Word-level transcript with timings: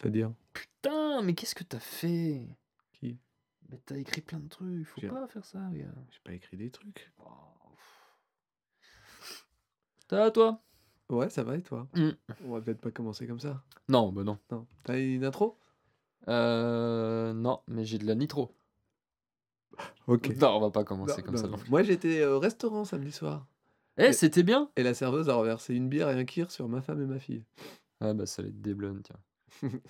C'est-à-dire 0.00 0.32
Putain, 0.52 1.22
mais 1.22 1.34
qu'est-ce 1.34 1.54
que 1.54 1.64
t'as 1.64 1.78
fait? 1.80 2.46
Qui? 2.92 3.18
Mais 3.68 3.78
t'as 3.84 3.96
écrit 3.96 4.20
plein 4.22 4.38
de 4.40 4.48
trucs, 4.48 4.86
faut 4.86 5.00
J'ai- 5.00 5.08
pas 5.08 5.26
faire 5.28 5.44
ça, 5.44 5.58
gars. 5.72 5.92
J'ai 6.10 6.20
pas 6.24 6.32
écrit 6.32 6.56
des 6.56 6.70
trucs. 6.70 7.12
Ça 10.08 10.16
va, 10.16 10.30
toi? 10.30 10.62
Ouais, 11.08 11.28
ça 11.30 11.42
va 11.42 11.56
et 11.56 11.62
toi? 11.62 11.88
Mm. 11.94 12.10
On 12.46 12.52
va 12.52 12.60
peut-être 12.60 12.80
pas 12.80 12.90
commencer 12.90 13.26
comme 13.26 13.40
ça. 13.40 13.62
Non, 13.88 14.12
bah 14.12 14.24
non. 14.24 14.38
Non. 14.50 14.66
T'as 14.84 14.98
une 14.98 15.24
intro? 15.24 15.58
Euh. 16.28 17.32
Non, 17.32 17.62
mais 17.68 17.84
j'ai 17.84 17.98
de 17.98 18.06
la 18.06 18.14
nitro. 18.14 18.54
Ok. 20.06 20.28
Non, 20.36 20.56
on 20.56 20.60
va 20.60 20.70
pas 20.70 20.84
commencer 20.84 21.18
Non, 21.20 21.24
comme 21.24 21.34
non, 21.36 21.40
ça. 21.40 21.46
non. 21.48 21.56
non. 21.56 21.62
Moi 21.68 21.82
j'étais 21.82 22.24
au 22.24 22.38
restaurant 22.38 22.84
samedi 22.84 23.12
soir. 23.12 23.46
Eh, 23.96 24.12
c'était 24.12 24.42
bien 24.42 24.70
Et 24.76 24.82
la 24.82 24.94
serveuse 24.94 25.28
a 25.28 25.34
renversé 25.34 25.74
une 25.74 25.88
bière 25.88 26.08
et 26.10 26.14
un 26.18 26.24
kir 26.24 26.50
sur 26.50 26.68
ma 26.68 26.80
femme 26.80 27.02
et 27.02 27.06
ma 27.06 27.18
fille. 27.18 27.44
Ah 28.00 28.14
bah 28.14 28.26
ça 28.26 28.42
les 28.42 28.50
déblonne, 28.52 29.02
tiens. 29.02 29.18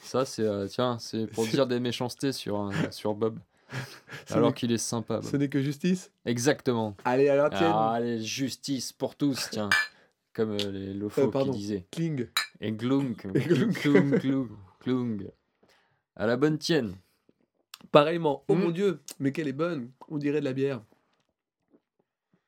Ça 0.00 0.24
c'est 0.24 0.42
euh, 0.42 0.66
tiens, 0.66 0.98
c'est 0.98 1.26
pour 1.26 1.46
dire 1.46 1.66
des 1.66 1.80
méchancetés 1.80 2.32
sur 2.32 2.58
un- 2.58 2.70
sur 2.90 3.14
Bob. 3.14 3.38
Ce 4.26 4.34
alors 4.34 4.48
n'est- 4.48 4.54
qu'il 4.54 4.72
est 4.72 4.78
sympa. 4.78 5.20
Bob. 5.20 5.30
Ce 5.30 5.36
n'est 5.36 5.48
que 5.48 5.60
justice? 5.62 6.10
Exactement. 6.24 6.96
Allez, 7.04 7.28
à 7.28 7.36
la 7.36 7.50
tienne 7.50 7.70
Ah, 7.72 7.92
allez, 7.92 8.20
justice 8.20 8.92
pour 8.92 9.14
tous, 9.16 9.48
tiens. 9.50 9.70
Comme 10.32 10.52
euh, 10.52 10.70
les 10.70 10.92
lofos 10.94 11.20
Euh, 11.22 11.26
qui 11.26 11.30
pardon. 11.30 11.52
disaient. 11.52 11.86
Kling 11.90 12.26
Et 12.60 12.72
glunk. 12.72 13.26
Et. 13.34 13.40
Glung, 13.40 14.10
glung, 14.18 14.48
glung. 14.84 15.30
À 16.16 16.26
la 16.26 16.36
bonne 16.36 16.58
tienne. 16.58 16.96
Pareillement. 17.92 18.44
Oh 18.48 18.54
Mm. 18.54 18.58
mon 18.60 18.70
dieu, 18.70 19.00
mais 19.20 19.32
qu'elle 19.32 19.48
est 19.48 19.52
bonne 19.52 19.90
On 20.08 20.18
dirait 20.18 20.40
de 20.40 20.44
la 20.44 20.52
bière. 20.52 20.80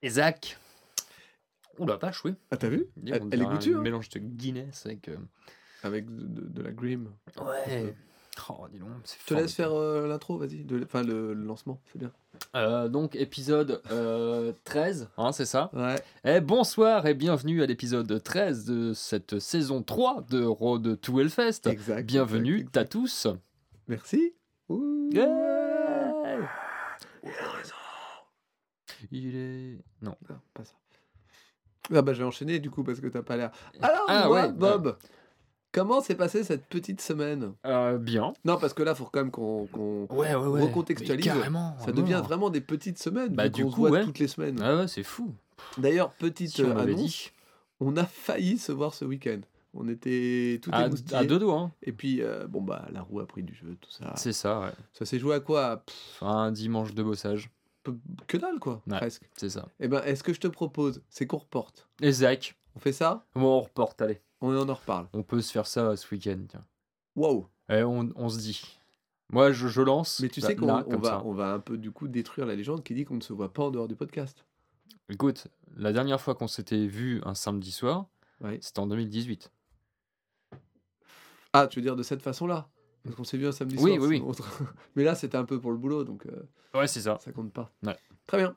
Et 0.02 0.10
Zach. 0.10 0.58
Oh 1.78 1.86
la 1.86 1.96
vache, 1.96 2.24
oui. 2.24 2.34
Ah, 2.50 2.56
t'as 2.56 2.68
vu? 2.68 2.86
Dis, 2.96 3.12
Elle, 3.12 3.22
est 3.22 3.26
dirait 3.36 3.44
un 3.46 3.52
goûtue, 3.54 3.74
hein 3.76 3.80
mélange 3.80 4.08
de 4.10 4.18
Guinness 4.18 4.86
avec. 4.86 5.08
euh, 5.08 5.16
Avec 5.82 6.06
de, 6.14 6.22
de- 6.24 6.48
de 6.48 6.62
la 6.62 6.70
grim. 6.70 7.06
Ouais. 7.40 7.94
Oh, 8.48 8.66
dis 8.72 8.78
donc, 8.78 8.88
c'est 9.04 9.18
Je 9.20 9.26
te 9.26 9.34
laisse 9.34 9.52
faire 9.52 9.72
euh, 9.72 10.06
l'intro, 10.08 10.38
vas-y. 10.38 10.64
de- 10.64 10.82
Enfin, 10.84 11.02
le, 11.02 11.34
le 11.34 11.44
lancement, 11.44 11.80
c'est 11.92 11.98
bien. 11.98 12.10
Euh, 12.56 12.88
donc, 12.88 13.14
épisode 13.14 13.82
euh, 13.90 14.52
13, 14.64 15.10
hein, 15.18 15.32
c'est 15.32 15.44
ça? 15.44 15.70
Ouais. 15.74 15.96
Eh, 16.24 16.40
bonsoir 16.40 17.06
et 17.06 17.14
bienvenue 17.14 17.62
à 17.62 17.66
l'épisode 17.66 18.22
13 18.22 18.64
de 18.64 18.92
cette 18.94 19.38
saison 19.38 19.82
3 19.82 20.22
de 20.30 20.42
Road 20.44 20.98
to 21.00 21.20
Hellfest. 21.20 21.66
Exact. 21.66 22.06
Bienvenue 22.06 22.56
exact, 22.60 22.76
à 22.78 22.84
tous. 22.84 23.26
Merci. 23.88 24.34
Ouh. 24.68 25.10
Yeah 25.12 25.28
Il 29.10 29.36
est. 29.36 29.78
Non. 30.00 30.16
Non, 30.30 30.36
pas 30.54 30.64
ça. 30.64 30.74
Ah 31.94 32.00
bah 32.02 32.12
je 32.12 32.20
vais 32.20 32.24
enchaîner 32.24 32.60
du 32.60 32.70
coup 32.70 32.84
parce 32.84 33.00
que 33.00 33.08
t'as 33.08 33.22
pas 33.22 33.36
l'air. 33.36 33.50
Alors 33.82 34.04
Ah, 34.08 34.22
dis-moi, 34.22 34.42
ouais, 34.46 34.52
Bob, 34.52 34.96
comment 35.72 36.00
s'est 36.00 36.14
passée 36.14 36.44
cette 36.44 36.66
petite 36.66 37.00
semaine? 37.00 37.52
Euh, 37.66 37.98
bien. 37.98 38.32
Non 38.44 38.56
parce 38.58 38.74
que 38.74 38.82
là 38.82 38.94
faut 38.94 39.04
quand 39.06 39.20
même 39.20 39.30
qu'on 39.30 39.66
qu'on- 39.66 40.06
Ouais, 40.10 40.34
ouais, 40.34 40.46
ouais. 40.46 40.62
recontextualise. 40.62 41.26
Mais 41.26 41.32
carrément. 41.32 41.76
ça 41.80 41.92
devient 41.92 42.02
vraiment. 42.12 42.22
vraiment 42.22 42.50
des 42.50 42.60
petites 42.60 42.98
semaines 42.98 43.34
Bah, 43.34 43.48
du 43.48 43.62
se 43.62 43.66
coup, 43.66 43.72
voit 43.72 43.90
ouais. 43.90 44.04
toutes 44.04 44.18
les 44.18 44.28
semaines. 44.28 44.60
Ah 44.62 44.76
ouais, 44.76 44.88
c'est 44.88 45.02
fou. 45.02 45.34
D'ailleurs 45.78 46.10
petite 46.12 46.50
Si 46.50 46.62
on 46.62 46.76
annonce, 46.76 46.96
dit. 46.96 47.30
on 47.80 47.96
a 47.96 48.04
failli 48.04 48.58
se 48.58 48.72
voir 48.72 48.94
ce 48.94 49.04
week-end. 49.04 49.40
On 49.74 49.88
était 49.88 50.60
tout 50.62 50.68
À, 50.72 50.88
à 51.16 51.24
deux 51.24 51.38
doigts, 51.38 51.58
hein. 51.58 51.72
Et 51.82 51.92
puis 51.92 52.20
euh, 52.20 52.46
bon 52.46 52.60
bah 52.60 52.86
la 52.92 53.00
roue 53.00 53.20
a 53.20 53.26
pris 53.26 53.42
du 53.42 53.54
jeu 53.54 53.74
tout 53.80 53.90
ça. 53.90 54.12
C'est 54.16 54.34
ça, 54.34 54.60
ouais. 54.60 54.72
Ça 54.92 55.06
s'est 55.06 55.18
joué 55.18 55.34
à 55.36 55.40
quoi? 55.40 55.78
Pff, 55.86 56.22
Un 56.22 56.52
dimanche 56.52 56.92
de 56.94 57.02
bossage. 57.02 57.50
Que 58.26 58.36
dalle 58.36 58.58
quoi 58.60 58.82
Ouais. 58.86 58.98
presque. 58.98 59.22
C'est 59.36 59.48
ça. 59.48 59.66
Eh 59.80 59.88
ben 59.88 60.02
est-ce 60.04 60.22
que 60.22 60.32
je 60.34 60.40
te 60.40 60.46
propose 60.46 61.00
c'est 61.08 61.26
qu'on 61.26 61.38
reporte? 61.38 61.88
Et 62.02 62.12
Zach. 62.12 62.54
On 62.76 62.80
fait 62.80 62.92
ça? 62.92 63.24
Bon, 63.34 63.58
on 63.58 63.60
reporte, 63.62 64.00
allez. 64.02 64.20
On 64.42 64.68
en 64.68 64.74
reparle. 64.74 65.08
On 65.14 65.22
peut 65.22 65.40
se 65.40 65.50
faire 65.52 65.66
ça 65.66 65.96
ce 65.96 66.12
week-end. 66.14 66.44
Waouh. 67.16 67.46
Et 67.70 67.82
on, 67.84 68.08
on 68.16 68.28
se 68.28 68.38
dit. 68.38 68.78
Moi, 69.30 69.52
je, 69.52 69.68
je 69.68 69.80
lance. 69.80 70.20
Mais 70.20 70.28
tu 70.28 70.40
là- 70.40 70.48
sais 70.48 70.56
qu'on 70.56 70.68
on 70.68 70.98
va, 70.98 71.08
ça. 71.08 71.22
on 71.24 71.32
va 71.32 71.52
un 71.54 71.60
peu 71.60 71.78
du 71.78 71.90
coup 71.90 72.08
détruire 72.08 72.46
la 72.46 72.54
légende 72.54 72.82
qui 72.82 72.92
dit 72.94 73.04
qu'on 73.04 73.14
ne 73.14 73.20
se 73.22 73.32
voit 73.32 73.52
pas 73.52 73.62
en 73.62 73.70
dehors 73.70 73.88
du 73.88 73.96
podcast. 73.96 74.44
Écoute, 75.08 75.46
la 75.76 75.92
dernière 75.92 76.20
fois 76.20 76.34
qu'on 76.34 76.48
s'était 76.48 76.86
vu 76.86 77.20
un 77.24 77.34
samedi 77.34 77.72
soir, 77.72 78.06
Ouais. 78.40 78.58
c'était 78.60 78.80
en 78.80 78.86
2018. 78.88 79.50
Ah, 81.52 81.66
tu 81.66 81.78
veux 81.78 81.82
dire 81.82 81.96
de 81.96 82.02
cette 82.02 82.22
façon-là? 82.22 82.68
Parce 83.04 83.16
qu'on 83.16 83.24
s'est 83.24 83.36
vu 83.38 83.46
un 83.46 83.52
samedi 83.52 83.76
Oui, 83.78 83.96
soir. 83.96 84.08
oui, 84.08 84.16
sinon 84.16 84.28
autre- 84.30 84.62
Mais 84.96 85.04
là, 85.04 85.14
c'était 85.14 85.36
un 85.36 85.44
peu 85.44 85.60
pour 85.60 85.70
le 85.70 85.76
boulot, 85.76 86.04
donc 86.04 86.26
euh, 86.26 86.42
Ouais, 86.78 86.86
c'est 86.86 87.00
ça. 87.00 87.18
ça 87.20 87.32
compte 87.32 87.52
pas. 87.52 87.70
Ouais. 87.82 87.96
Très 88.26 88.38
bien. 88.38 88.54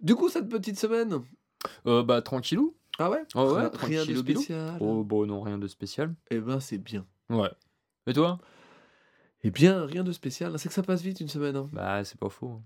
Du 0.00 0.14
coup, 0.14 0.28
cette 0.28 0.48
petite 0.48 0.78
semaine? 0.78 1.22
Euh, 1.86 2.02
bah, 2.02 2.22
tranquillou. 2.22 2.74
Ah 3.00 3.08
ouais 3.10 3.22
Oh 3.34 3.54
ouais, 3.54 3.68
Rien- 3.74 4.04
de 4.04 4.14
spécial. 4.14 4.76
Oh, 4.80 5.02
bon, 5.02 5.26
non, 5.26 5.40
rien 5.40 5.56
de 5.58 5.66
spécial. 5.66 6.14
Eh 6.30 6.38
ben, 6.38 6.60
c'est 6.60 6.76
bien. 6.78 7.06
Ouais. 7.30 7.50
Et 8.06 8.12
toi? 8.12 8.38
Eh 9.42 9.50
bien, 9.50 9.86
rien 9.86 10.04
de 10.04 10.12
spécial. 10.12 10.58
C'est 10.58 10.68
que 10.68 10.74
ça 10.74 10.82
passe 10.82 11.00
vite 11.00 11.20
une 11.20 11.28
semaine. 11.28 11.56
hein. 11.56 11.70
Bah, 11.72 12.04
c'est 12.04 12.18
pas 12.20 12.28
faux. 12.28 12.48
hein. 12.50 12.62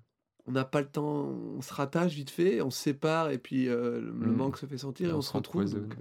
On 0.47 0.53
n'a 0.53 0.65
pas 0.65 0.81
le 0.81 0.89
temps, 0.89 1.05
on 1.07 1.63
se 1.63 1.73
rattache 1.73 2.13
vite 2.13 2.31
fait, 2.31 2.61
on 2.61 2.71
se 2.71 2.79
sépare 2.83 3.31
et 3.31 3.39
puis 3.39 3.69
euh, 3.69 4.01
le 4.01 4.13
Mm. 4.13 4.37
manque 4.37 4.59
se 4.59 4.67
fait 4.67 4.77
sentir 4.77 5.09
et 5.09 5.13
On 5.13 5.19
on 5.19 5.23
se 5.23 5.33
retrouve. 5.33 5.73
donc, 5.73 5.97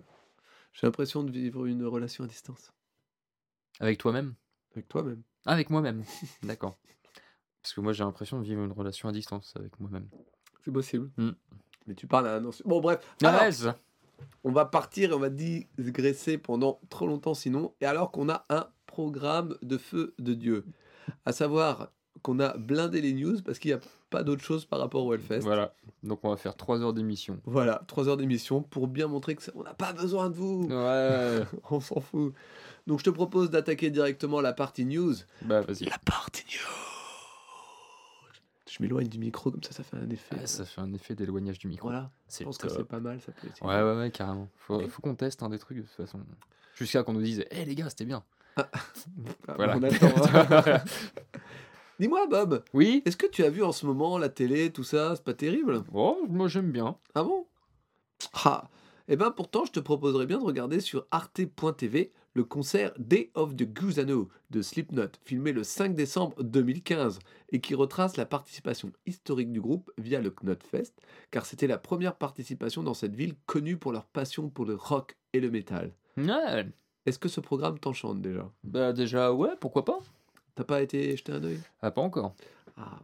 J'ai 0.74 0.88
l'impression 0.88 1.24
de 1.24 1.32
vivre 1.32 1.66
une 1.66 1.86
relation 1.86 2.24
à 2.24 2.28
distance. 2.28 2.74
Avec 3.80 4.00
toi-même? 4.00 4.34
Avec 4.74 4.88
toi-même. 4.90 5.22
Avec 5.46 5.70
moi-même. 5.70 6.04
D'accord. 6.44 6.78
Parce 7.62 7.74
que 7.74 7.82
moi, 7.82 7.94
j'ai 7.94 8.04
l'impression 8.04 8.40
de 8.40 8.44
vivre 8.44 8.64
une 8.64 8.72
relation 8.72 9.08
à 9.08 9.12
distance 9.12 9.54
avec 9.56 9.80
moi-même. 9.80 10.10
C'est 10.66 10.72
possible. 10.72 11.12
Mm. 11.18 11.30
Mais 11.88 11.96
tu 11.96 12.08
parles 12.08 12.28
à 12.28 12.38
un. 12.38 12.50
Bon, 12.66 12.82
bref. 12.82 13.00
Ah 13.24 13.30
Alors, 13.30 13.42
ouais. 13.44 13.74
On 14.44 14.52
va 14.52 14.66
partir 14.66 15.12
et 15.12 15.14
on 15.14 15.20
va 15.20 15.30
digresser 15.30 16.38
pendant 16.38 16.80
trop 16.90 17.08
longtemps 17.08 17.34
sinon. 17.34 17.74
Et 17.82 17.86
alors 17.86 18.12
qu'on 18.12 18.30
a 18.30 18.46
un 18.50 18.68
programme 18.86 19.56
de 19.62 19.78
feu 19.78 20.14
de 20.20 20.34
Dieu. 20.34 20.66
À 21.26 21.32
savoir 21.34 21.90
qu'on 22.22 22.40
a 22.40 22.56
blindé 22.58 23.02
les 23.02 23.14
news 23.14 23.42
parce 23.44 23.60
qu'il 23.60 23.72
n'y 23.72 23.76
a 23.78 23.82
pas 24.10 24.24
d'autre 24.24 24.44
chose 24.44 24.66
par 24.66 24.80
rapport 24.80 25.04
au 25.06 25.14
Hellfest. 25.14 25.40
Voilà. 25.42 25.74
Donc, 26.04 26.20
on 26.24 26.30
va 26.30 26.38
faire 26.38 26.56
3 26.56 26.82
heures 26.82 26.94
d'émission. 26.94 27.40
Voilà, 27.46 27.82
trois 27.88 28.08
heures 28.08 28.18
d'émission 28.18 28.62
pour 28.62 28.88
bien 28.88 29.08
montrer 29.08 29.36
que 29.36 29.42
ça- 29.42 29.52
on 29.56 29.64
n'a 29.64 29.74
pas 29.74 29.92
besoin 29.94 30.30
de 30.30 30.36
vous. 30.36 30.68
Ouais. 30.70 31.44
On 31.72 31.80
s'en 31.80 32.00
fout. 32.00 32.34
Donc 32.86 33.00
je 33.00 33.06
te 33.06 33.10
propose 33.10 33.50
d'attaquer 33.50 33.90
directement 33.90 34.42
la 34.42 34.54
partie 34.54 34.86
news. 34.86 35.16
bah, 35.42 35.62
vas-y. 35.62 35.86
La 35.86 35.98
partie 36.06 36.44
news. 36.46 36.93
Je 38.76 38.82
m'éloigne 38.82 39.08
du 39.08 39.20
micro 39.20 39.52
comme 39.52 39.62
ça, 39.62 39.72
ça 39.72 39.84
fait 39.84 39.98
un 39.98 40.10
effet. 40.10 40.36
Ah, 40.42 40.48
ça 40.48 40.66
fait 40.66 40.82
un 40.82 40.92
effet 40.94 41.14
d'éloignage 41.14 41.60
du 41.60 41.68
micro. 41.68 41.90
Voilà, 41.90 42.10
je 42.28 42.44
pense 42.44 42.58
que 42.58 42.68
c'est 42.70 42.84
pas 42.84 43.00
mal. 43.00 43.22
Ça 43.22 43.32
peut 43.32 43.48
être- 43.48 43.62
Ouais, 43.64 43.84
ouais, 43.84 43.98
ouais, 44.00 44.10
carrément. 44.10 44.50
Faut, 44.56 44.80
faut 44.88 45.00
qu'on 45.04 45.14
teste 45.14 45.44
hein, 45.44 45.50
des 45.50 45.60
trucs 45.60 45.78
de 45.78 45.84
toute 45.84 45.92
façon. 45.92 46.20
Jusqu'à 46.74 47.04
qu'on 47.04 47.14
nous 47.14 47.22
dise, 47.22 47.46
hé 47.52 47.66
les 47.66 47.76
gars, 47.76 47.88
c'était 47.92 48.06
bien. 48.06 48.24
Ah, 48.58 48.68
Voilà. 49.58 49.78
on 49.78 49.84
attend, 49.84 50.08
hein. 50.08 50.84
Dis-moi, 52.00 52.26
Bob, 52.26 52.64
Oui? 52.74 53.04
est-ce 53.06 53.16
que 53.16 53.28
tu 53.28 53.44
as 53.44 53.52
vu 53.52 53.64
en 53.64 53.72
ce 53.72 53.86
moment 53.86 54.18
la 54.18 54.30
télé, 54.30 54.72
tout 54.72 54.84
ça? 54.84 55.16
C'est 55.16 55.24
pas 55.24 55.36
terrible 55.36 55.84
Oh, 55.94 56.26
moi 56.28 56.48
j'aime 56.48 56.72
bien. 56.72 56.98
Ah 57.14 57.24
bon? 57.24 57.46
Ah 58.44 58.70
Eh 59.08 59.16
ben 59.18 59.30
pourtant, 59.30 59.66
je 59.66 59.72
te 59.72 59.80
proposerais 59.80 60.26
bien 60.26 60.40
de 60.40 60.44
regarder 60.44 60.80
sur 60.80 61.06
arte.tv 61.12 62.12
le 62.34 62.44
concert 62.44 62.94
Day 62.98 63.32
of 63.36 63.56
the 63.56 63.64
Gusano 63.64 64.30
de 64.50 64.62
Slipknot, 64.62 65.12
filmé 65.24 65.52
le 65.52 65.64
5 65.64 65.96
décembre 65.96 66.42
2015, 66.44 67.20
et 67.52 67.62
qui 67.62 67.76
retrace 67.76 68.18
la 68.18 68.26
participation 68.26 68.92
historique 69.06 69.52
du 69.52 69.62
groupe 69.62 69.92
via 69.98 70.22
le 70.22 70.32
Knotfest, 70.32 70.94
car 71.32 71.46
c'était 71.46 71.68
la 71.68 71.78
première 71.78 72.16
participation 72.16 72.84
dans 72.84 72.94
cette 72.94 73.16
ville 73.16 73.36
connue 73.46 73.78
pour 73.78 73.92
leur 73.92 74.06
passion 74.06 74.50
pour 74.50 74.66
le 74.66 74.76
rock 74.76 75.16
et 75.34 75.40
le 75.40 75.52
métal. 75.52 75.92
Ouais. 76.18 76.68
Est-ce 77.06 77.20
que 77.20 77.30
ce 77.30 77.42
programme 77.42 77.80
t'enchante 77.80 78.22
déjà? 78.22 78.50
Bah 78.64 78.94
déjà, 78.94 79.34
ouais, 79.34 79.56
pourquoi 79.60 79.86
pas? 79.86 80.00
T'as 80.56 80.64
pas 80.64 80.82
été 80.82 81.18
jeter 81.18 81.32
un 81.32 81.44
œil? 81.44 81.60
Ah, 81.82 81.92
pas 81.92 82.02
encore. 82.02 82.36
Ah. 82.78 83.00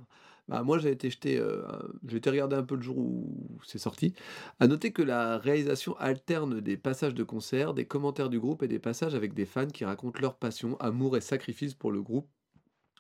Bah, 0.49 0.63
moi, 0.63 0.79
j'ai 0.79 0.89
été 0.91 1.11
jeté, 1.11 1.37
euh, 1.37 1.61
j'ai 2.07 2.17
été 2.17 2.29
regarder 2.31 2.55
un 2.55 2.63
peu 2.63 2.75
le 2.75 2.81
jour 2.81 2.97
où 2.97 3.59
c'est 3.65 3.77
sorti. 3.77 4.13
À 4.59 4.67
noter 4.67 4.91
que 4.91 5.03
la 5.03 5.37
réalisation 5.37 5.95
alterne 5.97 6.59
des 6.59 6.75
passages 6.77 7.13
de 7.13 7.23
concert, 7.23 7.75
des 7.75 7.85
commentaires 7.85 8.29
du 8.29 8.39
groupe 8.39 8.63
et 8.63 8.67
des 8.67 8.79
passages 8.79 9.13
avec 9.15 9.33
des 9.35 9.45
fans 9.45 9.67
qui 9.67 9.85
racontent 9.85 10.19
leur 10.21 10.37
passion, 10.39 10.75
amour 10.79 11.17
et 11.17 11.21
sacrifice 11.21 11.75
pour 11.75 11.91
le 11.91 12.01
groupe, 12.01 12.29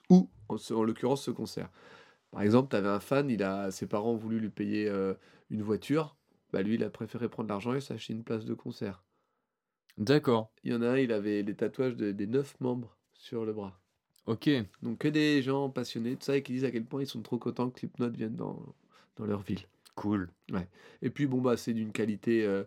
ou 0.09 0.29
en, 0.49 0.57
ce- 0.57 0.73
en 0.73 0.83
l'occurrence 0.83 1.23
ce 1.23 1.31
concert. 1.31 1.71
Par 2.31 2.41
exemple, 2.43 2.69
tu 2.71 2.77
avais 2.77 2.89
un 2.89 2.99
fan, 3.01 3.29
il 3.29 3.43
a, 3.43 3.71
ses 3.71 3.87
parents 3.87 4.13
ont 4.13 4.17
voulu 4.17 4.39
lui 4.39 4.49
payer 4.51 4.89
euh, 4.89 5.15
une 5.49 5.63
voiture, 5.63 6.17
bah, 6.53 6.63
lui, 6.63 6.75
il 6.75 6.83
a 6.83 6.89
préféré 6.91 7.29
prendre 7.29 7.49
l'argent 7.49 7.73
et 7.75 7.81
s'acheter 7.81 8.13
une 8.13 8.23
place 8.25 8.45
de 8.45 8.53
concert. 8.55 9.03
D'accord. 9.97 10.51
Il 10.63 10.71
y 10.71 10.75
en 10.75 10.81
a 10.81 10.87
un, 10.91 10.97
il 10.97 11.11
avait 11.11 11.43
les 11.43 11.53
tatouages 11.55 11.97
de- 11.97 12.11
des 12.11 12.25
neuf 12.25 12.57
membres 12.61 12.97
sur 13.13 13.45
le 13.45 13.51
bras. 13.53 13.79
Ok. 14.25 14.49
Donc 14.83 14.99
que 14.99 15.07
des 15.07 15.41
gens 15.41 15.69
passionnés, 15.69 16.15
tout 16.15 16.23
ça, 16.25 16.37
et 16.37 16.43
qui 16.43 16.53
disent 16.53 16.65
à 16.65 16.71
quel 16.71 16.85
point 16.85 17.01
ils 17.01 17.07
sont 17.07 17.21
trop 17.21 17.37
contents 17.37 17.69
que 17.69 17.79
Slipknot 17.79 18.09
vienne 18.11 18.35
dans, 18.35 18.63
dans 19.15 19.25
leur 19.25 19.41
ville. 19.41 19.61
Cool. 19.95 20.29
Et 21.01 21.09
puis 21.09 21.25
bon 21.27 21.41
bah 21.41 21.57
c'est 21.57 21.73
d'une 21.73 21.91
qualité, 21.91 22.45
euh, 22.45 22.63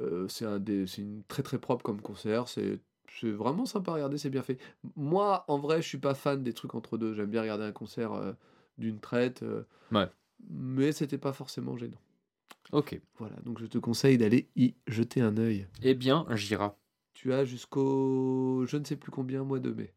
euh, 0.00 0.26
c'est 0.28 0.44
un 0.44 0.58
des, 0.58 0.86
c'est 0.86 1.02
une 1.02 1.22
très 1.28 1.42
très 1.42 1.58
propre 1.58 1.84
comme 1.84 2.00
concert, 2.00 2.48
c'est 2.48 2.80
c'est 3.20 3.30
vraiment 3.30 3.66
sympa 3.66 3.92
à 3.92 3.94
regarder, 3.94 4.16
c'est 4.18 4.30
bien 4.30 4.42
fait. 4.42 4.58
Moi 4.96 5.44
en 5.48 5.58
vrai 5.58 5.80
je 5.82 5.86
suis 5.88 5.98
pas 5.98 6.14
fan 6.14 6.42
des 6.42 6.52
trucs 6.54 6.74
entre 6.74 6.98
deux, 6.98 7.14
j'aime 7.14 7.30
bien 7.30 7.42
regarder 7.42 7.64
un 7.64 7.72
concert 7.72 8.12
euh, 8.14 8.32
d'une 8.78 8.98
traite, 8.98 9.42
euh, 9.42 9.62
Ouais. 9.92 10.08
mais 10.50 10.92
c'était 10.92 11.18
pas 11.18 11.32
forcément 11.32 11.76
gênant. 11.76 12.00
Ok. 12.72 12.98
Voilà, 13.18 13.36
donc 13.44 13.60
je 13.60 13.66
te 13.66 13.78
conseille 13.78 14.16
d'aller 14.18 14.48
y 14.56 14.74
jeter 14.86 15.20
un 15.20 15.36
œil. 15.36 15.68
Eh 15.82 15.94
bien, 15.94 16.26
j'irai. 16.30 16.70
Tu 17.12 17.32
as 17.32 17.44
jusqu'au 17.44 18.64
je 18.66 18.76
ne 18.78 18.84
sais 18.84 18.96
plus 18.96 19.12
combien 19.12 19.44
mois 19.44 19.60
de 19.60 19.70
mai. 19.70 19.92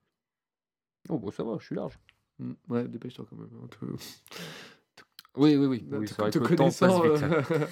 Oh, 1.09 1.17
bon, 1.19 1.31
ça 1.31 1.43
va, 1.43 1.57
je 1.59 1.65
suis 1.65 1.75
large. 1.75 1.97
Mm, 2.39 2.53
Ouais, 2.69 2.87
dépêche-toi 2.87 3.25
quand 3.29 3.35
même. 3.37 3.49
hein, 3.63 3.67
te- 3.69 3.85
Oui, 5.37 5.55
oui, 5.57 5.65
oui. 5.65 5.85
oui 5.91 6.05
te- 6.05 6.13
c'est 6.13 6.21
vrai 6.21 6.31
te 6.31 6.39
que 6.39 6.43
le 6.45 6.55
temps 6.55 6.65
passe 6.65 6.79
connaissant, 6.79 7.01
vite. 7.03 7.23
euh, 7.51 7.67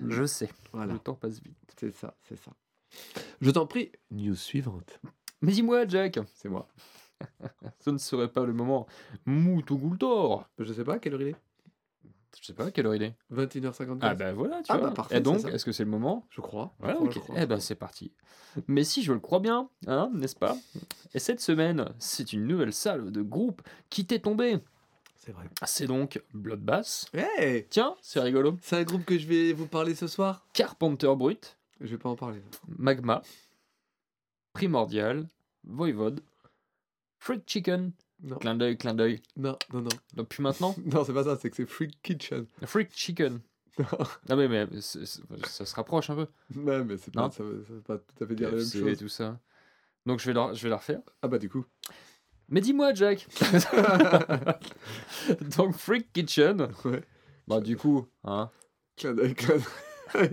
Je 0.08 0.24
sais, 0.24 0.48
voilà, 0.72 0.94
le 0.94 0.98
temps 0.98 1.14
passe 1.14 1.40
vite. 1.42 1.56
c'est 1.78 1.94
ça, 1.94 2.14
c'est 2.22 2.36
ça. 2.38 2.52
Je 3.40 3.50
t'en 3.50 3.66
prie, 3.66 3.92
news 4.10 4.34
suivante. 4.34 5.00
Mais 5.42 5.52
dis-moi, 5.52 5.86
Jack, 5.86 6.18
C'est 6.34 6.48
moi. 6.48 6.68
ce 7.80 7.90
ne 7.90 7.98
serait 7.98 8.28
pas 8.32 8.44
le 8.46 8.52
moment 8.52 8.86
Moutougultor 9.26 10.48
Je 10.58 10.72
sais 10.72 10.84
pas, 10.84 10.98
quelle 10.98 11.14
heure 11.14 11.22
il 11.22 11.28
est 11.28 11.36
Je 12.40 12.46
sais 12.46 12.54
pas 12.54 12.70
quelle 12.70 12.86
heure 12.86 12.94
il 12.94 13.02
est? 13.02 13.14
21h54 13.32 13.98
Ah 14.00 14.14
ben 14.14 14.32
voilà, 14.32 14.62
tu 14.62 14.72
Ah 14.72 14.78
vois. 14.78 14.88
bah 14.88 14.94
parfait, 14.94 15.18
Et 15.18 15.20
donc, 15.20 15.44
est-ce 15.44 15.64
que 15.64 15.72
c'est 15.72 15.84
le 15.84 15.90
moment? 15.90 16.26
Je 16.30 16.40
crois. 16.40 16.72
je 16.78 16.84
Voilà, 16.84 16.94
crois, 16.98 17.10
je 17.10 17.18
crois, 17.18 17.34
Eh 17.38 17.46
ben 17.46 17.60
c'est 17.60 17.74
parti. 17.74 18.12
Mais 18.68 18.84
si 18.84 19.02
je 19.02 19.12
le 19.12 19.20
crois 19.20 19.38
bien, 19.40 19.68
hein, 19.86 20.10
n'est-ce 20.14 20.36
pas? 20.36 20.56
Et 21.14 21.18
cette 21.18 21.40
semaine, 21.40 21.92
c'est 21.98 22.32
une 22.32 22.46
nouvelle 22.46 22.72
salve 22.72 23.10
de 23.10 23.22
groupe 23.22 23.62
qui 23.90 24.06
t'est 24.06 24.18
tombée. 24.20 24.58
C'est 25.16 25.32
vrai. 25.32 25.44
C'est 25.66 25.86
donc 25.86 26.20
Bloodbath. 26.34 27.06
Hey 27.14 27.66
Tiens, 27.70 27.94
c'est 28.02 28.18
rigolo. 28.20 28.56
C'est 28.62 28.76
un 28.76 28.82
groupe 28.84 29.04
que 29.04 29.16
je 29.18 29.26
vais 29.26 29.52
vous 29.52 29.66
parler 29.68 29.94
ce 29.94 30.06
soir? 30.08 30.44
Carpenter 30.52 31.14
Brut, 31.16 31.56
Je 31.80 31.86
vais 31.92 31.98
pas 31.98 32.08
en 32.08 32.16
parler. 32.16 32.42
Magma, 32.66 33.22
Primordial, 34.52 35.28
Voivode, 35.64 36.20
Freak 37.18 37.42
Chicken, 37.46 37.92
Non, 38.22 38.36
clin 38.38 38.54
d'œil, 38.54 38.76
clin 38.78 38.94
d'œil. 38.94 39.20
non, 39.36 39.56
non, 39.72 39.82
non. 39.82 39.88
Depuis 40.14 40.42
maintenant, 40.42 40.74
Non, 40.86 41.04
c'est 41.04 41.12
pas 41.12 41.24
ça, 41.24 41.36
c'est 41.36 41.50
que 41.50 41.56
c'est 41.56 41.66
Freak 41.66 42.00
Kitchen. 42.02 42.46
Freak 42.64 42.90
Chicken. 42.94 43.40
Non, 43.78 43.86
Ah 44.28 44.36
mais, 44.36 44.48
mais 44.48 44.66
c'est- 44.80 45.06
c'est- 45.06 45.22
ça 45.46 45.64
se 45.64 45.74
rapproche 45.74 46.10
un 46.10 46.14
peu. 46.14 46.26
Ouais, 46.54 46.84
mais 46.84 46.96
c'est 46.98 47.12
pas, 47.12 47.22
Non. 47.22 47.30
ça, 47.30 47.42
veut, 47.42 47.64
ça 47.66 47.72
veut 47.72 47.80
pas 47.80 47.98
tout 47.98 48.24
à 48.24 48.26
fait 48.26 48.34
dire 48.34 48.50
la 48.50 48.56
même 48.56 48.64
KFC 48.64 48.78
et 48.78 48.80
chose. 48.90 48.98
tout 48.98 49.08
ça. 49.08 49.40
Donc 50.06 50.20
je 50.20 50.26
vais 50.26 50.34
la, 50.34 50.52
je 50.52 50.62
vais 50.62 50.68
la 50.68 50.76
refaire. 50.76 51.00
Ah 51.22 51.28
bah 51.28 51.38
du 51.38 51.48
coup. 51.48 51.64
Mais 52.48 52.60
dis-moi, 52.60 52.92
Jack. 52.92 53.26
Donc 55.56 55.74
Freak 55.74 56.12
Kitchen. 56.12 56.68
Ouais. 56.84 57.02
Bah 57.48 57.60
du 57.60 57.76
coup, 57.76 58.06
hein. 58.24 58.50
Clin 58.96 59.14
d'œil, 59.14 59.34
clin 59.34 59.56
d'œil. 60.14 60.30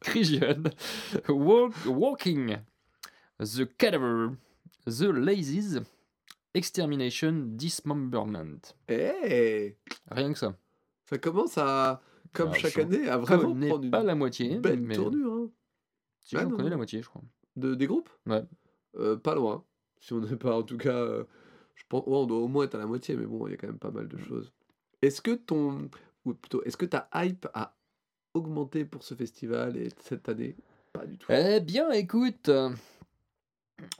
Crisian, 0.00 0.62
Walk, 1.28 1.74
Walking, 1.86 2.56
The 3.38 3.64
Cadaver, 3.76 4.28
The 4.86 5.02
Lazies, 5.12 5.80
Extermination, 6.54 7.32
Dismemberment. 7.56 8.60
Hey 8.88 9.76
Rien 10.10 10.32
que 10.32 10.38
ça. 10.38 10.56
Ça 11.06 11.18
commence 11.18 11.56
à, 11.58 12.02
comme 12.32 12.50
Ah, 12.52 12.58
chaque 12.58 12.78
année, 12.78 13.08
à 13.08 13.18
vraiment 13.18 13.54
prendre 13.54 13.84
une 13.84 13.90
pas 13.90 14.02
la 14.02 14.14
moitié, 14.14 14.58
belle 14.58 14.80
mais 14.80 14.94
tournure. 14.94 15.32
Hein. 15.32 15.50
si 16.20 16.36
Ah, 16.36 16.44
non, 16.44 16.50
connais 16.50 16.64
non. 16.64 16.70
la 16.70 16.76
moitié, 16.76 17.02
je 17.02 17.08
crois. 17.08 17.22
De, 17.56 17.74
des 17.74 17.86
groupes? 17.86 18.10
Ouais. 18.26 18.42
Euh, 18.96 19.16
Pas 19.16 19.34
loin. 19.34 19.64
Si 20.00 20.12
on 20.12 20.20
n'est 20.20 20.36
pas, 20.36 20.56
en 20.58 20.62
tout 20.62 20.76
cas, 20.76 20.96
euh, 20.96 21.24
je 21.74 21.84
pense, 21.88 22.04
ouais, 22.06 22.12
on 22.16 22.26
doit 22.26 22.38
au 22.38 22.48
moins 22.48 22.64
être 22.64 22.74
à 22.74 22.78
la 22.78 22.86
moitié, 22.86 23.16
mais 23.16 23.26
bon, 23.26 23.46
il 23.46 23.50
y 23.52 23.54
a 23.54 23.56
quand 23.56 23.68
même 23.68 23.78
pas 23.78 23.90
mal 23.90 24.08
de 24.08 24.18
choses. 24.18 24.52
Est-ce 25.00 25.22
que 25.22 25.30
ton, 25.32 25.88
ou 26.24 26.34
plutôt, 26.34 26.62
est-ce 26.64 26.76
que 26.76 26.86
ta 26.86 27.08
hype 27.14 27.46
a 27.54 27.76
augmenté 28.34 28.84
pour 28.84 29.04
ce 29.04 29.14
festival 29.14 29.76
et 29.76 29.88
cette 30.00 30.28
année? 30.28 30.56
Pas 30.92 31.06
du 31.06 31.16
tout. 31.16 31.30
Eh 31.32 31.60
bien, 31.60 31.90
écoute. 31.92 32.50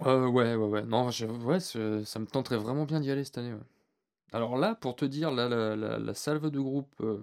Euh, 0.07 0.27
ouais, 0.29 0.55
ouais, 0.55 0.67
ouais. 0.67 0.83
Non, 0.85 1.11
je- 1.11 1.27
ouais, 1.27 1.61
ça 1.61 2.19
me 2.19 2.27
tenterait 2.27 2.57
vraiment 2.57 2.85
bien 2.85 3.01
d'y 3.01 3.11
aller 3.11 3.25
cette 3.25 3.39
année. 3.39 3.53
ouais. 3.53 3.61
Alors 4.33 4.57
là, 4.57 4.75
pour 4.75 4.97
te 4.97 5.05
dire, 5.05 5.31
là, 5.31 5.49
la, 5.49 5.77
la- 5.77 5.99
la 5.99 6.15
salve 6.15 6.51
de 6.51 6.61
groupe 6.61 6.95
euh, 7.01 7.19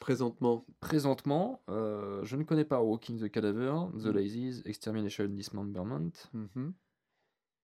Présentement, 0.00 0.66
présentement, 0.80 1.62
euh, 1.70 2.22
je 2.24 2.36
ne 2.36 2.42
connais 2.42 2.66
pas 2.66 2.82
Walking 2.82 3.18
the 3.18 3.30
Cadaver, 3.30 3.72
The 3.94 4.06
Mm. 4.06 4.10
Lazies, 4.10 4.62
Extermination, 4.66 5.24
Dismemberment. 5.28 6.10
mhm. 6.34 6.74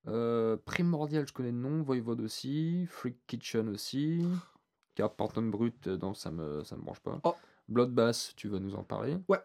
Euh, 0.08 0.56
Primordial, 0.64 1.26
je 1.28 1.34
connais 1.34 1.50
le 1.50 1.58
nom. 1.58 1.82
Voivode 1.82 2.22
aussi. 2.22 2.86
Freak 2.86 3.18
Kitchen 3.26 3.68
aussi. 3.68 4.24
Carpenter 4.94 5.42
Brut, 5.42 5.86
euh, 5.88 5.98
non, 5.98 6.14
ça 6.14 6.30
me, 6.30 6.64
ça 6.64 6.76
me 6.76 6.82
branche 6.82 7.00
pas. 7.00 7.20
Oh. 7.24 7.34
Bloodbath, 7.68 8.32
tu 8.36 8.48
vas 8.48 8.58
nous 8.58 8.74
en 8.74 8.84
parler. 8.84 9.18
Ouais. 9.28 9.38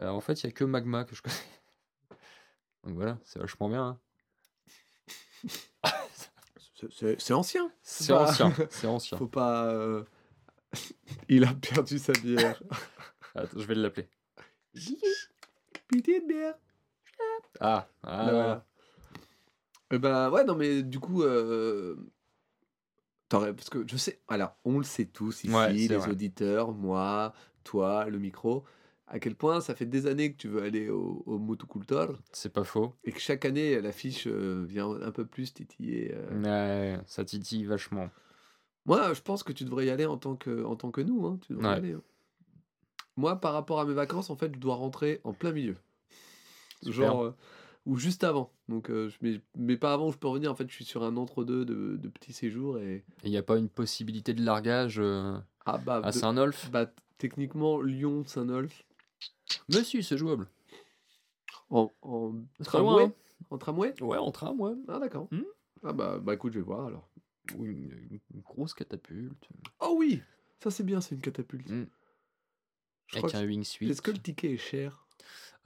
Euh, 0.00 0.08
en 0.08 0.20
fait, 0.22 0.42
il 0.42 0.46
y 0.46 0.48
a 0.48 0.52
que 0.52 0.64
Magma 0.64 1.04
que 1.04 1.14
je 1.14 1.20
connais. 1.22 1.34
Donc 2.86 2.94
voilà, 2.94 3.18
c'est 3.24 3.38
vachement 3.40 3.68
bien. 3.68 3.98
hein. 5.84 5.90
C'est- 6.74 6.92
c'est 6.92 7.20
c'est 7.20 7.32
ancien. 7.34 7.70
C'est 7.82 8.12
Bah, 8.12 8.20
ancien, 8.22 8.52
c'est 8.70 8.86
ancien. 8.86 9.18
Faut 9.18 9.26
pas. 9.28 9.66
euh, 9.66 10.04
Il 11.28 11.44
a 11.44 11.54
perdu 11.54 11.98
sa 11.98 12.12
bière. 12.12 12.62
Attends, 13.34 13.58
je 13.58 13.66
vais 13.66 13.74
l'appeler. 13.74 14.08
Pitié 15.88 16.20
de 16.20 16.26
bière. 16.26 16.54
Ah, 17.60 17.88
ah, 18.02 18.30
voilà. 18.30 18.66
Eh 19.92 19.98
ben 19.98 20.30
ouais, 20.30 20.44
non, 20.44 20.54
mais 20.54 20.82
du 20.82 20.98
coup, 21.00 21.22
euh, 21.22 21.96
t'aurais- 23.28 23.54
parce 23.54 23.70
que 23.70 23.84
je 23.88 23.96
sais, 23.96 24.20
alors 24.28 24.56
on 24.64 24.78
le 24.78 24.84
sait 24.84 25.06
tous 25.06 25.44
ici, 25.44 25.50
Ouais, 25.50 25.68
c'est 25.78 25.88
les 25.88 25.96
vrai. 25.96 26.10
auditeurs, 26.10 26.72
moi, 26.72 27.32
toi, 27.64 28.04
le 28.06 28.18
micro, 28.18 28.64
à 29.08 29.18
quel 29.20 29.34
point 29.36 29.60
ça 29.60 29.74
fait 29.74 29.86
des 29.86 30.06
années 30.06 30.32
que 30.32 30.36
tu 30.36 30.48
veux 30.48 30.62
aller 30.62 30.88
au, 30.88 31.22
au 31.26 31.38
Motocultor 31.38 32.18
c'est 32.32 32.52
pas 32.52 32.64
faux. 32.64 32.94
et 33.04 33.12
que 33.12 33.20
chaque 33.20 33.44
année 33.44 33.80
l'affiche 33.80 34.26
euh, 34.26 34.64
vient 34.68 34.90
un 35.00 35.10
peu 35.12 35.24
plus 35.24 35.54
titiller. 35.54 36.12
euh. 36.14 36.96
Ouais, 36.96 37.00
ça 37.06 37.24
titille 37.24 37.64
vachement. 37.64 38.10
Moi, 38.84 39.12
je 39.14 39.20
pense 39.20 39.42
que 39.42 39.52
tu 39.52 39.64
devrais 39.64 39.86
y 39.86 39.90
aller 39.90 40.06
en 40.06 40.16
tant 40.16 40.36
que, 40.36 40.64
en 40.64 40.76
tant 40.76 40.90
que 40.90 41.00
nous, 41.00 41.26
hein, 41.26 41.38
tu 41.42 41.52
devrais 41.54 41.66
y 41.74 41.76
aller, 41.78 41.92
hein. 41.92 42.02
Moi, 43.16 43.40
par 43.40 43.52
rapport 43.54 43.80
à 43.80 43.84
mes 43.86 43.94
vacances, 43.94 44.28
en 44.30 44.36
fait, 44.36 44.54
je 44.54 44.60
dois 44.60 44.74
rentrer 44.74 45.20
en 45.24 45.32
plein 45.32 45.50
milieu. 45.52 45.76
Super. 46.82 46.92
Genre, 46.92 47.24
euh, 47.24 47.34
ou 47.86 47.96
juste 47.96 48.24
avant. 48.24 48.52
Donc, 48.68 48.90
euh, 48.90 49.08
je- 49.08 49.16
mais, 49.22 49.40
mais 49.56 49.76
pas 49.78 49.94
avant 49.94 50.08
où 50.08 50.12
je 50.12 50.18
peux 50.18 50.28
revenir. 50.28 50.52
En 50.52 50.54
fait, 50.54 50.68
je 50.68 50.74
suis 50.74 50.84
sur 50.84 51.02
un 51.02 51.16
entre-deux 51.16 51.64
de, 51.64 51.96
de 51.96 52.08
petits 52.08 52.34
séjours. 52.34 52.78
Et... 52.78 53.04
Il 53.24 53.30
n'y 53.30 53.38
a 53.38 53.42
pas 53.42 53.56
une 53.56 53.70
possibilité 53.70 54.34
de 54.34 54.44
largage 54.44 54.98
euh, 54.98 55.38
Ah, 55.64 55.78
bah, 55.78 56.00
à 56.04 56.12
Saint-Nolf? 56.12 56.70
bah, 56.70 56.90
techniquement, 57.16 57.80
Lyon, 57.80 58.24
Saint-Nolf. 58.26 58.84
Mais 59.68 59.84
si, 59.84 60.02
c'est 60.02 60.16
jouable. 60.18 60.48
En, 61.70 61.92
tramway 62.62 62.82
loin, 62.82 63.04
hein. 63.04 63.12
En 63.50 63.58
tramway 63.58 63.94
Ouais, 64.00 64.18
en 64.18 64.30
tram, 64.30 64.60
ouais. 64.60 64.74
Ah, 64.88 64.98
d'accord. 64.98 65.28
Hmm. 65.30 65.42
Ah, 65.82 65.92
bah, 65.92 66.18
bah, 66.18 66.34
écoute, 66.34 66.52
je 66.52 66.58
vais 66.58 66.64
voir 66.64 66.86
alors. 66.86 67.08
Ou 67.56 67.64
une, 67.66 68.20
une 68.34 68.40
grosse 68.40 68.74
catapulte. 68.74 69.48
Oh 69.80 69.94
oui 69.98 70.22
Ça, 70.62 70.70
c'est 70.70 70.84
bien, 70.84 71.00
c'est 71.00 71.14
une 71.14 71.20
catapulte. 71.20 71.68
Hmm. 71.68 71.86
Je 73.08 73.18
Avec 73.18 73.30
que- 73.32 73.36
un 73.36 73.44
wing 73.44 73.62
suite. 73.64 73.90
Est-ce 73.90 74.02
que 74.02 74.10
le 74.10 74.18
ticket 74.18 74.52
est 74.52 74.56
cher? 74.58 75.06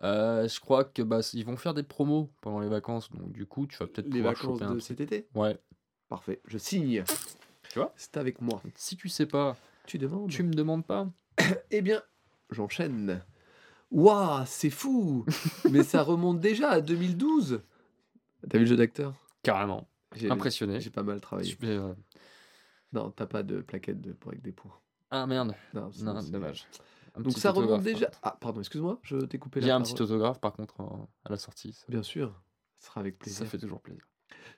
Euh, 0.03 0.49
je 0.49 0.61
crois 0.61 0.85
que 0.85 1.03
bah, 1.03 1.21
ils 1.35 1.45
vont 1.45 1.57
faire 1.57 1.75
des 1.75 1.83
promos 1.83 2.31
pendant 2.41 2.61
les 2.61 2.69
vacances, 2.69 3.11
donc 3.11 3.33
du 3.33 3.45
coup, 3.47 3.67
tu 3.67 3.77
vas 3.79 3.87
peut-être 3.87 4.07
Les 4.07 4.11
pouvoir 4.21 4.35
vacances 4.35 4.59
choper 4.59 4.65
un 4.65 4.75
de 4.75 4.81
cet 4.81 5.01
été? 5.01 5.27
Ouais. 5.35 5.59
Parfait, 6.09 6.41
je 6.47 6.57
signe. 6.59 7.05
Tu 7.71 7.79
vois? 7.79 7.93
C'est 7.97 8.17
avec 8.17 8.41
moi. 8.41 8.63
Si 8.75 8.97
tu 8.97 9.09
sais 9.09 9.27
pas, 9.27 9.57
Tu 9.87 9.99
demandes 9.99 10.31
tu 10.31 10.43
me 10.43 10.53
demandes 10.55 10.87
pas. 10.87 11.09
Eh 11.71 11.83
bien, 11.83 12.03
j'enchaîne. 12.51 13.23
Waouh, 13.91 14.45
c'est 14.47 14.71
fou 14.71 15.25
Mais 15.71 15.83
ça 15.83 16.03
remonte 16.03 16.41
déjà 16.41 16.71
à 16.71 16.81
2012 16.81 17.63
T'as 18.49 18.59
vu 18.59 18.65
le 18.65 18.71
jeu 18.71 18.77
d'acteur? 18.77 19.15
Carrément. 19.43 19.89
Impressionné. 20.29 20.81
J'ai 20.81 20.91
pas 20.91 21.03
mal 21.03 21.21
travaillé. 21.21 21.49
Super, 21.51 21.85
euh, 21.85 21.95
Non, 22.93 23.11
t'as 23.11 23.27
pas 23.27 23.43
de 23.43 23.61
plaquette 23.61 24.01
de, 24.01 24.13
pour 24.13 24.31
avec 24.31 24.43
des 24.43 24.53
points. 24.53 24.75
Ah 25.11 25.27
merde. 25.27 25.55
Non, 25.75 25.91
Non, 26.03 26.21
c'est- 26.21 26.31
dommage. 26.31 26.67
Un 27.17 27.23
Donc 27.23 27.33
ça 27.39 27.51
remonte 27.51 27.83
déjà. 27.83 28.07
contre. 28.07 28.19
Ah, 28.23 28.37
pardon, 28.41 28.61
excuse-moi, 28.61 29.01
je 29.03 29.17
t'ai 29.19 29.39
coupé 29.39 29.61
la 29.61 29.67
J'ai 29.67 29.73
un 29.73 29.81
parole. 29.81 29.95
petit 29.95 30.03
autographe 30.03 30.41
par 30.41 30.53
contre 30.53 30.81
en- 30.81 31.09
à 31.25 31.31
la 31.31 31.37
sortie. 31.37 31.73
Ça, 31.73 31.85
Bien 31.89 32.03
sûr, 32.05 32.41
ce 32.79 32.87
sera 32.87 33.01
avec 33.01 33.19
plaisir. 33.19 33.39
ça 33.41 33.47
fait 33.47 33.59
toujours 33.59 33.81
plaisir. 33.81 34.07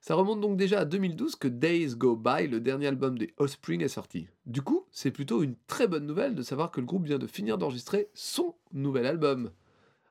Ça 0.00 0.14
remonte 0.14 0.40
donc 0.40 0.56
déjà 0.56 0.80
à 0.80 0.84
2012 0.84 1.36
que 1.36 1.48
Days 1.48 1.94
Go 1.96 2.16
By, 2.16 2.48
le 2.48 2.60
dernier 2.60 2.86
album 2.86 3.18
des 3.18 3.32
Offspring, 3.38 3.82
est 3.82 3.88
sorti. 3.88 4.28
Du 4.46 4.62
coup, 4.62 4.86
c'est 4.90 5.10
plutôt 5.10 5.42
une 5.42 5.54
très 5.66 5.86
bonne 5.86 6.06
nouvelle 6.06 6.34
de 6.34 6.42
savoir 6.42 6.70
que 6.70 6.80
le 6.80 6.86
groupe 6.86 7.06
vient 7.06 7.18
de 7.18 7.26
finir 7.26 7.58
d'enregistrer 7.58 8.08
son 8.14 8.54
nouvel 8.72 9.06
album. 9.06 9.50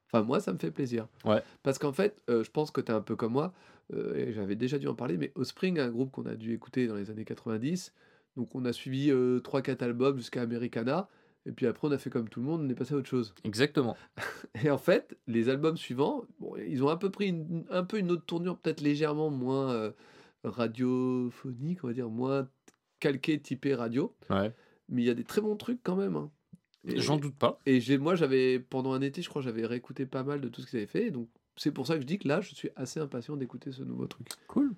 Enfin, 0.08 0.24
moi, 0.24 0.40
ça 0.40 0.52
me 0.54 0.58
fait 0.58 0.72
plaisir. 0.72 1.08
Ouais. 1.26 1.42
Parce 1.64 1.78
qu'en 1.78 1.94
fait, 1.94 2.22
euh, 2.30 2.44
je 2.44 2.52
pense 2.52 2.72
que 2.72 2.82
tu 2.82 2.92
es 2.92 2.96
un 2.96 3.02
peu 3.02 3.16
comme 3.16 3.34
moi, 3.34 3.54
euh, 3.94 4.16
et 4.16 4.34
j'avais 4.34 4.56
déjà 4.56 4.78
dû 4.78 4.88
en 4.88 4.96
parler, 4.96 5.18
mais 5.18 5.32
Offspring, 5.36 5.80
un 5.80 5.90
groupe 5.90 6.12
qu'on 6.12 6.26
a 6.26 6.36
dû 6.36 6.54
écouter 6.54 6.88
dans 6.88 6.96
les 6.96 7.10
années 7.10 7.26
90. 7.26 7.94
Donc, 8.38 8.56
on 8.56 8.66
a 8.66 8.74
suivi 8.74 9.12
3-4 9.12 9.84
albums 9.84 10.18
jusqu'à 10.18 10.42
Americana, 10.42 11.10
et 11.46 11.52
puis 11.52 11.66
après, 11.66 11.88
on 11.88 11.92
a 11.92 11.98
fait 11.98 12.10
comme 12.10 12.30
tout 12.30 12.40
le 12.40 12.46
monde, 12.46 12.62
on 12.62 12.70
est 12.70 12.76
passé 12.76 12.94
à 12.94 12.98
autre 12.98 13.10
chose. 13.10 13.34
Exactement. 13.44 13.98
Et 14.64 14.70
en 14.70 14.78
fait, 14.78 15.18
les 15.28 15.50
albums 15.50 15.78
suivants, 15.78 16.24
bon, 16.40 16.56
ils 16.58 16.84
ont 16.84 16.90
un 16.90 16.98
peu 16.98 17.10
pris 17.10 17.30
une, 17.30 17.66
un 17.70 17.84
peu 17.84 17.98
une 17.98 18.12
autre 18.12 18.26
tournure, 18.26 18.58
peut-être 18.58 18.82
légèrement 18.82 19.30
moins 19.30 19.72
euh, 19.72 19.92
radiophonique, 20.44 21.84
on 21.84 21.88
va 21.88 21.94
dire, 21.94 22.10
moins 22.10 22.48
calqué, 23.00 23.40
typé 23.40 23.74
radio. 23.76 24.16
Ouais. 24.30 24.54
Mais 24.90 25.02
il 25.02 25.06
y 25.06 25.10
a 25.10 25.14
des 25.14 25.24
très 25.24 25.42
bons 25.42 25.56
trucs 25.56 25.82
quand 25.84 25.96
même. 25.96 26.16
hein. 26.16 26.32
J'en 26.84 27.18
doute 27.18 27.36
pas. 27.36 27.60
et 27.68 27.80
j'ai, 27.80 27.98
moi, 28.00 28.16
j'avais 28.16 28.60
pendant 28.60 28.94
un 28.94 29.02
été, 29.02 29.22
je 29.22 29.30
crois, 29.30 29.42
j'avais 29.42 29.66
réécouté 29.66 30.06
pas 30.08 30.24
mal 30.24 30.42
de 30.42 30.50
tout 30.50 30.62
ce 30.62 30.68
qu'ils 30.68 30.78
avaient 30.78 30.88
fait. 30.88 31.08
et 31.08 31.12
Donc, 31.12 31.30
c'est 31.56 31.72
pour 31.72 31.86
ça 31.86 31.96
que 31.96 32.02
je 32.02 32.08
dis 32.08 32.18
que 32.18 32.28
là, 32.28 32.42
je 32.42 32.56
suis 32.56 32.70
assez 32.76 33.00
impatient 33.00 33.36
d'écouter 33.38 33.72
ce 33.72 33.84
nouveau 33.84 34.08
truc. 34.08 34.28
Cool. 34.48 34.74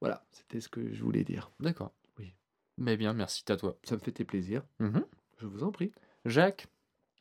Voilà, 0.00 0.24
c'était 0.32 0.60
ce 0.60 0.68
que 0.68 0.92
je 0.92 1.02
voulais 1.04 1.24
dire. 1.24 1.50
D'accord. 1.60 1.92
Oui. 2.18 2.32
Mais 2.78 2.96
bien, 2.96 3.12
merci 3.12 3.44
à 3.48 3.56
toi. 3.56 3.76
Ça 3.84 3.96
me 3.96 4.00
fait 4.00 4.12
tes 4.12 4.24
plaisirs. 4.24 4.62
Mhm. 4.80 5.04
Je 5.38 5.46
vous 5.46 5.62
en 5.62 5.72
prie. 5.72 5.92
Jacques, 6.24 6.66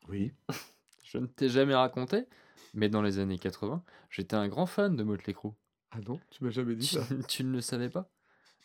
Oui. 0.08 0.32
je 1.04 1.18
ne 1.18 1.26
t'ai 1.28 1.50
jamais 1.50 1.76
raconté, 1.76 2.26
mais 2.74 2.90
dans 2.90 3.02
les 3.02 3.20
années 3.20 3.40
80, 3.40 3.84
j'étais 4.10 4.36
un 4.36 4.48
grand 4.48 4.66
fan 4.66 4.96
de 4.96 5.04
Motley 5.04 5.34
Crue. 5.34 5.52
Ah 5.92 6.00
non, 6.08 6.20
tu 6.30 6.44
m'as 6.44 6.52
jamais 6.52 6.76
dit 6.76 6.88
Tu, 6.88 6.96
ça. 6.96 7.04
tu 7.28 7.44
ne 7.44 7.52
le 7.52 7.62
savais 7.62 7.90
pas 7.90 8.10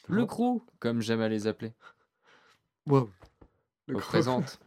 Le 0.09 0.25
crew, 0.27 0.63
comme 0.79 1.01
j'aime 1.01 1.21
à 1.21 1.29
les 1.29 1.47
appeler, 1.47 1.73
Wow. 2.87 3.11
Le 3.89 3.95
crew. 3.95 4.03
représente. 4.05 4.61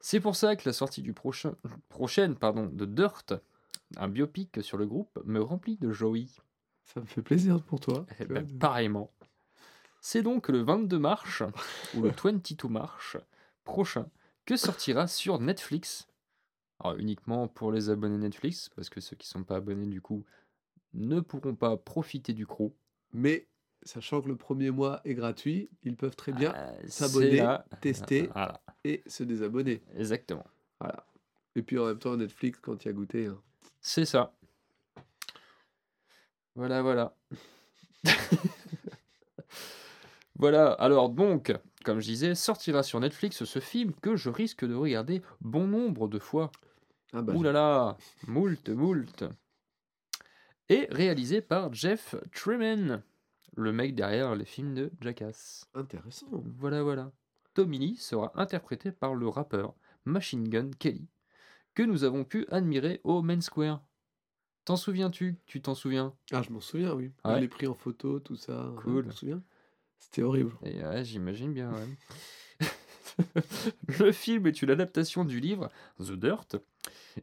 C'est 0.00 0.20
pour 0.20 0.36
ça 0.36 0.54
que 0.54 0.68
la 0.68 0.72
sortie 0.72 1.02
du 1.02 1.12
prochain, 1.12 1.54
prochaine 1.88 2.36
pardon, 2.36 2.66
de 2.66 2.84
Dirt, 2.84 3.32
un 3.96 4.06
biopic 4.08 4.62
sur 4.62 4.76
le 4.78 4.86
groupe, 4.86 5.18
me 5.24 5.40
remplit 5.42 5.76
de 5.76 5.90
joie. 5.90 6.18
Ça 6.84 7.00
me 7.00 7.06
fait 7.06 7.22
plaisir 7.22 7.60
pour 7.62 7.80
toi. 7.80 8.06
Eh 8.20 8.24
ben, 8.26 8.46
pareillement. 8.58 9.10
C'est 10.00 10.22
donc 10.22 10.48
le 10.48 10.62
22 10.62 10.98
mars, 11.00 11.42
ou 11.94 12.02
le 12.02 12.10
22 12.10 12.68
mars 12.68 13.16
prochain, 13.64 14.06
que 14.48 14.56
sortira 14.56 15.06
sur 15.06 15.38
Netflix. 15.40 16.08
Alors, 16.80 16.96
uniquement 16.96 17.48
pour 17.48 17.70
les 17.70 17.90
abonnés 17.90 18.16
Netflix, 18.16 18.70
parce 18.74 18.88
que 18.88 18.98
ceux 18.98 19.14
qui 19.14 19.28
sont 19.28 19.44
pas 19.44 19.56
abonnés, 19.56 19.84
du 19.88 20.00
coup, 20.00 20.24
ne 20.94 21.20
pourront 21.20 21.54
pas 21.54 21.76
profiter 21.76 22.32
du 22.32 22.46
crew. 22.46 22.72
Mais 23.12 23.46
sachant 23.82 24.22
que 24.22 24.28
le 24.28 24.36
premier 24.36 24.70
mois 24.70 25.02
est 25.04 25.12
gratuit, 25.12 25.68
ils 25.82 25.96
peuvent 25.96 26.16
très 26.16 26.32
bien 26.32 26.54
Euh, 26.54 26.72
s'abonner, 26.88 27.46
tester 27.82 28.28
Voilà, 28.32 28.62
et 28.84 29.02
se 29.06 29.22
désabonner. 29.22 29.82
exactement. 29.94 30.46
Voilà. 30.80 31.04
Et 31.54 31.60
puis 31.62 31.78
en 31.78 31.84
même 31.84 31.98
temps, 31.98 32.16
Netflix, 32.16 32.58
quand 32.58 32.82
il 32.82 32.88
y 32.88 32.90
a 32.90 32.94
goûté. 32.94 33.26
hein. 33.26 33.38
C'est 33.82 34.06
ça. 34.06 34.34
Voilà, 36.54 36.80
voilà. 36.80 37.14
voilà, 40.36 40.72
alors 40.72 41.10
donc, 41.10 41.52
comme 41.88 42.00
je 42.00 42.06
disais, 42.08 42.34
sortira 42.34 42.82
sur 42.82 43.00
Netflix 43.00 43.44
ce 43.44 43.58
film 43.60 43.94
que 44.02 44.14
je 44.14 44.28
risque 44.28 44.62
de 44.66 44.74
regarder 44.74 45.22
bon 45.40 45.66
nombre 45.66 46.06
de 46.06 46.18
fois. 46.18 46.52
Ah 47.14 47.22
bah, 47.22 47.32
Ouh 47.34 47.42
là 47.42 47.50
là, 47.50 47.96
moult, 48.26 48.68
moult. 48.68 49.24
Et 50.68 50.86
réalisé 50.90 51.40
par 51.40 51.72
Jeff 51.72 52.14
Tremaine, 52.30 53.02
le 53.56 53.72
mec 53.72 53.94
derrière 53.94 54.34
les 54.34 54.44
films 54.44 54.74
de 54.74 54.90
Jackass. 55.00 55.64
intéressant. 55.72 56.26
Voilà, 56.58 56.82
voilà. 56.82 57.10
Tommy 57.54 57.78
Lee 57.78 57.96
sera 57.96 58.32
interprété 58.34 58.92
par 58.92 59.14
le 59.14 59.26
rappeur 59.26 59.74
Machine 60.04 60.46
Gun 60.46 60.68
Kelly, 60.78 61.08
que 61.74 61.82
nous 61.82 62.04
avons 62.04 62.24
pu 62.24 62.44
admirer 62.50 63.00
au 63.02 63.22
Main 63.22 63.40
Square. 63.40 63.82
T'en 64.66 64.76
souviens-tu? 64.76 65.38
Tu 65.46 65.62
t'en 65.62 65.74
souviens? 65.74 66.14
Ah, 66.32 66.42
je 66.42 66.50
m'en 66.50 66.60
souviens, 66.60 66.92
oui. 66.92 67.12
Ouais. 67.24 67.36
Je 67.36 67.40
l'ai 67.40 67.48
pris 67.48 67.66
en 67.66 67.72
photo, 67.74 68.20
tout 68.20 68.36
ça. 68.36 68.60
hein, 68.60 68.74
Cool. 68.76 69.04
Je 69.04 69.08
me 69.08 69.12
souviens? 69.12 69.42
C'était 69.98 70.22
horrible. 70.22 70.52
Et 70.64 70.82
ouais, 70.82 71.04
j'imagine 71.04 71.52
bien, 71.52 71.72
ouais. 71.72 72.66
le 73.98 74.12
film 74.12 74.46
est 74.46 74.62
une 74.62 74.70
adaptation 74.70 75.24
du 75.24 75.40
livre 75.40 75.70
The 75.98 76.12
Dirt, 76.12 76.56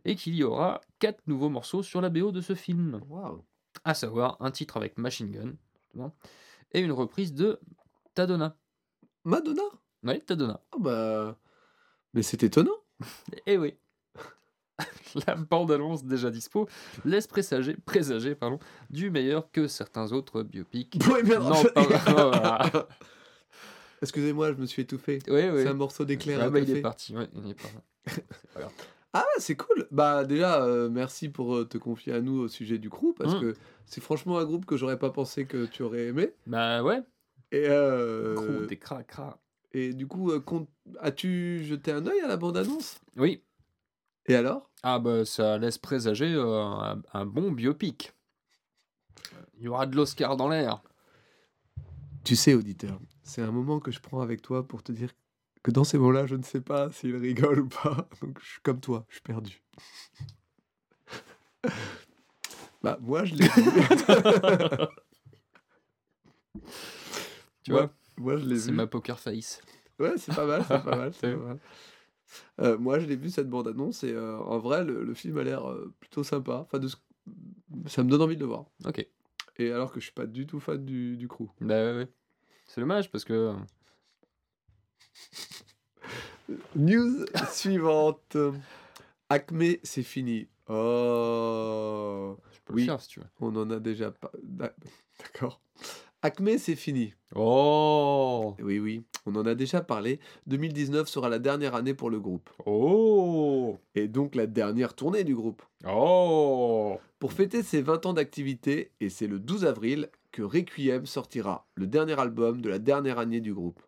et 0.04 0.16
qu'il 0.16 0.36
y 0.36 0.44
aura 0.44 0.82
quatre 1.00 1.26
nouveaux 1.28 1.50
morceaux 1.50 1.84
sur 1.84 2.02
la 2.02 2.10
BO 2.10 2.32
de 2.32 2.42
ce 2.42 2.54
film. 2.54 3.02
Waouh. 3.08 3.44
à 3.84 3.94
savoir 3.94 4.38
un 4.42 4.52
titre 4.52 4.78
avec 4.78 4.98
Machine 4.98 5.32
Gun, 5.32 6.12
et 6.74 6.80
une 6.80 6.92
reprise 6.92 7.34
de 7.34 7.60
Tadona. 8.14 8.58
Madonna? 9.24 9.64
Oui, 10.04 10.22
Tadona. 10.22 10.62
Ah 10.72 10.78
bah. 10.80 11.40
Mais 12.14 12.24
c'est 12.24 12.44
étonnant. 12.44 12.78
Et 13.46 13.58
oui. 13.58 13.76
La 15.28 15.36
bande-annonce 15.36 16.04
déjà 16.04 16.30
dispo 16.30 16.68
laisse 17.06 17.28
présager, 17.28 17.76
présager 17.86 18.36
pardon, 18.36 18.60
du 18.90 19.10
meilleur 19.10 19.50
que 19.52 19.68
certains 19.68 20.12
autres 20.12 20.44
biopics. 20.44 20.96
Oui, 21.08 21.20
mais 21.24 21.38
Non, 21.38 21.64
pas-. 21.74 22.88
Excusez-moi, 24.02 24.52
je 24.54 24.58
me 24.58 24.66
suis 24.66 24.82
étouffé. 24.82 25.20
Oui, 25.28 25.42
oui. 25.52 25.62
C'est 25.64 25.68
un 25.68 25.74
morceau 25.74 26.04
d'éclair 26.06 26.40
Ah 26.42 26.50
bah, 26.50 26.60
il 26.60 26.70
est 26.70 26.82
parti, 26.82 27.16
ouais, 27.16 27.28
il 27.34 27.52
est 27.52 27.54
parti. 27.56 27.78
Ah, 29.18 29.24
c'est 29.38 29.56
cool. 29.56 29.88
Bah 29.92 30.26
déjà, 30.26 30.62
euh, 30.66 30.90
merci 30.90 31.30
pour 31.30 31.56
euh, 31.56 31.64
te 31.64 31.78
confier 31.78 32.12
à 32.12 32.20
nous 32.20 32.38
au 32.38 32.48
sujet 32.50 32.78
du 32.78 32.90
crew 32.90 33.14
parce 33.18 33.34
Mm. 33.36 33.40
que 33.40 33.54
c'est 33.86 34.02
franchement 34.02 34.38
un 34.40 34.44
groupe 34.44 34.66
que 34.66 34.76
j'aurais 34.76 35.00
pas 35.00 35.10
pensé 35.10 35.46
que 35.46 35.66
tu 35.68 35.84
aurais 35.84 36.08
aimé. 36.08 36.34
Bah 36.48 36.84
ouais, 36.84 37.00
Et 37.54 37.64
euh, 37.70 38.34
gros, 38.36 38.66
des 38.66 38.76
cra 38.78 39.04
cra. 39.04 39.40
et 39.72 39.94
du 39.94 40.06
coup, 40.06 40.32
euh, 40.32 40.44
as-tu 41.00 41.64
jeté 41.64 41.94
un 41.94 42.06
œil 42.08 42.20
à 42.20 42.28
la 42.28 42.36
bande 42.36 42.58
annonce 42.58 43.00
Oui, 43.16 43.42
Et 44.28 44.36
alors? 44.36 44.70
Ah 44.84 45.00
bah 45.00 45.26
ça 45.26 45.58
laisse 45.58 45.78
présager 45.78 46.34
euh, 46.34 46.62
un, 46.62 47.02
un 47.14 47.26
bon 47.26 47.52
biopic. 47.52 48.14
Il 49.58 49.64
y 49.64 49.68
aura 49.68 49.86
de 49.86 49.96
l'Oscar 49.96 50.36
dans 50.38 50.48
l'air. 50.48 50.82
Tu 52.24 52.36
sais, 52.36 52.54
auditeur, 52.56 53.00
c'est 53.24 53.42
un 53.42 53.52
moment 53.52 53.80
que 53.80 53.92
je 53.92 54.00
prends 54.00 54.22
avec 54.22 54.42
toi 54.42 54.68
pour 54.68 54.84
te 54.84 54.92
dire 54.92 55.12
que 55.64 55.72
dans 55.72 55.84
ces 55.84 55.98
moments-là, 55.98 56.26
je 56.28 56.36
ne 56.36 56.44
sais 56.44 56.62
pas 56.62 56.92
s'il 56.92 57.16
rigole 57.16 57.62
ou 57.62 57.70
pas. 57.70 58.08
Donc 58.22 58.40
je 58.42 58.46
suis 58.54 58.62
comme 58.62 58.80
toi, 58.82 59.06
je 59.10 59.16
suis 59.16 59.22
perdu. 59.22 59.62
bah 62.84 62.98
moi, 63.02 63.26
je 63.26 63.36
l'ai 63.36 63.48
vu. 63.48 63.72
Tu 67.64 67.72
vois, 67.72 67.92
moi, 68.18 68.38
je 68.38 68.46
l'ai 68.46 68.60
c'est 68.60 68.72
vu. 68.72 68.72
ma 68.72 68.88
poker 68.88 69.20
face. 69.20 69.62
Ouais, 70.00 70.18
c'est 70.18 70.34
pas 70.34 70.46
mal, 70.46 70.64
c'est 70.68 70.82
pas 70.82 70.96
mal. 70.96 71.14
c'est 71.14 71.32
C'est 71.32 71.32
pas 71.32 71.38
mal. 71.38 71.60
Euh, 72.60 72.78
moi, 72.78 73.00
je 73.00 73.06
l'ai 73.06 73.16
vu 73.16 73.30
cette 73.30 73.50
bande-annonce 73.50 74.04
et 74.04 74.12
euh, 74.12 74.38
en 74.40 74.60
vrai, 74.60 74.84
le, 74.84 75.04
le 75.04 75.14
film 75.14 75.38
a 75.38 75.44
l'air 75.44 75.70
euh, 75.70 75.94
plutôt 76.00 76.24
sympa. 76.24 76.58
Enfin, 76.66 76.80
de 76.80 76.88
ce- 76.88 76.96
ça 77.88 78.04
me 78.04 78.10
donne 78.10 78.22
envie 78.22 78.36
de 78.36 78.42
le 78.42 78.48
voir. 78.48 78.66
Ok. 78.86 79.06
Et 79.58 79.72
alors 79.72 79.92
que 79.92 80.00
je 80.00 80.06
suis 80.06 80.14
pas 80.14 80.26
du 80.26 80.46
tout 80.48 80.60
fan 80.60 80.84
du, 80.84 81.18
du 81.18 81.28
crew. 81.28 81.48
Bah 81.62 81.76
ouais, 81.76 81.94
ouais. 81.98 82.08
C'est 82.68 82.82
dommage 82.82 83.10
parce 83.12 83.24
que. 83.24 83.54
News 86.76 87.26
suivante. 87.52 88.38
Acme, 89.30 89.78
c'est 89.84 90.04
fini. 90.04 90.48
Oh, 90.68 92.38
Je 92.52 92.60
peux 92.66 92.74
Oui. 92.74 92.82
le 92.82 92.86
faire 92.88 93.02
si 93.02 93.08
tu 93.10 93.20
veux. 93.20 93.26
on 93.40 93.56
en 93.56 93.70
a 93.72 93.80
déjà 93.80 94.12
pas. 94.12 94.32
d'a- 94.44 94.76
D'accord. 95.20 95.62
Acme, 96.26 96.58
c'est 96.58 96.76
fini. 96.76 97.14
Oh 97.36 98.56
Oui, 98.60 98.80
oui, 98.80 99.04
on 99.28 99.36
en 99.36 99.46
a 99.46 99.54
déjà 99.54 99.82
parlé. 99.82 100.20
2019 100.48 101.08
sera 101.08 101.30
la 101.30 101.38
dernière 101.38 101.76
année 101.76 101.94
pour 101.94 102.10
le 102.10 102.20
groupe. 102.20 102.50
Oh 102.66 103.78
Et 103.94 104.08
donc 104.08 104.34
la 104.34 104.48
dernière 104.48 104.96
tournée 104.96 105.24
du 105.24 105.36
groupe. 105.36 105.62
Oh 105.88 106.98
Pour 107.20 107.32
fêter 107.32 107.62
ses 107.62 107.84
20 107.84 108.08
ans 108.08 108.14
d'activité, 108.14 108.90
et 109.02 109.10
c'est 109.12 109.28
le 109.28 109.38
12 109.38 109.66
avril 109.66 110.10
que 110.32 110.42
Requiem 110.42 111.06
sortira, 111.06 111.68
le 111.76 111.86
dernier 111.86 112.20
album 112.20 112.60
de 112.60 112.70
la 112.70 112.80
dernière 112.80 113.20
année 113.20 113.40
du 113.40 113.54
groupe. 113.54 113.84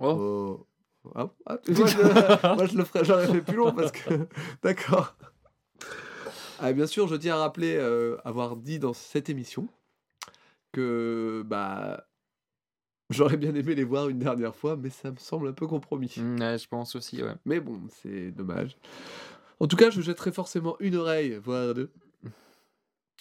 Oh 0.00 0.66
Oh. 1.04 1.10
Ah, 1.14 1.30
ah, 1.46 1.58
moi, 1.68 1.86
je, 1.86 2.56
moi, 2.56 2.66
je 2.66 2.76
le 2.76 2.84
ferais, 2.84 3.04
j'aurais 3.04 3.28
fait 3.28 3.40
plus 3.40 3.56
long 3.56 3.72
parce 3.72 3.92
que. 3.92 4.26
D'accord. 4.64 5.14
Ah, 6.58 6.72
bien 6.72 6.88
sûr, 6.88 7.06
je 7.06 7.14
tiens 7.14 7.36
à 7.36 7.38
rappeler 7.38 7.76
euh, 7.76 8.16
avoir 8.24 8.56
dit 8.56 8.80
dans 8.80 8.92
cette 8.94 9.30
émission 9.30 9.68
que 10.72 11.42
bah 11.46 12.06
j'aurais 13.10 13.36
bien 13.36 13.54
aimé 13.54 13.74
les 13.74 13.84
voir 13.84 14.08
une 14.08 14.18
dernière 14.18 14.54
fois, 14.54 14.76
mais 14.76 14.90
ça 14.90 15.10
me 15.10 15.16
semble 15.16 15.48
un 15.48 15.52
peu 15.52 15.66
compromis. 15.66 16.14
Mm, 16.16 16.40
Ouais, 16.40 16.58
je 16.58 16.68
pense 16.68 16.94
aussi, 16.94 17.22
ouais. 17.22 17.34
Mais 17.44 17.60
bon, 17.60 17.80
c'est 17.88 18.30
dommage. 18.30 18.76
En 19.60 19.66
tout 19.66 19.76
cas, 19.76 19.90
je 19.90 20.00
jetterai 20.00 20.30
forcément 20.32 20.76
une 20.80 20.94
oreille, 20.96 21.34
voire 21.36 21.74
deux, 21.74 21.90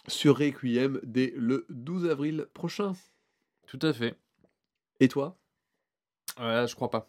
sur 0.08 0.38
Requiem 0.38 1.00
dès 1.04 1.34
le 1.36 1.66
12 1.70 2.06
avril 2.10 2.48
prochain. 2.54 2.94
Tout 3.66 3.80
à 3.82 3.92
fait. 3.94 4.16
Et 5.00 5.08
toi? 5.08 5.38
Ouais, 6.40 6.66
je 6.68 6.76
crois 6.76 6.90
pas. 6.90 7.08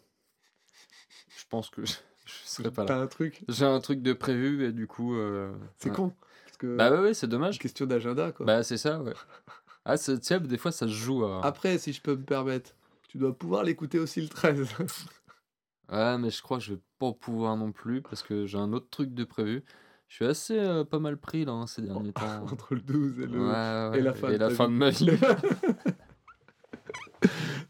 Je 1.37 1.43
pense 1.49 1.69
que 1.69 1.85
je, 1.85 1.93
je 2.25 2.33
serai 2.45 2.71
pas 2.71 2.81
là. 2.83 2.87
T'as 2.87 2.97
un 2.99 3.07
truc? 3.07 3.43
J'ai 3.47 3.65
un 3.65 3.79
truc 3.79 4.01
de 4.01 4.13
prévu 4.13 4.65
et 4.65 4.71
du 4.71 4.87
coup. 4.87 5.15
euh, 5.15 5.53
C'est 5.77 5.89
ouais. 5.89 5.95
con. 5.95 6.13
Parce 6.45 6.57
que 6.57 6.75
Bah 6.75 6.91
ouais, 6.91 6.99
ouais, 6.99 7.13
c'est 7.13 7.27
dommage. 7.27 7.59
question 7.59 7.85
d'agenda, 7.85 8.31
quoi. 8.31 8.45
Bah 8.45 8.63
c'est 8.63 8.77
ça, 8.77 9.01
ouais. 9.01 9.13
Ah, 9.91 9.97
c'est- 9.97 10.19
tu 10.19 10.25
sais, 10.25 10.39
des 10.39 10.57
fois 10.57 10.71
ça 10.71 10.87
se 10.87 10.93
joue. 10.93 11.25
à- 11.25 11.43
Après, 11.45 11.77
si 11.79 11.93
je 11.93 12.01
peux 12.01 12.15
me 12.15 12.23
permettre, 12.23 12.75
tu 13.07 13.17
dois 13.17 13.33
pouvoir 13.35 13.63
l'écouter 13.63 13.97
aussi 13.99 14.21
le 14.21 14.27
13. 14.27 14.67
Ouais, 15.91 16.19
mais 16.19 16.29
je 16.29 16.39
crois 16.43 16.59
que 16.59 16.63
je 16.65 16.73
vais 16.75 16.79
pas 16.99 17.11
pouvoir 17.13 17.57
non 17.57 17.71
plus 17.71 18.03
parce 18.03 18.21
que 18.21 18.45
j'ai 18.45 18.59
un 18.59 18.73
autre 18.73 18.87
truc 18.91 19.11
de 19.15 19.23
prévu. 19.23 19.63
Je 20.07 20.15
suis 20.17 20.25
assez 20.25 20.59
euh, 20.59 20.83
pas 20.83 20.99
mal 20.99 21.17
pris 21.17 21.45
là 21.45 21.53
hein, 21.53 21.65
ces 21.65 21.81
derniers 21.81 22.13
temps. 22.13 22.43
Entre 22.51 22.75
le 22.75 22.81
12 22.81 23.19
et 23.19 23.25
le. 23.25 23.39
Ouais, 23.39 23.89
ouais, 23.91 23.97
et 23.99 24.01
la 24.03 24.13
fin 24.13 24.29
de 24.31 24.37
ta 24.37 24.49
fin 24.51 24.67
de 24.69 24.73
ma 24.73 24.91
vie. 24.91 25.09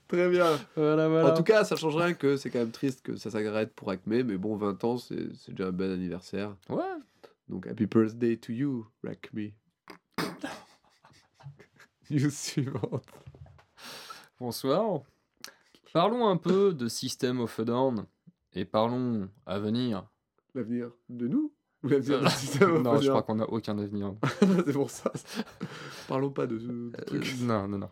Très 0.07 0.29
bien. 0.29 0.57
voilà, 0.75 1.07
voilà. 1.07 1.31
En 1.31 1.37
tout 1.37 1.43
cas, 1.43 1.63
ça 1.63 1.75
change 1.75 1.95
rien 1.95 2.13
que 2.13 2.35
c'est 2.35 2.49
quand 2.49 2.59
même 2.59 2.71
triste 2.71 3.01
que 3.03 3.15
ça 3.15 3.29
s'arrête 3.29 3.73
pour 3.73 3.89
Acme, 3.91 4.23
mais 4.23 4.37
bon, 4.37 4.55
20 4.57 4.83
ans, 4.83 4.97
c'est 4.97 5.33
c'est 5.35 5.51
déjà 5.53 5.69
un 5.69 5.71
bon 5.71 5.91
anniversaire. 5.91 6.55
Ouais. 6.67 6.83
Donc, 7.47 7.67
happy 7.67 7.85
birthday 7.85 8.35
to 8.37 8.51
you, 8.51 8.87
Acme. 9.07 9.51
News 12.09 12.29
suivante. 12.31 13.03
Bonsoir. 14.39 15.01
Parlons 15.93 16.27
un 16.27 16.37
peu 16.37 16.73
de 16.73 16.87
System 16.87 17.39
of 17.39 17.59
a 17.59 17.63
Down 17.65 18.05
et 18.53 18.65
parlons 18.65 19.29
avenir. 19.45 20.07
L'avenir 20.55 20.91
de 21.09 21.27
nous 21.27 21.51
Ou 21.83 21.89
l'avenir 21.89 22.19
du 22.23 22.29
système 22.29 22.81
non, 22.81 22.99
je 22.99 23.09
crois 23.09 23.23
qu'on 23.23 23.35
n'a 23.35 23.49
aucun 23.49 23.77
avenir. 23.77 24.13
C'est 24.65 24.73
pour 24.73 24.89
ça. 24.89 25.11
Parlons 26.07 26.31
pas 26.31 26.47
de 26.47 26.57
Euh, 26.57 26.91
truc. 27.05 27.35
non, 27.41 27.67
non, 27.67 27.77
non. 27.79 27.89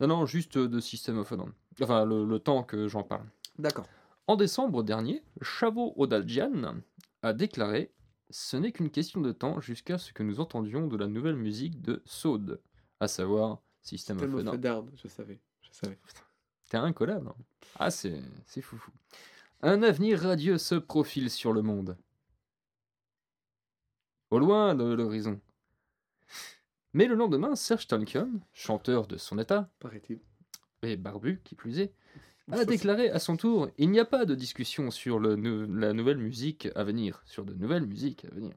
Non, 0.00 0.06
non, 0.06 0.26
juste 0.26 0.56
de 0.58 0.80
System 0.80 1.18
of 1.18 1.32
a 1.32 1.36
Down. 1.36 1.52
Enfin, 1.82 2.04
le, 2.04 2.24
le 2.24 2.38
temps 2.38 2.62
que 2.62 2.88
j'en 2.88 3.02
parle. 3.02 3.26
D'accord. 3.58 3.86
En 4.26 4.36
décembre 4.36 4.82
dernier, 4.82 5.22
Chavo 5.42 5.92
Odadjian 5.96 6.76
a 7.22 7.32
déclaré 7.32 7.92
Ce 8.30 8.56
n'est 8.56 8.70
qu'une 8.72 8.90
question 8.90 9.20
de 9.20 9.32
temps 9.32 9.60
jusqu'à 9.60 9.98
ce 9.98 10.12
que 10.12 10.22
nous 10.22 10.40
entendions 10.40 10.86
de 10.86 10.96
la 10.96 11.06
nouvelle 11.08 11.36
musique 11.36 11.80
de 11.82 12.00
Sode, 12.06 12.60
à 13.00 13.08
savoir 13.08 13.60
System 13.82 14.18
of 14.18 14.46
a 14.46 14.56
Down. 14.56 14.90
Je 15.02 15.08
savais. 15.08 15.40
Je 15.62 15.68
savais. 15.72 15.98
T'es 16.68 16.76
incollable. 16.76 17.28
hein. 17.28 17.34
Ah, 17.78 17.90
c'est 17.90 18.22
c'est 18.46 18.62
foufou. 18.62 18.92
Un 19.62 19.82
avenir 19.82 20.20
radieux 20.20 20.58
se 20.58 20.74
profile 20.74 21.30
sur 21.30 21.52
le 21.52 21.62
monde. 21.62 21.96
Au 24.30 24.38
loin 24.38 24.74
de 24.74 24.84
l'horizon. 24.84 25.40
Mais 26.92 27.06
le 27.06 27.14
lendemain, 27.14 27.56
Serge 27.56 27.86
Tankian, 27.86 28.28
chanteur 28.52 29.06
de 29.06 29.16
son 29.16 29.38
état, 29.38 29.68
Paraît-il. 29.80 30.20
et 30.82 30.96
barbu 30.96 31.40
qui 31.44 31.54
plus 31.54 31.78
est, 31.78 31.92
a 32.50 32.64
déclaré 32.64 33.10
à 33.10 33.18
son 33.20 33.36
tour 33.36 33.68
Il 33.78 33.90
n'y 33.90 34.00
a 34.00 34.04
pas 34.04 34.24
de 34.24 34.34
discussion 34.34 34.90
sur 34.90 35.18
le 35.20 35.36
la 35.66 35.92
nouvelle 35.92 36.18
musique 36.18 36.68
à 36.74 36.82
venir, 36.84 37.22
sur 37.26 37.44
de 37.44 37.54
nouvelles 37.54 37.86
musiques 37.86 38.24
à 38.24 38.34
venir. 38.34 38.54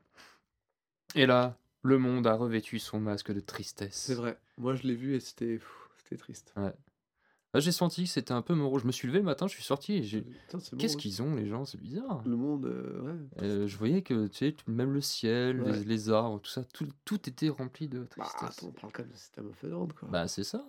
Et 1.15 1.25
là, 1.27 1.57
le 1.83 1.97
monde 1.99 2.25
a 2.27 2.33
revêtu 2.33 2.79
son 2.79 2.99
masque 2.99 3.31
de 3.31 3.39
tristesse. 3.39 3.95
C'est 3.95 4.15
vrai. 4.15 4.39
Moi, 4.57 4.73
je 4.75 4.83
l'ai 4.83 4.95
vu 4.95 5.15
et 5.15 5.19
c'était 5.19 5.59
c'était 5.97 6.17
triste. 6.17 6.53
Là, 6.55 7.59
j'ai 7.59 7.71
senti 7.71 8.05
que 8.05 8.09
c'était 8.09 8.31
un 8.31 8.41
peu 8.41 8.55
morose. 8.55 8.81
Je 8.81 8.87
me 8.87 8.91
suis 8.91 9.07
levé 9.07 9.19
le 9.19 9.25
matin, 9.25 9.45
je 9.47 9.53
suis 9.53 9.63
sorti 9.63 9.93
et 9.97 10.03
j'ai. 10.03 10.25
C'est 10.49 10.75
Qu'est-ce 10.75 10.95
bon, 10.95 10.99
qu'ils 10.99 11.21
ont, 11.21 11.35
les 11.35 11.45
gens? 11.47 11.65
C'est 11.65 11.79
bizarre. 11.79 12.23
Le 12.25 12.35
monde, 12.35 12.65
euh, 12.65 13.01
ouais. 13.01 13.19
Euh, 13.43 13.67
je 13.67 13.77
voyais 13.77 14.01
que 14.01 14.25
tu 14.25 14.37
sais, 14.37 14.55
même 14.65 14.91
le 14.91 15.01
ciel, 15.01 15.61
Ouais. 15.61 15.71
les, 15.71 15.83
les 15.83 16.09
arbres, 16.09 16.39
tout 16.41 16.49
ça, 16.49 16.63
tout, 16.63 16.87
tout 17.05 17.29
était 17.29 17.49
rempli 17.49 17.87
de 17.87 17.99
Bah, 17.99 18.05
tristesse. 18.09 18.57
attends, 18.57 18.67
on 18.67 18.71
parle 18.71 18.91
quand 18.91 19.03
même 19.03 19.11
de 19.11 19.49
of 19.51 19.65
Down, 19.69 19.93
quoi. 19.93 20.09
Bah, 20.09 20.27
c'est 20.27 20.43
ça. 20.43 20.65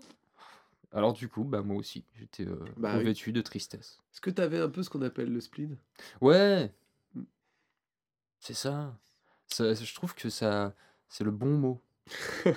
Alors, 0.92 1.14
du 1.14 1.26
coup, 1.28 1.42
bah, 1.44 1.62
moi 1.62 1.76
aussi, 1.76 2.04
j'étais 2.16 2.46
euh, 2.46 2.56
Bah 2.76 2.90
oui. 2.92 2.98
revêtu 3.00 3.32
de 3.32 3.40
tristesse. 3.40 3.98
Est-ce 4.12 4.20
que 4.20 4.30
t'avais 4.30 4.58
un 4.60 4.68
peu 4.68 4.82
ce 4.82 4.90
qu'on 4.90 5.02
appelle 5.02 5.32
le 5.32 5.40
spleen? 5.40 5.76
Ouais, 6.20 6.70
Mm. 7.14 7.22
c'est 8.40 8.54
ça. 8.54 8.94
Ça- 9.48 9.72
Je 9.72 9.94
trouve 9.94 10.14
que 10.14 10.28
ça, 10.28 10.74
c'est 11.08 11.24
le 11.24 11.30
bon 11.30 11.56
mot. 11.58 11.82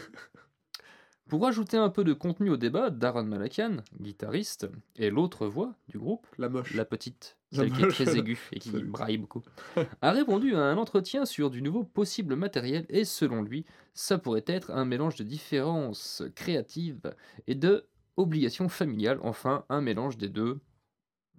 Pour 1.27 1.45
ajouter 1.45 1.75
un 1.75 1.89
peu 1.89 2.05
de 2.05 2.13
contenu 2.13 2.49
au 2.49 2.55
débat, 2.55 2.89
Darren 2.89 3.25
Malakian, 3.25 3.77
guitariste, 3.99 4.69
et 4.95 5.09
l'autre 5.09 5.45
voix 5.45 5.75
du 5.89 5.97
groupe, 5.99 6.25
La 6.37 6.47
moche. 6.47 6.73
la 6.73 6.85
petite, 6.85 7.37
La 7.51 7.57
celle 7.63 7.73
qui 7.73 7.81
est 7.83 7.87
très 7.89 8.17
aiguë 8.17 8.39
et 8.53 8.59
qui 8.59 8.71
Salut. 8.71 8.85
braille 8.87 9.17
beaucoup, 9.17 9.43
a 10.01 10.11
répondu 10.11 10.55
à 10.55 10.59
un 10.61 10.77
entretien 10.77 11.25
sur 11.25 11.49
du 11.49 11.61
nouveau 11.61 11.83
possible 11.83 12.35
matériel 12.37 12.85
et 12.87 13.03
selon 13.03 13.41
lui, 13.41 13.65
ça 13.93 14.17
pourrait 14.17 14.45
être 14.47 14.71
un 14.71 14.85
mélange 14.85 15.17
de 15.17 15.25
différences 15.25 16.23
créatives 16.33 17.13
et 17.45 17.55
de 17.55 17.89
obligations 18.15 18.69
familiales, 18.69 19.19
enfin 19.21 19.65
un 19.67 19.81
mélange 19.81 20.17
des 20.17 20.29
deux. 20.29 20.61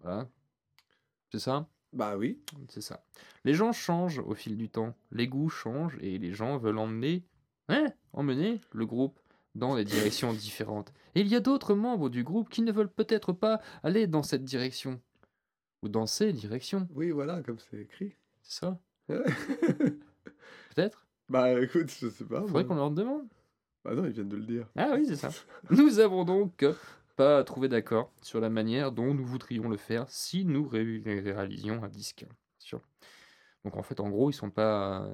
Voilà. 0.02 0.28
C'est 1.32 1.38
ça? 1.40 1.66
Bah 1.92 2.16
oui. 2.16 2.38
C'est 2.68 2.80
ça. 2.80 3.04
Les 3.44 3.54
gens 3.54 3.72
changent 3.72 4.20
au 4.20 4.34
fil 4.34 4.56
du 4.56 4.68
temps, 4.68 4.94
les 5.10 5.26
goûts 5.26 5.48
changent 5.48 5.98
et 6.00 6.18
les 6.18 6.32
gens 6.32 6.58
veulent 6.58 6.78
emmener, 6.78 7.24
hein, 7.68 7.86
emmener 8.12 8.60
le 8.72 8.86
groupe 8.86 9.18
dans 9.54 9.76
des 9.76 9.84
directions 9.84 10.32
différentes. 10.34 10.92
Et 11.14 11.20
il 11.20 11.28
y 11.28 11.36
a 11.36 11.40
d'autres 11.40 11.74
membres 11.74 12.08
du 12.08 12.24
groupe 12.24 12.48
qui 12.48 12.62
ne 12.62 12.72
veulent 12.72 12.92
peut-être 12.92 13.32
pas 13.32 13.60
aller 13.82 14.06
dans 14.06 14.22
cette 14.22 14.44
direction 14.44 15.00
ou 15.82 15.88
dans 15.88 16.06
ces 16.06 16.32
directions. 16.32 16.88
Oui, 16.94 17.10
voilà, 17.10 17.42
comme 17.42 17.58
c'est 17.58 17.80
écrit. 17.80 18.14
C'est 18.42 18.60
ça 18.60 18.78
Ouais. 19.08 19.24
Peut-être 20.74 21.08
bah 21.28 21.60
écoute, 21.60 21.90
je 22.00 22.08
sais 22.08 22.24
pas. 22.24 22.40
Faudrait 22.40 22.64
qu'on 22.64 22.74
leur 22.74 22.90
demande. 22.90 23.26
Bah 23.84 23.94
non, 23.94 24.04
ils 24.06 24.12
viennent 24.12 24.28
de 24.28 24.36
le 24.36 24.44
dire. 24.44 24.66
Ah 24.76 24.92
oui, 24.94 25.04
c'est 25.06 25.16
ça. 25.16 25.30
Nous 25.70 25.98
avons 25.98 26.24
donc 26.24 26.64
pas 27.18 27.42
trouvé 27.42 27.68
d'accord 27.68 28.12
sur 28.22 28.38
la 28.40 28.48
manière 28.48 28.92
dont 28.92 29.12
nous 29.12 29.26
voudrions 29.26 29.68
le 29.68 29.76
faire 29.76 30.06
si 30.08 30.44
nous 30.44 30.68
ré- 30.68 31.02
réalisions 31.04 31.82
un 31.82 31.88
disque. 31.88 32.24
Sûr. 32.60 32.80
Donc 33.64 33.76
en 33.76 33.82
fait, 33.82 33.98
en 33.98 34.08
gros, 34.08 34.30
ils 34.30 34.34
sont 34.34 34.50
pas, 34.50 35.04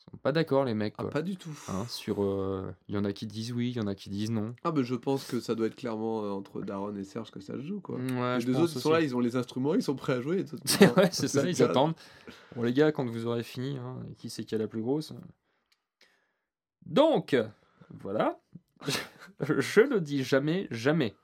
ils 0.00 0.10
sont 0.10 0.16
pas 0.16 0.32
d'accord 0.32 0.64
les 0.64 0.74
mecs. 0.74 0.94
Ah, 0.98 1.04
quoi. 1.04 1.10
pas 1.12 1.22
du 1.22 1.36
tout. 1.36 1.56
Hein, 1.68 1.86
sur, 1.88 2.20
euh, 2.24 2.74
il 2.88 2.96
y 2.96 2.98
en 2.98 3.04
a 3.04 3.12
qui 3.12 3.28
disent 3.28 3.52
oui, 3.52 3.70
il 3.70 3.76
y 3.76 3.80
en 3.80 3.86
a 3.86 3.94
qui 3.94 4.10
disent 4.10 4.32
non. 4.32 4.56
Ah, 4.64 4.72
bah 4.72 4.82
je 4.82 4.96
pense 4.96 5.24
que 5.24 5.38
ça 5.38 5.54
doit 5.54 5.68
être 5.68 5.76
clairement 5.76 6.24
euh, 6.24 6.30
entre 6.30 6.62
Daron 6.62 6.96
et 6.96 7.04
Serge 7.04 7.30
que 7.30 7.38
ça 7.38 7.52
se 7.54 7.62
joue, 7.62 7.80
quoi. 7.80 7.94
Ouais, 7.96 8.38
les 8.38 8.44
deux 8.44 8.56
autres, 8.58 8.80
sont 8.80 8.90
là, 8.90 9.00
ils 9.00 9.14
ont 9.14 9.20
les 9.20 9.36
instruments, 9.36 9.76
ils 9.76 9.84
sont 9.84 9.94
prêts 9.94 10.14
à 10.14 10.20
jouer. 10.20 10.44
ouais, 10.96 11.10
c'est 11.12 11.28
ça, 11.28 11.48
ils 11.48 11.62
attendent. 11.62 11.94
Bon 12.56 12.62
les 12.64 12.72
gars, 12.72 12.90
quand 12.90 13.06
vous 13.08 13.24
aurez 13.24 13.44
fini, 13.44 13.78
hein, 13.78 14.00
qui 14.18 14.30
c'est 14.30 14.42
qui 14.44 14.56
a 14.56 14.58
la 14.58 14.66
plus 14.66 14.82
grosse 14.82 15.12
Donc, 16.86 17.36
voilà. 17.90 18.40
Je 19.40 19.80
ne 19.82 20.00
dis 20.00 20.24
jamais, 20.24 20.66
jamais. 20.72 21.14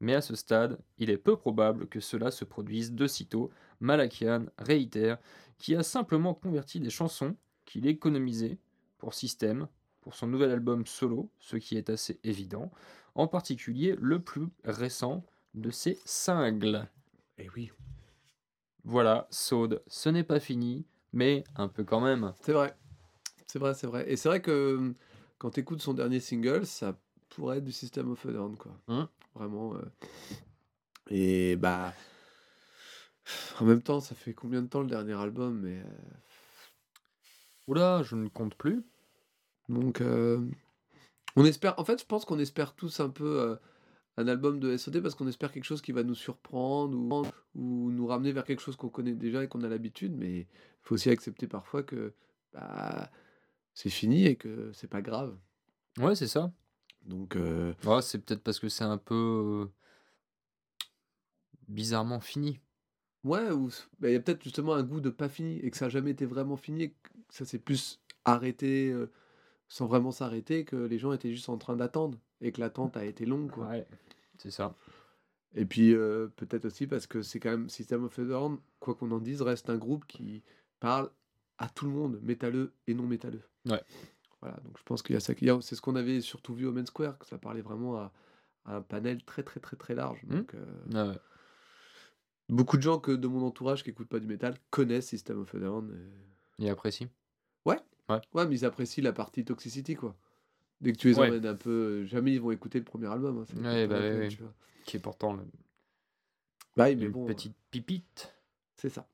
Mais 0.00 0.14
à 0.14 0.20
ce 0.20 0.36
stade, 0.36 0.78
il 0.98 1.10
est 1.10 1.16
peu 1.18 1.36
probable 1.36 1.88
que 1.88 2.00
cela 2.00 2.30
se 2.30 2.44
produise 2.44 2.92
de 2.92 3.06
sitôt. 3.06 3.50
Malakian 3.80 4.46
réitère 4.58 5.18
qui 5.58 5.74
a 5.74 5.82
simplement 5.82 6.34
converti 6.34 6.78
des 6.80 6.90
chansons 6.90 7.36
qu'il 7.64 7.86
économisait 7.86 8.58
pour 8.98 9.14
System, 9.14 9.68
pour 10.00 10.14
son 10.14 10.26
nouvel 10.28 10.50
album 10.52 10.86
solo, 10.86 11.30
ce 11.38 11.56
qui 11.56 11.76
est 11.76 11.90
assez 11.90 12.18
évident, 12.24 12.70
en 13.14 13.26
particulier 13.26 13.96
le 14.00 14.20
plus 14.20 14.46
récent 14.64 15.24
de 15.54 15.70
ses 15.70 15.98
singles. 16.04 16.88
Eh 17.38 17.48
oui, 17.56 17.70
Voilà, 18.84 19.26
Saude, 19.30 19.82
ce 19.86 20.08
n'est 20.08 20.24
pas 20.24 20.40
fini, 20.40 20.86
mais 21.12 21.44
un 21.56 21.68
peu 21.68 21.84
quand 21.84 22.00
même. 22.00 22.32
c'est 22.40 22.52
vrai. 22.52 22.74
C'est 23.46 23.58
vrai, 23.58 23.74
c'est 23.74 23.86
vrai. 23.86 24.10
Et 24.10 24.16
c'est 24.16 24.28
vrai 24.28 24.42
que 24.42 24.50
euh, 24.50 24.94
quand 25.38 25.50
tu 25.50 25.60
écoutes 25.60 25.80
son 25.80 25.94
dernier 25.94 26.20
single, 26.20 26.66
ça 26.66 26.98
pourrait 27.28 27.58
être 27.58 27.64
du 27.64 27.72
System 27.72 28.10
of 28.10 28.24
a 28.26 28.32
Down, 28.32 28.56
quoi. 28.56 28.72
Hein 28.88 29.08
Vraiment. 29.34 29.74
euh. 29.74 29.82
Et 31.10 31.56
bah. 31.56 31.92
En 33.60 33.64
même 33.64 33.82
temps, 33.82 34.00
ça 34.00 34.14
fait 34.14 34.32
combien 34.32 34.62
de 34.62 34.68
temps 34.68 34.80
le 34.80 34.88
dernier 34.88 35.14
album 35.14 35.60
mais, 35.60 35.78
euh, 35.78 35.84
Oula, 37.66 38.02
je 38.02 38.16
ne 38.16 38.28
compte 38.28 38.54
plus. 38.54 38.82
Donc, 39.68 40.00
euh, 40.00 40.40
on 41.36 41.44
espère. 41.44 41.78
En 41.78 41.84
fait, 41.84 42.00
je 42.00 42.06
pense 42.06 42.24
qu'on 42.24 42.38
espère 42.38 42.74
tous 42.74 43.00
un 43.00 43.10
peu 43.10 43.40
euh, 43.40 43.56
un 44.16 44.26
album 44.28 44.58
de 44.60 44.74
SOD 44.76 45.00
parce 45.02 45.14
qu'on 45.14 45.28
espère 45.28 45.52
quelque 45.52 45.64
chose 45.64 45.82
qui 45.82 45.92
va 45.92 46.02
nous 46.02 46.14
surprendre 46.14 46.96
ou, 46.96 47.26
ou 47.60 47.90
nous 47.90 48.06
ramener 48.06 48.32
vers 48.32 48.44
quelque 48.44 48.62
chose 48.62 48.76
qu'on 48.76 48.88
connaît 48.88 49.14
déjà 49.14 49.44
et 49.44 49.48
qu'on 49.48 49.62
a 49.62 49.68
l'habitude. 49.68 50.16
Mais 50.16 50.40
il 50.40 50.46
faut 50.82 50.94
aussi 50.94 51.10
accepter 51.10 51.46
parfois 51.46 51.82
que 51.82 52.14
bah, 52.54 53.10
c'est 53.74 53.90
fini 53.90 54.26
et 54.26 54.36
que 54.36 54.72
c'est 54.72 54.88
pas 54.88 55.02
grave. 55.02 55.36
Ouais, 55.98 56.14
c'est 56.14 56.28
ça. 56.28 56.50
Donc, 57.08 57.36
euh, 57.36 57.72
Ouais, 57.84 58.02
c'est 58.02 58.18
peut-être 58.18 58.42
parce 58.42 58.60
que 58.60 58.68
c'est 58.68 58.84
un 58.84 58.98
peu 58.98 59.14
euh, 59.64 59.72
bizarrement 61.66 62.20
fini. 62.20 62.60
ouais, 63.24 63.50
ou 63.50 63.68
bah, 63.98 64.08
il 64.08 64.12
y 64.12 64.16
a 64.16 64.20
peut-être 64.20 64.42
justement 64.42 64.74
un 64.74 64.82
goût 64.82 65.00
de 65.00 65.10
pas 65.10 65.28
fini 65.28 65.58
et 65.60 65.70
que 65.70 65.76
ça 65.76 65.86
a 65.86 65.88
jamais 65.88 66.10
été 66.10 66.26
vraiment 66.26 66.56
fini 66.56 66.84
et 66.84 66.90
que 66.90 67.10
ça 67.30 67.44
s'est 67.44 67.58
plus 67.58 68.00
arrêté 68.24 68.90
euh, 68.90 69.10
sans 69.68 69.86
vraiment 69.86 70.12
s'arrêter, 70.12 70.64
que 70.64 70.76
les 70.76 70.98
gens 70.98 71.12
étaient 71.12 71.32
juste 71.32 71.48
en 71.48 71.58
train 71.58 71.76
d'attendre 71.76 72.18
et 72.40 72.52
que 72.52 72.60
l'attente 72.60 72.96
a 72.96 73.04
été 73.04 73.26
longue. 73.26 73.50
Quoi. 73.50 73.68
Ouais, 73.68 73.86
c'est 74.38 74.50
ça. 74.50 74.76
Et 75.54 75.64
puis 75.64 75.94
euh, 75.94 76.28
peut-être 76.36 76.66
aussi 76.66 76.86
parce 76.86 77.06
que 77.06 77.22
c'est 77.22 77.40
quand 77.40 77.50
même 77.50 77.68
System 77.70 78.04
of 78.04 78.18
a 78.18 78.24
Down, 78.24 78.58
quoi 78.80 78.94
qu'on 78.94 79.10
en 79.12 79.18
dise, 79.18 79.40
reste 79.40 79.70
un 79.70 79.78
groupe 79.78 80.06
qui 80.06 80.42
parle 80.78 81.10
à 81.56 81.68
tout 81.68 81.86
le 81.86 81.92
monde, 81.92 82.20
métalleux 82.22 82.72
et 82.86 82.94
non 82.94 83.04
métalleux. 83.04 83.42
Ouais. 83.66 83.82
Voilà, 84.40 84.56
donc 84.64 84.78
je 84.78 84.82
pense 84.84 85.02
qu'il 85.02 85.14
y 85.14 85.16
a 85.16 85.20
ça. 85.20 85.32
C'est 85.60 85.74
ce 85.74 85.80
qu'on 85.80 85.96
avait 85.96 86.20
surtout 86.20 86.54
vu 86.54 86.66
au 86.66 86.72
Main 86.72 86.86
Square, 86.86 87.18
que 87.18 87.26
ça 87.26 87.38
parlait 87.38 87.62
vraiment 87.62 87.96
à, 87.96 88.12
à 88.64 88.76
un 88.76 88.82
panel 88.82 89.22
très 89.24 89.42
très 89.42 89.58
très 89.60 89.76
très 89.76 89.94
large. 89.94 90.22
Hmm. 90.24 90.36
Donc, 90.36 90.54
euh, 90.54 90.64
Ah 90.94 91.06
ouais. 91.08 91.18
beaucoup 92.48 92.76
de 92.76 92.82
gens 92.82 92.98
que 93.00 93.10
de 93.12 93.26
mon 93.26 93.44
entourage 93.44 93.82
qui 93.82 93.90
écoutent 93.90 94.08
pas 94.08 94.20
du 94.20 94.26
métal 94.26 94.54
connaissent 94.70 95.08
System 95.08 95.40
of 95.40 95.54
a 95.54 95.58
Down. 95.58 96.12
et- 96.58 96.64
Et 96.66 96.70
apprécie. 96.70 97.08
Ouais, 97.66 98.46
mais 98.46 98.54
ils 98.54 98.64
apprécient 98.64 99.04
la 99.04 99.12
partie 99.12 99.44
Toxicity, 99.44 99.94
quoi. 99.94 100.16
Dès 100.80 100.92
que 100.92 100.96
tu 100.98 101.08
les 101.08 101.18
Ouais. 101.18 101.28
emmènes 101.28 101.44
un 101.46 101.54
peu, 101.56 102.06
jamais 102.06 102.32
ils 102.32 102.40
vont 102.40 102.52
écouter 102.52 102.78
le 102.78 102.84
premier 102.84 103.06
album. 103.08 103.38
hein, 103.38 103.44
c'est 103.46 103.56
Ouais, 103.60 103.86
bah 103.86 103.98
oui, 104.00 104.28
tu 104.28 104.42
vois. 104.42 104.54
Qui 104.84 104.96
est 104.96 105.00
pourtant 105.00 105.34
le- 105.34 105.44
Bah 106.76 106.88
une 106.90 107.08
bon, 107.10 107.26
petite 107.26 107.54
pipite. 107.70 108.34
c'est 108.76 108.88
ça. 108.88 109.06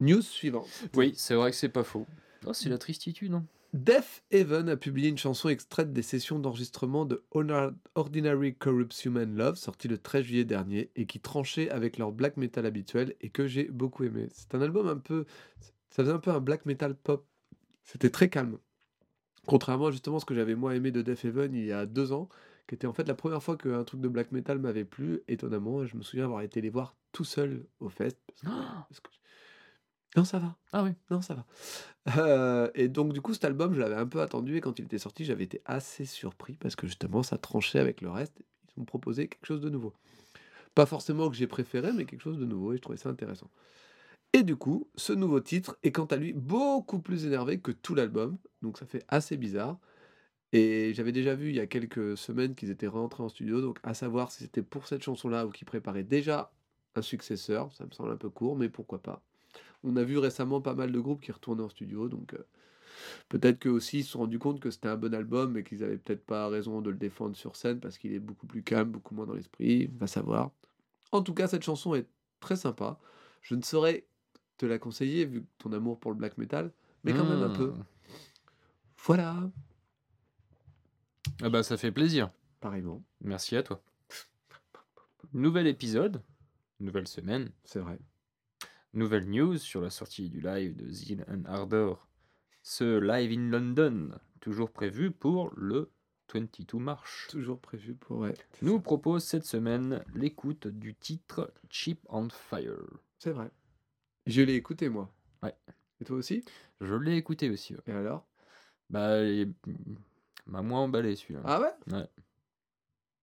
News 0.00 0.22
suivante. 0.22 0.66
Oui, 0.96 1.12
c'est 1.14 1.34
vrai 1.34 1.50
que 1.50 1.56
c'est 1.56 1.68
pas 1.68 1.84
faux. 1.84 2.06
Oh, 2.46 2.52
c'est 2.54 2.68
la 2.70 2.78
tristitude. 2.78 3.32
Hein. 3.34 3.44
Death 3.72 4.24
Heaven 4.32 4.68
a 4.68 4.76
publié 4.76 5.08
une 5.08 5.18
chanson 5.18 5.48
extraite 5.48 5.92
des 5.92 6.02
sessions 6.02 6.40
d'enregistrement 6.40 7.04
de 7.04 7.22
Ordinary 7.94 8.56
Corrupts 8.56 9.04
Human 9.04 9.36
Love, 9.36 9.54
sortie 9.54 9.86
le 9.86 9.96
13 9.96 10.24
juillet 10.24 10.44
dernier, 10.44 10.90
et 10.96 11.06
qui 11.06 11.20
tranchait 11.20 11.70
avec 11.70 11.96
leur 11.96 12.10
black 12.10 12.36
metal 12.36 12.66
habituel 12.66 13.14
et 13.20 13.30
que 13.30 13.46
j'ai 13.46 13.64
beaucoup 13.64 14.02
aimé. 14.02 14.28
C'est 14.32 14.56
un 14.56 14.60
album 14.60 14.88
un 14.88 14.96
peu. 14.96 15.24
Ça 15.90 16.02
faisait 16.02 16.12
un 16.12 16.18
peu 16.18 16.32
un 16.32 16.40
black 16.40 16.66
metal 16.66 16.96
pop. 16.96 17.24
C'était 17.84 18.10
très 18.10 18.28
calme. 18.28 18.58
Contrairement 19.46 19.86
à 19.86 19.90
justement 19.92 20.18
ce 20.18 20.24
que 20.24 20.34
j'avais 20.34 20.56
moi 20.56 20.74
aimé 20.74 20.90
de 20.90 21.02
Death 21.02 21.24
Heaven 21.24 21.54
il 21.54 21.64
y 21.66 21.72
a 21.72 21.86
deux 21.86 22.12
ans, 22.12 22.28
qui 22.66 22.74
était 22.74 22.88
en 22.88 22.92
fait 22.92 23.06
la 23.06 23.14
première 23.14 23.42
fois 23.42 23.56
qu'un 23.56 23.84
truc 23.84 24.00
de 24.00 24.08
black 24.08 24.32
metal 24.32 24.58
m'avait 24.58 24.84
plu, 24.84 25.22
étonnamment. 25.28 25.86
Je 25.86 25.96
me 25.96 26.02
souviens 26.02 26.24
avoir 26.24 26.42
été 26.42 26.60
les 26.60 26.70
voir 26.70 26.96
tout 27.12 27.24
seul 27.24 27.64
au 27.78 27.88
fest. 27.88 28.18
Non, 30.16 30.24
ça 30.24 30.38
va. 30.38 30.56
Ah 30.72 30.82
oui. 30.82 30.90
Non, 31.10 31.22
ça 31.22 31.34
va. 31.34 31.46
Euh, 32.18 32.70
et 32.74 32.88
donc, 32.88 33.12
du 33.12 33.20
coup, 33.20 33.34
cet 33.34 33.44
album, 33.44 33.74
je 33.74 33.80
l'avais 33.80 33.94
un 33.94 34.06
peu 34.06 34.20
attendu 34.20 34.56
et 34.56 34.60
quand 34.60 34.78
il 34.78 34.86
était 34.86 34.98
sorti, 34.98 35.24
j'avais 35.24 35.44
été 35.44 35.62
assez 35.66 36.04
surpris 36.04 36.54
parce 36.54 36.74
que 36.76 36.86
justement, 36.86 37.22
ça 37.22 37.38
tranchait 37.38 37.78
avec 37.78 38.00
le 38.00 38.10
reste. 38.10 38.42
Ils 38.76 38.80
ont 38.80 38.84
proposé 38.84 39.28
quelque 39.28 39.46
chose 39.46 39.60
de 39.60 39.68
nouveau. 39.70 39.92
Pas 40.74 40.86
forcément 40.86 41.30
que 41.30 41.36
j'ai 41.36 41.46
préféré, 41.46 41.92
mais 41.92 42.06
quelque 42.06 42.22
chose 42.22 42.38
de 42.38 42.44
nouveau 42.44 42.72
et 42.72 42.76
je 42.76 42.82
trouvais 42.82 42.98
ça 42.98 43.08
intéressant. 43.08 43.50
Et 44.32 44.42
du 44.44 44.56
coup, 44.56 44.88
ce 44.96 45.12
nouveau 45.12 45.40
titre 45.40 45.76
est 45.82 45.92
quant 45.92 46.06
à 46.06 46.16
lui 46.16 46.32
beaucoup 46.32 47.00
plus 47.00 47.26
énervé 47.26 47.60
que 47.60 47.72
tout 47.72 47.94
l'album, 47.94 48.38
donc 48.62 48.78
ça 48.78 48.86
fait 48.86 49.04
assez 49.08 49.36
bizarre. 49.36 49.78
Et 50.52 50.94
j'avais 50.94 51.12
déjà 51.12 51.34
vu 51.34 51.50
il 51.50 51.56
y 51.56 51.60
a 51.60 51.66
quelques 51.66 52.16
semaines 52.18 52.54
qu'ils 52.54 52.70
étaient 52.70 52.86
rentrés 52.88 53.22
en 53.22 53.28
studio, 53.28 53.60
donc 53.60 53.78
à 53.84 53.94
savoir 53.94 54.32
si 54.32 54.44
c'était 54.44 54.62
pour 54.62 54.86
cette 54.88 55.02
chanson-là 55.02 55.46
ou 55.46 55.50
qu'ils 55.50 55.66
préparaient 55.66 56.04
déjà 56.04 56.52
un 56.96 57.02
successeur, 57.02 57.72
ça 57.74 57.86
me 57.86 57.92
semble 57.92 58.10
un 58.12 58.16
peu 58.16 58.30
court, 58.30 58.56
mais 58.56 58.68
pourquoi 58.68 59.02
pas. 59.02 59.22
On 59.84 59.96
a 59.96 60.04
vu 60.04 60.18
récemment 60.18 60.60
pas 60.60 60.74
mal 60.74 60.92
de 60.92 61.00
groupes 61.00 61.20
qui 61.22 61.32
retournaient 61.32 61.62
en 61.62 61.68
studio, 61.68 62.08
donc 62.08 62.34
euh, 62.34 62.46
peut-être 63.28 63.58
qu'eux 63.60 63.70
aussi 63.70 64.00
ils 64.00 64.04
se 64.04 64.10
sont 64.10 64.20
rendus 64.20 64.38
compte 64.38 64.60
que 64.60 64.70
c'était 64.70 64.88
un 64.88 64.96
bon 64.96 65.14
album 65.14 65.56
et 65.56 65.64
qu'ils 65.64 65.82
avaient 65.82 65.96
peut-être 65.98 66.24
pas 66.24 66.48
raison 66.48 66.82
de 66.82 66.90
le 66.90 66.96
défendre 66.96 67.34
sur 67.36 67.56
scène 67.56 67.80
parce 67.80 67.96
qu'il 67.98 68.12
est 68.12 68.18
beaucoup 68.18 68.46
plus 68.46 68.62
calme, 68.62 68.90
beaucoup 68.90 69.14
moins 69.14 69.26
dans 69.26 69.34
l'esprit, 69.34 69.86
va 69.98 70.06
savoir. 70.06 70.50
En 71.12 71.22
tout 71.22 71.34
cas, 71.34 71.48
cette 71.48 71.64
chanson 71.64 71.94
est 71.94 72.06
très 72.40 72.56
sympa. 72.56 72.98
Je 73.42 73.54
ne 73.54 73.62
saurais 73.62 74.06
te 74.58 74.66
la 74.66 74.78
conseiller 74.78 75.24
vu 75.24 75.44
ton 75.58 75.72
amour 75.72 75.98
pour 75.98 76.10
le 76.10 76.16
black 76.18 76.36
metal, 76.36 76.70
mais 77.04 77.12
quand 77.12 77.24
même 77.24 77.42
un 77.42 77.50
peu. 77.50 77.68
Hmm. 77.68 77.84
Voilà, 79.06 79.50
Ah 81.42 81.48
bah 81.48 81.62
ça 81.62 81.78
fait 81.78 81.90
plaisir. 81.90 82.30
pareillement, 82.60 83.02
Merci 83.22 83.56
à 83.56 83.62
toi. 83.62 83.82
Nouvel 85.32 85.66
épisode, 85.66 86.22
nouvelle 86.80 87.08
semaine, 87.08 87.50
c'est 87.64 87.78
vrai. 87.78 87.98
Nouvelle 88.92 89.28
news 89.28 89.58
sur 89.58 89.80
la 89.80 89.90
sortie 89.90 90.28
du 90.28 90.40
live 90.40 90.76
de 90.76 90.90
Zeal 90.90 91.24
and 91.28 91.44
Ardor. 91.46 92.08
Ce 92.62 92.98
live 92.98 93.32
in 93.38 93.50
London, 93.50 94.10
toujours 94.40 94.70
prévu 94.70 95.10
pour 95.10 95.50
le 95.56 95.90
22 96.32 96.78
mars. 96.78 97.26
Toujours 97.30 97.58
prévu 97.60 97.94
pour. 97.94 98.18
Ouais, 98.18 98.34
nous 98.62 98.76
ça. 98.76 98.82
propose 98.82 99.24
cette 99.24 99.44
semaine 99.46 100.04
l'écoute 100.14 100.66
du 100.68 100.94
titre 100.94 101.52
Cheap 101.70 102.00
on 102.08 102.28
Fire. 102.28 102.76
C'est 103.18 103.32
vrai. 103.32 103.50
Je 104.26 104.42
l'ai 104.42 104.54
écouté 104.54 104.88
moi. 104.88 105.12
Ouais. 105.42 105.54
Et 106.00 106.04
toi 106.04 106.16
aussi? 106.16 106.44
Je 106.80 106.94
l'ai 106.94 107.16
écouté 107.16 107.50
aussi. 107.50 107.74
ouais. 107.74 107.80
Et 107.86 107.92
alors? 107.92 108.26
Bah, 108.90 109.22
il 109.24 109.52
m'a 110.46 110.62
moins 110.62 110.80
emballé 110.80 111.16
celui-là. 111.16 111.40
Ah 111.44 111.60
ouais? 111.60 111.72
Ouais. 111.92 112.08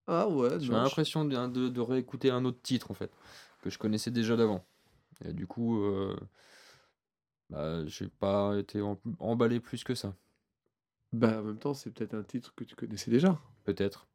Ah 0.07 0.27
ouais, 0.29 0.59
J'ai 0.59 0.71
l'impression 0.71 1.25
de, 1.25 1.47
de- 1.47 1.67
de 1.69 1.81
réécouter 1.81 2.29
un 2.31 2.45
autre 2.45 2.61
titre 2.61 2.91
en 2.91 2.93
fait, 2.93 3.11
que 3.61 3.69
je 3.69 3.77
connaissais 3.77 4.11
déjà 4.11 4.35
d'avant. 4.37 4.65
Et 5.25 5.33
du 5.33 5.47
coup, 5.47 5.81
euh, 5.83 6.15
bah, 7.49 7.85
j'ai 7.85 8.07
pas 8.07 8.57
été 8.57 8.81
em- 8.81 8.97
emballé 9.19 9.59
plus 9.59 9.83
que 9.83 9.95
ça. 9.95 10.15
Bah 11.13 11.39
en 11.39 11.43
même 11.43 11.57
temps, 11.59 11.73
c'est 11.73 11.91
peut-être 11.91 12.13
un 12.13 12.23
titre 12.23 12.53
que 12.55 12.63
tu 12.63 12.75
connaissais 12.75 13.09
déjà. 13.11 13.39
Peut-être. 13.63 14.07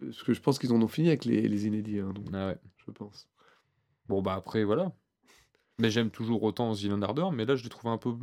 Parce 0.00 0.22
que 0.22 0.32
je 0.32 0.40
pense 0.40 0.58
qu'ils 0.58 0.72
en 0.72 0.82
ont 0.82 0.88
fini 0.88 1.08
avec 1.08 1.24
les, 1.24 1.46
les 1.46 1.66
inédits, 1.66 2.00
hein, 2.00 2.12
donc 2.12 2.26
Ah 2.32 2.48
ouais. 2.48 2.58
je 2.78 2.90
pense. 2.90 3.28
Bon, 4.08 4.22
bah 4.22 4.34
après, 4.34 4.64
voilà. 4.64 4.92
Mais 5.78 5.90
j'aime 5.90 6.10
toujours 6.10 6.42
autant 6.42 6.74
Zealand 6.74 7.00
Ardor, 7.02 7.32
mais 7.32 7.44
là, 7.46 7.54
je 7.54 7.62
l'ai 7.62 7.68
trouvé 7.68 7.92
un 7.92 7.98
peu, 7.98 8.14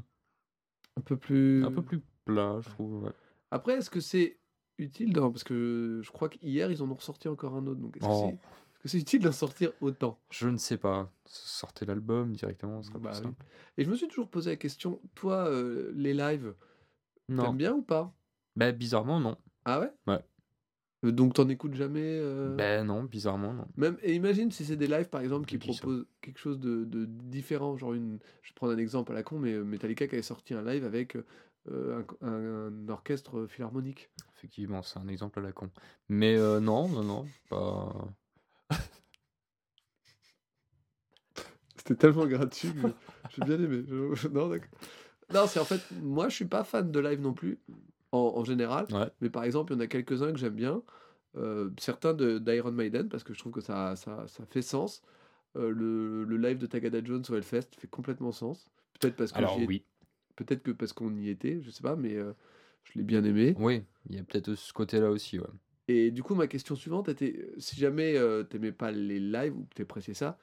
Un 0.98 1.02
peu 1.02 1.18
plus. 1.18 1.64
un 1.66 1.72
peu 1.72 1.82
plus 1.82 2.02
plat, 2.26 2.60
je 2.62 2.70
trouve. 2.70 3.04
ouais. 3.04 3.12
Après, 3.52 3.74
est-ce 3.78 3.90
que 3.90 4.00
c'est 4.02 4.40
utile 4.78 5.14
dans... 5.14 5.32
Parce 5.32 5.44
que 5.44 6.02
je 6.04 6.12
crois 6.12 6.30
qu'hier, 6.30 6.70
ils 6.72 6.84
en 6.84 6.90
ont 6.92 6.96
ressorti 6.96 7.28
encore 7.30 7.56
un 7.56 7.66
autre. 7.66 7.80
Donc 7.80 7.96
est-ce 7.98 8.06
que 8.06 8.12
Oh. 8.12 8.30
c'est 8.32 8.40
que 8.88 8.92
c'est 8.92 9.00
utile 9.00 9.22
d'en 9.22 9.32
sortir 9.32 9.72
autant? 9.82 10.18
Je 10.32 10.48
ne 10.48 10.58
sais 10.58 10.78
pas. 10.78 11.12
Sortez 11.26 11.86
l'album 11.86 12.34
directement, 12.34 12.82
ce 12.82 12.90
sera 12.90 13.00
Bah 13.00 13.12
plus 13.12 13.28
oui. 13.30 13.34
Et 13.78 13.84
je 13.86 13.90
me 13.90 13.96
suis 13.96 14.08
toujours 14.08 14.30
posé 14.30 14.50
la 14.52 14.56
question, 14.56 15.00
toi, 15.16 15.48
euh, 15.50 15.92
les 15.96 16.14
lives, 16.14 16.54
t'aimes 17.28 17.58
bien 17.58 17.74
ou 17.74 17.82
pas? 17.82 18.14
Bah, 18.56 18.72
bizarrement, 18.72 19.20
non. 19.20 19.38
Ah 19.66 19.80
ouais? 19.80 19.92
Ouais. 20.08 20.24
Euh, 21.06 21.12
Donc 21.12 21.34
t'en 21.34 21.48
écoutes 21.50 21.76
jamais 21.76 22.02
euh, 22.04 22.56
Ben 22.58 22.86
non, 22.86 23.04
bizarrement, 23.04 23.54
non. 23.54 23.68
Même, 23.76 23.98
et 24.02 24.16
imagine 24.16 24.52
si 24.52 24.66
c'est 24.66 24.78
des 24.78 24.88
lives 24.88 25.10
par 25.10 25.22
exemple 25.22 25.46
qui 25.46 25.58
ça. 25.58 25.66
proposent 25.66 26.06
quelque 26.22 26.40
chose 26.40 26.60
de, 26.60 26.86
de 26.86 27.06
différent, 27.06 27.78
genre 27.78 27.94
une, 27.94 28.20
je 28.42 28.54
prendre 28.54 28.74
un 28.74 28.78
exemple 28.78 29.12
à 29.12 29.16
la 29.16 29.24
con, 29.24 29.38
mais 29.38 29.54
euh, 29.54 29.64
Metallica 29.64 30.08
qui 30.08 30.16
avait 30.16 30.22
sorti 30.24 30.54
un 30.56 30.64
live 30.64 30.86
avec 30.86 31.16
euh, 31.70 32.04
un, 32.22 32.28
un- 32.28 32.68
un 32.68 32.90
orchestre 32.90 33.46
philharmonique. 33.48 34.10
Effectivement, 34.36 34.82
c'est 34.82 35.00
un 35.00 35.08
exemple 35.08 35.40
à 35.40 35.42
la 35.44 35.52
con. 35.52 35.70
Mais 36.10 36.36
euh, 36.38 36.60
non, 36.60 36.88
non, 36.88 37.04
non, 37.04 37.28
pas. 37.50 38.08
C'était 41.88 42.00
tellement 42.08 42.26
gratuit 42.28 42.70
que 42.74 42.90
j'ai 43.36 43.46
bien 43.46 43.64
aimé. 43.64 43.84
Non, 45.34 45.46
c'est 45.48 45.60
en 45.60 45.66
fait, 45.66 45.82
moi 46.02 46.30
je 46.30 46.36
suis 46.36 46.46
pas 46.46 46.64
fan 46.64 46.92
de 46.92 47.00
live 47.00 47.22
non 47.22 47.34
plus, 47.34 47.60
en, 48.12 48.34
en 48.36 48.44
général, 48.44 48.86
Ouais. 48.92 49.10
mais 49.22 49.30
par 49.30 49.44
exemple, 49.44 49.74
il 49.74 49.76
y 49.76 49.80
en 49.80 49.82
a 49.82 49.88
quelques-uns 49.88 50.32
que 50.32 50.38
j'aime 50.40 50.56
bien, 50.56 50.82
euh, 51.36 51.70
certains 51.80 52.14
d'Iron 52.14 52.72
Maiden, 52.72 53.10
parce 53.10 53.24
que 53.24 53.34
je 53.34 53.40
trouve 53.40 53.52
que 53.54 53.62
ça, 53.62 53.96
ça, 53.96 54.26
ça 54.28 54.46
fait 54.46 54.62
sens. 54.62 55.02
Euh, 55.56 55.70
le, 55.72 56.24
le 56.24 56.38
live 56.38 56.58
de 56.58 56.66
Tagada 56.68 57.04
Jones 57.04 57.24
au 57.30 57.36
Hellfest 57.36 57.70
fait 57.78 57.88
complètement 57.88 58.32
sens. 58.32 58.70
Peut-être 59.00 59.16
parce 59.16 59.32
que 59.32 59.38
Alors 59.38 59.58
oui, 59.68 59.84
peut-être 60.36 60.62
que 60.64 60.72
parce 60.72 60.94
qu'on 60.94 61.16
y 61.18 61.30
était, 61.30 61.60
je 61.62 61.70
sais 61.72 61.84
pas, 61.84 61.96
mais 61.96 62.16
euh, 62.16 62.34
je 62.84 62.98
l'ai 62.98 63.04
bien 63.04 63.24
aimé. 63.24 63.56
oui, 63.60 63.84
il 64.10 64.16
y 64.16 64.20
a 64.20 64.24
peut-être 64.24 64.56
ce 64.56 64.72
côté-là 64.74 65.10
aussi, 65.12 65.40
ouais. 65.40 65.48
Et 65.90 66.12
du 66.12 66.22
coup, 66.22 66.36
ma 66.36 66.48
question 66.48 66.76
suivante 66.76 67.08
était, 67.10 67.50
si 67.58 67.78
jamais 67.80 68.18
euh, 68.18 68.44
t'aimais 68.44 68.74
pas 68.74 68.92
les 68.92 69.20
lives 69.20 69.56
ou 69.58 69.66
que 69.70 69.76
t'appréciais 69.76 70.14
ça, 70.14 70.38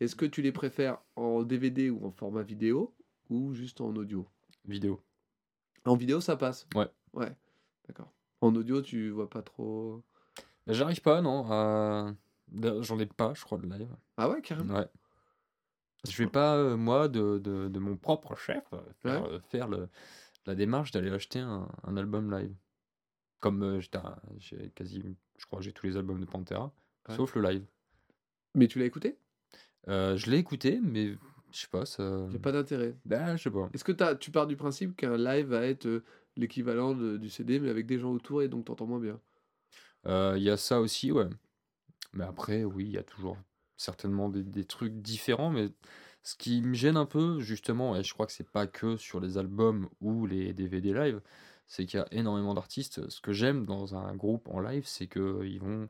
est-ce 0.00 0.16
que 0.16 0.26
tu 0.26 0.42
les 0.42 0.52
préfères 0.52 0.98
en 1.16 1.42
DVD 1.42 1.90
ou 1.90 2.04
en 2.06 2.10
format 2.10 2.42
vidéo 2.42 2.94
ou 3.28 3.52
juste 3.54 3.80
en 3.80 3.94
audio? 3.96 4.26
Vidéo. 4.64 5.00
En 5.84 5.96
vidéo, 5.96 6.20
ça 6.20 6.36
passe? 6.36 6.66
Ouais. 6.74 6.88
Ouais, 7.12 7.34
d'accord. 7.86 8.12
En 8.40 8.54
audio, 8.54 8.82
tu 8.82 9.10
vois 9.10 9.28
pas 9.30 9.42
trop... 9.42 10.02
Mais 10.66 10.74
J'arrive 10.74 11.00
pas, 11.00 11.20
non, 11.22 11.46
à... 11.50 12.14
J'en 12.80 12.98
ai 12.98 13.06
pas, 13.06 13.32
je 13.34 13.44
crois, 13.44 13.58
de 13.58 13.66
live. 13.66 13.88
Ah 14.16 14.28
ouais, 14.28 14.40
carrément 14.42 14.74
Ouais. 14.74 14.86
Je 16.08 16.16
vais 16.22 16.30
pas, 16.30 16.56
euh, 16.56 16.76
moi, 16.76 17.08
de, 17.08 17.38
de, 17.38 17.68
de 17.68 17.78
mon 17.78 17.96
propre 17.96 18.34
chef, 18.34 18.64
euh, 18.72 18.80
faire, 19.00 19.22
Ouais. 19.22 19.28
euh, 19.34 19.40
faire 19.40 19.68
le, 19.68 19.88
la 20.46 20.54
démarche 20.54 20.90
d'aller 20.92 21.10
acheter 21.10 21.38
un, 21.40 21.68
un 21.84 21.96
album 21.96 22.30
live. 22.30 22.54
Comme 23.40 23.80
j'ai 24.38 24.70
quasi, 24.74 25.02
je 25.38 25.46
crois 25.46 25.60
j'ai 25.62 25.72
tous 25.72 25.86
les 25.86 25.96
albums 25.96 26.20
de 26.20 26.26
Pantera, 26.26 26.72
Ouais. 27.08 27.16
sauf 27.16 27.34
le 27.34 27.42
live. 27.42 27.66
Mais 28.54 28.66
tu 28.66 28.78
l'as 28.78 28.84
écouté? 28.84 29.16
Euh, 29.88 30.16
je 30.16 30.30
l'ai 30.30 30.38
écouté, 30.38 30.80
mais 30.82 31.14
je 31.52 31.60
sais 31.60 31.68
pas, 31.68 31.84
ça... 31.86 32.26
Il 32.30 32.36
a 32.36 32.38
pas 32.38 32.52
d'intérêt. 32.52 32.94
Bah, 33.04 33.36
je 33.36 33.42
sais 33.42 33.50
pas. 33.50 33.68
Est-ce 33.72 33.84
que 33.84 33.92
t'as- 33.92 34.14
tu 34.14 34.30
pars 34.30 34.46
du 34.46 34.56
principe 34.56 34.96
qu'un 34.96 35.16
live 35.16 35.46
va 35.46 35.64
être 35.66 35.86
euh, 35.86 36.04
l'équivalent 36.36 36.94
de- 36.94 37.16
du 37.16 37.28
CD, 37.28 37.58
mais 37.60 37.70
avec 37.70 37.86
des 37.86 37.98
gens 37.98 38.12
autour 38.12 38.42
et 38.42 38.48
donc 38.48 38.66
t'entends 38.66 38.86
moins 38.86 39.00
bien? 39.00 39.20
Euh, 40.06 40.34
Il 40.36 40.42
y 40.42 40.50
a 40.50 40.56
ça 40.56 40.80
aussi, 40.80 41.12
ouais. 41.12 41.28
Mais 42.12 42.24
après, 42.24 42.64
oui, 42.64 42.84
il 42.86 42.92
y 42.92 42.98
a 42.98 43.02
toujours 43.02 43.36
certainement 43.76 44.28
des, 44.28 44.42
des 44.42 44.64
trucs 44.64 45.00
différents. 45.00 45.50
Mais 45.50 45.68
ce 46.22 46.36
qui 46.36 46.62
me 46.62 46.74
gêne 46.74 46.96
un 46.96 47.06
peu, 47.06 47.40
justement, 47.40 47.96
et 47.96 48.02
je 48.02 48.12
crois 48.14 48.26
que 48.26 48.32
c'est 48.32 48.48
pas 48.50 48.66
que 48.66 48.96
sur 48.96 49.20
les 49.20 49.38
albums 49.38 49.88
ou 50.00 50.26
les 50.26 50.52
DVD 50.52 50.92
live, 50.92 51.20
c'est 51.66 51.86
qu'il 51.86 51.98
y 51.98 52.02
a 52.02 52.08
énormément 52.10 52.54
d'artistes. 52.54 53.08
Ce 53.08 53.20
que 53.20 53.32
j'aime 53.32 53.64
dans 53.64 53.94
un 53.94 54.14
groupe 54.16 54.48
en 54.48 54.60
live, 54.60 54.84
c'est 54.86 55.06
qu'ils 55.06 55.60
vont 55.60 55.88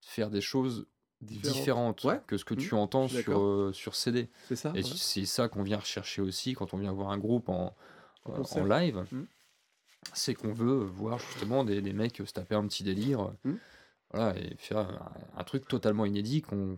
faire 0.00 0.30
des 0.30 0.40
choses 0.40 0.86
Ouais. 1.22 2.20
que 2.26 2.36
ce 2.38 2.44
que 2.44 2.54
tu 2.54 2.74
entends 2.74 3.06
je 3.06 3.14
suis 3.16 3.22
sur, 3.24 3.38
euh, 3.40 3.72
sur 3.72 3.94
CD. 3.94 4.28
C'est 4.48 4.56
ça 4.56 4.70
Et 4.74 4.82
ouais. 4.82 4.90
c'est 4.96 5.26
ça 5.26 5.48
qu'on 5.48 5.62
vient 5.62 5.78
rechercher 5.78 6.22
aussi 6.22 6.54
quand 6.54 6.72
on 6.74 6.78
vient 6.78 6.92
voir 6.92 7.10
un 7.10 7.18
groupe 7.18 7.48
en, 7.48 7.74
En 8.24 8.32
euh, 8.32 8.42
en 8.60 8.64
live. 8.64 9.04
Mhm. 9.12 9.26
C'est 10.14 10.34
qu'on 10.34 10.52
veut 10.52 10.76
voir 10.84 11.18
justement 11.18 11.62
des, 11.64 11.82
des 11.82 11.92
mecs 11.92 12.16
se 12.16 12.32
taper 12.32 12.54
un 12.54 12.66
petit 12.66 12.82
délire. 12.84 13.32
Mhm. 13.44 13.58
Voilà, 14.12 14.36
et 14.38 14.56
faire 14.56 14.78
un, 14.78 15.12
un 15.36 15.44
truc 15.44 15.68
totalement 15.68 16.04
inédit 16.04 16.42
qu'on 16.42 16.76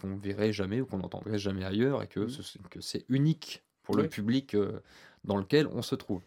qu'on 0.00 0.16
verrait 0.16 0.50
jamais 0.52 0.80
ou 0.80 0.86
qu'on 0.86 0.96
n'entendrait 0.96 1.38
jamais 1.38 1.62
ailleurs 1.62 2.02
et 2.02 2.06
que 2.06 2.26
ce- 2.28 2.56
que 2.70 2.80
c'est 2.80 3.04
unique 3.10 3.62
pour 3.82 3.96
le 3.96 4.08
public 4.08 4.54
euh, 4.54 4.80
dans 5.24 5.36
lequel 5.36 5.66
on 5.66 5.82
se 5.82 5.94
trouve. 5.94 6.22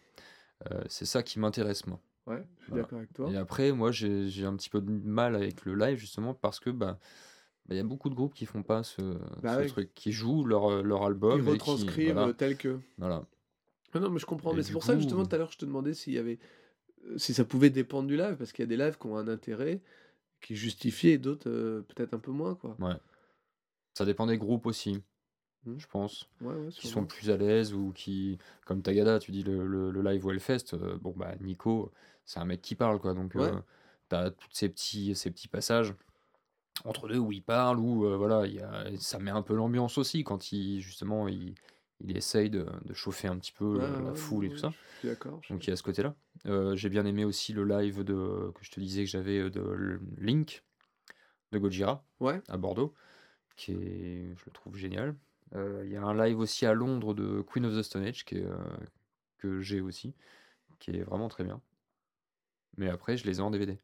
Euh, 0.70 0.80
c'est 0.88 1.06
ça 1.06 1.24
qui 1.24 1.40
m'intéresse 1.40 1.84
moi. 1.88 1.98
Ouais, 2.28 2.36
je 2.58 2.62
suis 2.62 2.70
Voilà. 2.70 2.82
d'accord 2.84 2.98
avec 2.98 3.12
toi. 3.12 3.30
Et 3.32 3.36
après, 3.36 3.72
moi, 3.72 3.90
j'ai 3.90 4.28
j'ai 4.28 4.44
un 4.46 4.54
petit 4.54 4.70
peu 4.70 4.80
de 4.80 4.88
mal 4.90 5.34
avec 5.34 5.64
le 5.64 5.74
live, 5.74 5.98
justement, 5.98 6.34
parce 6.34 6.60
que 6.60 6.70
bah, 6.70 6.98
bah, 7.66 7.74
il 7.74 7.76
y 7.76 7.80
a 7.80 7.84
beaucoup 7.84 8.10
de 8.10 8.14
groupes 8.14 8.34
qui 8.34 8.46
font 8.46 8.62
pas 8.62 8.82
ce, 8.82 9.00
Bah 9.42 9.54
ce 9.54 9.60
ouais. 9.60 9.66
truc, 9.66 9.94
qui 9.94 10.12
jouent 10.12 10.44
leur, 10.44 10.70
euh, 10.70 10.82
leur 10.82 11.04
album. 11.04 11.38
Ils 11.38 11.42
et 11.42 11.44
qui- 11.44 11.50
retranscrivent 11.52 12.12
voilà, 12.12 12.28
euh, 12.28 12.32
tel 12.32 12.56
que... 12.56 12.78
voilà. 12.98 13.24
Ah 13.92 14.00
non, 14.00 14.10
mais 14.10 14.18
je 14.18 14.26
comprends. 14.26 14.52
Et 14.52 14.56
mais 14.56 14.62
c'est 14.62 14.72
pour 14.72 14.82
ça 14.82 14.92
que 14.92 14.96
coup- 14.96 15.02
justement 15.02 15.24
tout 15.24 15.34
à 15.34 15.38
l'heure 15.38 15.52
je 15.52 15.58
te 15.58 15.64
demandais 15.64 15.94
s'il 15.94 16.12
y 16.14 16.18
avait, 16.18 16.38
euh, 17.06 17.16
si 17.18 17.32
ça 17.34 17.44
pouvait 17.44 17.70
dépendre 17.70 18.08
du 18.08 18.16
live, 18.16 18.36
parce 18.36 18.52
qu'il 18.52 18.62
y 18.62 18.66
a 18.66 18.68
des 18.68 18.76
lives 18.76 18.98
qui 18.98 19.06
ont 19.06 19.16
un 19.16 19.28
intérêt, 19.28 19.80
qui 20.40 20.52
est 20.54 20.56
justifié, 20.56 21.12
et 21.12 21.18
d'autres 21.18 21.48
euh, 21.48 21.82
peut-être 21.82 22.12
un 22.14 22.18
peu 22.18 22.32
moins, 22.32 22.54
quoi. 22.54 22.76
Ouais. 22.80 22.96
Ça 23.94 24.04
dépend 24.04 24.26
des 24.26 24.36
groupes 24.38 24.66
aussi, 24.66 25.00
Mhm. 25.64 25.78
je 25.78 25.86
pense, 25.86 26.28
Ouais, 26.42 26.52
ouais, 26.54 26.68
qui 26.70 26.88
sont 26.88 27.06
plus 27.06 27.30
à 27.30 27.36
l'aise 27.36 27.72
ou 27.72 27.92
qui, 27.92 28.38
comme 28.66 28.82
Tagada, 28.82 29.18
tu 29.20 29.30
dis 29.30 29.42
le, 29.44 29.66
le, 29.66 29.90
le 29.92 30.02
live 30.02 30.26
Wellfest, 30.26 30.74
euh, 30.74 30.98
bon 31.00 31.14
bah 31.16 31.32
Nico, 31.40 31.92
c'est 32.26 32.40
un 32.40 32.44
mec 32.44 32.60
qui 32.60 32.74
parle 32.74 32.98
quoi, 32.98 33.14
donc 33.14 33.34
Ouais. 33.36 33.42
euh, 33.42 33.60
t'as 34.08 34.30
tous 34.30 34.48
ces 34.50 34.68
petits, 34.68 35.14
ces 35.14 35.30
petits 35.30 35.48
passages 35.48 35.94
entre 36.84 37.08
deux 37.08 37.18
où 37.18 37.32
il 37.32 37.42
parle, 37.42 37.78
où 37.78 38.06
euh, 38.06 38.16
voilà, 38.16 38.46
il 38.46 38.54
y 38.54 38.60
a, 38.60 38.86
ça 38.98 39.18
met 39.18 39.30
un 39.30 39.42
peu 39.42 39.54
l'ambiance 39.54 39.96
aussi 39.98 40.24
quand 40.24 40.52
il 40.52 40.80
justement 40.80 41.28
il, 41.28 41.54
il 42.00 42.16
essaye 42.16 42.50
de, 42.50 42.66
de 42.84 42.94
chauffer 42.94 43.28
un 43.28 43.38
petit 43.38 43.52
peu 43.52 43.78
Ouais, 43.78 43.90
la 44.02 44.10
ouais, 44.10 44.14
foule 44.14 44.44
et 44.46 44.48
ouais, 44.48 44.54
tout 44.54 44.60
ça. 44.60 44.72
D'accord. 45.02 45.40
Donc 45.50 45.66
il 45.66 45.70
y 45.70 45.72
a 45.72 45.76
ce 45.76 45.82
côté-là. 45.82 46.14
Euh, 46.46 46.74
j'ai 46.76 46.88
bien 46.88 47.06
aimé 47.06 47.24
aussi 47.24 47.52
le 47.52 47.64
live 47.64 48.02
de, 48.02 48.50
que 48.54 48.64
je 48.64 48.70
te 48.70 48.80
disais 48.80 49.04
que 49.04 49.10
j'avais 49.10 49.38
euh, 49.38 49.50
de 49.50 50.00
Link 50.18 50.64
de 51.52 51.58
Gojira 51.58 52.04
à 52.48 52.56
Bordeaux, 52.56 52.94
qui 53.56 53.72
est, 53.72 54.34
je 54.36 54.44
le 54.46 54.52
trouve 54.52 54.76
génial. 54.76 55.14
Euh, 55.54 55.82
Il 55.86 55.92
y 55.92 55.96
a 55.96 56.02
un 56.02 56.14
live 56.14 56.38
aussi 56.40 56.66
à 56.66 56.74
Londres 56.74 57.14
de 57.14 57.42
Queen 57.42 57.64
of 57.66 57.74
the 57.76 57.82
Stone 57.82 58.04
Age 58.04 58.24
qui 58.24 58.36
est, 58.38 58.44
euh, 58.44 58.56
que 59.38 59.60
j'ai 59.60 59.80
aussi, 59.80 60.14
qui 60.80 60.90
est 60.90 61.02
vraiment 61.02 61.28
très 61.28 61.44
bien. 61.44 61.60
Mais 62.76 62.88
après, 62.88 63.16
je 63.16 63.24
les 63.26 63.38
ai 63.38 63.40
en 63.40 63.50
DVD. 63.50 63.78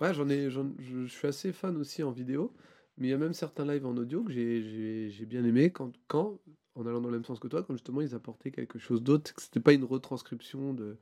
Ouais, 0.00 0.14
j'en 0.14 0.28
ai, 0.28 0.50
je, 0.50 1.06
suis 1.06 1.26
assez 1.26 1.52
fan 1.52 1.76
aussi 1.76 2.02
en 2.02 2.10
vidéo, 2.10 2.52
mais 2.96 3.08
il 3.08 3.10
y 3.10 3.14
a 3.14 3.18
même 3.18 3.32
certains 3.34 3.66
lives 3.66 3.86
en 3.86 3.96
audio 3.96 4.22
que 4.22 4.32
j'ai, 4.32 4.62
j'ai, 4.62 5.10
j'ai 5.10 5.26
bien 5.26 5.44
aimé 5.44 5.70
quand, 5.70 5.92
quand, 6.06 6.38
en 6.76 6.86
allant 6.86 7.00
dans 7.00 7.08
le 7.08 7.16
même 7.16 7.24
sens 7.24 7.40
que 7.40 7.48
toi, 7.48 7.62
quand 7.62 7.74
justement 7.74 8.00
ils 8.00 8.14
apportaient 8.14 8.50
quelque 8.52 8.78
chose 8.78 9.02
d'autre, 9.02 9.34
que 9.34 9.42
c'était 9.42 9.60
pas 9.60 9.72
une 9.72 9.84
retranscription 9.84 10.72
de, 10.72 10.96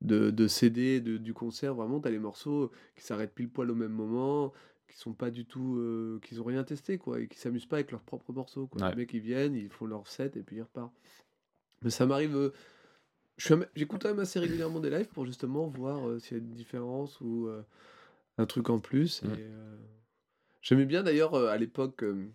de, 0.00 0.30
de 0.30 0.48
CD 0.48 1.00
de, 1.00 1.18
du 1.18 1.34
concert, 1.34 1.74
vraiment, 1.74 2.00
t'as 2.00 2.10
les 2.10 2.18
morceaux 2.18 2.72
qui 2.96 3.04
s'arrêtent 3.04 3.34
pile 3.34 3.48
poil 3.48 3.70
au 3.70 3.76
même 3.76 3.92
moment, 3.92 4.52
qui 4.88 4.96
sont 4.96 5.12
pas 5.12 5.30
du 5.30 5.44
tout, 5.46 5.76
euh, 5.78 6.18
qu'ils 6.22 6.40
ont 6.40 6.44
rien 6.44 6.64
testé, 6.64 6.98
quoi, 6.98 7.20
et 7.20 7.28
qui 7.28 7.38
s'amusent 7.38 7.66
pas 7.66 7.76
avec 7.76 7.92
leurs 7.92 8.02
propres 8.02 8.32
morceaux, 8.32 8.66
quoi. 8.66 8.82
Ouais. 8.82 8.90
Les 8.90 8.96
mecs, 8.96 9.14
ils 9.14 9.20
viennent, 9.20 9.54
ils 9.54 9.68
font 9.70 9.86
leur 9.86 10.08
set 10.08 10.36
et 10.36 10.42
puis 10.42 10.56
ils 10.56 10.62
repartent. 10.62 10.92
Mais 11.82 11.90
ça 11.90 12.06
m'arrive. 12.06 12.36
euh, 12.36 12.50
J'écoute 13.74 14.02
quand 14.02 14.10
même 14.10 14.18
assez 14.18 14.38
régulièrement 14.38 14.80
des 14.80 14.90
lives 14.90 15.08
pour 15.08 15.24
justement 15.24 15.66
voir 15.66 16.06
euh, 16.06 16.18
s'il 16.18 16.36
y 16.36 16.40
a 16.40 16.42
une 16.42 16.50
différence 16.50 17.18
ou 17.20 17.46
euh, 17.46 17.62
un 18.38 18.46
truc 18.46 18.70
en 18.70 18.78
plus. 18.78 19.22
Euh, 19.24 19.76
J'aimais 20.62 20.84
bien 20.86 21.02
d'ailleurs 21.02 21.34
euh, 21.34 21.48
à 21.48 21.56
l'époque, 21.56 22.02
euh, 22.02 22.26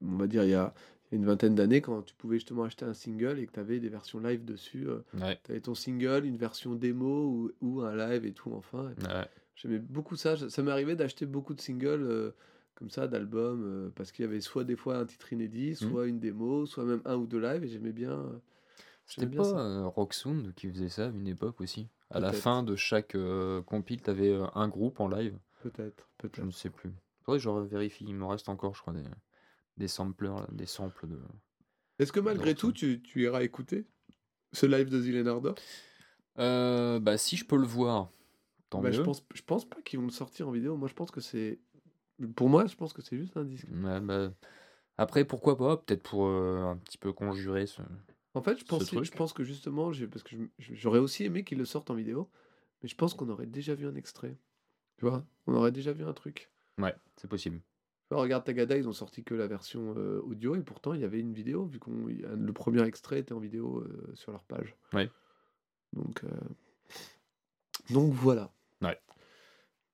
on 0.00 0.16
va 0.16 0.26
dire 0.26 0.44
il 0.44 0.50
y 0.50 0.54
a 0.54 0.72
une 1.10 1.24
vingtaine 1.24 1.54
d'années, 1.54 1.80
quand 1.80 2.02
tu 2.02 2.14
pouvais 2.14 2.36
justement 2.36 2.64
acheter 2.64 2.84
un 2.84 2.92
single 2.94 3.38
et 3.38 3.46
que 3.46 3.52
tu 3.52 3.60
avais 3.60 3.80
des 3.80 3.88
versions 3.88 4.20
live 4.20 4.44
dessus. 4.44 4.86
Ouais. 5.14 5.38
tu 5.44 5.50
avais 5.52 5.60
ton 5.60 5.74
single, 5.74 6.24
une 6.26 6.36
version 6.36 6.74
démo 6.74 7.24
ou, 7.26 7.50
ou 7.60 7.80
un 7.80 7.96
live 7.96 8.26
et 8.26 8.32
tout 8.32 8.52
enfin. 8.52 8.92
Ouais. 9.02 9.26
J'aimais 9.56 9.78
beaucoup 9.78 10.16
ça. 10.16 10.36
Ça 10.50 10.62
m'est 10.62 10.70
arrivé 10.70 10.94
d'acheter 10.96 11.24
beaucoup 11.26 11.54
de 11.54 11.60
singles 11.60 12.02
euh, 12.02 12.30
comme 12.74 12.90
ça, 12.90 13.08
d'albums, 13.08 13.64
euh, 13.64 13.90
parce 13.96 14.12
qu'il 14.12 14.24
y 14.24 14.28
avait 14.28 14.40
soit 14.40 14.62
des 14.64 14.76
fois 14.76 14.98
un 14.98 15.04
titre 15.06 15.32
inédit, 15.32 15.70
Mm. 15.70 15.74
soit 15.74 16.06
une 16.06 16.20
démo, 16.20 16.64
soit 16.66 16.84
même 16.84 17.00
un 17.06 17.16
ou 17.16 17.26
deux 17.26 17.40
lives, 17.40 17.64
et 17.64 17.68
j'aimais 17.68 17.92
bien. 17.92 18.24
C'était 19.08 19.26
pas 19.26 19.48
euh, 19.58 19.86
Rocksound 19.86 20.54
qui 20.54 20.70
faisait 20.70 20.88
ça 20.90 21.06
à 21.06 21.08
une 21.08 21.26
époque 21.26 21.60
aussi. 21.60 21.88
À 22.10 22.20
la 22.20 22.32
fin 22.32 22.62
de 22.62 22.76
chaque 22.76 23.14
euh, 23.14 23.62
compile, 23.62 24.00
t'avais 24.02 24.30
euh, 24.30 24.46
un 24.54 24.68
groupe 24.68 25.00
en 25.00 25.08
live. 25.08 25.38
Peut-être, 25.62 26.08
Je 26.22 26.28
peut-être. 26.28 26.44
ne 26.44 26.50
sais 26.50 26.70
plus. 26.70 26.92
Faudrait 27.22 27.38
que 27.38 27.44
je 27.44 27.50
vérifie. 27.50 28.04
Il 28.06 28.14
me 28.14 28.24
reste 28.26 28.48
encore, 28.48 28.74
je 28.74 28.80
crois, 28.82 28.92
des, 28.92 29.04
des 29.76 29.88
samplers, 29.88 30.34
là, 30.34 30.46
des 30.52 30.66
samples 30.66 31.08
de. 31.08 31.18
Est-ce 31.98 32.12
que 32.12 32.20
malgré 32.20 32.54
tout, 32.54 32.70
tu, 32.72 33.02
tu 33.02 33.22
iras 33.24 33.42
écouter 33.42 33.86
ce 34.52 34.66
live 34.66 34.88
de 34.88 35.00
Zilen 35.00 35.26
Ardor 35.26 35.54
Euh, 36.38 37.00
bah, 37.00 37.18
si 37.18 37.36
je 37.36 37.44
peux 37.44 37.56
le 37.56 37.66
voir, 37.66 38.10
tant 38.70 38.80
bah, 38.80 38.90
mieux. 38.90 38.94
je, 38.94 39.02
pense, 39.02 39.24
je 39.34 39.42
pense 39.42 39.68
pas 39.68 39.80
qu'ils 39.82 39.98
vont 39.98 40.06
le 40.06 40.12
sortir 40.12 40.48
en 40.48 40.52
vidéo. 40.52 40.76
Moi, 40.76 40.88
je 40.88 40.94
pense 40.94 41.10
que 41.10 41.20
c'est. 41.20 41.58
Pour 42.36 42.48
moi, 42.48 42.66
je 42.66 42.76
pense 42.76 42.92
que 42.92 43.02
c'est 43.02 43.16
juste 43.16 43.36
un 43.36 43.44
disque. 43.44 43.66
Ouais, 43.72 44.00
bah, 44.00 44.30
Après, 44.96 45.24
pourquoi 45.24 45.56
pas 45.58 45.76
Peut-être 45.76 46.02
pour 46.02 46.26
euh, 46.26 46.62
un 46.64 46.76
petit 46.76 46.98
peu 46.98 47.12
conjurer 47.12 47.66
ce. 47.66 47.82
En 48.34 48.42
fait, 48.42 48.58
je 48.58 48.64
pense, 48.64 48.86
truc. 48.86 49.04
je 49.04 49.12
pense 49.12 49.32
que 49.32 49.42
justement, 49.42 49.90
parce 50.10 50.22
que 50.22 50.36
j'aurais 50.58 50.98
aussi 50.98 51.24
aimé 51.24 51.44
qu'ils 51.44 51.58
le 51.58 51.64
sortent 51.64 51.90
en 51.90 51.94
vidéo, 51.94 52.30
mais 52.82 52.88
je 52.88 52.94
pense 52.94 53.14
qu'on 53.14 53.28
aurait 53.28 53.46
déjà 53.46 53.74
vu 53.74 53.86
un 53.86 53.94
extrait. 53.94 54.36
Tu 54.98 55.06
vois? 55.06 55.24
On 55.46 55.54
aurait 55.54 55.72
déjà 55.72 55.92
vu 55.92 56.04
un 56.04 56.12
truc. 56.12 56.50
Ouais, 56.78 56.94
c'est 57.16 57.28
possible. 57.28 57.58
Tu 58.08 58.14
vois, 58.14 58.22
regarde 58.22 58.44
Tagada, 58.44 58.76
ils 58.76 58.88
ont 58.88 58.92
sorti 58.92 59.24
que 59.24 59.34
la 59.34 59.46
version 59.46 59.94
euh, 59.96 60.20
audio 60.24 60.54
et 60.56 60.62
pourtant 60.62 60.94
il 60.94 61.00
y 61.00 61.04
avait 61.04 61.20
une 61.20 61.32
vidéo, 61.32 61.66
vu 61.66 61.78
que 61.78 61.90
le 61.90 62.52
premier 62.52 62.82
extrait 62.84 63.18
était 63.18 63.32
en 63.32 63.38
vidéo 63.38 63.80
euh, 63.80 64.12
sur 64.14 64.32
leur 64.32 64.44
page. 64.44 64.74
Ouais. 64.92 65.10
Donc, 65.92 66.24
euh, 66.24 66.28
donc 67.90 68.12
voilà. 68.12 68.52
Ouais. 68.82 68.98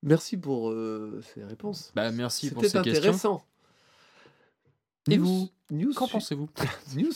Merci 0.03 0.37
pour 0.37 0.73
ces 1.21 1.43
réponses. 1.43 1.91
Bah, 1.95 2.11
merci 2.11 2.51
pour 2.51 2.63
ces 2.63 2.81
questions. 2.81 2.91
intéressant. 2.91 3.45
Et 5.09 5.17
News- 5.17 5.25
vous 5.25 5.49
news 5.71 5.93
Qu'en 5.93 6.07
pensez-vous? 6.07 6.49
News, 6.95 7.11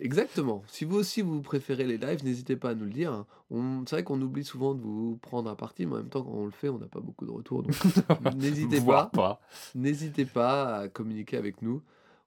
exactement. 0.00 0.62
Si 0.68 0.84
vous 0.84 0.96
aussi 0.96 1.22
vous 1.22 1.40
préférez 1.42 1.84
les 1.84 1.98
lives, 1.98 2.24
n'hésitez 2.24 2.56
pas 2.56 2.70
à 2.70 2.74
nous 2.74 2.84
le 2.84 2.92
dire. 2.92 3.24
On- 3.50 3.84
C'est 3.86 3.96
vrai 3.96 4.04
qu'on 4.04 4.20
oublie 4.22 4.44
souvent 4.44 4.74
de 4.74 4.80
vous 4.80 5.16
prendre 5.22 5.50
à 5.50 5.56
partie, 5.56 5.84
mais 5.86 5.94
en 5.94 5.96
même 5.98 6.08
temps, 6.08 6.22
quand 6.22 6.30
on 6.32 6.44
le 6.44 6.50
fait, 6.52 6.68
on 6.68 6.78
n'a 6.78 6.86
pas 6.86 7.00
beaucoup 7.00 7.26
de 7.26 7.32
retours. 7.32 7.62
Donc 7.64 7.72
n'hésitez 8.36 8.80
pas. 8.80 9.06
pas. 9.06 9.40
N'hésitez 9.74 10.24
pas 10.24 10.76
à 10.78 10.88
communiquer 10.88 11.36
avec 11.36 11.62
nous. 11.62 11.82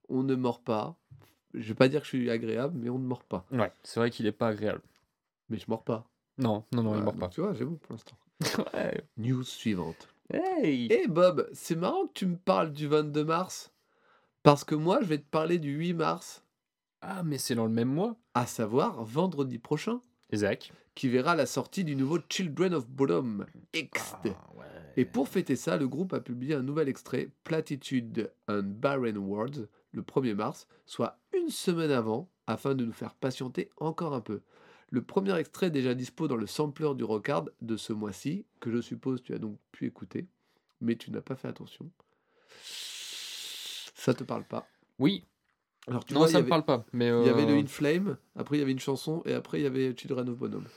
On 0.10 0.24
ne 0.24 0.36
mord 0.36 0.60
pas. 0.60 0.96
Je 1.54 1.68
vais 1.70 1.74
pas 1.76 1.88
dire 1.88 2.02
que 2.02 2.06
je 2.08 2.18
suis 2.18 2.30
agréable, 2.30 2.78
mais 2.78 2.90
on 2.90 3.00
ne 3.00 3.06
mord 3.08 3.24
pas. 3.24 3.46
Ouais, 3.52 3.72
c'est 3.84 4.00
vrai 4.02 4.12
qu'il 4.12 4.26
est 4.28 4.34
pas 4.34 4.50
agréable. 4.50 4.82
Mais 5.50 5.58
je 5.58 5.66
mords 5.70 5.84
pas. 5.84 6.10
Non, 6.38 6.64
non, 6.74 6.84
non, 6.84 6.90
il 6.90 6.98
Voilà, 6.98 7.04
mord 7.04 7.14
donc 7.14 7.20
pas. 7.22 7.28
Tu 7.30 7.40
vois, 7.40 7.54
j'ai 7.54 7.64
bon 7.64 7.76
pour 7.76 7.94
l'instant. 7.94 8.18
Ouais. 8.74 9.02
News 9.18 9.44
suivante. 9.44 10.10
Hey 10.34 10.88
Eh 10.92 11.08
Bob, 11.08 11.48
c'est 11.54 11.76
marrant 11.78 12.08
que 12.08 12.14
tu 12.14 12.26
me 12.26 12.36
parles 12.36 12.74
du 12.74 12.88
22 12.88 13.24
mars. 13.24 13.72
Parce 14.46 14.64
que 14.64 14.76
moi, 14.76 15.00
je 15.02 15.08
vais 15.08 15.18
te 15.18 15.28
parler 15.28 15.58
du 15.58 15.72
8 15.72 15.94
mars, 15.94 16.44
Ah, 17.02 17.24
mais 17.24 17.40
c'est 17.40 17.56
dans 17.56 17.66
le 17.66 17.72
même 17.72 17.90
mois 17.90 18.16
à 18.36 18.46
savoir 18.46 19.04
vendredi 19.04 19.58
prochain, 19.58 20.02
Isaac. 20.32 20.72
qui 20.94 21.10
verra 21.10 21.36
la 21.36 21.48
sortie 21.48 21.84
du 21.84 21.96
nouveau 21.96 22.20
Children 22.30 22.76
of 22.76 22.88
Bodom 22.88 23.48
X. 23.74 24.14
Ah. 24.24 24.30
Et 24.98 25.06
pour 25.06 25.28
fêter 25.30 25.56
ça, 25.56 25.78
le 25.78 25.88
groupe 25.88 26.14
a 26.14 26.20
publié 26.20 26.54
un 26.54 26.62
nouvel 26.62 26.90
extrait, 26.90 27.30
Platitude 27.44 28.32
and 28.48 28.62
Barren 28.66 29.18
Words, 29.18 29.68
le 29.92 30.04
1er 30.04 30.36
mars, 30.36 30.68
soit 30.86 31.18
une 31.36 31.50
semaine 31.50 31.90
avant, 31.92 32.30
afin 32.46 32.76
de 32.76 32.86
nous 32.86 32.94
faire 32.94 33.16
patienter 33.16 33.70
encore 33.78 34.14
un 34.14 34.22
peu. 34.22 34.42
Le 34.92 35.02
premier 35.02 35.36
extrait 35.40 35.68
est 35.68 35.72
déjà 35.72 35.96
dispo 35.96 36.28
dans 36.28 36.38
le 36.38 36.46
sampler 36.46 36.94
du 36.94 37.04
Rockard 37.04 37.46
de 37.62 37.78
ce 37.78 37.94
mois-ci, 37.94 38.46
que 38.60 38.72
je 38.72 38.80
suppose 38.80 39.24
tu 39.24 39.34
as 39.34 39.40
donc 39.40 39.58
pu 39.72 39.88
écouter, 39.88 40.28
mais 40.82 40.96
tu 40.98 41.10
n'as 41.10 41.22
pas 41.22 41.36
fait 41.36 41.48
attention. 41.48 41.90
Ça 44.06 44.14
te 44.14 44.24
parle 44.24 44.44
pas. 44.44 44.68
Oui, 45.00 45.26
Alors 45.88 46.06
tu 46.06 46.14
non, 46.14 46.20
vois, 46.20 46.28
ça 46.28 46.34
me 46.34 46.40
avait- 46.44 46.50
parle 46.50 46.64
pas. 46.66 46.86
Mais 46.94 47.08
il 47.08 47.26
y 47.26 47.30
avait 47.30 47.46
le 47.46 47.54
euh, 47.54 47.60
In 47.60 47.66
Flame, 47.66 48.18
après 48.36 48.58
il 48.58 48.60
y 48.60 48.62
avait 48.62 48.72
une 48.72 48.80
chanson, 48.80 49.24
et 49.26 49.34
après 49.34 49.60
il 49.60 49.64
y 49.64 49.66
avait 49.66 49.96
Children 49.98 50.30
of 50.30 50.38
Bonhomme. 50.38 50.68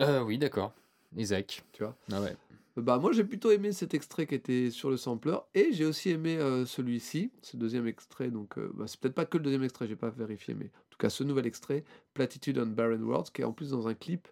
euh, 0.00 0.20
oui, 0.22 0.36
d'accord. 0.36 0.72
Isaac. 1.16 1.62
Tu 1.72 1.84
vois? 1.84 1.96
Ah 2.10 2.20
ouais. 2.20 2.36
Bah 2.76 2.98
moi 2.98 3.12
j'ai 3.12 3.22
plutôt 3.22 3.50
aimé 3.52 3.70
cet 3.72 3.92
extrait 3.94 4.26
qui 4.26 4.34
était 4.34 4.70
sur 4.70 4.90
le 4.90 4.96
sampler 4.96 5.36
et 5.54 5.68
j'ai 5.72 5.84
aussi 5.84 6.08
aimé 6.10 6.38
euh, 6.38 6.64
celui-ci, 6.64 7.30
ce 7.42 7.56
deuxième 7.56 7.86
extrait. 7.86 8.30
Donc 8.30 8.58
euh, 8.58 8.72
bah, 8.74 8.86
c'est 8.88 8.98
peut-être 8.98 9.14
pas 9.14 9.26
que 9.26 9.36
le 9.36 9.44
deuxième 9.44 9.62
extrait, 9.62 9.86
j'ai 9.86 9.94
pas 9.94 10.08
vérifié, 10.10 10.54
mais 10.54 10.64
en 10.66 10.88
tout 10.90 10.98
cas 10.98 11.10
ce 11.10 11.22
nouvel 11.22 11.46
extrait, 11.46 11.84
Platitude 12.14 12.58
on 12.58 12.66
Barren 12.66 13.02
Words, 13.02 13.30
qui 13.32 13.42
est 13.42 13.44
en 13.44 13.52
plus 13.52 13.70
dans 13.70 13.86
un 13.88 13.94
clip 13.94 14.26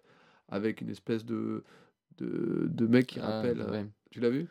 avec 0.49 0.81
une 0.81 0.89
espèce 0.89 1.23
de 1.23 1.63
de, 2.17 2.67
de 2.67 2.87
mec 2.87 3.07
qui 3.07 3.19
Ah, 3.19 3.27
rappelle. 3.27 3.61
euh, 3.61 3.71
ouais. 3.71 3.85
Tu 4.09 4.19
l'as 4.19 4.29
vu? 4.29 4.47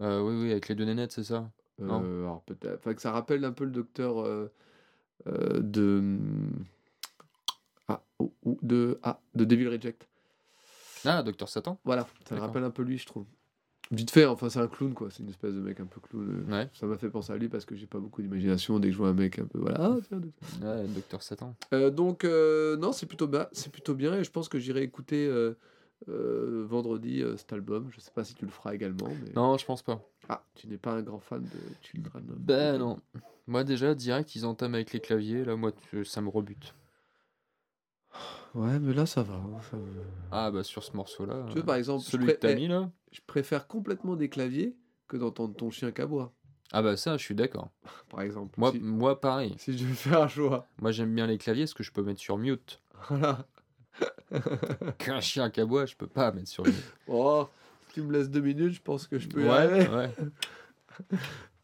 Euh, 0.00 0.20
oui, 0.20 0.34
oui, 0.42 0.50
avec 0.50 0.68
les 0.68 0.74
deux 0.74 0.84
nénettes, 0.84 1.12
c'est 1.12 1.24
ça. 1.24 1.50
Euh, 1.80 2.22
Alors 2.24 2.42
peut-être, 2.42 2.78
enfin 2.78 2.94
que 2.94 3.00
ça 3.00 3.12
rappelle 3.12 3.44
un 3.44 3.52
peu 3.52 3.64
le 3.64 3.70
docteur 3.70 4.20
euh, 4.20 4.50
euh, 5.26 5.60
de 5.60 6.18
ah 7.88 8.02
de 8.44 8.98
ah 9.02 9.20
de 9.34 9.44
Devil 9.44 9.68
Reject. 9.68 10.08
Ah, 11.04 11.22
Docteur 11.22 11.48
Satan 11.48 11.78
Voilà, 11.84 12.06
ça 12.28 12.34
me 12.34 12.40
rappelle 12.40 12.64
un 12.64 12.70
peu 12.70 12.82
lui, 12.82 12.98
je 12.98 13.06
trouve. 13.06 13.24
Vite 13.90 14.10
fait, 14.10 14.26
enfin 14.26 14.50
c'est 14.50 14.58
un 14.58 14.66
clown 14.66 14.92
quoi, 14.92 15.08
c'est 15.10 15.22
une 15.22 15.30
espèce 15.30 15.54
de 15.54 15.60
mec 15.60 15.80
un 15.80 15.86
peu 15.86 16.00
clown. 16.00 16.44
Ouais. 16.50 16.68
Ça 16.74 16.86
m'a 16.86 16.98
fait 16.98 17.08
penser 17.08 17.32
à 17.32 17.36
lui 17.38 17.48
parce 17.48 17.64
que 17.64 17.74
j'ai 17.74 17.86
pas 17.86 17.98
beaucoup 18.00 18.20
d'imagination 18.20 18.78
dès 18.80 18.88
que 18.88 18.92
je 18.92 18.98
vois 18.98 19.08
un 19.08 19.14
mec 19.14 19.38
un 19.38 19.46
peu 19.46 19.58
voilà. 19.58 19.78
Ah, 19.80 19.96
tiens, 20.06 20.18
de- 20.18 20.30
Ouais, 20.66 20.86
Docteur 20.88 21.22
Satan. 21.22 21.54
Donc 21.92 22.24
non, 22.24 22.92
c'est 22.92 23.06
plutôt 23.06 23.30
c'est 23.52 23.70
plutôt 23.72 23.94
bien 23.94 24.14
et 24.16 24.24
je 24.24 24.30
pense 24.30 24.48
que 24.48 24.58
j'irai 24.58 24.82
écouter 24.82 25.30
euh, 26.08 26.64
vendredi 26.68 27.22
euh, 27.22 27.36
cet 27.36 27.52
album. 27.52 27.88
Je 27.92 28.00
sais 28.00 28.10
pas 28.12 28.24
si 28.24 28.34
tu 28.34 28.44
le 28.44 28.50
feras 28.50 28.74
également, 28.74 29.08
mais 29.22 29.32
Non, 29.34 29.56
je 29.58 29.64
pense 29.66 29.82
pas. 29.82 30.00
ah, 30.28 30.42
tu 30.54 30.68
n'es 30.68 30.78
pas 30.78 30.92
un 30.92 31.02
grand 31.02 31.20
fan 31.20 31.42
de 31.42 31.58
Children. 31.82 32.30
of 32.30 32.38
Ben 32.38 32.78
non. 32.78 32.98
Moi 33.46 33.64
déjà, 33.64 33.94
direct, 33.94 34.34
ils 34.36 34.44
entament 34.46 34.74
avec 34.74 34.92
les 34.92 35.00
claviers. 35.00 35.44
Là, 35.44 35.56
moi, 35.56 35.72
tu- 35.72 36.04
ça 36.04 36.20
me 36.20 36.28
rebute. 36.28 36.74
Ouais, 38.54 38.78
mais 38.78 38.94
là 38.94 39.06
ça 39.06 39.22
va. 39.22 39.34
hein, 39.34 39.60
ça. 39.70 39.76
Ah, 40.32 40.50
bah 40.50 40.64
sur 40.64 40.82
ce 40.82 40.96
morceau-là. 40.96 41.44
Tu 41.48 41.54
vois, 41.54 41.64
par 41.64 41.74
exemple, 41.76 42.04
celui 42.04 42.26
pré- 42.26 42.34
que 42.34 42.40
t'as 42.40 42.50
eh, 42.52 42.54
mis 42.56 42.68
là 42.68 42.90
je 43.12 43.20
préfère 43.26 43.66
complètement 43.66 44.16
des 44.16 44.28
claviers 44.28 44.76
que 45.06 45.16
d'entendre 45.16 45.54
ton 45.54 45.70
chien 45.70 45.90
qu'aboie, 45.92 46.32
Ah, 46.72 46.82
bah 46.82 46.96
ça, 46.98 47.16
je 47.16 47.22
suis 47.24 47.34
d'accord. 47.34 47.70
par 48.10 48.20
exemple. 48.22 48.54
Moi, 48.58 48.72
si, 48.72 48.80
moi, 48.80 49.20
pareil. 49.20 49.54
si 49.58 49.76
je 49.76 49.86
vais 49.86 49.94
faire 49.94 50.22
un 50.22 50.28
choix. 50.28 50.66
Moi, 50.80 50.92
j'aime 50.92 51.14
bien 51.14 51.26
les 51.26 51.38
claviers 51.38 51.64
parce 51.64 51.74
que 51.74 51.82
je 51.82 51.92
peux 51.92 52.02
mettre 52.02 52.20
sur 52.20 52.36
mute. 52.38 52.80
Voilà. 53.08 53.46
Qu'un 54.98 55.20
chien 55.20 55.50
qui 55.50 55.60
aboie, 55.60 55.86
je 55.86 55.96
peux 55.96 56.06
pas 56.06 56.32
mettre 56.32 56.48
sur 56.48 56.64
mute. 56.64 56.74
Oh, 57.08 57.48
si 57.88 57.94
tu 57.94 58.02
me 58.02 58.12
laisses 58.12 58.28
deux 58.30 58.40
minutes, 58.40 58.74
je 58.74 58.82
pense 58.82 59.06
que 59.06 59.18
je 59.18 59.28
peux 59.28 59.44
y 59.44 59.48
arriver. 59.48 59.88
ouais, 59.88 59.94
ouais. 59.96 60.10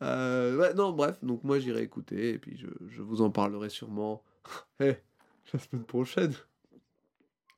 Euh, 0.02 0.56
ouais, 0.58 0.74
non, 0.74 0.92
bref, 0.92 1.18
donc 1.24 1.42
moi 1.44 1.58
j'irai 1.58 1.82
écouter 1.82 2.30
et 2.34 2.38
puis 2.38 2.58
je, 2.58 2.66
je 2.88 3.00
vous 3.00 3.22
en 3.22 3.30
parlerai 3.30 3.70
sûrement 3.70 4.22
Eh, 4.80 4.96
la 5.52 5.58
semaine 5.58 5.84
prochaine. 5.84 6.34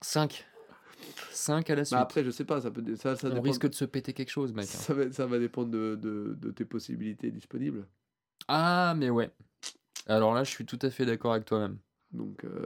5. 0.00 0.46
5 1.32 1.70
à 1.70 1.74
la 1.74 1.84
suite. 1.84 1.96
Mais 1.96 2.02
après, 2.02 2.22
je 2.24 2.30
sais 2.30 2.44
pas, 2.44 2.60
ça 2.60 2.70
peut 2.70 2.82
ça, 2.96 3.16
ça 3.16 3.26
On 3.26 3.30
dépend- 3.30 3.42
risque 3.42 3.68
de 3.68 3.74
se 3.74 3.84
péter 3.84 4.12
quelque 4.12 4.30
chose, 4.30 4.52
mec. 4.52 4.64
hein. 4.64 4.68
ça, 4.68 4.94
va, 4.94 5.10
ça 5.10 5.26
va 5.26 5.38
dépendre 5.38 5.70
de, 5.70 5.96
de, 6.00 6.34
de 6.38 6.50
tes 6.50 6.64
possibilités 6.64 7.30
disponibles. 7.30 7.86
Ah, 8.48 8.94
mais 8.96 9.10
ouais. 9.10 9.30
Alors 10.06 10.32
là, 10.34 10.44
je 10.44 10.50
suis 10.50 10.64
tout 10.66 10.78
à 10.82 10.90
fait 10.90 11.04
d'accord 11.04 11.32
avec 11.32 11.46
toi-même. 11.46 11.78
Donc 12.12 12.44
euh, 12.44 12.64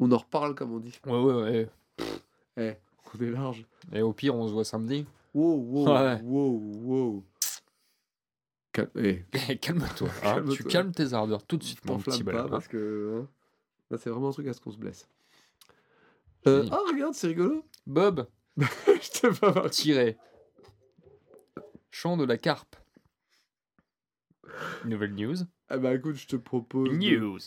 on 0.00 0.10
en 0.12 0.18
reparle 0.18 0.54
comme 0.54 0.72
on 0.72 0.78
dit. 0.80 0.98
Ouais, 1.06 1.20
ouais, 1.20 1.34
ouais. 1.34 1.68
Eh, 2.56 2.72
on 3.14 3.22
est 3.22 3.30
large. 3.30 3.64
Et 3.92 4.02
au 4.02 4.12
pire, 4.12 4.34
on 4.34 4.46
se 4.48 4.52
voit 4.52 4.64
samedi. 4.64 5.06
Wow, 5.34 5.56
wow, 5.56 5.88
Ouais. 5.94 6.20
wow, 6.22 6.60
wow. 6.84 7.24
Cal- 8.72 8.90
eh, 8.96 9.24
Calme-toi. 9.60 10.08
hein. 10.08 10.20
Calme-toi. 10.22 10.56
Tu 10.56 10.64
calmes 10.64 10.92
tes 10.92 11.12
ardeurs 11.12 11.44
tout 11.44 11.56
de 11.56 11.62
suite, 11.64 11.84
mon 11.86 11.98
petit 11.98 12.24
pas 12.24 12.48
parce 12.48 12.66
que 12.68 13.22
hein, 13.22 13.28
là 13.90 13.98
c'est 13.98 14.10
vraiment 14.10 14.28
un 14.30 14.32
truc 14.32 14.48
à 14.48 14.52
ce 14.52 14.60
qu'on 14.60 14.72
se 14.72 14.78
blesse. 14.78 15.08
Euh, 16.46 16.66
ah 16.70 16.78
regarde, 16.92 17.14
c'est 17.14 17.28
rigolo. 17.28 17.64
Bob, 17.86 18.26
Je 18.58 19.20
t'ai 19.20 19.30
pas 19.30 19.52
marqué. 19.52 19.70
Tiré. 19.70 20.16
Chant 21.90 22.16
de 22.16 22.24
la 22.24 22.36
carpe. 22.36 22.76
Nouvelle 24.84 25.14
news. 25.14 25.36
Ah 25.68 25.78
bah 25.78 25.94
écoute, 25.94 26.16
je 26.16 26.26
te 26.26 26.36
propose. 26.36 26.90
News. 26.90 27.38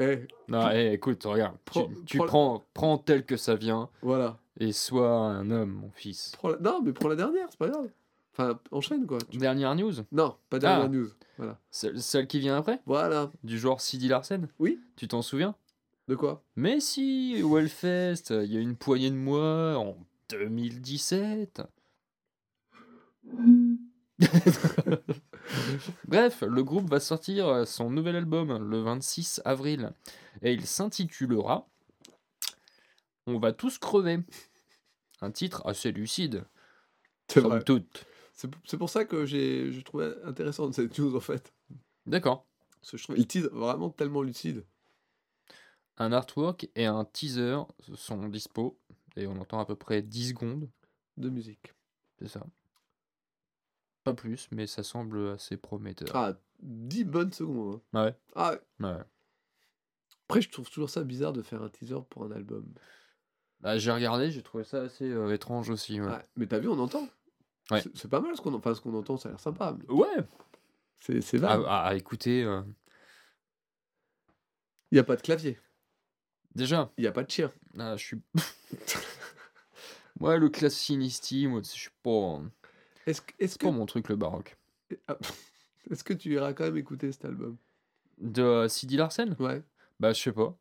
Eh, 0.00 0.26
Non, 0.48 0.70
eh, 0.70 0.92
écoute, 0.94 1.22
regarde. 1.24 1.56
tu- 1.66 1.70
Prends- 1.70 1.90
tu 2.06 2.16
prends- 2.18 2.26
prends, 2.26 2.64
prends 2.74 2.98
tel 2.98 3.24
que 3.26 3.36
ça 3.36 3.54
vient 3.54 3.88
voilà. 4.02 4.38
et 4.58 4.72
sois 4.72 5.10
un 5.18 5.50
homme, 5.50 5.72
mon 5.72 5.90
fils. 5.90 6.32
La- 6.42 6.56
Non, 6.58 6.80
mais 6.82 6.92
prends 6.92 7.08
la 7.08 7.16
dernière, 7.16 7.46
c'est 7.50 7.58
pas 7.58 7.68
grave. 7.68 7.90
Enfin, 8.32 8.58
enchaîne 8.70 9.06
quoi. 9.06 9.18
Tu- 9.30 9.38
Dernière 9.38 9.74
news? 9.74 9.92
Non, 10.12 10.36
pas 10.48 10.58
dernière 10.58 10.86
Ah. 10.86 10.88
news. 10.88 11.08
Voilà. 11.36 11.58
Celle, 11.70 12.00
celle 12.00 12.26
qui 12.26 12.38
vient 12.38 12.56
après? 12.56 12.80
Voilà. 12.86 13.30
Du 13.44 13.58
genre 13.58 13.80
Sidi 13.80 14.08
Larsen? 14.08 14.48
Oui. 14.58 14.78
Tu 14.96 15.08
t'en 15.08 15.20
souviens? 15.22 15.54
De 16.08 16.14
quoi? 16.14 16.42
Mais 16.56 16.80
si, 16.80 17.40
au 17.42 17.58
Hellfest, 17.58 18.30
il 18.30 18.52
y 18.52 18.56
a 18.56 18.60
une 18.60 18.76
poignée 18.76 19.10
de 19.10 19.16
mois, 19.16 19.76
en 19.76 19.96
2017. 20.30 21.62
Bref, 26.06 26.42
le 26.42 26.62
groupe 26.62 26.88
va 26.88 27.00
sortir 27.00 27.48
euh, 27.48 27.64
son 27.64 27.90
nouvel 27.90 28.16
album 28.16 28.56
le 28.68 28.80
26 28.80 29.42
avril 29.44 29.92
et 30.42 30.52
il 30.52 30.66
s'intitulera 30.66 31.68
On 33.26 33.38
va 33.38 33.52
tous 33.52 33.78
crever. 33.78 34.20
Un 35.22 35.30
titre 35.30 35.62
assez 35.66 35.92
lucide, 35.92 36.44
C'est 37.28 37.40
vrai. 37.40 37.62
toute. 37.62 38.06
C'est 38.32 38.78
pour 38.78 38.88
ça 38.88 39.04
que 39.04 39.26
j'ai 39.26 39.82
trouvé 39.84 40.12
intéressante 40.24 40.74
cette 40.74 40.98
news 40.98 41.14
en 41.14 41.20
fait. 41.20 41.52
D'accord. 42.06 42.46
Parce 42.80 42.92
que 42.92 42.96
je 42.96 43.02
trouvais 43.04 43.18
le 43.18 43.26
titre 43.26 43.50
vraiment 43.52 43.90
tellement 43.90 44.22
lucide. 44.22 44.64
Un 45.98 46.12
artwork 46.12 46.68
et 46.74 46.86
un 46.86 47.04
teaser 47.04 47.58
sont 47.94 48.28
dispo 48.28 48.78
et 49.16 49.26
on 49.26 49.36
entend 49.38 49.60
à 49.60 49.66
peu 49.66 49.76
près 49.76 50.00
10 50.00 50.30
secondes. 50.30 50.70
De 51.18 51.28
musique. 51.28 51.74
C'est 52.18 52.28
ça. 52.28 52.46
Pas 54.04 54.14
plus, 54.14 54.48
mais 54.50 54.66
ça 54.66 54.82
semble 54.82 55.28
assez 55.30 55.56
prometteur. 55.56 56.08
Ah, 56.14 56.32
10 56.62 57.04
bonnes 57.04 57.32
secondes. 57.32 57.80
hein. 57.92 58.04
Ouais? 58.06 58.14
Ah, 58.34 58.52
ouais. 58.52 58.86
Ouais. 58.86 58.96
après, 60.28 60.40
je 60.42 60.50
trouve 60.50 60.70
toujours 60.70 60.88
ça 60.90 61.02
bizarre 61.04 61.32
de 61.32 61.42
faire 61.42 61.62
un 61.62 61.68
teaser 61.68 62.00
pour 62.08 62.24
un 62.24 62.30
album. 62.32 62.66
Bah, 63.60 63.76
j'ai 63.78 63.90
regardé, 63.92 64.30
j'ai 64.30 64.42
trouvé 64.42 64.64
ça 64.64 64.82
assez 64.82 65.04
euh, 65.10 65.32
étrange 65.34 65.68
aussi. 65.70 66.00
Ouais. 66.00 66.06
Ouais, 66.08 66.26
Mais 66.36 66.46
t'as 66.46 66.58
vu, 66.58 66.68
on 66.68 66.78
entend. 66.78 67.06
Ouais. 67.70 67.82
C'est- 67.82 67.94
C'est 67.96 68.08
pas 68.08 68.20
mal 68.20 68.34
ce 68.36 68.40
qu'on 68.40 68.54
enfin, 68.54 68.74
ce 68.74 68.80
qu'on 68.80 68.94
entend, 68.94 69.16
ça 69.18 69.28
a 69.28 69.32
l'air 69.32 69.40
sympa. 69.40 69.76
mais 69.78 69.92
Ouais. 69.94 70.06
C'est 71.00 71.20
c'est 71.20 71.38
vague. 71.38 71.62
à- 71.66 71.84
à 71.88 71.94
écouter. 71.94 72.42
euh, 72.44 72.62
Il 74.90 74.94
n'y 74.96 74.98
a 74.98 75.04
pas 75.04 75.16
de 75.16 75.22
clavier. 75.22 75.58
Déjà, 76.54 76.90
Il 76.96 77.02
n'y 77.02 77.06
a 77.06 77.12
pas 77.12 77.22
de 77.22 77.30
chien. 77.30 77.50
ah, 77.78 77.96
je 77.96 78.04
suis. 78.04 78.20
Moi, 80.18 80.36
le 80.36 80.48
classinisti, 80.50 81.46
moi, 81.46 81.60
je 81.62 81.68
suis 81.70 81.90
pas. 82.02 82.40
Est-ce 83.06 83.20
que, 83.58 83.64
pas 83.64 83.70
mon 83.72 83.86
truc, 83.86 84.08
le 84.08 84.16
baroque. 84.16 84.56
ah, 85.08 85.16
est-ce 85.90 86.04
que 86.04 86.12
tu 86.14 86.32
iras 86.32 86.52
quand 86.52 86.64
même 86.64 86.76
écouter 86.76 87.10
cet 87.12 87.24
album? 87.24 87.56
De 88.18 88.42
euh, 88.42 88.68
Sidi 88.68 88.96
Larsen? 88.96 89.34
Ouais. 89.38 89.62
Bah, 89.98 90.12
je 90.12 90.20
sais 90.20 90.32
pas. 90.32 90.56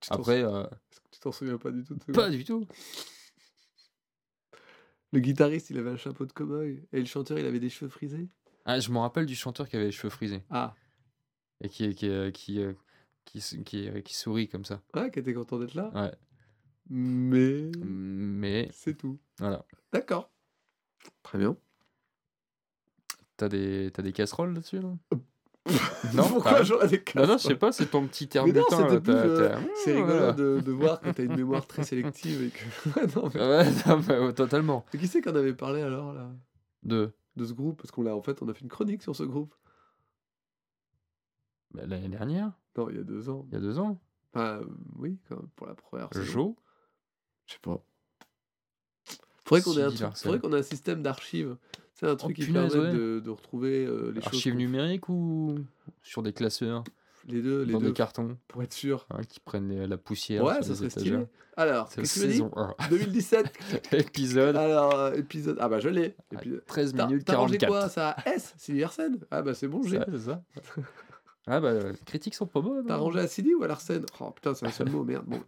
Tu 0.00 0.08
Après, 0.12 0.40
sou- 0.40 0.46
euh, 0.46 0.66
tu 1.10 1.20
t'en 1.20 1.32
souviens 1.32 1.58
pas 1.58 1.70
du 1.70 1.82
tout 1.84 1.94
de 1.94 2.12
pas 2.12 2.30
du 2.30 2.44
tout. 2.44 2.66
Le 5.12 5.20
guitariste, 5.20 5.70
il 5.70 5.78
avait 5.78 5.90
un 5.90 5.96
chapeau 5.96 6.26
de 6.26 6.32
cow-boy. 6.32 6.82
Et 6.92 6.98
le 6.98 7.04
chanteur, 7.06 7.38
il 7.38 7.46
avait 7.46 7.60
des 7.60 7.70
cheveux 7.70 7.90
frisés? 7.90 8.28
Ah, 8.64 8.80
je 8.80 8.90
me 8.90 8.98
rappelle 8.98 9.26
du 9.26 9.34
chanteur 9.36 9.68
qui 9.68 9.76
avait 9.76 9.86
les 9.86 9.92
cheveux 9.92 10.10
frisés 10.10 10.42
Ah, 10.50 10.74
et 11.60 11.68
qui, 11.68 11.94
qui, 11.94 12.08
euh, 12.08 12.30
qui, 12.30 12.60
euh, 12.60 12.72
qui, 13.24 13.40
qui, 13.64 13.88
euh, 13.88 14.00
qui 14.00 14.14
sourit 14.14 14.48
comme 14.48 14.64
ça. 14.64 14.82
ouais, 14.94 15.10
qui 15.10 15.20
était 15.20 15.32
content 15.32 15.58
d'être 15.58 15.74
là? 15.74 15.90
Ouais. 15.94 16.12
Mais 16.88 17.70
Mais 17.80 18.68
c'est 18.72 18.96
tout. 18.96 19.18
voilà. 19.38 19.64
D'accord. 19.92 20.30
Très 21.22 21.38
bien. 21.38 21.56
T'as 23.36 23.48
des, 23.48 23.90
t'as 23.92 24.02
des 24.02 24.12
casseroles 24.12 24.54
là-dessus 24.54 24.80
là? 24.80 24.90
Non, 26.14 26.22
Pourquoi 26.28 26.52
pas- 26.52 26.62
j'aurais 26.62 26.86
des 26.86 27.02
Non, 27.16 27.22
non, 27.22 27.26
je 27.26 27.26
casseroles? 27.26 27.40
sais 27.40 27.56
pas, 27.56 27.72
c'est 27.72 27.86
ton 27.90 28.06
petit 28.06 28.28
terme 28.28 28.48
non, 28.52 28.62
euh, 28.70 29.00
t'as- 29.00 29.60
C'est 29.84 29.94
Ouais, 29.96 30.00
rigolo 30.02 30.32
de, 30.32 30.60
de 30.60 30.72
voir 30.72 31.00
que 31.00 31.10
t'as 31.10 31.24
une 31.24 31.34
mémoire 31.36 31.66
très 31.66 31.82
sélective 31.82 32.42
et 32.44 32.50
que. 32.50 33.00
Ouais, 33.00 33.06
non, 33.16 33.30
mais... 33.34 33.40
Ouais, 33.40 33.70
non, 33.86 34.26
mais, 34.26 34.32
totalement. 34.32 34.86
Mais 34.94 35.00
Qui 35.00 35.08
c'est 35.08 35.20
qu'on 35.20 35.34
avait 35.34 35.54
parlé 35.54 35.82
alors 35.82 36.12
là? 36.12 36.30
De 36.84 37.12
de 37.34 37.44
ce 37.44 37.52
groupe 37.52 37.76
Parce 37.78 37.90
qu'on 37.90 38.02
l'a 38.04 38.14
en 38.14 38.22
fait, 38.22 38.40
on 38.42 38.48
a 38.48 38.54
fait 38.54 38.60
une 38.62 38.68
chronique 38.70 39.02
sur 39.02 39.14
ce 39.16 39.24
groupe. 39.24 39.54
bah, 41.74 41.82
l'année 41.84 42.08
dernière, 42.08 42.52
Non, 42.78 42.88
il 42.88 42.96
y 42.96 43.00
a 43.00 43.02
deux 43.02 43.28
ans. 43.28 43.44
il 43.48 43.54
y 43.54 43.56
a 43.56 43.60
deux 43.60 43.78
ans, 43.80 44.00
euh, 44.36 44.64
oui, 44.96 45.18
quand 45.28 45.36
même, 45.36 45.48
pour 45.56 45.66
la 45.66 45.74
première. 45.74 46.08
Jo. 46.12 46.56
Je 47.46 47.54
sais 47.54 47.58
pas. 47.60 47.82
Faudrait 49.46 49.62
qu'on 49.62 49.78
ait, 49.78 49.82
un 49.82 49.90
truc- 49.90 50.16
faudrait 50.16 50.38
qu'on 50.40 50.52
ait 50.52 50.58
un 50.58 50.62
système 50.62 51.02
d'archives. 51.02 51.56
C'est 51.94 52.06
un 52.06 52.16
truc 52.16 52.36
qui 52.36 52.44
permet 52.46 52.70
ouais. 52.76 52.92
de, 52.92 53.20
de 53.24 53.30
retrouver 53.30 53.86
euh, 53.86 54.12
les 54.14 54.20
choses. 54.20 54.26
Archives 54.34 54.54
numériques 54.54 55.08
ou 55.08 55.54
sur 56.02 56.22
des 56.22 56.32
classeurs, 56.34 56.84
Les 57.26 57.40
deux, 57.40 57.62
les 57.62 57.72
dans 57.72 57.80
deux, 57.80 57.86
des 57.86 57.92
cartons, 57.94 58.36
pour 58.48 58.62
être 58.62 58.74
sûr. 58.74 59.06
hein, 59.10 59.20
qui 59.26 59.40
prennent 59.40 59.68
les- 59.70 59.86
la 59.86 59.96
poussière 59.96 60.44
Ouais, 60.44 60.62
ça 60.62 60.74
serait 60.74 60.90
stylé. 60.90 61.20
Alors, 61.56 61.88
C'est 61.90 62.02
qu'est-ce 62.02 62.14
que 62.16 62.20
tu 62.20 62.26
me 62.26 62.30
dis 62.32 62.36
saison 62.36 62.50
1. 62.54 62.74
2017. 62.90 63.52
Épisode 63.92 64.56
Alors, 64.56 64.94
euh, 64.94 65.12
épisode. 65.14 65.56
Ah 65.58 65.70
bah 65.70 65.80
je 65.80 65.88
l'ai. 65.88 66.14
à 66.34 66.34
Épisode- 66.38 66.64
13 66.66 66.92
T'as 66.94 67.06
minutes 67.06 67.24
t'as 67.24 67.36
rangé 67.36 67.56
44. 67.56 67.68
quoi 67.82 67.88
ça 67.88 68.10
à 68.10 68.28
S 68.34 68.52
Sidi 68.58 68.80
Larsen 68.80 69.18
Ah 69.30 69.40
bah 69.40 69.54
c'est 69.54 69.66
bon, 69.68 69.82
j'ai. 69.84 69.96
Ça, 69.96 70.04
c'est 70.12 70.18
ça. 70.18 70.42
Ah 71.46 71.60
bah, 71.60 71.72
les 71.72 71.96
critiques 72.04 72.34
sont 72.34 72.46
pas 72.46 72.60
bonnes. 72.60 72.84
T'as 72.86 72.94
hein. 72.94 72.98
rangé 72.98 73.20
à 73.20 73.26
Sidi 73.28 73.54
ou 73.54 73.62
à 73.62 73.68
Larsen? 73.68 74.04
Oh 74.20 74.30
putain, 74.32 74.52
c'est 74.54 74.66
un 74.66 74.70
seul 74.70 74.90
mot, 74.90 75.02
merde. 75.04 75.24
Bon. 75.26 75.40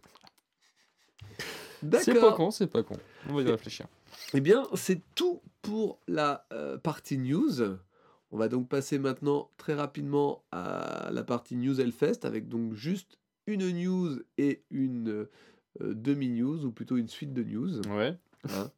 C'est 2.01 2.13
pas 2.19 2.33
con, 2.33 2.51
c'est 2.51 2.67
pas 2.67 2.83
con. 2.83 2.95
On 3.29 3.33
va 3.33 3.41
y 3.41 3.49
réfléchir. 3.49 3.87
Eh 4.33 4.41
bien, 4.41 4.63
c'est 4.75 5.01
tout 5.15 5.41
pour 5.61 5.99
la 6.07 6.45
euh, 6.53 6.77
partie 6.77 7.17
news. 7.17 7.61
On 8.31 8.37
va 8.37 8.47
donc 8.47 8.69
passer 8.69 8.99
maintenant 8.99 9.49
très 9.57 9.73
rapidement 9.73 10.43
à 10.51 11.09
la 11.11 11.23
partie 11.23 11.55
news 11.55 11.79
Hellfest 11.81 12.23
avec 12.25 12.47
donc 12.47 12.73
juste 12.73 13.17
une 13.47 13.67
news 13.71 14.19
et 14.37 14.63
une 14.69 15.09
euh, 15.81 15.93
demi-news 15.93 16.63
ou 16.65 16.71
plutôt 16.71 16.97
une 16.97 17.07
suite 17.07 17.33
de 17.33 17.43
news. 17.43 17.79
Ouais. 17.87 18.15
hein. 18.53 18.69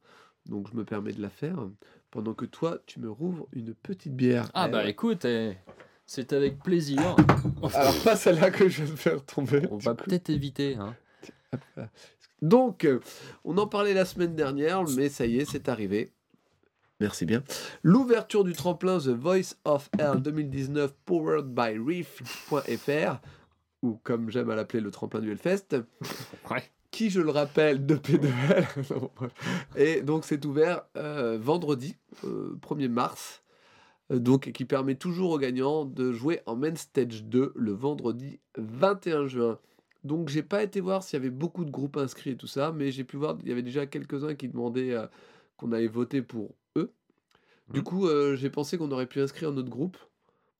Donc 0.46 0.68
je 0.70 0.76
me 0.76 0.84
permets 0.84 1.12
de 1.12 1.20
la 1.20 1.28
faire 1.30 1.68
pendant 2.10 2.32
que 2.34 2.46
toi 2.46 2.78
tu 2.86 2.98
me 3.00 3.10
rouvres 3.10 3.46
une 3.52 3.74
petite 3.74 4.16
bière. 4.16 4.50
Ah 4.54 4.66
Eh 4.68 4.72
bah 4.72 4.78
ouais. 4.84 4.90
écoute, 4.90 5.24
eh, 5.26 5.56
c'est 6.06 6.32
avec 6.32 6.62
plaisir. 6.62 7.14
Alors 7.74 7.94
pas 8.02 8.16
celle-là 8.16 8.50
que 8.50 8.68
je 8.68 8.84
vais 8.84 8.96
faire 8.96 9.24
tomber. 9.24 9.68
On 9.70 9.76
va 9.76 9.94
peut-être 9.94 10.30
éviter. 10.30 10.76
Hein. 10.76 10.96
Donc, 12.42 12.84
euh, 12.84 13.00
on 13.44 13.56
en 13.58 13.66
parlait 13.66 13.94
la 13.94 14.04
semaine 14.04 14.34
dernière, 14.34 14.84
mais 14.96 15.08
ça 15.08 15.26
y 15.26 15.38
est, 15.38 15.44
c'est 15.44 15.68
arrivé. 15.68 16.12
Merci 17.00 17.24
bien. 17.26 17.42
L'ouverture 17.82 18.44
du 18.44 18.52
tremplin 18.52 18.98
The 18.98 19.08
Voice 19.08 19.54
of 19.64 19.88
Hell 19.98 20.20
2019 20.20 20.92
powered 21.04 21.46
by 21.46 21.76
Reef.fr, 21.78 23.20
ou 23.82 23.98
comme 24.04 24.30
j'aime 24.30 24.50
à 24.50 24.54
l'appeler 24.56 24.80
le 24.80 24.90
tremplin 24.90 25.20
du 25.20 25.30
Hellfest, 25.32 25.76
Ouais. 26.50 26.62
qui, 26.90 27.10
je 27.10 27.20
le 27.20 27.30
rappelle, 27.30 27.86
de 27.86 27.96
P2L. 27.96 28.66
Non, 28.90 28.98
bon, 29.00 29.10
bref. 29.16 29.32
Et 29.76 30.02
donc, 30.02 30.24
c'est 30.24 30.44
ouvert 30.44 30.82
euh, 30.96 31.38
vendredi, 31.40 31.96
euh, 32.24 32.56
1er 32.68 32.88
mars, 32.88 33.42
euh, 34.12 34.18
donc, 34.20 34.46
et 34.46 34.52
qui 34.52 34.64
permet 34.64 34.94
toujours 34.94 35.30
aux 35.32 35.38
gagnants 35.38 35.84
de 35.84 36.12
jouer 36.12 36.40
en 36.46 36.54
Main 36.54 36.76
Stage 36.76 37.24
2 37.24 37.52
le 37.56 37.72
vendredi 37.72 38.38
21 38.58 39.26
juin. 39.26 39.58
Donc 40.04 40.28
j'ai 40.28 40.42
pas 40.42 40.62
été 40.62 40.80
voir 40.80 41.02
s'il 41.02 41.16
y 41.18 41.20
avait 41.22 41.30
beaucoup 41.30 41.64
de 41.64 41.70
groupes 41.70 41.96
inscrits 41.96 42.30
et 42.30 42.36
tout 42.36 42.46
ça, 42.48 42.72
mais 42.72 42.90
j'ai 42.90 43.04
pu 43.04 43.16
voir, 43.16 43.36
il 43.42 43.48
y 43.48 43.52
avait 43.52 43.62
déjà 43.62 43.86
quelques-uns 43.86 44.34
qui 44.34 44.48
demandaient 44.48 44.92
euh, 44.92 45.06
qu'on 45.56 45.70
allait 45.72 45.86
voter 45.86 46.22
pour 46.22 46.54
eux. 46.76 46.92
Du 47.70 47.80
Mhm. 47.80 47.84
coup, 47.84 48.06
euh, 48.08 48.34
j'ai 48.36 48.50
pensé 48.50 48.76
qu'on 48.78 48.90
aurait 48.90 49.06
pu 49.06 49.20
inscrire 49.20 49.52
notre 49.52 49.70
groupe. 49.70 49.96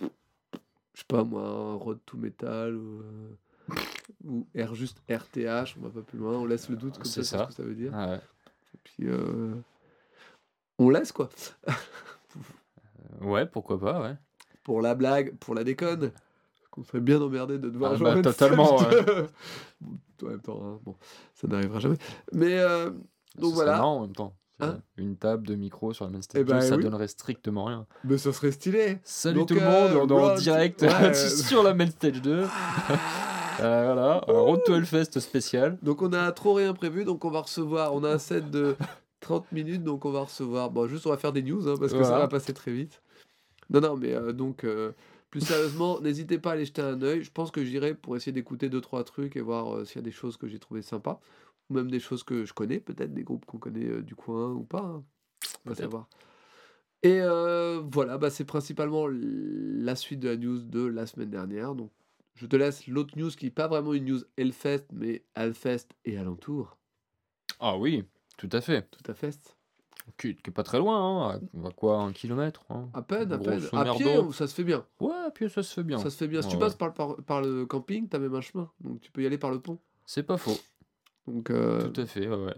Je 0.01 1.01
sais 1.01 1.05
pas 1.09 1.25
moi, 1.25 1.43
un 1.43 1.75
Road 1.75 1.99
to 2.07 2.17
Metal 2.19 2.77
ou, 2.77 3.01
euh, 3.03 3.75
ou 4.25 4.47
R 4.57 4.75
juste 4.75 5.03
RTH, 5.09 5.77
on 5.79 5.83
va 5.83 5.91
pas 5.91 6.03
plus 6.03 6.19
loin, 6.19 6.39
on 6.39 6.45
laisse 6.45 6.69
le 6.69 6.77
doute 6.77 6.95
comme 6.99 7.05
ça, 7.05 7.25
ça. 7.25 7.39
ce 7.45 7.49
que 7.49 7.55
ça 7.55 7.63
veut 7.63 7.75
dire. 7.75 7.91
Ah 7.95 8.11
ouais. 8.11 8.21
Et 8.75 8.79
puis 8.85 9.09
euh, 9.09 9.55
on 10.79 10.89
laisse 10.91 11.13
quoi. 11.13 11.31
Ouais, 13.21 13.47
pourquoi 13.47 13.79
pas, 13.79 14.01
ouais. 14.03 14.17
Pour 14.65 14.81
la 14.81 14.95
blague, 14.95 15.37
pour 15.37 15.55
la 15.55 15.65
déconne. 15.65 16.13
Qu'on 16.73 16.83
serait 16.85 17.01
bien 17.01 17.21
emmerdé 17.21 17.59
de 17.59 17.69
devoir 17.71 17.93
Ah 17.93 17.97
jouer 17.97 18.15
bah, 18.15 18.23
totalement, 18.23 18.79
Stage 18.79 19.05
2. 19.05 19.27
Bon, 19.83 20.27
en 20.27 20.31
même 20.31 20.41
temps, 20.41 20.63
hein, 20.65 20.81
bon, 20.85 20.97
ça 21.35 21.47
n'arrivera 21.47 21.79
jamais. 21.81 21.99
Mais 22.33 22.59
euh, 22.59 22.91
donc 23.39 23.51
Ce 23.51 23.55
voilà. 23.57 23.73
marrant 23.73 23.97
en 23.99 24.01
même 24.03 24.15
temps. 24.17 24.35
Hein 24.61 24.79
Une 24.97 25.17
table 25.17 25.47
de 25.47 25.55
micro 25.55 25.93
sur 25.93 26.05
la 26.07 26.11
main 26.13 26.23
stage 26.23 26.41
Eh 26.41 26.45
ben, 26.45 26.61
2, 26.61 26.67
ça 26.67 26.77
oui. 26.77 26.83
donnerait 26.83 27.09
strictement 27.09 27.65
rien. 27.67 27.87
Mais 28.05 28.17
ça 28.17 28.33
serait 28.33 28.53
stylé. 28.53 28.99
Salut 29.05 29.41
Donc, 29.41 29.49
tout 29.49 29.55
le 29.55 29.61
euh, 29.63 29.95
monde, 29.95 30.11
on 30.11 30.19
est 30.19 30.33
en 30.33 30.35
direct 30.37 30.83
Ouais. 30.83 31.15
sur 31.15 31.63
la 31.63 31.75
main 31.75 31.87
stage 31.91 32.21
2. 32.23 32.47
Euh, 33.61 33.93
voilà, 33.93 34.25
un 34.29 34.41
Road 34.41 34.61
to 34.65 34.75
Hellfest 34.75 35.21
spécial. 35.21 35.77
Donc 35.83 36.01
on 36.01 36.13
a 36.15 36.33
trop 36.33 36.55
rien 36.55 36.73
prévu, 36.73 37.05
donc 37.05 37.23
on 37.27 37.31
va 37.31 37.43
recevoir, 37.43 37.95
on 37.95 38.03
a 38.03 38.11
un 38.11 38.19
set 38.19 38.51
de 38.51 38.77
30 39.21 39.53
minutes, 39.53 39.85
donc 39.85 40.07
on 40.07 40.11
va 40.11 40.21
recevoir, 40.23 40.71
bon 40.71 40.89
juste 40.89 41.07
on 41.07 41.11
va 41.11 41.19
faire 41.19 41.33
des 41.35 41.43
news, 41.43 41.69
hein, 41.69 41.75
parce 41.79 41.93
que 41.93 42.03
ça 42.03 42.19
va 42.19 42.29
passer 42.29 42.55
très 42.55 42.73
vite. 42.73 43.03
Non, 43.69 43.81
non, 43.81 43.97
mais 43.97 44.15
euh, 44.15 44.33
donc, 44.33 44.65
euh, 44.65 44.93
plus 45.33 45.41
sérieusement, 45.41 45.99
n'hésitez 46.03 46.39
pas 46.39 46.51
à 46.51 46.53
aller 46.53 46.67
jeter 46.67 46.83
un 46.83 47.01
œil. 47.01 47.25
Je 47.25 47.33
pense 47.33 47.51
que 47.51 47.65
j'irai 47.65 47.95
pour 47.95 48.15
essayer 48.15 48.33
d'écouter 48.33 48.69
deux 48.69 48.83
trois 48.83 49.03
trucs 49.03 49.35
et 49.35 49.41
voir 49.41 49.75
euh, 49.75 49.85
s'il 49.87 49.97
y 49.97 49.99
a 49.99 50.03
des 50.03 50.13
choses 50.13 50.37
que 50.37 50.47
j'ai 50.47 50.59
trouvées 50.59 50.83
sympas. 50.83 51.21
ou 51.71 51.75
même 51.75 51.91
des 51.91 52.01
choses 52.01 52.23
que 52.23 52.45
je 52.45 52.53
connais, 52.53 52.81
peut-être 52.81 53.15
des 53.15 53.25
groupes 53.25 53.47
qu'on 53.47 53.59
connaît 53.59 53.87
euh, 53.87 54.03
du 54.03 54.15
coin 54.15 54.53
ou 54.53 54.63
pas, 54.63 54.83
hein, 54.83 55.05
on 55.65 55.71
va 55.71 55.75
savoir. 55.75 56.07
Et 57.03 57.19
euh, 57.23 57.81
voilà, 57.91 58.19
bah, 58.19 58.29
c'est 58.29 58.45
principalement 58.45 59.09
la 59.11 59.97
suite 59.97 60.21
de 60.21 60.29
la 60.29 60.37
news 60.37 60.59
de 60.61 60.85
la 60.85 61.07
semaine 61.07 61.31
dernière. 61.31 61.75
Donc, 61.75 61.91
je 62.35 62.45
te 62.45 62.55
laisse 62.55 62.87
l'autre 62.87 63.17
news 63.17 63.31
qui 63.31 63.47
n'est 63.47 63.51
pas 63.51 63.69
vraiment 63.69 63.95
une 63.95 64.05
news 64.05 64.21
Hellfest, 64.37 64.85
mais 64.93 65.25
Hellfest 65.35 65.89
et 66.05 66.19
alentour. 66.19 66.77
Ah 67.59 67.79
oui, 67.79 68.05
tout 68.37 68.51
à 68.53 68.61
fait. 68.61 68.87
Tout 68.91 69.11
à 69.11 69.15
fait. 69.15 69.57
Qui, 70.19 70.35
qui 70.37 70.51
est 70.51 70.53
pas 70.53 70.63
très 70.65 70.79
loin, 70.79 71.33
hein. 71.35 71.41
Va 71.55 71.71
quoi, 71.71 71.99
un 71.99 72.13
kilomètre 72.13 72.65
hein. 72.71 72.89
À 72.93 73.03
peine, 73.03 73.33
à 73.33 73.39
peine. 73.39 73.63
À 73.73 73.85
pied, 73.95 74.17
ça 74.33 74.47
se 74.47 74.55
fait 74.55 74.65
bien? 74.65 74.85
Ouais, 75.01 75.31
puis 75.35 75.49
ça 75.49 75.63
se 75.63 75.73
fait 75.73 75.85
bien. 75.85 75.99
Ça 75.99 76.11
se 76.11 76.17
fait 76.17 76.29
bien. 76.29 76.43
Si 76.43 76.49
tu 76.49 76.59
passes 76.59 76.73
ouais. 76.73 76.79
par, 76.79 76.89
le- 76.89 76.95
par, 76.95 77.17
par 77.25 77.41
le 77.43 77.67
camping, 77.67 78.09
tu 78.09 78.17
as 78.17 78.19
même 78.19 78.35
un 78.35 78.41
chemin. 78.41 78.71
Donc, 78.81 79.01
tu 79.01 79.11
peux 79.11 79.23
y 79.23 79.27
aller 79.27 79.39
par 79.39 79.51
le 79.51 79.61
pont. 79.61 79.79
C'est 80.05 80.25
pas 80.25 80.37
faux. 80.39 80.59
Donc, 81.27 81.51
euh, 81.51 81.89
Tout 81.89 82.01
à 82.01 82.07
fait, 82.07 82.29
ouais, 82.29 82.35
ouais. 82.45 82.55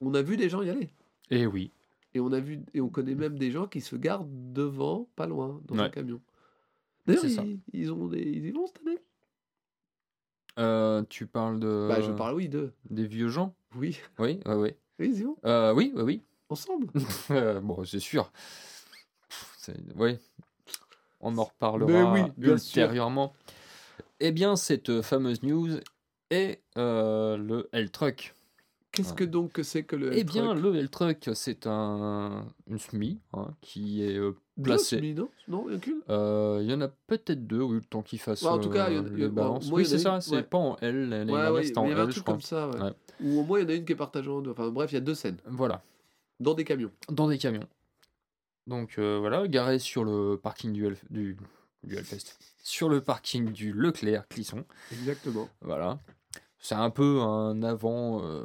on 0.00 0.14
a 0.14 0.22
vu 0.22 0.36
des 0.38 0.48
gens 0.48 0.62
y 0.62 0.70
aller. 0.70 0.90
Et 1.30 1.46
oui. 1.46 1.70
Et 2.14 2.20
on 2.20 2.32
a 2.32 2.40
vu 2.40 2.60
et 2.74 2.80
on 2.80 2.88
connaît 2.88 3.14
même 3.14 3.38
des 3.38 3.50
gens 3.50 3.66
qui 3.66 3.80
se 3.82 3.94
gardent 3.94 4.52
devant, 4.52 5.08
pas 5.16 5.26
loin, 5.26 5.60
dans 5.66 5.76
un 5.78 5.90
camion. 5.90 6.20
D'ailleurs, 7.06 7.24
ils, 7.26 7.60
ils 7.72 7.92
ont 7.92 8.08
des, 8.08 8.20
ils 8.22 8.46
y 8.46 8.50
vont 8.52 8.66
cette 8.66 8.80
année? 8.86 8.98
Euh, 10.58 11.04
tu 11.08 11.26
parles 11.26 11.60
de 11.60 11.86
Bah, 11.88 12.00
je 12.00 12.10
parle, 12.10 12.34
oui, 12.34 12.48
d'eux. 12.48 12.72
des 12.88 13.06
vieux 13.06 13.28
gens? 13.28 13.54
Oui, 13.76 13.98
Oui, 14.18 14.40
ouais, 14.46 14.54
ouais. 14.54 14.76
oui, 14.98 15.10
ils 15.12 15.18
y 15.20 15.22
vont. 15.22 15.36
Euh, 15.44 15.72
oui, 15.74 15.92
oui, 15.94 16.02
oui. 16.02 16.22
Ensemble. 16.50 16.88
Euh, 17.30 17.60
bon, 17.60 17.84
c'est 17.84 18.00
sûr. 18.00 18.30
Oui. 19.96 20.18
On 21.20 21.36
en 21.38 21.44
reparlera 21.44 22.12
oui, 22.12 22.22
sûr. 22.36 22.52
ultérieurement. 22.54 23.34
Eh 24.18 24.32
bien, 24.32 24.56
cette 24.56 25.00
fameuse 25.02 25.42
news 25.42 25.68
est 26.30 26.60
euh, 26.76 27.36
le 27.36 27.68
L-Truck. 27.72 28.34
Qu'est-ce 28.92 29.14
que 29.14 29.22
donc 29.22 29.52
que 29.52 29.62
c'est 29.62 29.84
que 29.84 29.94
le 29.94 30.12
Eh 30.12 30.24
bien, 30.24 30.52
L-Truck? 30.56 30.62
le 30.74 30.78
L-Truck, 30.80 31.30
c'est 31.34 31.66
un, 31.68 32.44
une 32.66 32.78
SMI 32.78 33.20
hein, 33.34 33.54
qui 33.60 34.02
est 34.02 34.16
euh, 34.16 34.32
placée. 34.62 35.00
non? 35.14 35.28
Non, 35.46 35.64
il 35.68 35.72
y 35.72 35.74
en 35.74 35.78
a 35.78 35.80
qu'une? 35.80 36.00
Euh, 36.10 36.58
Il 36.62 36.70
y 36.70 36.74
en 36.74 36.80
a 36.80 36.88
peut-être 36.88 37.46
deux, 37.46 37.60
oui, 37.62 37.76
le 37.76 37.82
temps 37.82 38.02
qu'ils 38.02 38.18
fassent 38.18 38.42
Ouais, 38.42 38.48
en 38.48 38.58
tout 38.58 38.70
cas, 38.70 38.90
il 38.90 38.96
y 38.96 38.98
en- 38.98 39.04
euh, 39.04 39.10
il 39.14 39.22
y 39.22 39.26
en- 39.26 39.28
bon, 39.28 39.44
moi, 39.44 39.60
oui, 39.72 39.82
en 39.82 39.86
a 39.86 39.88
c'est 39.88 39.98
ça, 39.98 40.20
c'est 40.20 40.32
ouais. 40.32 40.42
pas 40.42 40.58
en 40.58 40.76
L. 40.80 41.08
Ouais, 41.30 41.46
en 41.76 41.86
il 41.86 41.88
y 41.90 41.92
avait 41.92 42.00
un 42.00 42.04
L, 42.04 42.08
je 42.08 42.10
truc 42.12 42.24
crois. 42.24 42.34
comme 42.34 42.40
ça. 42.42 42.68
Ou 43.22 43.38
au 43.40 43.44
moins, 43.44 43.60
il 43.60 43.62
y 43.62 43.66
en 43.66 43.68
a 43.68 43.74
une 43.74 43.84
qui 43.84 43.92
est 43.92 43.96
partagée 43.96 44.30
en 44.30 44.40
deux. 44.40 44.50
Enfin, 44.50 44.68
bref, 44.70 44.90
il 44.90 44.94
y 44.94 44.98
a 44.98 45.02
deux 45.02 45.14
scènes. 45.14 45.36
Voilà, 45.46 45.82
Dans 46.40 46.54
des 46.54 46.64
camions. 46.64 46.90
dans 47.08 47.28
des 47.28 47.38
camions. 47.38 47.68
Donc 48.66 48.98
euh, 48.98 49.18
voilà, 49.18 49.46
garé 49.48 49.78
sur 49.78 50.04
le 50.04 50.36
parking 50.42 50.72
du, 50.72 50.86
Hellf- 50.86 51.04
du, 51.10 51.36
du 51.82 51.96
Hellfest. 51.96 52.38
Sur 52.62 52.88
le 52.88 53.00
parking 53.00 53.52
du 53.52 53.72
Leclerc 53.72 54.26
Clisson. 54.28 54.64
Exactement. 54.92 55.48
Voilà. 55.60 55.98
C'est 56.58 56.74
un 56.74 56.90
peu 56.90 57.20
un 57.20 57.62
avant 57.62 58.22
euh, 58.24 58.42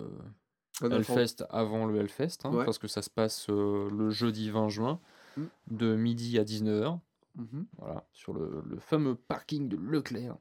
Un 0.82 0.88
enfant. 0.88 0.96
Hellfest 1.18 1.46
avant 1.50 1.86
le 1.86 1.98
Hellfest, 2.00 2.38
hein, 2.46 2.52
Ouais. 2.54 2.66
parce 2.66 2.78
que 2.80 2.88
ça 2.88 3.02
se 3.02 3.10
passe 3.10 3.48
euh, 3.50 3.90
le 3.92 4.10
jeudi 4.10 4.50
20 4.50 4.70
juin, 4.70 5.00
Mm. 5.38 5.44
de 5.72 5.96
midi 5.98 6.40
à 6.40 6.46
19h. 6.46 6.98
Mhm. 7.36 7.66
Voilà, 7.78 8.08
sur 8.14 8.32
le, 8.32 8.64
le 8.66 8.80
fameux 8.80 9.16
parking 9.16 9.68
de 9.68 9.76
Leclerc. 9.76 10.38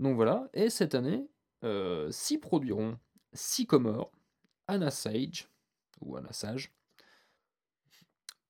Donc 0.00 0.16
voilà, 0.16 0.50
et 0.52 0.68
cette 0.68 0.94
année, 0.94 1.26
euh, 1.64 2.10
six 2.10 2.36
produiront 2.36 2.98
Sycomore, 3.32 4.10
Anna 4.68 4.90
Sage, 4.90 5.48
ou 6.04 6.16
Anna 6.16 6.32
Sage, 6.32 6.72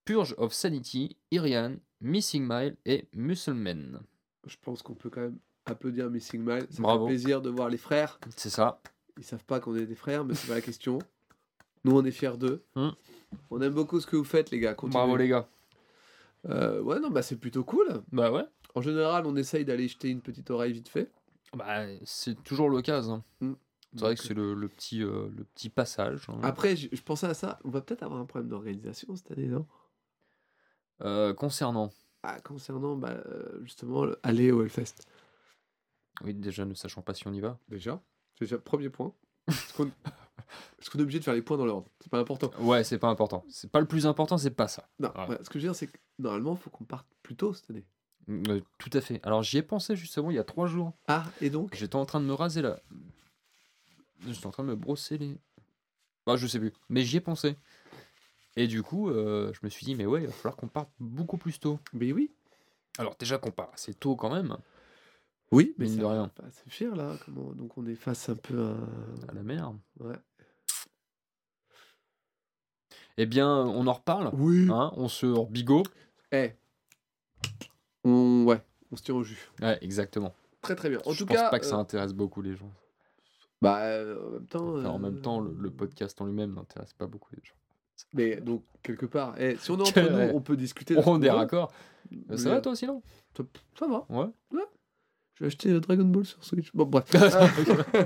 Purge 0.05 0.35
of 0.39 0.53
Sanity, 0.53 1.17
Irian, 1.31 1.77
Missing 2.01 2.47
Mile 2.47 2.77
et 2.85 3.09
Muscleman. 3.15 4.01
Je 4.47 4.57
pense 4.61 4.83
qu'on 4.83 4.95
peut 4.95 5.11
quand 5.11 5.21
même 5.21 5.39
applaudir 5.67 6.11
Missing 6.11 6.41
Mile. 6.41 6.67
Ça 6.71 6.83
Bravo. 6.83 7.07
fait 7.07 7.13
plaisir 7.13 7.41
de 7.41 7.51
voir 7.51 7.69
les 7.69 7.77
frères. 7.79 8.19
C'est 8.37 8.51
ça. 8.51 8.81
Ils 9.17 9.25
savent 9.25 9.45
pas 9.45 9.61
qu'on 9.61 9.77
est 9.77 9.87
des 9.87 9.95
frères, 9.95 10.25
mais 10.25 10.35
c'est 10.35 10.49
pas 10.49 10.55
la 10.55 10.61
question. 10.61 10.99
Nous, 11.85 11.97
on 11.97 12.05
est 12.05 12.11
fiers 12.11 12.37
d'eux. 12.37 12.65
Hmm. 12.75 12.91
On 13.51 13.61
aime 13.61 13.75
beaucoup 13.75 14.01
ce 14.01 14.07
que 14.07 14.17
vous 14.17 14.25
faites, 14.25 14.51
les 14.51 14.59
gars. 14.59 14.75
Continuez. 14.75 14.99
Bravo 14.99 15.17
les 15.17 15.29
gars. 15.29 15.49
Euh, 16.49 16.81
ouais, 16.83 16.99
non, 16.99 17.11
bah 17.11 17.23
c'est 17.23 17.37
plutôt 17.37 17.65
cool. 17.65 18.03
Bah 18.11 18.33
ouais. 18.33 18.45
En 18.75 18.81
général, 18.81 19.27
on 19.27 19.37
essaye 19.37 19.65
d'aller 19.65 19.89
jeter 19.89 20.09
une 20.09 20.21
petite 20.21 20.51
oreille 20.51 20.73
vite 20.73 20.89
fait. 20.89 21.11
Bah, 21.57 21.85
c'est 22.05 22.43
toujours 22.43 22.69
l'occasion. 22.69 23.23
Mm. 23.41 23.53
C'est 23.95 24.01
vrai 24.01 24.15
que 24.17 24.23
c'est 24.23 24.35
le, 24.35 24.55
le 24.55 24.69
petit, 24.69 25.03
euh, 25.03 25.29
le 25.37 25.45
petit 25.45 25.69
passage. 25.69 26.27
hein. 26.29 26.39
Après, 26.43 26.77
je, 26.77 26.89
je 26.91 27.03
pensais 27.03 27.27
à 27.27 27.35
ça. 27.35 27.59
On 27.65 27.71
va 27.71 27.81
peut-être 27.83 28.03
avoir 28.03 28.21
un 28.21 28.25
problème 28.25 28.49
d'organisation 28.49 29.15
cette 29.17 29.31
année, 29.33 29.49
non? 29.49 29.67
Euh, 31.03 31.35
concernant, 31.35 31.91
ah, 32.23 32.41
Concernant 32.41 32.97
bah, 32.97 33.11
euh, 33.27 33.61
justement 33.65 34.05
le- 34.05 34.19
aller 34.23 34.53
au 34.53 34.63
Hellfest. 34.63 34.95
oui, 36.23 36.35
déjà 36.35 36.65
ne 36.65 36.75
sachant 36.75 37.03
pas 37.03 37.15
si 37.15 37.27
on 37.27 37.33
y 37.33 37.41
va. 37.41 37.59
Déjà, 37.69 38.01
c'est 38.39 38.45
déjà 38.45 38.59
premier 38.59 38.89
point. 38.89 39.13
Est-ce 39.49 39.75
qu'on 39.75 39.87
est-ce 39.87 40.91
qu'on 40.91 40.99
est 40.99 41.03
obligé 41.03 41.19
de 41.19 41.25
faire 41.25 41.35
les 41.35 41.43
points 41.43 41.57
dans 41.57 41.67
l'ordre? 41.67 41.89
C'est 42.01 42.11
pas 42.11 42.21
important. 42.21 42.51
Ouais, 42.61 42.85
c'est 42.85 42.99
pas 42.99 43.09
important. 43.09 43.45
C'est 43.49 43.71
pas 43.71 43.81
le 43.81 43.87
plus 43.87 44.07
important, 44.07 44.39
c'est 44.39 44.51
pas 44.51 44.69
ça. 44.69 44.89
Non, 45.01 45.13
Ouais. 45.17 45.29
ouais, 45.31 45.39
ce 45.43 45.51
que 45.51 45.59
je 45.59 45.65
veux 45.67 45.71
dire, 45.73 45.75
c'est 45.77 45.89
que 45.89 45.99
normalement, 46.19 46.53
il 46.53 46.59
faut 46.59 46.71
qu'on 46.71 46.85
parte 46.85 47.07
plus 47.23 47.35
tôt 47.37 47.53
cette 47.53 47.69
année. 47.71 47.85
Euh, 48.29 48.61
tout 48.79 48.91
à 48.93 49.01
fait. 49.01 49.21
Alors 49.25 49.43
j'y 49.43 49.59
ai 49.59 49.63
pensé 49.63 49.97
justement 49.97 50.31
il 50.31 50.37
y 50.37 50.39
a 50.39 50.45
trois 50.45 50.69
jours. 50.69 50.93
Ah, 51.09 51.25
et 51.41 51.51
donc? 51.51 51.75
J'étais 51.75 51.97
en 51.97 52.07
train 52.07 52.21
de 52.21 52.27
me 52.27 52.35
raser 52.35 52.63
là. 52.63 52.79
J'étais 54.27 54.47
en 54.47 54.51
train 54.51 54.63
de 54.63 54.69
me 54.69 54.77
brosser 54.77 55.19
les. 55.19 55.37
Bah, 56.27 56.37
je 56.37 56.47
sais 56.47 56.59
plus. 56.59 56.73
Mais 56.89 57.03
j'y 57.03 57.17
ai 57.17 57.21
pensé. 57.21 57.57
Et 58.57 58.67
du 58.67 58.83
coup, 58.83 59.09
euh, 59.09 59.53
je 59.55 59.61
me 59.63 59.71
suis 59.71 59.85
dit, 59.85 59.95
mais 59.95 60.07
ouais, 60.07 60.23
il 60.23 60.27
va 60.27 60.33
falloir 60.33 60.57
qu'on 60.57 60.69
parte 60.69 60.91
beaucoup 61.01 61.39
plus 61.39 61.59
tôt. 61.59 61.79
Mais 61.93 62.13
oui. 62.13 62.31
Alors, 62.99 63.17
déjà 63.19 63.39
qu'on 63.39 63.51
part 63.51 63.71
assez 63.73 63.95
tôt 63.95 64.15
quand 64.17 64.31
même, 64.31 64.57
Oui, 65.51 65.75
mais 65.79 65.89
ça 65.89 65.97
de 65.97 66.05
rien. 66.05 66.29
pas 66.29 66.51
suffire 66.63 66.95
là. 66.95 67.17
Comment... 67.25 67.53
Donc 67.55 67.77
on 67.79 67.87
est 67.87 67.95
face 67.95 68.29
un 68.29 68.37
peu 68.37 68.61
à. 68.63 68.77
à 69.31 69.35
la 69.35 69.43
mer. 69.43 69.73
Ouais. 69.99 70.17
Eh 73.17 73.27
bien, 73.27 73.49
on 73.49 73.87
en 73.87 73.93
reparle. 73.93 74.31
Oui. 74.35 74.69
Hein, 74.71 74.93
on 74.97 75.09
se 75.09 75.49
bigot. 75.51 75.83
Eh. 76.33 76.53
On... 78.05 78.45
Ouais, 78.47 78.63
on 78.91 78.97
se 78.97 79.03
tient 79.03 79.15
au 79.15 79.23
jus. 79.23 79.51
Ouais, 79.61 79.79
exactement. 79.83 80.35
Très 80.61 80.77
très 80.77 80.89
bien. 80.91 81.01
En 81.07 81.13
je 81.13 81.19
tout 81.19 81.27
pense 81.27 81.37
cas, 81.37 81.51
pas 81.51 81.59
que 81.59 81.67
ça 81.67 81.77
euh, 81.77 81.81
intéresse 81.81 82.13
beaucoup 82.13 82.41
les 82.43 82.55
gens. 82.55 82.71
Bah, 83.63 83.79
euh, 83.85 84.19
en 84.21 84.31
même 84.31 84.47
temps. 84.47 84.77
Enfin, 84.77 84.89
en 84.89 84.97
euh, 84.97 84.99
même 84.99 85.21
temps, 85.21 85.41
le, 85.41 85.55
le 85.59 85.71
podcast 85.71 86.21
en 86.21 86.27
lui-même 86.27 86.55
n'intéresse 86.55 86.93
pas 86.93 87.07
beaucoup 87.07 87.31
les 87.35 87.43
gens. 87.45 87.55
Mais 88.15 88.37
donc, 88.41 88.65
quelque 88.83 89.07
part, 89.07 89.35
eh, 89.39 89.57
si 89.57 89.71
on 89.71 89.79
est 89.79 89.83
entre 89.89 90.01
nous, 90.01 90.35
on 90.37 90.41
peut 90.41 90.57
discuter. 90.57 90.97
On 91.07 91.23
est 91.23 91.31
raccord. 91.31 91.73
Mais, 92.11 92.37
Ça 92.37 92.51
va 92.51 92.57
euh, 92.57 92.61
toi 92.61 92.77
sinon? 92.77 93.03
ça, 93.37 93.45
ça 93.79 93.87
va. 93.87 94.05
Ouais. 94.11 94.27
Je 95.35 95.45
vais 95.45 95.47
acheter 95.47 95.71
euh, 95.71 95.81
Dragon 95.81 96.05
Ball 96.05 96.27
sur 96.27 96.45
Switch. 96.45 96.71
Bon, 96.75 96.85
bref. 96.85 97.05
Euh, 97.95 98.05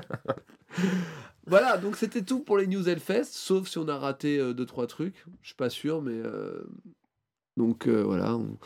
voilà, 1.46 1.78
donc 1.78 1.96
c'était 1.96 2.22
tout 2.22 2.40
pour 2.40 2.58
les 2.58 2.66
News 2.66 2.86
Hellfest, 2.88 3.24
sauf 3.32 3.68
si 3.68 3.78
on 3.78 3.88
a 3.88 3.96
raté 3.96 4.38
2-3 4.38 4.86
trucs. 4.88 5.24
Je 5.40 5.46
suis 5.48 5.56
pas 5.56 5.70
sûr, 5.70 6.02
mais. 6.02 6.12
euh, 6.12 6.62
Donc 7.56 7.86
euh, 7.86 8.02
voilà, 8.02 8.36
on... 8.36 8.58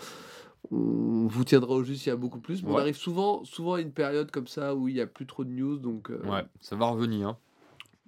on 0.71 1.27
vous 1.27 1.45
tiendra 1.45 1.75
au 1.75 1.83
juste 1.83 2.03
s'il 2.03 2.11
y 2.11 2.13
a 2.13 2.17
beaucoup 2.17 2.41
plus. 2.41 2.63
Mais 2.63 2.71
On 2.71 2.79
arrive 2.79 2.97
souvent, 2.97 3.45
souvent 3.45 3.75
à 3.75 3.81
une 3.81 3.93
période 3.93 4.31
comme 4.31 4.47
ça 4.47 4.75
où 4.75 4.89
il 4.89 4.97
y 4.97 5.01
a 5.01 5.07
plus 5.07 5.27
trop 5.27 5.45
de 5.45 5.51
news, 5.51 5.79
donc 5.79 6.11
euh, 6.11 6.21
Ouais, 6.29 6.45
ça 6.61 6.77
va 6.77 6.87
revenir. 6.87 7.29
hein. 7.29 7.37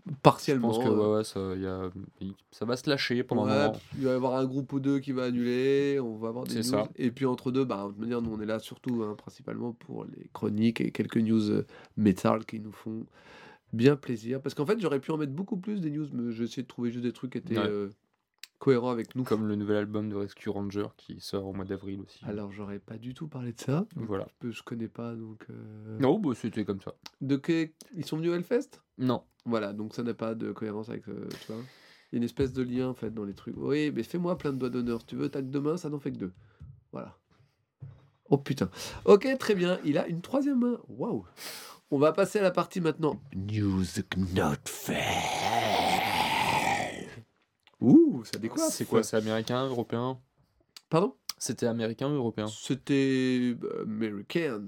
Je 0.04 0.12
partiellement. 0.20 0.68
pense 0.70 0.78
que 0.84 0.88
euh, 0.88 0.96
ouais, 1.12 1.16
ouais, 1.18 1.24
ça, 1.24 1.40
y 1.56 1.64
a, 1.66 1.90
ça 2.50 2.64
va 2.64 2.76
se 2.76 2.90
lâcher 2.90 3.22
pendant 3.22 3.44
un 3.46 3.66
moment. 3.68 3.80
il 3.96 4.04
va 4.04 4.10
y 4.10 4.14
avoir 4.14 4.34
un 4.36 4.44
groupe 4.46 4.72
ou 4.72 4.80
deux 4.80 4.98
qui 4.98 5.12
va 5.12 5.24
annuler, 5.26 6.00
on 6.00 6.16
va 6.16 6.28
avoir 6.28 6.44
des 6.44 6.50
C'est 6.50 6.58
news. 6.58 6.84
ça. 6.84 6.88
Et 6.96 7.12
puis 7.12 7.24
entre 7.24 7.52
deux, 7.52 7.64
bah, 7.64 7.84
de 7.84 7.90
toute 7.92 8.00
manière, 8.00 8.20
nous 8.20 8.32
on 8.32 8.40
est 8.40 8.46
là 8.46 8.58
surtout 8.58 9.04
hein, 9.04 9.14
principalement 9.16 9.72
pour 9.72 10.04
les 10.04 10.28
chroniques 10.32 10.80
et 10.80 10.90
quelques 10.90 11.18
news 11.18 11.50
euh, 11.50 11.64
métal 11.96 12.44
qui 12.46 12.58
nous 12.58 12.72
font 12.72 13.06
bien 13.72 13.94
plaisir. 13.94 14.42
Parce 14.42 14.54
qu'en 14.56 14.66
fait, 14.66 14.80
j'aurais 14.80 14.98
pu 14.98 15.12
en 15.12 15.16
mettre 15.18 15.32
beaucoup 15.32 15.56
plus 15.56 15.80
des 15.80 15.90
news, 15.90 16.06
mais 16.12 16.32
j'ai 16.32 16.44
essayé 16.44 16.62
de 16.64 16.68
trouver 16.68 16.90
juste 16.90 17.04
des 17.04 17.12
trucs 17.12 17.32
qui 17.32 17.38
étaient 17.38 17.56
euh, 17.56 17.88
cohérents 18.62 18.90
avec 18.90 19.16
nous. 19.16 19.24
Comme 19.24 19.48
le 19.48 19.56
nouvel 19.56 19.76
album 19.76 20.08
de 20.08 20.14
Rescue 20.14 20.48
Ranger 20.48 20.86
qui 20.96 21.20
sort 21.20 21.46
au 21.48 21.52
mois 21.52 21.64
d'avril 21.64 22.00
aussi. 22.00 22.20
Alors, 22.24 22.52
j'aurais 22.52 22.78
pas 22.78 22.96
du 22.96 23.12
tout 23.12 23.26
parlé 23.26 23.52
de 23.52 23.60
ça. 23.60 23.86
Voilà. 23.96 24.28
Je, 24.40 24.52
je 24.52 24.62
connais 24.62 24.86
pas 24.86 25.14
donc. 25.16 25.44
euh, 25.50 25.98
Non, 25.98 26.20
bah, 26.20 26.30
c'était 26.36 26.64
comme 26.64 26.80
ça. 26.80 26.94
De 27.20 27.34
que... 27.36 27.68
Ils 27.96 28.04
sont 28.04 28.16
venus 28.18 28.30
au 28.30 28.34
Hellfest? 28.34 28.80
Non. 28.98 29.24
Voilà, 29.44 29.72
donc 29.72 29.94
ça 29.94 30.04
n'a 30.04 30.14
pas 30.14 30.36
de 30.36 30.52
cohérence 30.52 30.88
avec. 30.90 31.08
euh, 31.08 31.28
tu 31.40 31.52
vois 31.52 31.62
Il 32.12 32.14
y 32.14 32.16
a 32.16 32.18
une 32.18 32.22
espèce 32.22 32.52
de 32.52 32.62
lien 32.62 32.88
en 32.88 32.94
fait 32.94 33.10
dans 33.12 33.24
les 33.24 33.34
trucs. 33.34 33.56
Oui, 33.56 33.90
mais 33.90 34.04
fais-moi 34.04 34.38
plein 34.38 34.52
de 34.52 34.58
doigts 34.58 34.70
d'honneur. 34.70 35.00
Si 35.00 35.06
tu 35.06 35.16
veux, 35.16 35.28
t'as 35.28 35.40
que 35.40 35.46
deux 35.46 35.60
mains, 35.60 35.76
ça 35.76 35.90
n'en 35.90 35.98
fait 35.98 36.12
que 36.12 36.18
deux. 36.18 36.32
Voilà. 36.92 37.18
Oh 38.30 38.38
putain. 38.38 38.70
Ok, 39.06 39.26
très 39.40 39.56
bien. 39.56 39.80
Il 39.84 39.98
a 39.98 40.06
une 40.06 40.20
troisième 40.22 40.60
main. 40.60 40.78
Waouh. 40.88 41.26
On 41.90 41.98
va 41.98 42.12
passer 42.12 42.38
à 42.38 42.42
la 42.42 42.52
partie 42.52 42.80
maintenant. 42.80 43.20
News 43.34 43.84
not 44.34 44.54
fair. 44.66 45.71
Ouh, 47.82 48.22
ça 48.24 48.38
décoiffe. 48.38 48.70
C'est 48.70 48.84
quoi 48.84 49.02
C'est 49.02 49.16
américain, 49.16 49.66
européen? 49.66 50.18
Pardon? 50.88 51.14
C'était 51.38 51.66
américain 51.66 52.08
ou 52.08 52.14
européen? 52.14 52.46
C'était 52.46 53.56
euh, 53.62 53.82
American. 53.82 54.66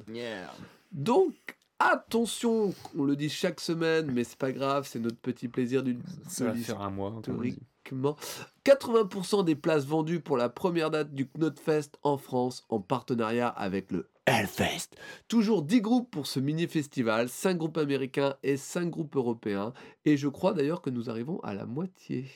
Donc, 0.90 1.34
attention, 1.78 2.74
on 2.98 3.04
le 3.04 3.14
dit 3.14 3.28
chaque 3.28 3.60
semaine, 3.60 4.10
mais 4.10 4.24
c'est 4.24 4.38
pas 4.38 4.50
grave, 4.50 4.88
c'est 4.90 4.98
notre 4.98 5.18
petit 5.18 5.46
plaisir 5.46 5.84
du. 5.84 5.98
Ça 6.28 6.46
va 6.46 6.54
faire 6.54 6.80
un 6.80 6.90
mois. 6.90 7.22
uniquement 7.28 8.16
80% 8.64 9.44
des 9.44 9.54
places 9.54 9.84
vendues 9.84 10.20
pour 10.20 10.36
la 10.36 10.48
première 10.48 10.90
date 10.90 11.14
du 11.14 11.26
Knotfest 11.26 11.90
en 12.02 12.16
France 12.16 12.64
en 12.68 12.80
partenariat 12.80 13.48
avec 13.48 13.92
le 13.92 14.08
Hellfest. 14.26 14.96
Toujours 15.28 15.62
10 15.62 15.80
groupes 15.82 16.10
pour 16.10 16.26
ce 16.26 16.40
mini-festival, 16.40 17.28
5 17.28 17.58
groupes 17.58 17.76
américains 17.76 18.36
et 18.42 18.56
5 18.56 18.88
groupes 18.88 19.14
européens. 19.16 19.74
Et 20.06 20.16
je 20.16 20.28
crois 20.28 20.54
d'ailleurs 20.54 20.80
que 20.80 20.90
nous 20.90 21.10
arrivons 21.10 21.40
à 21.40 21.52
la 21.52 21.66
moitié. 21.66 22.26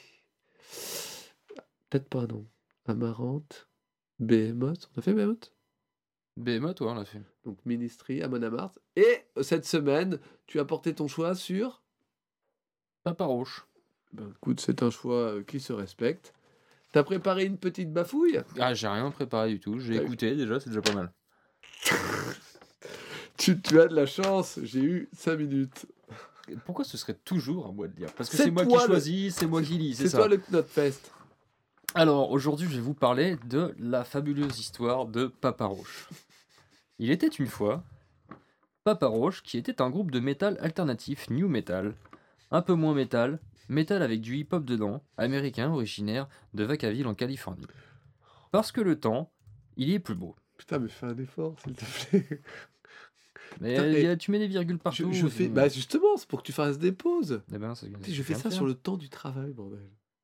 Peut-être 1.91 2.09
pas, 2.09 2.27
non. 2.27 2.47
Amarante, 2.87 3.69
Behemoth. 4.19 4.91
On 4.95 4.99
a 4.99 5.03
fait 5.03 5.12
Behemoth? 5.12 5.53
Behemoth, 6.37 6.81
ouais, 6.81 6.89
on 6.89 6.95
l'a 6.95 7.05
fait. 7.05 7.23
Donc 7.45 7.59
Ministry, 7.66 8.23
Amon 8.23 8.43
Amarth. 8.43 8.79
Et 8.97 9.25
cette 9.43 9.64
semaine, 9.66 10.19
tu 10.47 10.61
as 10.61 10.64
porté 10.64 10.95
ton 10.95 11.09
choix 11.09 11.35
sur? 11.35 11.83
Papa 13.03 13.25
Roche. 13.25 13.66
Ben 14.12 14.33
écoute, 14.37 14.61
c'est 14.61 14.83
un 14.83 14.91
choix 14.91 15.35
euh, 15.35 15.43
qui 15.43 15.61
se 15.61 15.73
respecte. 15.73 16.33
T'as 16.93 17.03
préparé 17.03 17.45
une 17.45 17.59
petite 17.59 17.93
bafouille? 17.93 18.41
Ah, 18.59 18.73
j'ai 18.73 18.89
rien 18.89 19.11
préparé 19.11 19.51
du 19.51 19.61
tout. 19.61 19.79
J'ai 19.79 19.97
écouté 19.97 20.35
déjà, 20.35 20.59
c'est 20.59 20.71
déjà 20.71 20.81
pas 20.81 20.95
mal. 20.95 21.12
tu, 23.37 23.61
tu 23.61 23.81
as 23.81 23.89
de 23.89 23.95
la 23.95 24.07
chance, 24.07 24.59
j'ai 24.62 24.81
eu 24.81 25.09
5 25.12 25.37
minutes. 25.37 25.87
Pourquoi 26.65 26.85
ce 26.85 26.97
serait 26.97 27.15
toujours 27.15 27.67
à 27.67 27.73
moi 27.73 27.89
de 27.89 27.97
lire 27.97 28.13
Parce 28.15 28.29
que 28.31 28.37
C'est 28.37 28.45
c'est 28.45 28.51
moi 28.51 28.65
qui 28.67 28.73
le- 28.75 28.79
choisis, 28.81 29.35
c'est 29.35 29.47
moi 29.47 29.63
qui 29.63 29.79
lis, 29.79 29.95
c'est 29.95 30.05
C'est 30.05 30.09
ça. 30.11 30.19
toi 30.19 30.29
le 30.29 30.39
Knotfest. 30.39 31.11
Alors, 31.95 32.31
aujourd'hui, 32.31 32.69
je 32.69 32.75
vais 32.75 32.81
vous 32.81 32.95
parler 32.95 33.37
de 33.47 33.75
la 33.79 34.05
fabuleuse 34.05 34.59
histoire 34.59 35.07
de 35.07 35.27
Papa 35.27 35.65
Roche. 35.67 36.09
Il 36.99 37.11
était 37.11 37.27
une 37.29 37.47
fois 37.47 37.83
Papa 38.85 39.07
Roche, 39.07 39.43
qui 39.43 39.57
était 39.59 39.81
un 39.81 39.91
groupe 39.91 40.11
de 40.11 40.21
métal 40.21 40.59
alternatif 40.61 41.31
new 41.31 41.49
metal, 41.49 41.95
un 42.51 42.63
peu 42.63 42.75
moins 42.75 42.95
métal, 42.95 43.39
métal 43.69 44.03
avec 44.03 44.21
du 44.21 44.37
hip-hop 44.37 44.65
dedans, 44.65 45.03
américain 45.17 45.71
originaire 45.71 46.29
de 46.55 46.65
Vacaville 46.65 47.07
en 47.07 47.15
Californie. 47.15 47.67
Parce 48.51 48.73
que 48.73 48.81
le 48.81 48.99
temps, 48.99 49.31
il 49.77 49.89
y 49.91 49.95
est 49.95 49.99
plus 49.99 50.15
beau. 50.15 50.35
Putain, 50.57 50.79
mais 50.79 50.89
fais 50.89 51.07
un 51.07 51.17
effort, 51.19 51.55
s'il 51.63 51.75
te 51.75 51.85
plaît. 52.11 52.41
Mais 53.61 53.75
Putain, 53.75 53.87
il 53.89 53.93
y 53.95 53.97
et 54.03 54.09
a- 54.09 54.17
tu 54.17 54.31
mets 54.31 54.39
des 54.39 54.47
virgules 54.49 54.79
partout. 54.79 55.09
Je, 55.13 55.19
je 55.21 55.27
fais... 55.29 55.49
Bah 55.49 55.69
justement, 55.69 56.17
c'est 56.17 56.29
pour 56.29 56.41
que 56.43 56.47
tu 56.47 56.53
fasses 56.53 56.79
des 56.79 56.93
pauses. 56.93 57.43
Eh 57.53 57.59
ben, 57.59 57.75
je 58.07 58.23
fais 58.23 58.35
ça 58.35 58.51
sur 58.51 58.67
le 58.67 58.75
temps 58.75 58.97
du 58.97 59.09
travail, 59.09 59.53
bordel. 59.53 59.81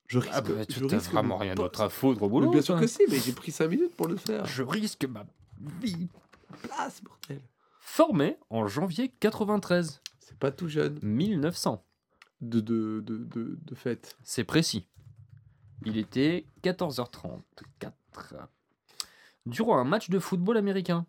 Je 0.07 0.19
risque, 0.19 0.33
Ah 0.35 0.41
bah, 0.43 0.51
je 0.69 0.75
tu 0.81 0.87
t'as 0.87 0.97
risque 0.99 1.11
vraiment 1.13 1.37
rien 1.39 1.55
d'autre 1.55 1.81
à 1.81 1.89
foutre 1.89 2.23
au 2.23 2.27
Mais 2.27 2.31
boulot. 2.31 2.51
bien 2.51 2.61
sûr 2.63 2.79
que 2.79 2.87
si, 2.87 3.01
mais 3.09 3.19
j'ai 3.19 3.33
pris 3.33 3.51
5 3.53 3.69
minutes 3.69 3.97
pour 3.97 4.07
le 4.07 4.17
faire. 4.17 4.45
Je 4.47 4.63
risque 4.63 5.05
ma 5.07 5.25
vie. 5.83 6.09
Place, 6.63 7.03
bordel. 7.03 7.41
Formé 7.81 8.37
en 8.51 8.67
janvier 8.67 9.09
93, 9.21 10.01
C'est 10.21 10.39
pas 10.39 10.51
tout 10.53 10.69
jeune 10.69 10.99
1900. 11.03 11.83
de, 12.43 12.61
de, 12.61 13.01
de, 13.01 13.19
de, 13.25 13.59
de 13.63 13.75
fête. 13.75 14.17
C'est 14.23 14.45
précis. 14.45 14.87
Il 15.87 15.97
était 15.97 16.47
14h34. 16.63 17.93
Durant 19.47 19.79
un 19.79 19.85
match 19.85 20.09
de 20.11 20.19
football 20.19 20.57
américain. 20.57 21.07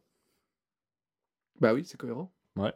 Bah 1.59 1.73
oui, 1.73 1.85
c'est 1.85 1.97
cohérent. 1.97 2.31
Ouais, 2.57 2.73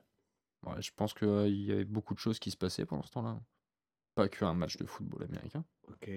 je 0.82 0.91
pense 0.95 1.13
qu'il 1.13 1.47
y 1.65 1.71
avait 1.71 1.86
beaucoup 1.86 2.13
de 2.13 2.19
choses 2.19 2.38
qui 2.38 2.51
se 2.51 2.57
passaient 2.57 2.86
pendant 2.86 3.03
ce 3.03 3.11
temps-là. 3.11 3.39
Pas 4.15 4.27
qu'un 4.27 4.53
match 4.53 4.75
de 4.75 4.86
football 4.86 5.23
américain. 5.23 5.63
Ok. 5.88 6.09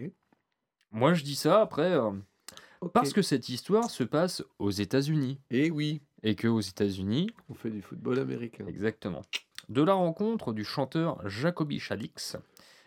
Moi, 0.90 1.14
je 1.14 1.22
dis 1.22 1.36
ça 1.36 1.60
après 1.60 1.92
euh, 1.92 2.10
parce 2.92 3.12
que 3.12 3.22
cette 3.22 3.48
histoire 3.48 3.88
se 3.88 4.02
passe 4.02 4.42
aux 4.58 4.70
États-Unis. 4.72 5.38
Et 5.50 5.70
oui, 5.70 6.02
Et 6.24 6.34
que 6.34 6.48
aux 6.48 6.60
États-Unis, 6.60 7.30
on 7.48 7.54
fait 7.54 7.70
du 7.70 7.82
football 7.82 8.18
américain. 8.18 8.66
exactement, 8.66 9.22
de 9.68 9.82
la 9.82 9.94
rencontre 9.94 10.52
du 10.52 10.64
chanteur 10.64 11.26
Jacoby 11.28 11.78
Shaddix 11.78 12.36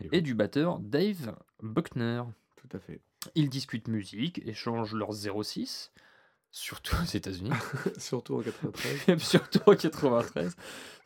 Et 0.01 0.17
et 0.17 0.21
du 0.21 0.35
batteur 0.35 0.79
Dave 0.79 1.37
Buckner. 1.63 2.23
Tout 2.57 2.69
à 2.75 2.79
fait. 2.79 2.99
Ils 3.33 3.49
discutent 3.49 3.87
musique, 3.87 4.45
échangent 4.45 4.93
leurs 4.93 5.13
06, 5.13 5.91
surtout 6.55 6.95
aux 7.01 7.05
États-Unis, 7.05 7.51
Surtout 7.97 8.35
en 8.35 8.41
93. 8.41 9.09
et 9.09 9.19
surtout 9.19 9.59
en 9.65 9.75
93. 9.75 10.55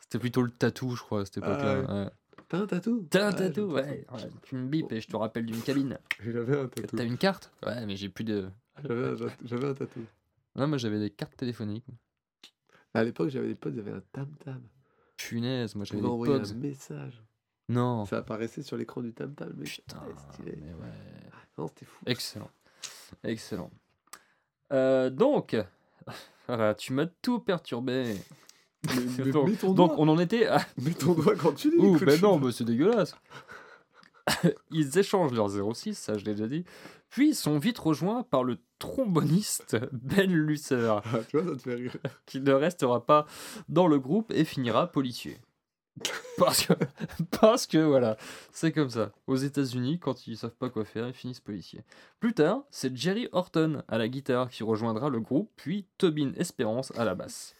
C'était 0.00 0.18
plutôt 0.20 0.42
le 0.42 0.50
tatou, 0.50 0.94
je 0.94 1.02
crois, 1.02 1.22
à 1.22 1.24
cette 1.24 1.38
époque-là. 1.38 1.84
Ah 1.88 2.04
ouais. 2.04 2.10
T'as 2.48 2.58
un 2.58 2.66
tatou? 2.66 3.06
T'as 3.10 3.28
un 3.28 3.32
tatou, 3.32 3.72
ouais. 3.72 4.06
ouais, 4.12 4.30
Tu 4.42 4.54
me 4.54 4.66
bipes 4.68 4.92
et 4.92 5.00
je 5.00 5.08
te 5.08 5.16
rappelle 5.16 5.46
d'une 5.46 5.60
cabine. 5.60 5.98
J'avais 6.24 6.58
un 6.58 6.68
tatou. 6.68 6.96
T'as 6.96 7.04
une 7.04 7.18
carte? 7.18 7.52
Ouais, 7.66 7.84
mais 7.84 7.96
j'ai 7.96 8.08
plus 8.08 8.24
de. 8.24 8.48
J'avais 8.84 9.66
un, 9.68 9.74
tatou. 9.74 10.00
Non, 10.56 10.68
moi 10.68 10.78
j'avais 10.78 10.98
des 10.98 11.10
cartes 11.10 11.36
téléphoniques. 11.36 11.86
À 12.94 13.04
l'époque, 13.04 13.28
j'avais 13.30 13.48
des 13.48 13.54
potes, 13.54 13.74
ils 13.74 13.80
avaient 13.80 13.92
un 13.92 14.02
tam-tam. 14.12 14.62
Punaise, 15.16 15.74
moi 15.74 15.84
j'avais 15.84 16.00
des 16.00 16.06
pogs. 16.06 16.30
un 16.50 16.54
message. 16.54 17.22
Non. 17.68 18.04
Ça 18.06 18.18
apparaissait 18.18 18.62
sur 18.62 18.76
l'écran 18.76 19.00
du 19.00 19.12
tam-tam. 19.12 19.52
mais 19.56 19.64
Putain, 19.64 20.00
c'était 20.08 20.32
stylé. 20.32 20.58
mais 20.60 20.72
ouais. 20.72 20.94
Non, 21.58 21.66
c'était 21.68 21.86
fou. 21.86 22.04
Excellent. 22.06 22.50
Excellent. 23.24 23.70
Euh, 24.72 25.10
donc, 25.10 25.56
voilà, 26.48 26.74
tu 26.74 26.92
m'as 26.92 27.06
tout 27.22 27.38
perturbé. 27.40 28.14
Mais- 28.86 28.94
mais 29.24 29.30
donc, 29.74 29.92
on 29.98 30.08
en 30.08 30.18
était 30.18 30.46
à. 30.46 30.58
Mets 30.78 30.92
ton 30.94 31.12
doigt 31.14 31.34
quand 31.36 31.52
tu 31.52 31.70
lis. 31.70 31.78
Ouh, 31.78 31.98
ben 31.98 32.18
non, 32.20 32.38
bah, 32.38 32.48
c'est 32.52 32.64
dégueulasse. 32.64 33.14
Ils 34.70 34.96
échangent 34.98 35.32
leurs 35.32 35.50
06, 35.74 35.94
ça 35.98 36.16
je 36.16 36.24
l'ai 36.24 36.34
déjà 36.34 36.46
dit. 36.46 36.64
Puis 37.08 37.30
ils 37.30 37.34
sont 37.34 37.58
vite 37.58 37.78
rejoints 37.78 38.22
par 38.22 38.44
le 38.44 38.58
tromboniste 38.78 39.76
Ben 39.92 40.30
Lusser, 40.32 40.88
Ah, 40.88 41.02
tu 41.28 41.38
vois, 41.38 41.50
ça 41.50 41.56
te 41.56 41.62
fait 41.62 41.74
rire. 41.74 41.96
qui 42.26 42.40
ne 42.40 42.52
restera 42.52 43.04
pas 43.04 43.26
dans 43.68 43.88
le 43.88 43.98
groupe 43.98 44.30
et 44.32 44.44
finira 44.44 44.86
policier. 44.86 45.38
Parce 46.38 46.66
que, 46.66 46.72
parce 47.38 47.66
que 47.66 47.76
voilà, 47.76 48.16
c'est 48.50 48.72
comme 48.72 48.88
ça. 48.88 49.12
Aux 49.26 49.36
États-Unis, 49.36 49.98
quand 49.98 50.26
ils 50.26 50.38
savent 50.38 50.54
pas 50.54 50.70
quoi 50.70 50.86
faire, 50.86 51.06
ils 51.06 51.12
finissent 51.12 51.40
policiers. 51.40 51.84
Plus 52.18 52.32
tard, 52.32 52.62
c'est 52.70 52.96
Jerry 52.96 53.28
Horton 53.32 53.82
à 53.88 53.98
la 53.98 54.08
guitare 54.08 54.48
qui 54.48 54.62
rejoindra 54.62 55.10
le 55.10 55.20
groupe, 55.20 55.50
puis 55.56 55.86
Tobin 55.98 56.32
Espérance 56.38 56.92
à 56.96 57.04
la 57.04 57.14
basse. 57.14 57.54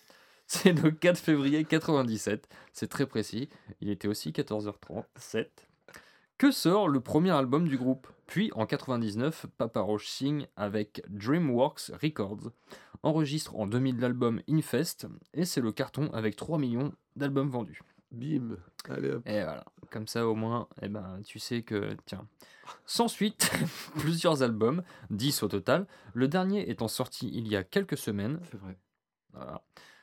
C'est 0.46 0.72
le 0.72 0.90
4 0.90 1.18
février 1.18 1.64
97, 1.64 2.48
c'est 2.72 2.88
très 2.88 3.06
précis, 3.06 3.50
il 3.82 3.90
était 3.90 4.08
aussi 4.08 4.30
14h37, 4.30 5.46
que 6.38 6.50
sort 6.50 6.88
le 6.88 7.00
premier 7.00 7.32
album 7.32 7.68
du 7.68 7.76
groupe? 7.76 8.08
Puis 8.26 8.50
en 8.54 8.64
99, 8.64 9.44
Papa 9.58 9.80
Roach 9.80 10.08
signe 10.08 10.46
avec 10.56 11.02
DreamWorks 11.10 11.92
Records, 12.02 12.50
enregistre 13.02 13.56
en 13.56 13.66
2000 13.66 14.00
l'album 14.00 14.40
Infest, 14.48 15.06
et 15.34 15.44
c'est 15.44 15.60
le 15.60 15.70
carton 15.70 16.10
avec 16.14 16.36
3 16.36 16.58
millions 16.58 16.94
d'albums 17.14 17.50
vendus. 17.50 17.82
Bim. 18.12 18.56
Allez 18.88 19.10
hop. 19.10 19.22
Et 19.26 19.42
voilà, 19.42 19.64
comme 19.90 20.06
ça 20.06 20.26
au 20.26 20.34
moins, 20.34 20.68
eh 20.82 20.88
ben, 20.88 21.20
tu 21.24 21.38
sais 21.38 21.62
que, 21.62 21.96
tiens. 22.06 22.26
Sans 22.86 23.08
suite, 23.08 23.50
plusieurs 23.98 24.42
albums, 24.42 24.82
10 25.10 25.42
au 25.42 25.48
total, 25.48 25.86
le 26.14 26.28
dernier 26.28 26.68
étant 26.70 26.88
sorti 26.88 27.30
il 27.32 27.48
y 27.48 27.56
a 27.56 27.62
quelques 27.64 27.98
semaines, 27.98 28.40
C'est 28.50 28.58
vrai. 28.58 28.76
voilà. 29.32 29.62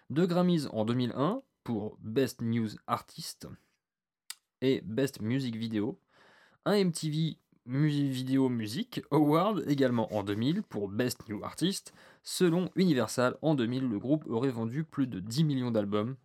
Deux 0.10 0.26
Grammys 0.26 0.68
en 0.72 0.86
2001 0.86 1.42
pour 1.64 1.98
Best 2.00 2.42
News 2.42 2.70
Artist 2.88 3.48
et 4.62 4.82
Best 4.86 5.22
Music 5.22 5.56
Video. 5.56 6.00
Un 6.66 6.84
MTV 6.86 7.38
Music 7.66 8.10
Video 8.10 8.48
Music 8.48 9.02
Award 9.12 9.66
également 9.68 10.14
en 10.16 10.24
2000 10.24 10.64
pour 10.64 10.88
Best 10.88 11.28
New 11.28 11.44
Artist. 11.44 11.94
Selon 12.24 12.70
Universal, 12.76 13.36
en 13.42 13.56
2000, 13.56 13.90
le 13.90 14.00
groupe 14.00 14.26
aurait 14.28 14.50
vendu 14.50 14.86
plus 14.86 15.08
de 15.08 15.20
10 15.20 15.44
millions 15.44 15.72
d'albums, 15.72 16.16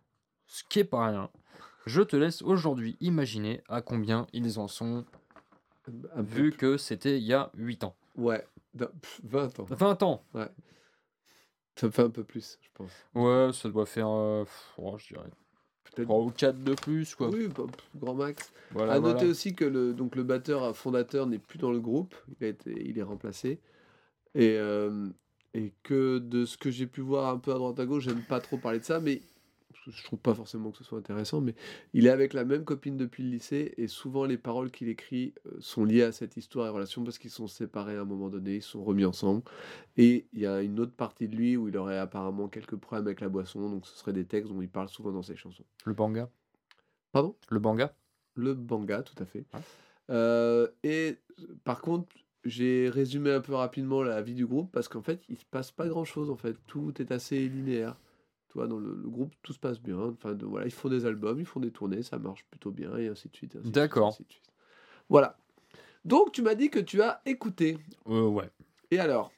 ce 0.47 0.63
qui 0.69 0.79
est 0.79 0.85
pas 0.85 1.07
rien. 1.07 1.29
Je 1.85 2.01
te 2.01 2.15
laisse 2.15 2.41
aujourd'hui 2.41 2.97
imaginer 3.01 3.61
à 3.67 3.81
combien 3.81 4.27
ils 4.33 4.59
en 4.59 4.67
sont, 4.67 5.05
vu 6.17 6.51
que 6.51 6.77
c'était 6.77 7.17
il 7.17 7.23
y 7.23 7.33
a 7.33 7.51
8 7.55 7.83
ans. 7.83 7.95
Ouais. 8.15 8.45
d'un- 8.73 8.87
pff, 9.01 9.21
20 9.23 9.59
ans. 9.59 9.65
20 9.69 10.03
ans 10.03 10.23
Ça 11.75 11.87
me 11.87 11.91
fait 11.91 12.01
un 12.03 12.09
peu 12.09 12.23
plus, 12.23 12.57
je 12.61 12.69
pense. 12.73 12.91
Ouais, 13.15 13.51
ça 13.53 13.69
doit 13.69 13.85
faire, 13.85 14.07
euh, 14.09 14.43
pff, 14.43 14.73
oh, 14.77 14.95
je 14.97 15.13
dirais, 15.13 15.29
Peut-être. 15.83 16.07
3 16.07 16.19
ou 16.23 16.29
4 16.31 16.63
de 16.63 16.73
plus, 16.73 17.13
quoi. 17.15 17.29
Oui, 17.29 17.47
bah, 17.47 17.65
pff, 17.71 17.89
grand 17.99 18.13
max. 18.15 18.51
Voilà, 18.71 18.93
à 18.93 18.99
voilà. 18.99 19.13
noter 19.15 19.27
aussi 19.27 19.53
que 19.53 19.65
le, 19.65 19.93
donc 19.93 20.15
le 20.15 20.23
batteur 20.23 20.63
euh, 20.63 20.73
fondateur 20.73 21.27
n'est 21.27 21.37
plus 21.39 21.59
dans 21.59 21.71
le 21.71 21.79
groupe, 21.79 22.15
il, 22.39 22.45
a 22.45 22.47
été, 22.47 22.71
il 22.87 22.97
est 22.97 23.03
remplacé. 23.03 23.59
Et, 24.35 24.55
euh, 24.57 25.09
et 25.53 25.73
que 25.83 26.17
de 26.17 26.45
ce 26.45 26.57
que 26.57 26.71
j'ai 26.71 26.87
pu 26.87 27.01
voir 27.01 27.29
un 27.31 27.37
peu 27.37 27.51
à 27.51 27.55
droite 27.55 27.79
à 27.79 27.85
gauche, 27.85 28.05
j'aime 28.05 28.23
pas 28.23 28.39
trop 28.39 28.57
parler 28.57 28.79
de 28.79 28.85
ça, 28.85 28.99
mais 28.99 29.21
je 29.91 30.03
trouve 30.03 30.19
pas 30.19 30.33
forcément 30.33 30.71
que 30.71 30.77
ce 30.77 30.83
soit 30.83 30.97
intéressant, 30.97 31.41
mais 31.41 31.55
il 31.93 32.07
est 32.07 32.09
avec 32.09 32.33
la 32.33 32.45
même 32.45 32.63
copine 32.63 32.97
depuis 32.97 33.23
le 33.23 33.29
lycée, 33.29 33.73
et 33.77 33.87
souvent 33.87 34.25
les 34.25 34.37
paroles 34.37 34.71
qu'il 34.71 34.89
écrit 34.89 35.33
euh, 35.45 35.57
sont 35.59 35.85
liées 35.85 36.03
à 36.03 36.11
cette 36.11 36.37
histoire 36.37 36.67
et 36.67 36.69
relation 36.69 37.03
parce 37.03 37.17
qu'ils 37.17 37.29
sont 37.29 37.47
séparés 37.47 37.97
à 37.97 38.01
un 38.01 38.05
moment 38.05 38.29
donné, 38.29 38.55
ils 38.55 38.61
sont 38.61 38.83
remis 38.83 39.05
ensemble. 39.05 39.43
Et 39.97 40.27
il 40.33 40.39
y 40.39 40.47
a 40.47 40.61
une 40.61 40.79
autre 40.79 40.93
partie 40.93 41.27
de 41.27 41.35
lui 41.35 41.57
où 41.57 41.67
il 41.67 41.77
aurait 41.77 41.97
apparemment 41.97 42.47
quelques 42.47 42.75
problèmes 42.75 43.07
avec 43.07 43.21
la 43.21 43.29
boisson, 43.29 43.69
donc 43.69 43.85
ce 43.85 43.97
seraient 43.97 44.13
des 44.13 44.25
textes 44.25 44.51
dont 44.51 44.61
il 44.61 44.69
parle 44.69 44.89
souvent 44.89 45.11
dans 45.11 45.23
ses 45.23 45.35
chansons. 45.35 45.65
Le 45.85 45.93
banga? 45.93 46.29
Pardon? 47.11 47.35
Le 47.49 47.59
banga? 47.59 47.95
Le 48.35 48.53
banga, 48.53 49.03
tout 49.03 49.21
à 49.21 49.25
fait. 49.25 49.45
Euh, 50.09 50.67
et 50.83 51.17
par 51.63 51.81
contre, 51.81 52.07
j'ai 52.45 52.89
résumé 52.89 53.31
un 53.31 53.41
peu 53.41 53.53
rapidement 53.53 54.03
la 54.03 54.21
vie 54.21 54.33
du 54.33 54.45
groupe 54.45 54.71
parce 54.71 54.87
qu'en 54.87 55.01
fait, 55.01 55.21
il 55.29 55.37
se 55.37 55.45
passe 55.45 55.71
pas 55.71 55.87
grand 55.87 56.05
chose. 56.05 56.29
En 56.29 56.35
fait, 56.35 56.55
tout 56.67 56.93
est 57.01 57.11
assez 57.11 57.47
linéaire. 57.47 57.95
Tu 58.53 58.59
vois, 58.59 58.67
dans 58.67 58.77
le, 58.77 58.93
le 58.93 59.09
groupe, 59.09 59.33
tout 59.41 59.51
se 59.51 59.57
passe 59.57 59.81
bien. 59.81 59.97
Enfin, 59.97 60.33
de, 60.35 60.45
voilà, 60.45 60.67
ils 60.67 60.71
font 60.71 60.87
des 60.87 61.07
albums, 61.07 61.39
ils 61.39 61.45
font 61.45 61.59
des 61.59 61.71
tournées, 61.71 62.03
ça 62.03 62.19
marche 62.19 62.45
plutôt 62.51 62.69
bien, 62.69 62.95
et 62.97 63.07
ainsi 63.07 63.27
de 63.27 63.35
suite. 63.35 63.57
D'accord. 63.57 64.15
Voilà. 65.09 65.37
Donc, 66.05 66.31
tu 66.33 66.43
m'as 66.43 66.53
dit 66.53 66.69
que 66.69 66.77
tu 66.79 67.01
as 67.01 67.19
écouté. 67.25 67.79
Euh, 68.07 68.27
ouais. 68.27 68.49
Et 68.91 68.99
alors, 68.99 69.31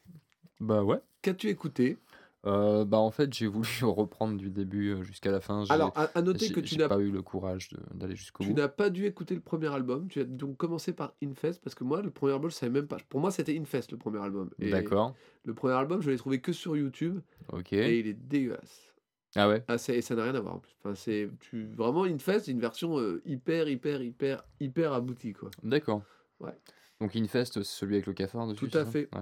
Bah 0.60 0.84
ouais. 0.84 1.00
qu'as-tu 1.22 1.48
écouté? 1.48 1.98
Euh, 2.46 2.84
bah 2.86 2.98
en 3.00 3.10
fait, 3.10 3.34
j'ai 3.34 3.48
voulu 3.48 3.68
reprendre 3.84 4.38
du 4.38 4.52
début 4.52 4.90
euh, 4.92 5.02
jusqu'à 5.04 5.32
la 5.32 5.40
fin. 5.40 5.64
Alors, 5.70 5.92
à, 5.96 6.10
à 6.14 6.22
noter 6.22 6.52
que 6.52 6.60
tu 6.60 6.78
n'as 6.78 6.88
pas 6.90 7.00
eu 7.00 7.10
le 7.10 7.22
courage 7.24 7.70
d'aller 7.94 8.16
jusqu'au 8.18 8.44
tu 8.44 8.50
bout. 8.50 8.56
n'as 8.58 8.68
pas 8.68 8.90
dû 8.92 9.06
écouter 9.06 9.34
le 9.34 9.42
premier 9.42 9.74
album. 9.74 10.08
Tu 10.10 10.20
as 10.20 10.26
donc 10.26 10.58
commencé 10.58 10.92
par 10.94 11.14
Infest 11.24 11.60
parce 11.64 11.74
que 11.74 11.84
moi, 11.86 12.02
le 12.04 12.12
premier 12.12 12.34
album, 12.34 12.52
je 12.52 12.56
savais 12.56 12.72
même 12.72 12.88
pas. 12.88 12.98
Pour 13.10 13.22
moi, 13.22 13.32
c'était 13.32 13.58
Infest 13.58 13.92
le 13.94 13.98
premier 13.98 14.20
album. 14.20 14.50
D'accord. 14.60 15.16
Le 15.46 15.54
premier 15.56 15.74
album, 15.74 16.02
je 16.02 16.12
l'ai 16.12 16.18
trouvé 16.18 16.42
que 16.42 16.52
sur 16.52 16.76
YouTube 16.76 17.20
Ok. 17.54 17.72
et 17.74 18.00
il 18.00 18.08
est 18.08 18.14
dégueulasse. 18.14 18.94
Ah 19.36 19.50
ouais. 19.50 19.64
Ah, 19.68 19.76
et 19.90 20.02
ça 20.02 20.16
n'a 20.16 20.24
rien 20.24 20.36
à 20.36 20.40
voir 20.40 20.56
en 20.56 20.60
plus. 20.60 20.74
Enfin, 20.80 20.96
c'est 20.96 21.30
tu 21.42 21.66
vraiment 21.74 22.04
Infest, 22.06 22.48
une 22.48 22.60
version 22.60 23.00
euh, 23.00 23.22
hyper, 23.26 23.68
hyper, 23.68 24.02
hyper, 24.02 24.44
hyper 24.60 24.94
aboutie 24.94 25.34
quoi. 25.34 25.50
D'accord. 25.64 26.02
Ouais. 26.40 26.58
Donc 27.02 27.16
Infest, 27.16 27.54
c'est 27.54 27.64
celui 27.64 27.96
avec 27.96 28.06
le 28.08 28.14
cafard 28.14 28.48
dessus. 28.48 28.68
Tout 28.70 28.78
à 28.78 28.86
fait. 28.86 29.10
Ouais. 29.14 29.22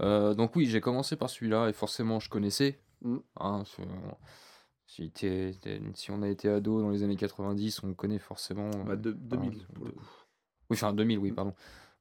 Euh, 0.00 0.34
donc 0.34 0.54
oui, 0.56 0.66
j'ai 0.66 0.80
commencé 0.80 1.16
par 1.16 1.30
celui-là 1.30 1.68
et 1.68 1.72
forcément 1.72 2.20
je 2.20 2.28
connaissais. 2.28 2.78
Mm. 3.02 3.16
Hein, 3.40 3.62
c'est- 3.64 3.82
si, 4.86 5.10
t'es- 5.10 5.54
t'es- 5.60 5.80
si 5.94 6.10
on 6.10 6.22
a 6.22 6.28
été 6.28 6.48
ado 6.48 6.80
dans 6.82 6.90
les 6.90 7.02
années 7.02 7.16
90, 7.16 7.82
on 7.82 7.94
connaît 7.94 8.18
forcément. 8.18 8.70
Bah, 8.70 8.92
euh, 8.92 8.96
de, 8.96 9.10
enfin, 9.10 9.18
2000 9.42 9.66
pour 9.74 9.84
le 9.86 9.92
coup. 9.92 10.04
Oui, 10.70 10.74
enfin 10.76 10.92
2000, 10.92 11.18
oui, 11.18 11.30
Mm. 11.30 11.34
pardon. 11.34 11.54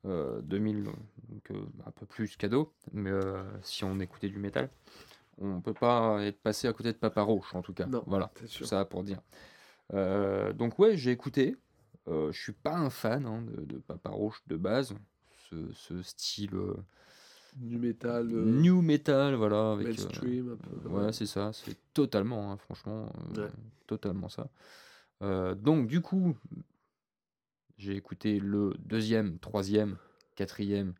Euh, 0.05 0.39
2000, 0.41 0.84
donc 1.30 1.49
euh, 1.51 1.66
un 1.86 1.91
peu 1.91 2.05
plus 2.05 2.36
cadeau. 2.38 2.74
Mais 2.91 3.09
euh, 3.09 3.41
si 3.63 3.84
on 3.86 3.99
écoutait 3.99 4.30
du 4.30 4.38
métal, 4.38 4.70
on 5.40 5.62
peut 5.62 5.74
pas 5.74 6.24
être 6.24 6.40
passé 6.42 6.68
à 6.68 6.74
côté 6.74 6.92
de 6.94 6.98
Papa 6.98 7.22
Roach 7.22 7.54
en 7.54 7.62
tout 7.62 7.74
cas. 7.74 7.86
Non, 7.86 8.04
Voilà, 8.08 8.32
c'est 8.48 8.66
ça 8.66 8.86
pour 8.86 9.04
dire. 9.04 9.22
Euh, 9.94 10.54
donc 10.54 10.80
ouais, 10.80 10.98
j'ai 10.98 11.12
écouté. 11.12 11.56
Euh, 12.08 12.32
je 12.32 12.40
suis 12.42 12.54
pas 12.54 12.76
un 12.76 12.90
fan 12.90 13.26
hein, 13.26 13.42
de, 13.42 13.66
de 13.66 13.78
Papa 13.80 14.10
Roach 14.10 14.36
de 14.48 14.58
base. 14.58 14.96
Ce, 15.50 15.72
ce 15.74 16.02
style 16.02 16.56
euh, 16.56 16.76
Du 17.56 17.78
métal, 17.78 18.32
euh, 18.32 18.46
new 18.46 18.82
metal, 18.82 19.36
voilà, 19.36 19.72
avec. 19.74 19.88
euh, 19.88 19.90
mainstream 20.04 20.52
un 20.54 20.58
peu. 20.58 20.90
Ouais, 20.90 21.12
c'est 21.14 21.26
ça, 21.28 21.52
c'est 21.54 21.78
totalement, 21.94 22.52
hein, 22.52 22.58
franchement, 22.58 23.12
Ouais. 23.38 23.50
totalement 23.88 24.30
ça. 24.30 24.48
Donc, 25.56 25.88
du 25.88 26.02
coup, 26.02 26.36
j'ai 27.78 27.96
écouté 27.96 28.40
le 28.40 28.74
deuxième, 28.80 29.40
troisième, 29.40 29.98
quatrième, 30.36 30.94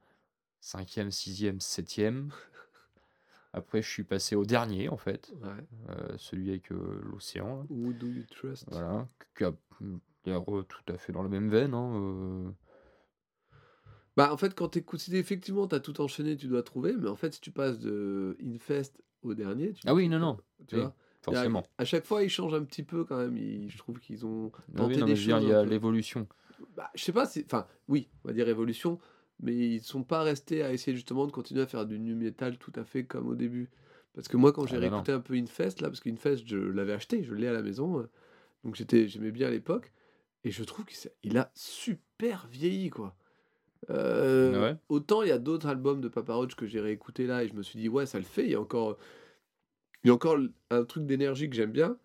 cinquième, 0.60 1.12
sixième, 1.12 1.60
septième. 1.60 2.32
Après, 3.56 3.82
je 3.82 3.89
suis 3.89 4.03
passé 4.03 4.36
au 4.36 4.43
dernier, 4.43 4.89
en 4.89 4.97
fait, 4.97 5.34
Ouais. 5.41 5.49
euh, 5.89 6.18
celui 6.18 6.49
avec 6.49 6.74
euh, 6.74 7.01
l'océan. 7.10 7.66
Who 7.70 7.93
do 7.93 8.08
you 8.08 8.24
trust? 8.30 8.68
Voilà, 8.70 9.08
qui 9.36 9.45
a 9.45 9.53
tout 10.24 10.93
à 10.93 10.97
fait 10.97 11.14
dans 11.14 11.24
la 11.24 11.30
même 11.30 11.49
veine. 11.49 11.74
hein, 11.74 11.91
euh. 11.95 12.49
Bah 14.18 14.34
en 14.34 14.38
fait 14.38 14.56
quand 14.56 14.70
t'écoutes, 14.70 14.99
si 14.99 15.16
effectivement 15.16 15.68
t'as 15.68 15.80
tout 15.80 15.99
enchaîné, 16.01 16.36
tu 16.36 16.47
dois 16.47 16.64
trouver, 16.64 16.93
mais 16.97 17.08
en 17.10 17.16
fait 17.16 17.34
si 17.34 17.41
tu 17.41 17.51
passes 17.51 17.80
de 17.80 18.38
Infest 18.43 19.01
au 19.24 19.34
dernier, 19.34 19.74
tu 19.74 19.84
Ah 19.88 19.93
oui, 19.93 20.10
non, 20.10 20.20
non, 20.20 20.38
tu 20.68 20.76
oui, 20.76 20.82
vois. 20.82 20.95
forcément. 21.22 21.64
à 21.78 21.86
chaque 21.86 22.06
fois 22.06 22.24
ils 22.24 22.30
changent 22.30 22.53
un 22.53 22.64
petit 22.64 22.84
peu 22.84 23.06
quand 23.06 23.18
même. 23.18 23.38
ils- 23.38 23.70
je 23.70 23.78
trouve 23.78 23.99
qu'ils 23.99 24.26
ont 24.26 24.51
Ah 24.53 24.78
tenté 24.78 24.95
oui, 24.95 25.01
non, 25.01 25.06
des 25.08 25.16
choses 25.16 25.43
il 25.43 25.49
y 25.49 25.53
a 25.53 25.64
l'évolution. 25.64 26.28
Bah, 26.76 26.89
je 26.95 27.03
sais 27.03 27.12
pas, 27.14 27.26
enfin, 27.45 27.68
oui, 27.88 28.10
on 28.24 28.30
va 28.30 28.34
dire 28.34 28.47
évolution, 28.49 28.99
mais 29.40 29.54
ils 29.56 29.82
sont 29.82 30.04
pas 30.04 30.24
restés 30.24 30.64
à 30.64 30.72
essayer 30.74 30.96
justement 30.96 31.28
de 31.28 31.32
continuer 31.32 31.62
à 31.62 31.68
faire 31.68 31.86
du 31.86 32.00
nu 32.00 32.16
metal 32.16 32.58
tout 32.58 32.74
à 32.76 32.84
fait 32.84 33.04
comme 33.06 33.28
au 33.28 33.36
début. 33.36 33.70
Parce 34.14 34.28
que 34.28 34.38
moi, 34.38 34.54
quand 34.54 34.66
j'ai 34.66 34.78
Ah 34.78 34.80
bah 34.80 34.86
non. 34.86 34.92
réécouté 34.92 35.12
un 35.12 35.20
peu 35.20 35.34
Infest, 35.36 35.82
là, 35.82 35.90
parce 35.90 36.00
qu'Infest, 36.00 36.46
je 36.48 36.58
l'avais 36.58 36.94
acheté, 36.94 37.24
je 37.24 37.34
l'ai 37.34 37.48
à 37.48 37.54
la 37.54 37.62
maison, 37.62 38.00
euh, 38.00 38.10
donc 38.64 38.76
j'étais, 38.76 39.08
j'aimais 39.10 39.32
bien 39.32 39.48
à 39.48 39.52
l'époque, 39.52 39.92
et 40.46 40.52
je 40.52 40.64
trouve 40.64 40.86
qu'il 40.86 41.38
a 41.38 41.52
super 41.54 42.48
vieilli, 42.48 42.90
quoi. 42.90 43.16
Euh, 43.90 44.62
Ouais. 44.62 44.78
Autant 44.90 45.22
il 45.22 45.28
y 45.30 45.32
a 45.32 45.38
d'autres 45.38 45.68
albums 45.68 46.02
de 46.02 46.08
Papa 46.08 46.34
Roach 46.34 46.56
que 46.56 46.66
j'ai 46.66 46.80
réécouté 46.80 47.28
là, 47.28 47.44
et 47.44 47.48
je 47.50 47.54
me 47.54 47.62
suis 47.62 47.78
dit, 47.78 47.90
ouais, 47.90 48.06
ça 48.06 48.18
le 48.18 48.24
fait, 48.26 48.46
il 48.46 48.52
y 48.52 48.56
a 48.56 48.62
encore, 48.62 48.98
il 50.04 50.08
y 50.08 50.12
a 50.12 50.14
encore 50.14 50.38
un 50.70 50.86
truc 50.86 51.06
d'énergie 51.06 51.50
que 51.50 51.56
j'aime 51.56 51.72
bien. 51.72 51.98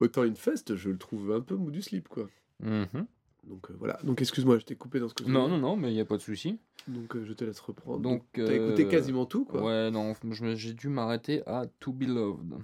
Autant 0.00 0.22
Infest, 0.22 0.74
je 0.76 0.88
le 0.90 0.98
trouve 0.98 1.30
un 1.32 1.40
peu 1.40 1.54
mou 1.56 1.70
du 1.70 1.82
slip, 1.82 2.08
quoi. 2.08 2.28
Mhm. 2.60 3.06
Donc 3.46 3.70
euh, 3.70 3.74
voilà. 3.78 3.98
Donc 4.04 4.20
excuse-moi, 4.20 4.58
je 4.58 4.64
t'ai 4.64 4.76
coupé 4.76 5.00
dans 5.00 5.08
ce 5.08 5.14
que 5.14 5.24
Non, 5.24 5.48
non, 5.48 5.58
non, 5.58 5.76
mais 5.76 5.90
il 5.90 5.94
n'y 5.94 6.00
a 6.00 6.04
pas 6.04 6.16
de 6.16 6.22
souci. 6.22 6.58
Donc 6.88 7.14
euh, 7.16 7.24
je 7.24 7.32
te 7.32 7.44
laisse 7.44 7.60
reprendre. 7.60 8.00
Donc, 8.00 8.22
Donc 8.22 8.46
t'as 8.46 8.54
écouté 8.54 8.84
euh, 8.84 8.88
quasiment 8.90 9.26
tout 9.26 9.44
quoi. 9.44 9.62
Ouais, 9.62 9.90
non, 9.90 10.14
j'ai 10.54 10.72
dû 10.74 10.88
m'arrêter 10.88 11.46
à 11.46 11.66
To 11.80 11.92
Be 11.92 12.02
Loved. 12.04 12.54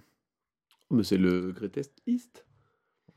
Mais 0.90 1.04
c'est 1.04 1.18
le 1.18 1.52
Greatest 1.52 2.02
East. 2.06 2.46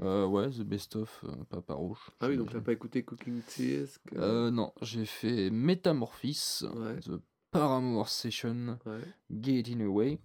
Euh, 0.01 0.25
ouais, 0.25 0.49
The 0.49 0.61
Best 0.63 0.95
of 0.95 1.23
euh, 1.23 1.31
Papa 1.49 1.73
Roach. 1.75 1.97
Ah 2.19 2.27
oui, 2.27 2.35
donc 2.37 2.51
t'as 2.51 2.59
pas 2.61 2.73
écouté 2.73 3.03
Cooking 3.03 3.41
que- 3.47 4.15
Euh, 4.15 4.51
non, 4.51 4.73
j'ai 4.81 5.05
fait 5.05 5.49
Metamorphosis, 5.49 6.63
Ouais. 6.75 6.99
The 6.99 7.21
Paramour 7.51 8.09
Session, 8.09 8.79
ouais. 8.85 9.01
Getting 9.31 9.81
Away, 9.83 10.19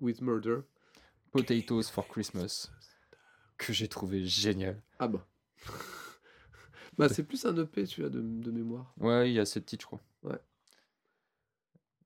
With 0.00 0.20
Murder. 0.20 0.60
Potatoes 1.32 1.84
for 1.84 2.06
Christmas, 2.08 2.70
que 3.56 3.72
j'ai 3.72 3.88
trouvé 3.88 4.24
génial. 4.24 4.82
Ah 4.98 5.08
bah. 5.08 5.26
Bah 7.00 7.08
c'est 7.08 7.24
plus 7.24 7.44
un 7.46 7.56
EP 7.56 7.86
celui-là 7.86 8.08
de, 8.08 8.20
de 8.20 8.50
mémoire. 8.50 8.92
Ouais, 8.98 9.30
il 9.30 9.34
y 9.34 9.38
a 9.40 9.44
sept 9.44 9.66
titres, 9.66 9.82
je 9.82 9.86
crois. 9.86 10.00
Ouais. 10.22 10.38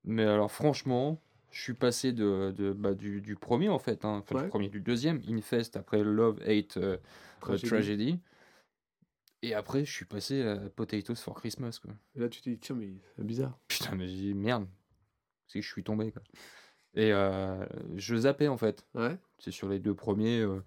Mais 0.03 0.23
alors, 0.23 0.51
franchement, 0.51 1.21
je 1.51 1.61
suis 1.61 1.73
passé 1.73 2.11
de, 2.13 2.53
de- 2.55 2.73
bah, 2.73 2.93
du, 2.93 3.21
du 3.21 3.35
premier, 3.35 3.69
en 3.69 3.79
fait, 3.79 4.05
hein, 4.05 4.21
enfin, 4.23 4.35
Ouais. 4.35 4.43
du 4.43 4.49
premier, 4.49 4.69
du 4.69 4.81
deuxième, 4.81 5.21
Infest, 5.27 5.77
après 5.77 6.03
Love, 6.03 6.39
Hate, 6.45 6.77
euh, 6.77 6.93
euh, 6.95 6.97
Tragedy. 7.41 7.67
Tragedy. 7.67 8.19
Et 9.41 9.53
après, 9.53 9.85
je 9.85 9.91
suis 9.91 10.05
passé 10.05 10.41
à 10.43 10.57
Potatoes 10.69 11.15
for 11.15 11.35
Christmas, 11.35 11.79
quoi. 11.81 11.91
Et 12.15 12.19
là 12.19 12.29
tu 12.29 12.41
t'es 12.41 12.49
dit 12.51 12.57
tiens 12.57 12.75
mais 12.75 12.93
c'est 13.15 13.23
bizarre. 13.23 13.59
Putain, 13.67 13.93
mais 13.95 14.07
j'ai 14.07 14.15
dit 14.15 14.33
merde, 14.33 14.65
c'est 15.45 15.59
que 15.59 15.65
je 15.65 15.71
suis 15.71 15.83
tombé, 15.83 16.11
quoi. 16.11 16.23
Et 16.95 17.11
euh, 17.11 17.63
je 17.95 18.15
zappais, 18.15 18.47
en 18.47 18.57
fait. 18.57 18.85
Ouais. 18.95 19.17
C'est 19.37 19.51
sur 19.51 19.67
les 19.69 19.79
deux 19.79 19.93
premiers. 19.93 20.39
euh, 20.39 20.63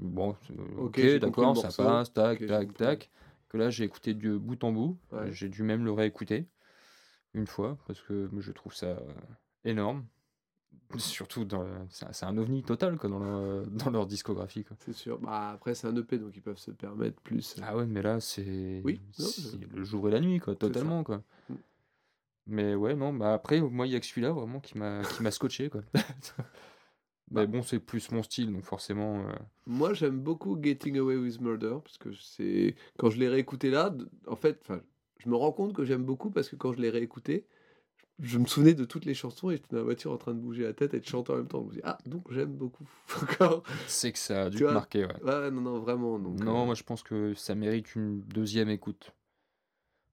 bon, 0.00 0.34
Ok, 0.78 1.00
d'accord, 1.18 1.56
ça 1.56 1.68
passe, 1.84 2.12
tac, 2.12 2.44
tac, 2.46 2.74
tac. 2.74 3.10
Que 3.56 3.62
là, 3.62 3.70
j'ai 3.70 3.84
écouté 3.84 4.12
du 4.12 4.38
bout 4.38 4.62
en 4.64 4.70
bout. 4.72 4.98
Ouais. 5.12 5.32
J'ai 5.32 5.48
dû 5.48 5.62
même 5.62 5.82
le 5.84 5.92
réécouter 5.92 6.46
une 7.32 7.46
fois 7.46 7.78
parce 7.86 8.02
que 8.02 8.28
je 8.38 8.52
trouve 8.52 8.74
ça 8.74 8.86
euh, 8.86 9.00
énorme. 9.64 10.04
Surtout, 10.98 11.46
dans 11.46 11.62
le- 11.62 11.70
c'est 11.88 12.24
un- 12.26 12.36
ovni 12.36 12.62
total 12.62 12.98
quoi, 12.98 13.08
dans, 13.08 13.18
leur, 13.18 13.66
dans 13.66 13.90
leur 13.90 14.06
discographie. 14.06 14.62
Quoi. 14.64 14.76
C'est 14.80 14.92
sûr. 14.92 15.18
Bah 15.20 15.50
après 15.54 15.74
c'est 15.74 15.86
un 15.86 15.96
EP 15.96 16.18
donc 16.18 16.36
ils 16.36 16.42
peuvent 16.42 16.58
se 16.58 16.70
permettre 16.70 17.18
plus. 17.22 17.56
euh, 17.58 17.62
Ah 17.64 17.76
ouais, 17.78 17.86
mais 17.86 18.02
là, 18.02 18.20
c'est 18.20 18.82
Oui, 18.84 19.00
c'est 19.12 19.58
le 19.74 19.84
jour 19.84 20.06
et 20.08 20.10
la 20.10 20.20
nuit, 20.20 20.38
quoi, 20.38 20.54
totalement. 20.54 21.02
Quoi. 21.02 21.22
Mm. 21.48 21.54
Mais 22.48 22.74
ouais, 22.74 22.94
non, 22.94 23.14
bah 23.14 23.32
après, 23.32 23.60
moi, 23.62 23.86
il 23.86 23.92
y 23.94 23.96
a 23.96 24.00
que 24.00 24.06
celui-là 24.06 24.32
vraiment 24.32 24.60
qui 24.60 24.76
m'a 24.76 25.02
qui 25.02 25.22
m'a 25.22 25.30
scotché. 25.30 25.70
Quoi. 25.70 25.80
Bah. 27.30 27.40
mais 27.42 27.46
bon, 27.48 27.62
c'est 27.62 27.80
plus 27.80 28.10
mon 28.12 28.22
style, 28.22 28.52
donc 28.52 28.62
forcément. 28.64 29.26
euh, 29.28 29.32
Moi, 29.66 29.94
j'aime 29.94 30.18
beaucoup 30.20 30.56
Getting 30.62 30.96
Away 30.98 31.16
with 31.16 31.40
Murder 31.40 31.76
parce 31.82 31.98
que 31.98 32.12
c'est 32.14 32.76
quand 32.98 33.10
je 33.10 33.18
l'ai 33.18 33.28
réécouté 33.28 33.70
là, 33.70 33.92
en 34.28 34.36
fait, 34.36 34.68
je 35.18 35.28
me 35.28 35.34
rends 35.34 35.52
compte 35.52 35.72
que 35.72 35.84
j'aime 35.84 36.04
beaucoup 36.04 36.30
parce 36.30 36.48
que 36.48 36.56
quand 36.56 36.72
je 36.72 36.80
l'ai 36.80 36.90
réécouté, 36.90 37.44
je 38.20 38.38
me 38.38 38.46
souvenais 38.46 38.74
de 38.74 38.84
toutes 38.84 39.04
les 39.04 39.12
chansons 39.14 39.50
et 39.50 39.56
j'étais 39.56 39.68
dans 39.72 39.78
la 39.78 39.82
voiture 39.82 40.12
en 40.12 40.16
train 40.16 40.32
de 40.34 40.38
bouger 40.38 40.62
la 40.62 40.72
tête 40.72 40.94
et 40.94 41.00
de 41.00 41.04
chanter 41.04 41.32
en 41.32 41.36
même 41.36 41.48
temps. 41.48 41.62
Je 41.64 41.68
me 41.68 41.74
dis 41.74 41.80
ah 41.84 41.98
donc 42.06 42.32
j'aime 42.32 42.52
beaucoup 42.52 42.88
c'est 43.88 44.12
que 44.12 44.18
ça 44.18 44.44
a 44.44 44.50
dû 44.50 44.58
te 44.58 44.64
marquer, 44.64 45.04
ouais. 45.04 45.22
Ouais 45.22 45.50
non 45.50 45.60
non 45.60 45.80
vraiment 45.80 46.18
donc. 46.18 46.40
Non, 46.40 46.62
euh, 46.62 46.64
moi 46.66 46.74
je 46.74 46.82
pense 46.82 47.02
que 47.02 47.34
ça 47.34 47.54
mérite 47.54 47.94
une 47.94 48.20
deuxième 48.20 48.70
écoute. 48.70 49.12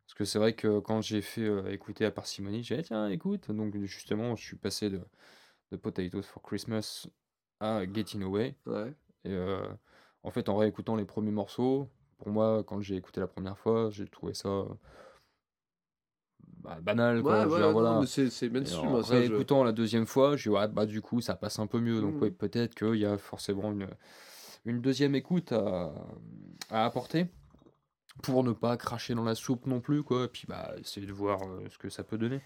Parce 0.06 0.16
que 0.16 0.26
c'est 0.26 0.38
vrai 0.38 0.54
que 0.54 0.80
quand 0.80 1.02
j'ai 1.02 1.22
fait 1.22 1.46
euh, 1.46 1.72
écouter 1.72 2.06
à 2.06 2.12
parcimonie, 2.12 2.62
j'ai 2.64 2.76
dit 2.78 2.84
tiens, 2.84 3.08
écoute. 3.10 3.50
Donc 3.52 3.76
justement, 3.84 4.36
je 4.36 4.44
suis 4.44 4.58
passé 4.58 4.90
de, 4.90 5.00
de 5.74 5.78
Potatoes 5.78 6.24
for 6.24 6.42
Christmas 6.42 7.08
à 7.60 7.82
Getting 7.92 8.24
Away. 8.24 8.56
ouais. 8.66 8.94
Et 9.26 9.32
euh, 9.32 9.68
en 10.22 10.32
fait, 10.32 10.48
en 10.50 10.58
réécoutant 10.58 10.96
les 10.96 11.06
premiers 11.06 11.32
morceaux, 11.32 11.90
pour 12.18 12.30
moi, 12.30 12.64
quand 12.66 12.82
j'ai 12.82 12.96
écouté 12.96 13.20
la 13.20 13.28
première 13.28 13.58
fois, 13.58 13.90
j'ai 13.90 14.08
trouvé 14.08 14.34
ça 14.34 14.66
bah, 16.58 16.78
banal. 16.82 17.22
Quoi. 17.22 17.48
Ouais, 17.48 17.58
dire, 17.58 17.68
non, 17.68 17.72
voilà. 17.74 18.00
mais 18.00 18.06
c'est 18.06 18.50
mainstream. 18.50 18.92
en 18.92 18.98
hein, 18.98 19.02
je- 19.06 19.14
réécoutant 19.14 19.64
la 19.64 19.72
deuxième 19.72 20.06
fois, 20.06 20.36
je 20.38 20.44
dis 20.44 20.56
ouais, 20.56 20.68
bah 20.68 20.86
du 20.86 21.02
coup 21.02 21.22
ça 21.22 21.36
passe 21.36 21.60
un 21.60 21.68
peu 21.68 21.80
mieux. 21.80 22.00
Donc 22.02 22.22
ouais, 22.22 22.32
peut-être 22.32 22.76
qu'il 22.76 22.96
y 22.96 23.06
a 23.06 23.18
forcément 23.18 23.72
une, 23.72 23.88
une 24.66 24.82
deuxième 24.82 25.16
écoute 25.16 25.52
à, 25.52 25.94
à 26.70 26.86
apporter 26.86 27.28
pour 28.22 28.44
ne 28.44 28.52
pas 28.52 28.78
cracher 28.78 29.16
dans 29.16 29.24
la 29.24 29.36
soupe 29.36 29.66
non 29.66 29.82
plus 29.82 30.04
quoi. 30.04 30.26
Et 30.26 30.28
puis 30.28 30.46
bah 30.48 30.74
essayer 30.78 31.08
de 31.08 31.14
voir 31.14 31.42
euh, 31.44 31.68
ce 31.70 31.78
que 31.78 31.90
ça 31.90 32.04
peut 32.04 32.18
donner. 32.18 32.42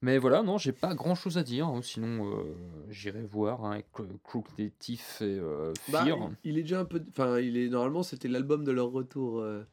Mais 0.00 0.18
voilà, 0.18 0.42
non, 0.44 0.58
j'ai 0.58 0.70
pas 0.72 0.94
grand 0.94 1.14
chose 1.16 1.38
à 1.38 1.42
dire. 1.42 1.66
hein, 1.66 1.82
sinon, 1.82 2.30
euh, 2.32 2.44
j'irai 2.88 3.22
voir 3.24 3.64
hein, 3.64 3.72
avec 3.72 3.86
Crooked 4.22 4.72
Teeth 4.78 5.18
et 5.20 5.24
euh, 5.24 5.72
Bah, 5.88 6.04
il, 6.06 6.50
il 6.52 6.58
est 6.58 6.62
déjà 6.62 6.80
un 6.80 6.84
peu. 6.84 7.02
Enfin, 7.10 7.40
il 7.40 7.56
est 7.56 7.68
normalement 7.68 8.02
c'était 8.04 8.28
l'album 8.28 8.62
de 8.64 8.70
leur 8.72 8.90
retour. 8.90 9.40
euh, 9.40 9.64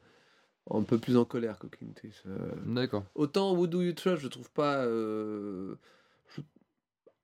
un 0.68 0.82
peu 0.82 0.98
plus 0.98 1.16
en 1.16 1.24
colère 1.24 1.60
que 1.60 1.68
King 1.68 1.92
euh. 2.26 2.38
D'accord. 2.66 3.04
Autant 3.14 3.54
Would 3.54 3.70
Do 3.70 3.82
You 3.82 3.92
Trust, 3.92 4.20
je 4.22 4.26
trouve 4.26 4.50
pas. 4.50 4.84
je- 4.84 5.76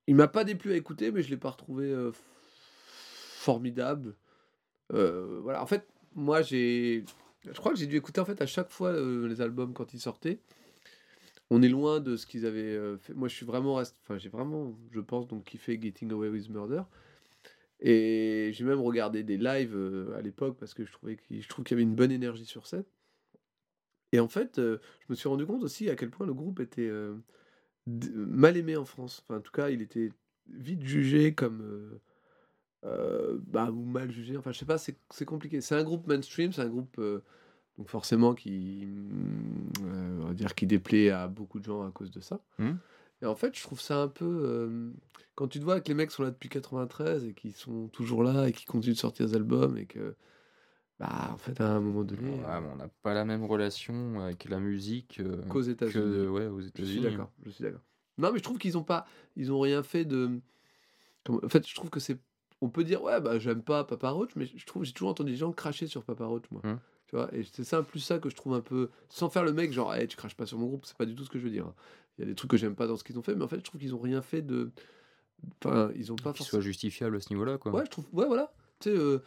Il 0.07 0.15
m'a 0.15 0.29
pas 0.29 0.45
déplu 0.45 0.73
à 0.73 0.77
écouter, 0.77 1.11
mais 1.11 1.23
je 1.23 1.31
l'ai 1.31 1.37
pas 1.37 1.51
retrouvé 1.51 1.93
formidable. 2.93 4.15
Voilà, 4.91 5.61
en 5.63 5.67
fait, 5.67 5.87
moi 6.15 6.43
j'ai. 6.43 7.05
Je 7.45 7.59
crois 7.59 7.73
que 7.73 7.79
j'ai 7.79 7.89
dû 7.89 7.97
écouter 7.97 8.21
en 8.21 8.25
fait 8.25 8.41
à 8.41 8.47
chaque 8.47 8.71
fois 8.71 8.93
les 8.93 9.41
albums 9.41 9.73
quand 9.73 9.93
ils 9.93 10.01
sortaient. 10.01 10.39
On 11.55 11.61
est 11.61 11.69
loin 11.69 12.01
de 12.01 12.17
ce 12.17 12.25
qu'ils 12.25 12.47
avaient 12.47 12.63
euh, 12.63 12.97
fait. 12.97 13.13
Moi, 13.13 13.29
je 13.29 13.35
suis 13.35 13.45
vraiment, 13.45 13.75
rest- 13.75 13.99
enfin, 14.03 14.17
j'ai 14.17 14.31
vraiment, 14.31 14.75
je 14.91 15.01
pense, 15.01 15.29
donc 15.29 15.45
kiffé 15.45 15.79
Getting 15.79 16.11
Away 16.11 16.31
with 16.31 16.49
Murder. 16.49 16.83
Et 17.81 18.53
j'ai 18.55 18.65
même 18.65 18.81
regardé 18.81 19.23
des 19.23 19.37
lives 19.37 19.77
euh, 19.77 20.17
à 20.17 20.23
l'époque 20.23 20.57
parce 20.59 20.73
que 20.73 20.87
je 20.87 20.93
trouvais 20.93 21.17
qu'il, 21.17 21.43
je 21.43 21.49
trouve 21.49 21.63
qu'il 21.65 21.75
y 21.75 21.77
avait 21.77 21.83
une 21.83 21.95
bonne 21.95 22.11
énergie 22.11 22.47
sur 22.47 22.67
scène. 22.67 22.85
Et 24.13 24.21
en 24.21 24.29
fait, 24.29 24.59
euh, 24.59 24.79
je 25.01 25.07
me 25.11 25.15
suis 25.15 25.29
rendu 25.29 25.45
compte 25.45 25.63
aussi 25.63 25.91
à 25.91 25.95
quel 25.97 26.11
point 26.11 26.27
le 26.27 26.33
groupe 26.35 26.59
était 26.61 26.91
mal 27.87 28.57
aimé 28.57 28.77
en 28.77 28.87
France. 28.87 29.23
Enfin, 29.23 29.39
en 29.39 29.43
tout 29.43 29.53
cas, 29.53 29.69
il 29.69 29.83
était 29.83 30.11
vite 30.49 30.83
jugé 30.83 31.35
comme 31.35 32.01
bah, 32.83 33.71
ou 33.71 33.85
mal 33.85 34.11
jugé. 34.11 34.39
Enfin, 34.39 34.53
je 34.53 34.59
sais 34.59 34.65
pas, 34.65 34.79
c'est 34.79 34.97
c'est 35.11 35.27
compliqué. 35.27 35.61
C'est 35.61 35.75
un 35.75 35.85
groupe 35.85 36.07
mainstream, 36.07 36.53
c'est 36.53 36.63
un 36.63 36.69
groupe 36.69 36.99
donc 37.79 37.89
forcément 37.89 38.35
qui, 38.35 38.87
euh, 39.83 40.19
on 40.23 40.27
va 40.27 40.35
dire, 40.35 40.55
qui 40.55 40.67
déplaît 40.67 41.11
à 41.11 41.29
beaucoup 41.29 41.59
de 41.59 41.65
gens 41.65 41.87
à 41.87 41.91
cause 41.91 42.11
de 42.11 42.21
ça. 42.21 42.41
Mhm. 42.59 42.79
Et 43.23 43.27
en 43.27 43.35
fait, 43.35 43.57
je 43.57 43.63
trouve 43.63 43.81
ça 43.81 43.99
un 44.03 44.09
peu 44.09 44.25
euh, 44.27 44.91
quand 45.37 45.47
tu 45.49 45.59
te 45.61 45.65
vois 45.65 45.81
que 45.81 45.89
les 45.89 45.95
mecs 45.95 46.11
sont 46.11 46.23
là 46.25 46.31
depuis 46.31 46.49
93 46.49 47.25
et 47.25 47.35
qui 47.35 47.53
sont 47.53 47.89
toujours 47.89 48.25
là 48.25 48.49
et 48.49 48.53
qui 48.53 48.65
continuent 48.65 48.95
de 48.95 48.99
sortir 48.99 49.27
des 49.27 49.35
albums 49.35 49.77
et 49.79 49.87
que 49.87 50.17
bah 50.99 51.31
en 51.33 51.37
fait 51.37 51.61
à 51.61 51.69
un 51.71 51.81
moment 51.81 52.03
donné 52.05 52.31
Ouais, 52.31 52.45
euh, 52.47 52.61
on 52.73 52.77
n'a 52.77 52.89
pas 53.03 53.15
la 53.15 53.25
même 53.25 53.45
relation 53.45 54.21
avec 54.21 54.45
la 54.49 54.59
musique 54.61 55.21
euh, 55.21 55.41
qu'aux 55.49 55.63
États-Unis. 55.63 56.27
ouais, 56.29 56.47
aux 56.47 56.61
Je 56.61 56.67
suis 56.67 56.69
États-Unis. 56.69 57.01
d'accord, 57.03 57.31
je 57.45 57.51
suis 57.51 57.63
d'accord. 57.65 57.81
Non, 58.19 58.31
mais 58.33 58.39
je 58.39 58.43
trouve 58.45 58.59
qu'ils 58.59 58.77
ont 58.77 58.83
pas, 58.85 59.07
ils 59.37 59.51
ont 59.53 59.61
rien 59.61 59.83
fait 59.83 60.05
de. 60.05 60.41
En 61.29 61.49
fait, 61.49 61.67
je 61.67 61.75
trouve 61.75 61.91
que 61.91 62.01
c'est. 62.01 62.19
On 62.61 62.69
peut 62.69 62.85
dire 62.85 63.03
ouais 63.03 63.21
bah 63.21 63.39
j'aime 63.39 63.63
pas 63.63 63.85
Papa 63.85 64.11
Roach, 64.11 64.31
mais 64.37 64.47
je 64.47 64.67
trouve 64.67 64.85
j'ai 64.85 64.93
toujours 64.93 65.11
entendu 65.11 65.31
des 65.33 65.37
gens 65.37 65.51
cracher 65.53 65.87
sur 65.87 66.05
Papa 66.05 66.27
Roach 66.27 66.45
moi. 66.51 66.61
Hmm. 66.65 66.79
Tu 67.13 67.17
vois, 67.17 67.29
et 67.35 67.43
c'est 67.45 67.63
ça 67.65 67.83
plus 67.83 68.01
ça 68.01 68.19
que 68.19 68.31
je 68.31 68.35
trouve 68.35 68.55
un 68.55 68.63
peu 68.63 68.89
sans 69.11 69.29
faire 69.29 69.45
le 69.45 69.53
mec 69.53 69.71
genre 69.71 69.95
hey, 69.95 70.09
tu 70.09 70.17
craches 70.17 70.35
pas 70.35 70.47
sur 70.47 70.57
mon 70.57 70.67
groupe, 70.67 70.87
c'est 70.87 70.97
pas 70.97 71.05
du 71.05 71.15
tout 71.15 71.25
ce 71.25 71.29
que 71.29 71.39
je 71.39 71.45
veux 71.45 71.51
dire. 71.51 71.67
hein. 71.67 71.75
Il 72.17 72.23
y 72.23 72.25
a 72.25 72.27
des 72.27 72.35
trucs 72.35 72.51
que 72.51 72.57
j'aime 72.57 72.75
pas 72.75 72.87
dans 72.87 72.97
ce 72.97 73.05
qu'ils 73.05 73.19
ont 73.19 73.23
fait, 73.23 73.35
mais 73.35 73.45
en 73.45 73.49
fait 73.49 73.59
je 73.59 73.65
trouve 73.65 73.81
qu'ils 73.83 73.95
ont 73.95 73.99
rien 74.01 74.23
fait 74.23 74.41
de. 74.41 74.71
Enfin 75.63 75.91
ils 75.95 76.11
ont 76.11 76.17
pas 76.17 76.33
Qui 76.33 76.39
forcément. 76.39 76.47
soit 76.49 76.61
justifiable 76.63 77.17
à 77.17 77.21
ce 77.21 77.29
niveau-là, 77.31 77.59
quoi. 77.59 77.73
Ouais, 77.73 77.85
je 77.85 77.91
trouve. 77.91 78.07
Ouais, 78.13 78.27
voilà. 78.27 78.51
Tu 78.81 78.89
sais, 78.91 78.97
euh, 78.97 79.19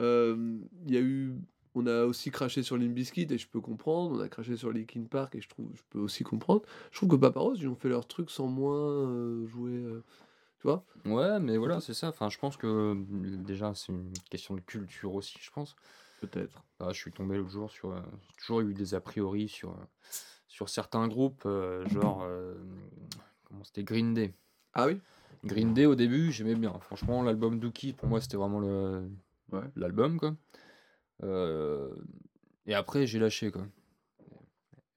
euh, 0.00 0.56
il 0.86 0.94
y 0.94 0.96
a 0.96 1.00
eu. 1.00 1.34
On 1.74 1.86
a 1.86 2.04
aussi 2.04 2.30
craché 2.30 2.62
sur 2.62 2.76
Limp 2.76 2.92
Bizkit 2.94 3.26
et 3.30 3.38
je 3.38 3.48
peux 3.48 3.60
comprendre. 3.60 4.14
On 4.14 4.20
a 4.20 4.28
craché 4.28 4.56
sur 4.56 4.70
Linkin 4.70 5.04
Park 5.10 5.34
et 5.34 5.40
je 5.40 5.48
trouve, 5.48 5.70
je 5.74 5.80
peux 5.88 5.98
aussi 6.00 6.22
comprendre. 6.22 6.62
Je 6.90 6.98
trouve 6.98 7.08
que 7.08 7.16
Papa 7.16 7.40
Rose, 7.40 7.58
ils 7.60 7.66
ont 7.68 7.74
fait 7.74 7.88
leur 7.88 8.06
truc 8.06 8.30
sans 8.30 8.46
moins 8.46 8.76
euh, 9.08 9.46
jouer. 9.46 9.82
tu 10.60 10.64
vois 10.68 10.84
Ouais, 11.06 11.40
mais 11.40 11.56
voilà, 11.56 11.80
c'est 11.80 11.94
ça. 11.94 12.10
Enfin, 12.10 12.28
je 12.28 12.38
pense 12.38 12.58
que 12.58 12.94
déjà, 13.38 13.72
c'est 13.74 13.90
une 13.90 14.12
question 14.30 14.54
de 14.54 14.60
culture 14.60 15.14
aussi, 15.14 15.38
je 15.40 15.50
pense. 15.50 15.74
Peut-être. 16.22 16.62
Ah, 16.78 16.92
je 16.92 16.98
suis 16.98 17.10
tombé 17.10 17.36
l'autre 17.36 17.50
jour 17.50 17.70
sur. 17.70 17.90
euh, 17.90 18.00
j'ai 18.22 18.36
toujours 18.36 18.60
eu 18.60 18.74
des 18.74 18.94
a 18.94 19.00
priori 19.00 19.48
sur, 19.48 19.70
euh, 19.70 19.84
sur 20.46 20.68
certains 20.68 21.08
groupes, 21.08 21.42
euh, 21.46 21.84
genre. 21.88 22.22
euh, 22.22 22.54
comment 23.44 23.64
c'était 23.64 23.82
Green 23.82 24.14
Day. 24.14 24.32
Ah 24.74 24.86
oui? 24.86 25.00
Green 25.44 25.74
Day, 25.74 25.86
au 25.86 25.96
début, 25.96 26.30
j'aimais 26.30 26.54
bien. 26.54 26.72
Franchement, 26.80 27.22
l'album 27.24 27.58
Dookie, 27.58 27.92
pour 27.92 28.08
moi, 28.08 28.20
c'était 28.20 28.36
vraiment 28.36 28.60
le 28.60 29.02
Ouais. 29.50 29.64
l'album, 29.74 30.18
quoi. 30.18 30.34
Euh, 31.24 31.92
et 32.66 32.74
après, 32.74 33.06
j'ai 33.06 33.18
lâché, 33.18 33.50
quoi. 33.50 33.66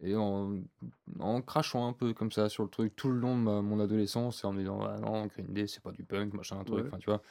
Et 0.02 0.16
en, 0.16 0.58
en 1.20 1.42
crachant 1.42 1.88
un 1.88 1.94
peu 1.94 2.14
comme 2.14 2.32
ça 2.32 2.50
sur 2.50 2.64
le 2.64 2.70
truc 2.70 2.96
tout 2.96 3.10
le 3.10 3.18
long 3.18 3.36
de 3.36 3.42
ma- 3.42 3.62
mon 3.64 3.80
adolescence 3.80 4.44
et 4.44 4.48
en 4.48 4.54
me 4.54 4.60
disant, 4.60 4.80
ah 4.84 5.00
non, 5.00 5.26
Green 5.26 5.48
Day, 5.52 5.66
c'est 5.68 5.82
pas 5.82 5.92
du 5.92 6.04
punk, 6.04 6.34
machin, 6.34 6.60
un 6.60 6.64
truc, 6.64 6.84
Ouais. 6.84 6.88
enfin, 6.88 7.00
tu 7.00 7.10
vois. 7.10 7.22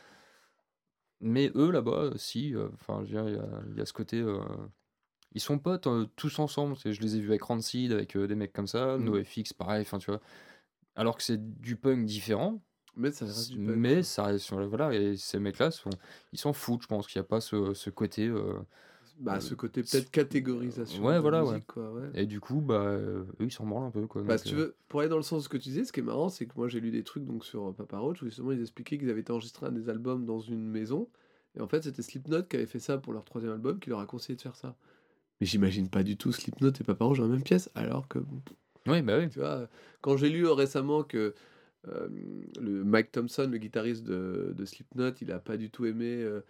Mais 1.25 1.51
eux, 1.55 1.71
là-bas, 1.71 2.13
si, 2.17 2.55
euh, 2.55 2.69
enfin, 2.75 3.03
il 3.07 3.15
y 3.15 3.19
a, 3.19 3.25
il 3.29 3.79
y 3.79 3.81
a 3.81 3.87
ce 3.87 3.93
côté. 3.93 4.21
euh, 4.21 4.41
ils 5.33 5.41
sont 5.41 5.59
potes 5.59 5.87
euh, 5.89 6.07
tous 6.17 6.39
ensemble. 6.39 6.77
Je 6.85 7.01
les 7.01 7.17
ai 7.17 7.21
vus 7.21 7.31
avec 7.31 7.43
Rancid, 7.43 7.93
avec 7.93 8.17
euh, 8.17 8.27
des 8.29 8.35
mecs 8.37 8.53
comme 8.53 8.67
ça, 8.69 8.99
Mhm. 8.99 9.07
NoFX, 9.07 9.53
pareil, 9.55 9.83
enfin, 9.83 9.99
tu 9.99 10.11
vois. 10.11 10.21
Alors 10.97 11.17
que 11.17 11.23
c'est 11.25 11.61
du 11.61 11.77
punk 11.77 12.07
différent, 12.07 12.63
Mais 12.97 13.11
ça 13.11 13.25
reste 13.27 13.51
du 13.51 13.59
punk. 13.59 13.77
mais 13.77 14.03
ça 14.05 14.25
reste 14.25 14.53
voilà 14.53 14.95
et 14.95 15.17
ces 15.17 15.41
mecs-là 15.41 15.71
sont 15.73 15.91
ils 16.33 16.39
s'en 16.39 16.53
foutent 16.53 16.83
je 16.83 16.87
pense 16.89 17.09
qu'il 17.09 17.21
n'y 17.21 17.25
a 17.27 17.29
pas 17.29 17.41
ce, 17.41 17.75
ce 17.75 17.91
côté 17.91 18.29
euh, 18.29 18.55
Bah, 19.19 19.37
euh, 19.37 19.41
ce 19.41 19.55
côté 19.55 19.83
peut-être 19.83 20.11
catégorisation. 20.11 21.05
Ouais, 21.05 21.15
de 21.15 21.21
voilà, 21.21 21.43
musique, 21.43 21.55
ouais. 21.55 21.63
quoi, 21.67 21.93
ouais. 21.93 22.11
et 22.15 22.27
du 22.27 22.41
coup 22.41 22.61
bah 22.61 22.83
euh, 22.83 23.23
eux 23.41 23.45
ils 23.45 23.53
s'en 23.53 23.65
branlent 23.65 23.85
un 23.87 23.91
peu 23.91 24.07
quoi 24.09 24.23
Bah, 24.23 24.39
si 24.39 24.49
tu 24.49 24.55
euh, 24.55 24.59
veux, 24.59 24.77
pour 24.89 25.01
aller 25.01 25.09
dans 25.09 25.17
le 25.17 25.23
sens 25.23 25.43
de 25.43 25.45
ce 25.45 25.49
que 25.49 25.57
tu 25.57 25.69
disais, 25.69 25.85
ce 25.85 25.93
qui 25.93 26.01
est 26.01 26.05
marrant, 26.05 26.29
c'est 26.29 26.47
que 26.47 26.55
moi 26.57 26.69
j'ai 26.69 26.81
lu 26.81 26.91
des 26.91 27.05
trucs 27.05 27.25
donc 27.25 27.45
sur 27.45 27.73
Papa 27.75 27.99
Roach 27.99 28.23
où 28.23 28.25
justement 28.25 28.51
ils 28.51 28.61
expliquaient 28.61 28.99
qu'ils 28.99 29.11
avaient 29.11 29.21
été 29.21 29.33
enregistrés 29.33 29.67
un 29.67 29.73
des 29.73 29.89
albums 29.89 30.25
dans 30.25 30.41
une 30.41 30.69
maison. 30.69 31.09
Et 31.57 31.61
en 31.61 31.69
fait, 31.69 31.85
c'était 31.85 32.03
Slipknot 32.03 32.43
qui 32.45 32.57
avait 32.57 32.67
fait 32.67 32.81
ça 32.81 32.99
pour 32.99 33.13
leur 33.13 33.25
troisième 33.25 33.53
album, 33.53 33.79
qui 33.79 33.89
leur 33.89 34.01
a 34.01 34.07
conseillé 34.07 34.35
de 34.35 34.43
faire 34.43 34.57
ça. 34.57 34.77
Mais 35.41 35.47
j'imagine 35.47 35.89
pas 35.89 36.03
du 36.03 36.17
tout 36.17 36.33
Slipknot 36.33 36.71
et 36.71 36.85
Papa 36.85 37.05
Roach 37.05 37.19
dans 37.19 37.25
la 37.25 37.31
même 37.31 37.45
pièce, 37.45 37.71
alors 37.77 38.09
que, 38.09 38.19
oui 38.87 39.03
bah 39.03 39.19
oui 39.19 39.29
tu 39.29 39.39
vois, 39.39 39.69
quand 40.01 40.17
j'ai 40.17 40.29
lu 40.29 40.47
récemment 40.49 41.05
que 41.05 41.35
euh, 41.89 42.09
le 42.61 42.85
Mike 42.85 43.13
Thompson, 43.13 43.49
le 43.51 43.59
guitariste 43.59 44.05
de, 44.05 44.53
de 44.57 44.65
Slipknot, 44.65 45.13
il 45.21 45.31
a 45.31 45.39
pas 45.39 45.57
du 45.57 45.71
tout 45.71 45.87
aimé 45.87 46.23
euh, 46.23 46.41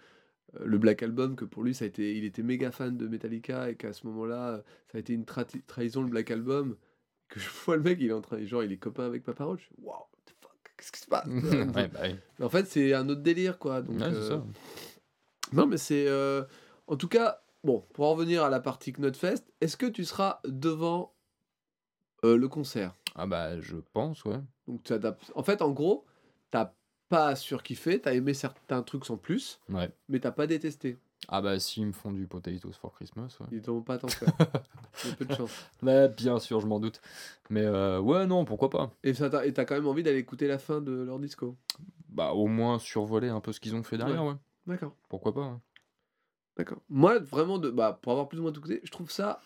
le 0.61 0.79
Black 0.79 1.03
Album, 1.03 1.35
que 1.37 1.45
pour 1.45 1.63
lui, 1.65 1.75
ça 1.75 1.85
a 1.85 1.89
été, 1.89 2.17
il 2.17 2.25
était 2.25 2.43
méga 2.43 2.71
fan 2.71 2.97
de 2.97 3.09
Metallica 3.09 3.71
et 3.71 3.77
qu'à 3.77 3.93
ce 3.93 4.07
moment-là, 4.07 4.63
ça 4.93 4.99
a 4.99 5.01
été 5.01 5.13
une 5.13 5.25
tra- 5.25 5.47
trahison 5.67 6.03
le 6.03 6.09
Black 6.09 6.31
Album. 6.31 6.77
Que 7.29 7.41
je 7.41 7.49
vois 7.65 7.77
le 7.77 7.83
mec, 7.83 7.99
il 8.01 8.11
est 8.11 8.13
en 8.13 8.21
train, 8.21 8.45
genre, 8.45 8.63
il 8.63 8.71
est 8.71 8.77
copain 8.77 9.05
avec 9.07 9.25
Papa 9.25 9.45
Roach. 9.45 9.69
Waouh, 9.79 9.97
what 9.99 10.09
the 10.27 10.35
fuck, 10.41 10.53
qu'est-ce 10.77 10.93
qui 10.93 11.01
se 11.01 11.07
passe 11.07 11.27
ouais 11.75 11.89
bah 11.89 12.01
oui 12.05 12.17
En 12.45 12.49
fait, 12.49 12.67
c'est 12.67 12.93
un 12.95 13.09
autre 13.09 13.23
délire, 13.23 13.59
quoi. 13.59 13.83
Donc, 13.83 13.97
Ouais, 13.99 14.13
euh, 14.13 14.29
ça 14.29 14.45
Non, 15.53 15.67
mais 15.67 15.79
c'est. 15.79 16.07
euh, 16.07 16.45
En 16.87 16.97
tout 16.97 17.09
cas, 17.09 17.43
bon, 17.65 17.81
pour 17.95 18.07
en 18.07 18.13
revenir 18.15 18.45
à 18.45 18.51
la 18.51 18.61
partie 18.61 18.93
Knotfest, 18.93 19.43
est-ce 19.61 19.77
que 19.77 19.87
tu 19.87 20.05
seras 20.05 20.41
devant 20.47 21.15
euh, 22.25 22.37
le 22.37 22.49
concert? 22.49 22.95
Ah 23.17 23.27
bah 23.27 23.61
je 23.61 23.77
pense 23.93 24.25
ouais 24.25 24.41
Donc, 24.67 24.83
tu 24.83 24.93
adaptes. 24.93 25.33
En 25.35 25.43
fait, 25.43 25.63
en 25.63 25.71
gros, 25.71 26.05
t'as 26.51 26.75
pas 27.15 27.37
surkiffé, 27.37 28.01
t'as 28.01 28.15
aimé 28.15 28.35
certains 28.35 28.83
trucs 28.83 29.05
sans 29.05 29.17
plus, 29.17 29.61
ouais 29.69 29.91
mais 30.09 30.21
t'as 30.21 30.31
pas 30.33 30.47
détesté. 30.47 30.97
ah 31.29 31.41
bah 31.43 31.59
s'ils 31.61 31.87
me 31.87 31.93
font 31.93 32.13
du 32.13 32.27
potatoes 32.27 32.73
for 32.73 32.93
Christmas 32.95 33.37
ouais 33.41 33.47
Ils 33.53 33.63
t'ont 33.63 33.83
pas 33.83 33.99
tant 33.99 34.09
fait. 34.09 34.27
A 35.09 35.15
peu 35.19 35.25
de 35.25 35.35
chance. 35.35 35.51
bah 35.83 36.09
bien 36.09 36.39
sûr 36.39 36.61
je 36.61 36.67
m'en 36.67 36.81
doute 36.81 37.01
mais 37.51 37.63
euh, 37.63 38.01
ouais 38.01 38.27
non 38.27 38.45
pourquoi 38.45 38.71
pas 38.71 38.91
Et 39.03 39.15
ça 39.15 39.29
et 39.47 39.53
t'as 39.53 39.65
quand 39.65 39.75
même 39.75 39.87
envie 39.87 40.03
d'aller 40.03 40.19
écouter 40.19 40.47
la 40.47 40.59
fin 40.59 40.81
de 40.81 40.93
leur 40.93 41.19
disco. 41.19 41.57
bah 42.09 42.33
au 42.33 42.47
moins 42.47 42.79
survoler 42.79 43.29
un 43.29 43.41
peu 43.41 43.53
ce 43.53 43.61
qu'ils 43.61 43.75
ont 43.75 43.83
fait 43.83 43.97
derrière 43.99 44.25
ouais, 44.25 44.35
D'accord. 44.67 44.95
pourquoi 45.09 45.33
pas 45.35 45.43
hein. 45.43 45.61
D'accord. 46.57 46.79
Moi, 46.89 47.19
vraiment, 47.19 47.59
de, 47.59 47.69
bah, 47.69 47.99
pour 48.01 48.13
avoir 48.13 48.29
plus 48.29 48.39
ou 48.39 48.43
moins 48.43 48.53
tout 48.53 48.61
écouté, 48.61 48.81
je 48.85 48.91
trouve 48.93 49.11
ça. 49.11 49.41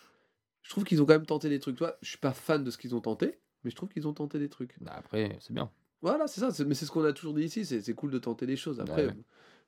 Je 0.60 0.68
trouve 0.68 0.84
qu'ils 0.84 1.00
ont 1.00 1.06
quand 1.06 1.14
même 1.14 1.24
tenté 1.24 1.48
des 1.48 1.58
trucs. 1.58 1.76
Toi, 1.76 1.96
je 2.02 2.08
suis 2.10 2.18
pas 2.18 2.32
fan 2.34 2.62
de 2.62 2.70
ce 2.70 2.76
qu'ils 2.76 2.94
ont 2.94 3.00
tenté, 3.00 3.38
mais 3.64 3.70
je 3.70 3.76
trouve 3.76 3.88
qu'ils 3.88 4.06
ont 4.06 4.12
tenté 4.12 4.38
des 4.38 4.50
trucs. 4.50 4.76
Bah, 4.82 4.92
après 4.94 5.34
c'est 5.40 5.54
bien 5.54 5.70
Voilà, 6.02 6.26
c'est 6.26 6.40
ça. 6.40 6.64
Mais 6.64 6.74
c'est 6.74 6.86
ce 6.86 6.90
qu'on 6.90 7.04
a 7.04 7.12
toujours 7.12 7.34
dit 7.34 7.44
ici. 7.44 7.64
C'est 7.64 7.94
cool 7.94 8.10
de 8.10 8.18
tenter 8.18 8.46
des 8.46 8.56
choses. 8.56 8.80
Après, 8.80 9.06
Ouais. 9.06 9.14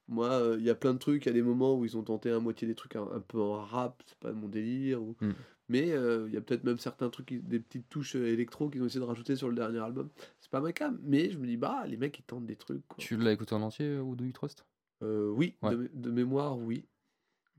moi, 0.09 0.29
euh, 0.31 0.57
il 0.59 0.65
y 0.65 0.71
a 0.71 0.75
plein 0.75 0.93
de 0.95 0.99
trucs. 0.99 1.25
Il 1.27 1.29
y 1.29 1.31
a 1.31 1.35
des 1.35 1.43
moments 1.43 1.77
où 1.77 1.85
ils 1.85 1.97
ont 1.97 2.03
tenté 2.03 2.31
à 2.31 2.39
moitié 2.39 2.67
des 2.69 2.75
trucs 2.75 2.97
un, 2.97 3.03
un 3.13 3.21
peu 3.21 3.39
en 3.41 3.61
rap. 3.61 4.03
C'est 4.07 4.19
pas 4.19 4.33
mon 4.33 4.49
délire. 4.49 5.03
ou- 5.03 5.17
Mm. 5.21 5.33
Mais 5.69 5.93
euh, 5.93 6.25
il 6.27 6.35
y 6.35 6.37
a 6.37 6.41
peut-être 6.41 6.65
même 6.65 6.79
certains 6.79 7.11
trucs, 7.11 7.33
des 7.33 7.61
petites 7.61 7.89
touches 7.89 8.17
euh, 8.17 8.27
électro 8.27 8.69
qu'ils 8.71 8.83
ont 8.83 8.87
essayé 8.87 8.99
de 9.01 9.05
rajouter 9.05 9.37
sur 9.37 9.49
le 9.49 9.55
dernier 9.55 9.79
album. 9.79 10.09
C'est 10.41 10.51
pas 10.51 10.61
ma 10.61 10.73
cam. 10.73 10.99
Mais 11.05 11.31
je 11.31 11.39
me 11.39 11.47
dis, 11.47 11.57
bah, 11.57 11.85
les 11.87 11.97
mecs, 11.97 12.19
ils 12.19 12.25
tentent 12.25 12.47
des 12.47 12.57
trucs. 12.57 12.85
quoi. 12.89 12.97
tu 12.99 13.17
l'as 13.17 13.31
écouté 13.33 13.55
en 13.55 13.63
entier 13.63 13.99
ou 13.99 14.17
Do 14.17 14.25
You 14.25 14.33
Trust? 14.33 14.65
Euh, 15.03 15.31
oui, 15.31 15.55
Ouais. 15.63 15.71
de, 15.71 15.77
mé- 15.85 15.91
de 15.95 16.11
mémoire, 16.11 16.59
oui. 16.59 16.85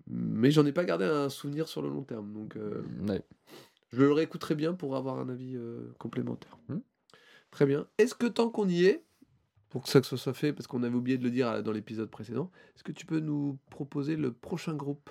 Mais 0.07 0.51
j'en 0.51 0.65
ai 0.65 0.71
pas 0.73 0.83
gardé 0.83 1.05
un 1.05 1.29
souvenir 1.29 1.67
sur 1.69 1.81
le 1.81 1.87
long 1.89 2.03
terme. 2.03 2.33
Donc, 2.33 2.55
ouais 3.07 3.21
je 3.93 3.99
le 4.03 4.13
réécouterai 4.13 4.55
bien 4.55 4.73
pour 4.73 4.95
avoir 4.95 5.19
un 5.19 5.27
avis 5.27 5.55
euh, 5.57 5.93
complémentaire. 5.99 6.57
Hmm. 6.69 6.77
Très 7.51 7.65
bien. 7.65 7.87
Est-ce 7.97 8.15
que 8.15 8.25
tant 8.27 8.49
qu'on 8.49 8.67
y 8.67 8.85
est, 8.85 9.03
pour 9.69 9.83
que 9.83 9.89
ça 9.89 10.01
que 10.01 10.07
ce 10.07 10.17
soit 10.17 10.33
fait, 10.33 10.53
parce 10.53 10.67
qu'on 10.67 10.83
avait 10.83 10.95
oublié 10.95 11.17
de 11.17 11.23
le 11.23 11.31
dire 11.31 11.49
euh, 11.49 11.61
dans 11.61 11.71
l'épisode 11.71 12.09
précédent, 12.09 12.49
est-ce 12.75 12.83
que 12.83 12.91
tu 12.91 13.05
peux 13.05 13.19
nous 13.19 13.59
proposer 13.69 14.15
le 14.15 14.33
prochain 14.33 14.73
groupe? 14.75 15.09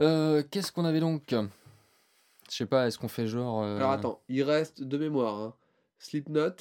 Euh, 0.00 0.42
qu'est-ce 0.50 0.72
qu'on 0.72 0.84
avait 0.84 1.00
donc? 1.00 1.30
Je 1.30 2.54
sais 2.54 2.66
pas, 2.66 2.86
est-ce 2.86 2.98
qu'on 2.98 3.08
fait 3.08 3.26
genre. 3.26 3.62
euh, 3.62 3.76
Alors 3.76 3.90
attends, 3.90 4.22
il 4.28 4.42
reste 4.42 4.82
de 4.82 4.98
mémoire 4.98 5.40
hein. 5.40 5.56
Slipknot, 5.98 6.54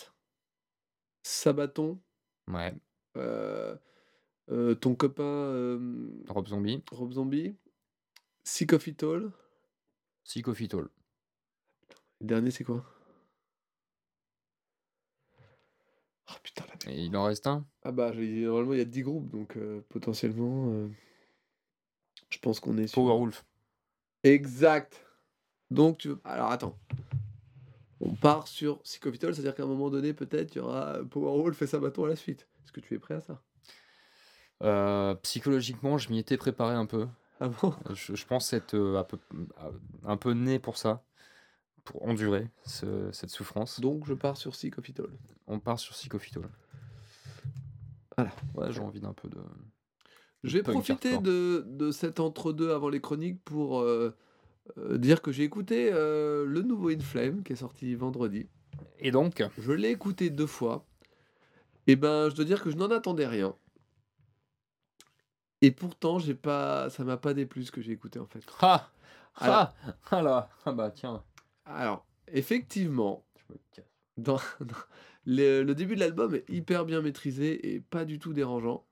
Sabaton, 1.23 1.99
Ouais, 2.51 2.73
euh, 3.17 3.75
ton 4.81 4.95
copain 4.95 5.79
Rob 6.27 6.47
Zombie, 6.47 6.83
Rob 6.91 7.11
Zombie, 7.11 7.55
Sick 8.43 8.73
of 8.73 8.85
It 8.87 9.01
All. 9.03 9.31
Sick 10.23 10.47
of 10.47 10.59
It 10.61 10.73
All. 10.73 10.87
Le 12.21 12.27
dernier, 12.27 12.51
c'est 12.51 12.63
quoi? 12.63 12.85
Oh 16.29 16.33
putain, 16.43 16.63
la 16.67 16.73
merde. 16.85 16.99
Et 16.99 17.05
il 17.05 17.15
en 17.15 17.25
reste 17.25 17.47
un 17.47 17.65
Ah 17.83 17.91
bah, 17.91 18.11
normalement, 18.13 18.73
il 18.73 18.79
y 18.79 18.81
a 18.81 18.85
10 18.85 19.01
groupes, 19.03 19.29
donc 19.29 19.57
euh, 19.57 19.81
potentiellement, 19.89 20.71
euh, 20.71 20.87
je 22.29 22.39
pense 22.39 22.59
qu'on 22.59 22.77
est 22.77 22.87
sur... 22.87 23.01
Powerwolf. 23.01 23.45
Exact. 24.23 25.05
Donc, 25.69 25.99
tu 25.99 26.09
veux... 26.09 26.21
Alors, 26.23 26.51
attends. 26.51 26.77
On 28.01 28.13
part 28.13 28.47
sur 28.47 28.81
All, 29.03 29.13
c'est-à-dire 29.13 29.55
qu'à 29.55 29.63
un 29.63 29.67
moment 29.67 29.89
donné, 29.89 30.13
peut-être, 30.13 30.55
il 30.55 30.59
y 30.59 30.61
aura 30.61 30.99
Powerwolf 31.09 31.61
et 31.61 31.67
Sabaton 31.67 32.05
à 32.05 32.09
la 32.09 32.15
suite. 32.15 32.47
Est-ce 32.63 32.71
que 32.71 32.79
tu 32.79 32.93
es 32.93 32.99
prêt 32.99 33.15
à 33.15 33.21
ça? 33.21 33.41
Euh, 34.63 35.15
psychologiquement, 35.15 35.97
je 35.97 36.09
m'y 36.09 36.19
étais 36.19 36.37
préparé 36.37 36.75
un 36.75 36.85
peu. 36.85 37.07
Ah 37.39 37.49
bon? 37.49 37.73
Je, 37.93 38.15
je 38.15 38.25
pense 38.25 38.53
être 38.53 38.75
euh, 38.75 38.97
un, 38.97 39.03
peu, 39.03 39.17
un 40.03 40.17
peu 40.17 40.33
né 40.33 40.59
pour 40.59 40.77
ça, 40.77 41.03
pour 41.85 42.05
endurer 42.05 42.49
ce- 42.65 43.11
cette 43.13 43.29
souffrance. 43.29 43.79
Donc 43.79 44.05
je 44.05 44.13
pars 44.13 44.35
sur 44.35 44.51
All. 44.53 45.09
On 45.47 45.59
part 45.59 45.79
sur 45.79 45.93
Psychophytol. 45.93 46.49
Voilà. 48.17 48.31
Ouais, 48.55 48.71
j'ai 48.73 48.81
envie 48.81 48.99
d'un 48.99 49.13
peu 49.13 49.29
de. 49.29 49.37
Profiter 50.63 51.13
hardcore. 51.13 51.23
de, 51.23 51.63
de 51.67 51.91
cet 51.91 52.19
entre-deux 52.19 52.71
avant 52.71 52.89
les 52.89 53.01
chroniques 53.01 53.41
pour 53.43 53.79
euh, 53.79 54.15
euh, 54.77 54.97
dire 54.99 55.21
que 55.23 55.31
j'ai 55.31 55.43
écouté 55.43 55.89
euh, 55.91 56.45
le 56.45 56.61
nouveau 56.61 56.89
In 56.89 56.99
Flame 56.99 57.41
qui 57.43 57.53
est 57.53 57.57
sorti 57.57 57.95
vendredi. 57.95 58.47
Et 58.99 59.09
donc? 59.11 59.43
Je 59.57 59.71
l'ai 59.71 59.89
écouté 59.89 60.29
deux 60.29 60.45
fois. 60.47 60.85
Et 61.87 61.95
ben, 61.95 62.29
je 62.29 62.35
dois 62.35 62.45
dire 62.45 62.61
que 62.61 62.69
je 62.69 62.75
n'en 62.77 62.91
attendais 62.91 63.25
rien. 63.27 63.55
Et 65.61 65.71
pourtant, 65.71 66.19
j'ai 66.19 66.35
pas, 66.35 66.89
ça 66.89 67.03
m'a 67.03 67.17
pas 67.17 67.33
déplu 67.33 67.63
ce 67.63 67.71
que 67.71 67.81
j'ai 67.81 67.91
écouté 67.93 68.19
en 68.19 68.25
fait. 68.27 68.43
Ah 68.61 68.89
Ah 69.35 69.73
Ah 70.11 70.21
là 70.21 70.49
Ah 70.65 70.71
bah 70.73 70.91
tiens, 70.91 71.23
Alors, 71.65 72.05
effectivement, 72.27 73.25
je 73.35 73.53
me 73.53 73.59
casse. 73.71 73.85
dans, 74.17 74.39
dans- 74.61 74.75
le, 75.25 75.63
le 75.63 75.75
début 75.75 75.95
de 75.95 75.99
l'album 76.01 76.35
est 76.35 76.47
hyper 76.49 76.85
bien 76.85 77.01
maîtrisé 77.01 77.73
et 77.73 77.79
pas 77.79 78.05
du 78.05 78.19
tout 78.19 78.33
dérangeant. 78.33 78.85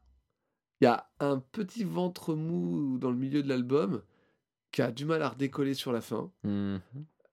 Il 0.82 0.86
y 0.86 0.88
a 0.88 1.10
un 1.20 1.40
petit 1.40 1.84
ventre 1.84 2.34
mou 2.34 2.98
dans 2.98 3.12
le 3.12 3.18
milieu 3.18 3.44
de 3.44 3.48
l'album 3.50 4.02
qui 4.72 4.82
a 4.82 4.92
du 4.92 5.06
mal 5.06 5.22
à 5.22 5.30
redécoller 5.30 5.76
sur 5.76 5.92
la 5.92 6.02
fin. 6.02 6.32
Mhm. 6.44 6.82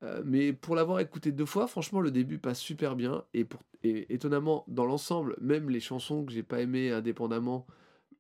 Euh, 0.03 0.23
mais 0.25 0.53
pour 0.53 0.75
l'avoir 0.77 1.01
écouté 1.01 1.33
deux 1.33 1.47
fois, 1.47 1.67
franchement, 1.67 2.01
le 2.01 2.11
début 2.11 2.39
passe 2.39 2.61
super 2.61 2.97
bien. 2.97 3.25
Et, 3.35 3.45
pour, 3.45 3.63
et 3.83 4.13
étonnamment, 4.15 4.65
dans 4.69 4.85
l'ensemble, 4.85 5.37
même 5.41 5.69
les 5.71 5.81
chansons 5.81 6.25
que 6.25 6.33
j'ai 6.33 6.43
pas 6.43 6.61
aimées 6.61 6.91
indépendamment 6.91 7.67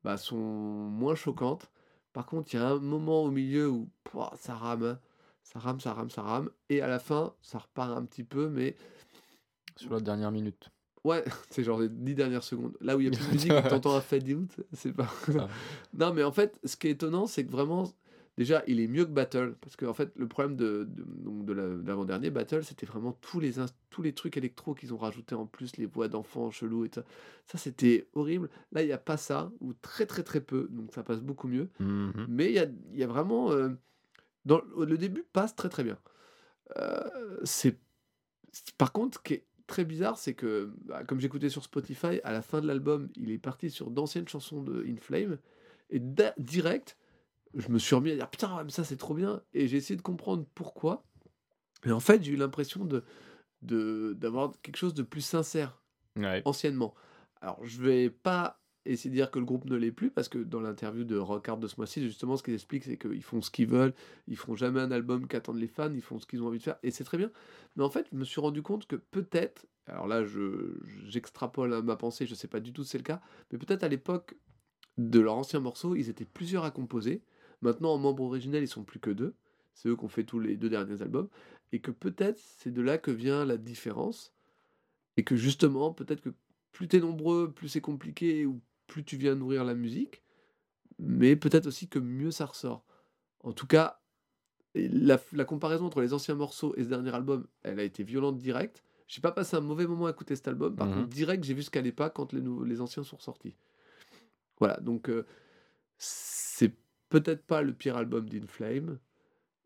bah, 0.05 0.17
sont 0.17 0.37
moins 0.39 1.15
choquantes. 1.15 1.71
Par 2.13 2.27
contre, 2.27 2.53
il 2.55 2.57
y 2.57 2.61
a 2.61 2.69
un 2.69 2.79
moment 2.81 3.23
au 3.23 3.31
milieu 3.31 3.69
où 3.69 3.89
pouah, 4.05 4.33
ça 4.37 4.55
rame. 4.55 4.99
Ça 5.53 5.59
rame, 5.59 5.81
ça 5.81 5.93
rame, 5.95 6.11
ça 6.11 6.23
rame. 6.23 6.51
Et 6.69 6.81
à 6.81 6.87
la 6.89 6.99
fin, 6.99 7.35
ça 7.43 7.59
repart 7.59 7.91
un 7.97 8.05
petit 8.05 8.25
peu, 8.25 8.49
mais 8.49 8.77
Sur 9.77 9.93
la 9.93 10.01
dernière 10.01 10.31
minute. 10.31 10.71
ouais, 11.05 11.25
c'est 11.51 11.65
genre 11.65 11.81
les 11.81 11.89
dix 11.89 12.15
dernières 12.15 12.45
secondes. 12.45 12.77
Là 12.81 12.97
où 12.97 13.01
il 13.01 13.05
y 13.05 13.09
a 13.09 13.11
plus 13.11 13.27
de 13.27 13.33
musique, 13.33 13.53
t'entends 13.69 13.95
un 13.97 14.01
fade 14.01 14.29
out, 14.31 14.51
c'est 14.73 14.93
pas. 14.93 15.09
Ah. 15.39 15.49
non, 15.95 16.13
mais 16.15 16.23
en 16.23 16.33
fait, 16.33 16.59
ce 16.65 16.77
qui 16.77 16.89
est 16.89 16.93
étonnant, 16.93 17.27
c'est 17.27 17.45
que 17.45 17.51
vraiment, 17.51 17.91
déjà, 18.37 18.63
il 18.67 18.81
est 18.81 18.87
mieux 18.89 19.05
que 19.05 19.11
Battle. 19.11 19.57
Parce 19.61 19.75
que, 19.77 19.87
en 19.87 19.95
fait, 19.95 20.13
le 20.17 20.29
problème 20.29 20.57
de, 20.57 20.87
de, 20.89 21.05
de 21.45 21.53
la- 21.53 21.77
l'avant-dernier 21.87 22.31
Battle, 22.31 22.63
c'était 22.65 22.87
vraiment 22.87 23.13
tous 23.21 23.41
les, 23.41 23.55
tous 23.91 24.03
les 24.03 24.13
trucs 24.13 24.37
électro 24.37 24.75
qu'ils 24.75 24.93
ont 24.95 24.99
rajoutés 24.99 25.35
en 25.35 25.47
plus, 25.47 25.77
les 25.79 25.87
voix 25.87 26.09
d'enfants 26.09 26.51
chelous 26.51 26.85
et 26.85 26.91
ça. 26.95 27.03
Ça, 27.47 27.59
c'était 27.59 28.09
horrible. 28.15 28.49
Là, 28.73 28.83
il 28.83 28.87
n'y 28.87 28.93
a 28.93 28.99
pas 28.99 29.17
ça, 29.17 29.51
ou 29.61 29.73
très, 29.73 30.07
très, 30.07 30.23
très 30.23 30.41
peu. 30.41 30.69
Donc, 30.71 30.93
ça 30.95 31.03
passe 31.03 31.21
beaucoup 31.21 31.49
mieux. 31.49 31.69
Mhm. 31.81 32.27
Mais 32.29 32.47
il 32.47 32.53
y 32.55 32.59
a, 32.59 32.67
y 32.93 33.03
a 33.03 33.07
vraiment. 33.09 33.51
euh, 33.53 33.71
dans, 34.45 34.61
le 34.77 34.99
début 34.99 35.25
passe 35.33 35.55
très 35.55 35.69
très 35.69 35.85
bien. 35.85 35.99
Euh, 36.79 37.41
c'est 37.45 37.79
par 38.79 38.93
contre, 38.93 39.19
ce 39.19 39.23
qui 39.23 39.35
est 39.35 39.47
très 39.67 39.85
bizarre, 39.85 40.19
c'est 40.19 40.35
que, 40.35 40.73
bah, 40.85 41.05
comme 41.05 41.21
j'écoutais 41.21 41.49
sur 41.49 41.63
Spotify, 41.63 42.21
à 42.25 42.33
la 42.33 42.43
fin 42.43 42.61
de 42.61 42.67
l'album, 42.67 43.09
il 43.15 43.31
est 43.31 43.39
parti 43.39 43.71
sur 43.71 43.91
d'anciennes 43.91 44.27
chansons 44.29 44.63
de 44.63 44.85
In 44.87 44.97
Flame. 45.01 45.39
Et 45.91 46.01
direct, 46.39 46.97
je 47.55 47.69
me 47.69 47.79
suis 47.79 47.95
remis 47.95 48.11
à 48.11 48.17
dire 48.17 48.31
Putain, 48.31 48.67
ça 48.69 48.85
c'est 48.85 48.97
trop 48.97 49.15
bien. 49.15 49.43
Et 49.55 49.69
j'ai 49.69 49.77
essayé 49.77 49.97
de 49.97 50.03
comprendre 50.03 50.45
pourquoi. 50.55 51.05
Et 51.85 51.93
en 51.93 52.01
fait, 52.01 52.23
j'ai 52.23 52.33
eu 52.33 52.37
l'impression 52.37 52.85
de 52.85 53.05
de- 53.63 54.15
d'avoir 54.19 54.53
quelque 54.63 54.77
chose 54.77 54.95
de 54.95 55.03
plus 55.03 55.21
sincère 55.21 55.83
Ouais. 56.17 56.43
anciennement. 56.45 56.95
Alors, 57.43 57.59
je 57.65 57.83
vais 57.83 58.11
pas 58.11 58.60
essayer 58.85 59.11
de 59.11 59.15
dire 59.15 59.31
que 59.31 59.39
le 59.39 59.45
groupe 59.45 59.65
ne 59.67 59.77
l'est 59.77 59.93
plus, 59.93 60.11
parce 60.11 60.29
que 60.29 60.39
dans 60.39 60.61
l'interview 60.61 61.05
de 61.05 61.17
Rockard 61.17 61.59
de 61.59 61.67
ce 61.67 61.77
mois-ci, 61.77 62.03
justement, 62.03 62.37
ce 62.37 62.43
qu'ils 62.43 62.55
expliquent, 62.55 62.85
c'est 62.85 62.97
qu'ils 62.97 63.23
font 63.23 63.43
ce 63.43 63.51
qu'ils 63.51 63.69
veulent, 63.69 63.95
ils 64.27 64.37
feront 64.37 64.57
jamais 64.57 64.81
un 64.81 64.91
album 64.91 65.27
qu'attendent 65.27 65.61
les 65.61 65.69
fans, 65.69 65.93
ils 65.93 66.03
font 66.03 66.19
ce 66.19 66.27
qu'ils 66.27 66.43
ont 66.43 66.47
envie 66.47 66.59
de 66.59 66.63
faire, 66.63 66.79
et 66.83 66.91
c'est 66.91 67.05
très 67.05 67.19
bien. 67.19 67.31
Mais 67.77 67.85
en 67.85 67.91
fait, 67.91 68.07
je 68.11 68.17
me 68.17 68.25
suis 68.25 68.41
rendu 68.41 68.63
compte 68.63 68.87
que 68.87 68.97
peut-être, 68.97 69.67
alors 69.87 70.07
là, 70.07 70.25
je 70.25 70.79
j'extrapole 71.07 71.83
ma 71.83 71.97
pensée, 71.97 72.27
je 72.27 72.35
sais 72.35 72.49
pas 72.49 72.61
du 72.61 72.73
tout 72.73 72.85
si 72.85 72.91
c'est 72.91 72.99
le 72.99 73.05
cas, 73.05 73.21
mais 73.53 73.59
peut-être 73.59 73.85
à 73.85 73.89
l'époque 73.89 74.37
de 74.99 75.21
leurs 75.21 75.35
anciens 75.35 75.61
morceaux, 75.61 75.95
ils 75.95 76.09
étaient 76.09 76.25
plusieurs 76.25 76.65
à 76.65 76.71
composer. 76.71 77.23
Maintenant, 77.63 77.93
en 77.93 77.99
membre 77.99 78.25
originel, 78.25 78.63
ils 78.63 78.69
sont 78.69 78.85
plus 78.85 79.01
que 79.01 79.11
deux. 79.11 79.35
C'est 79.75 79.89
eux 79.89 79.97
qui 79.97 80.05
ont 80.05 80.09
fait 80.09 80.25
tous 80.25 80.41
les 80.41 80.57
deux 80.57 80.69
derniers 80.69 81.03
albums. 81.03 81.29
Et 81.73 81.81
que 81.81 81.91
peut-être 81.91 82.39
c'est 82.39 82.73
de 82.73 82.83
là 82.83 82.99
que 82.99 83.11
vient 83.11 83.45
la 83.45 83.57
différence. 83.57 84.35
Et 85.17 85.25
que 85.25 85.37
justement, 85.37 85.93
peut-être 85.93 86.21
que 86.21 86.31
plus 86.73 86.89
t'es 86.89 87.01
nombreux, 87.01 87.53
plus 87.53 87.69
c'est 87.69 87.81
compliqué, 87.81 88.47
ou 88.47 88.61
plus 88.91 89.05
tu 89.05 89.17
viens 89.17 89.35
nourrir 89.35 89.65
la 89.65 89.75
musique. 89.75 90.23
Mais 90.99 91.37
peut-être 91.37 91.67
aussi 91.67 91.89
que 91.89 91.99
mieux 91.99 92.31
ça 92.31 92.45
ressort. 92.45 92.85
En 93.43 93.53
tout 93.53 93.67
cas, 93.67 94.01
la, 94.75 95.19
la 95.33 95.45
comparaison 95.45 95.87
entre 95.87 96.03
les 96.03 96.13
anciens 96.13 96.35
morceaux 96.35 96.75
et 96.77 96.85
ce 96.85 96.89
dernier 96.89 97.15
album, 97.15 97.47
elle 97.63 97.81
a 97.81 97.85
été 97.85 98.03
violente 98.03 98.37
direct. 98.37 98.85
J'ai 99.09 99.21
pas 99.21 99.33
passé 99.33 99.57
un 99.57 99.61
mauvais 99.61 99.87
moment 99.87 100.07
à 100.07 100.11
écouter 100.11 100.37
cet 100.37 100.47
album. 100.49 100.77
Par 100.77 100.89
Mhm. 100.89 100.95
contre, 100.95 101.09
direct, 101.09 101.43
j'ai 101.45 101.55
vu 101.55 101.63
ce 101.63 101.71
qu'allait 101.71 101.91
pas 101.91 102.11
quand 102.11 102.33
les, 102.33 102.81
anciens 102.81 103.03
sont 103.03 103.19
sortis. 103.19 103.57
Voilà, 104.59 104.77
donc 104.81 105.09
euh, 105.09 105.27
c'est 105.97 106.75
peut-être 107.09 107.45
pas 107.47 107.63
le 107.63 107.73
pire 107.73 107.97
album 107.97 108.29
d'In 108.29 108.47
Flame. 108.47 108.99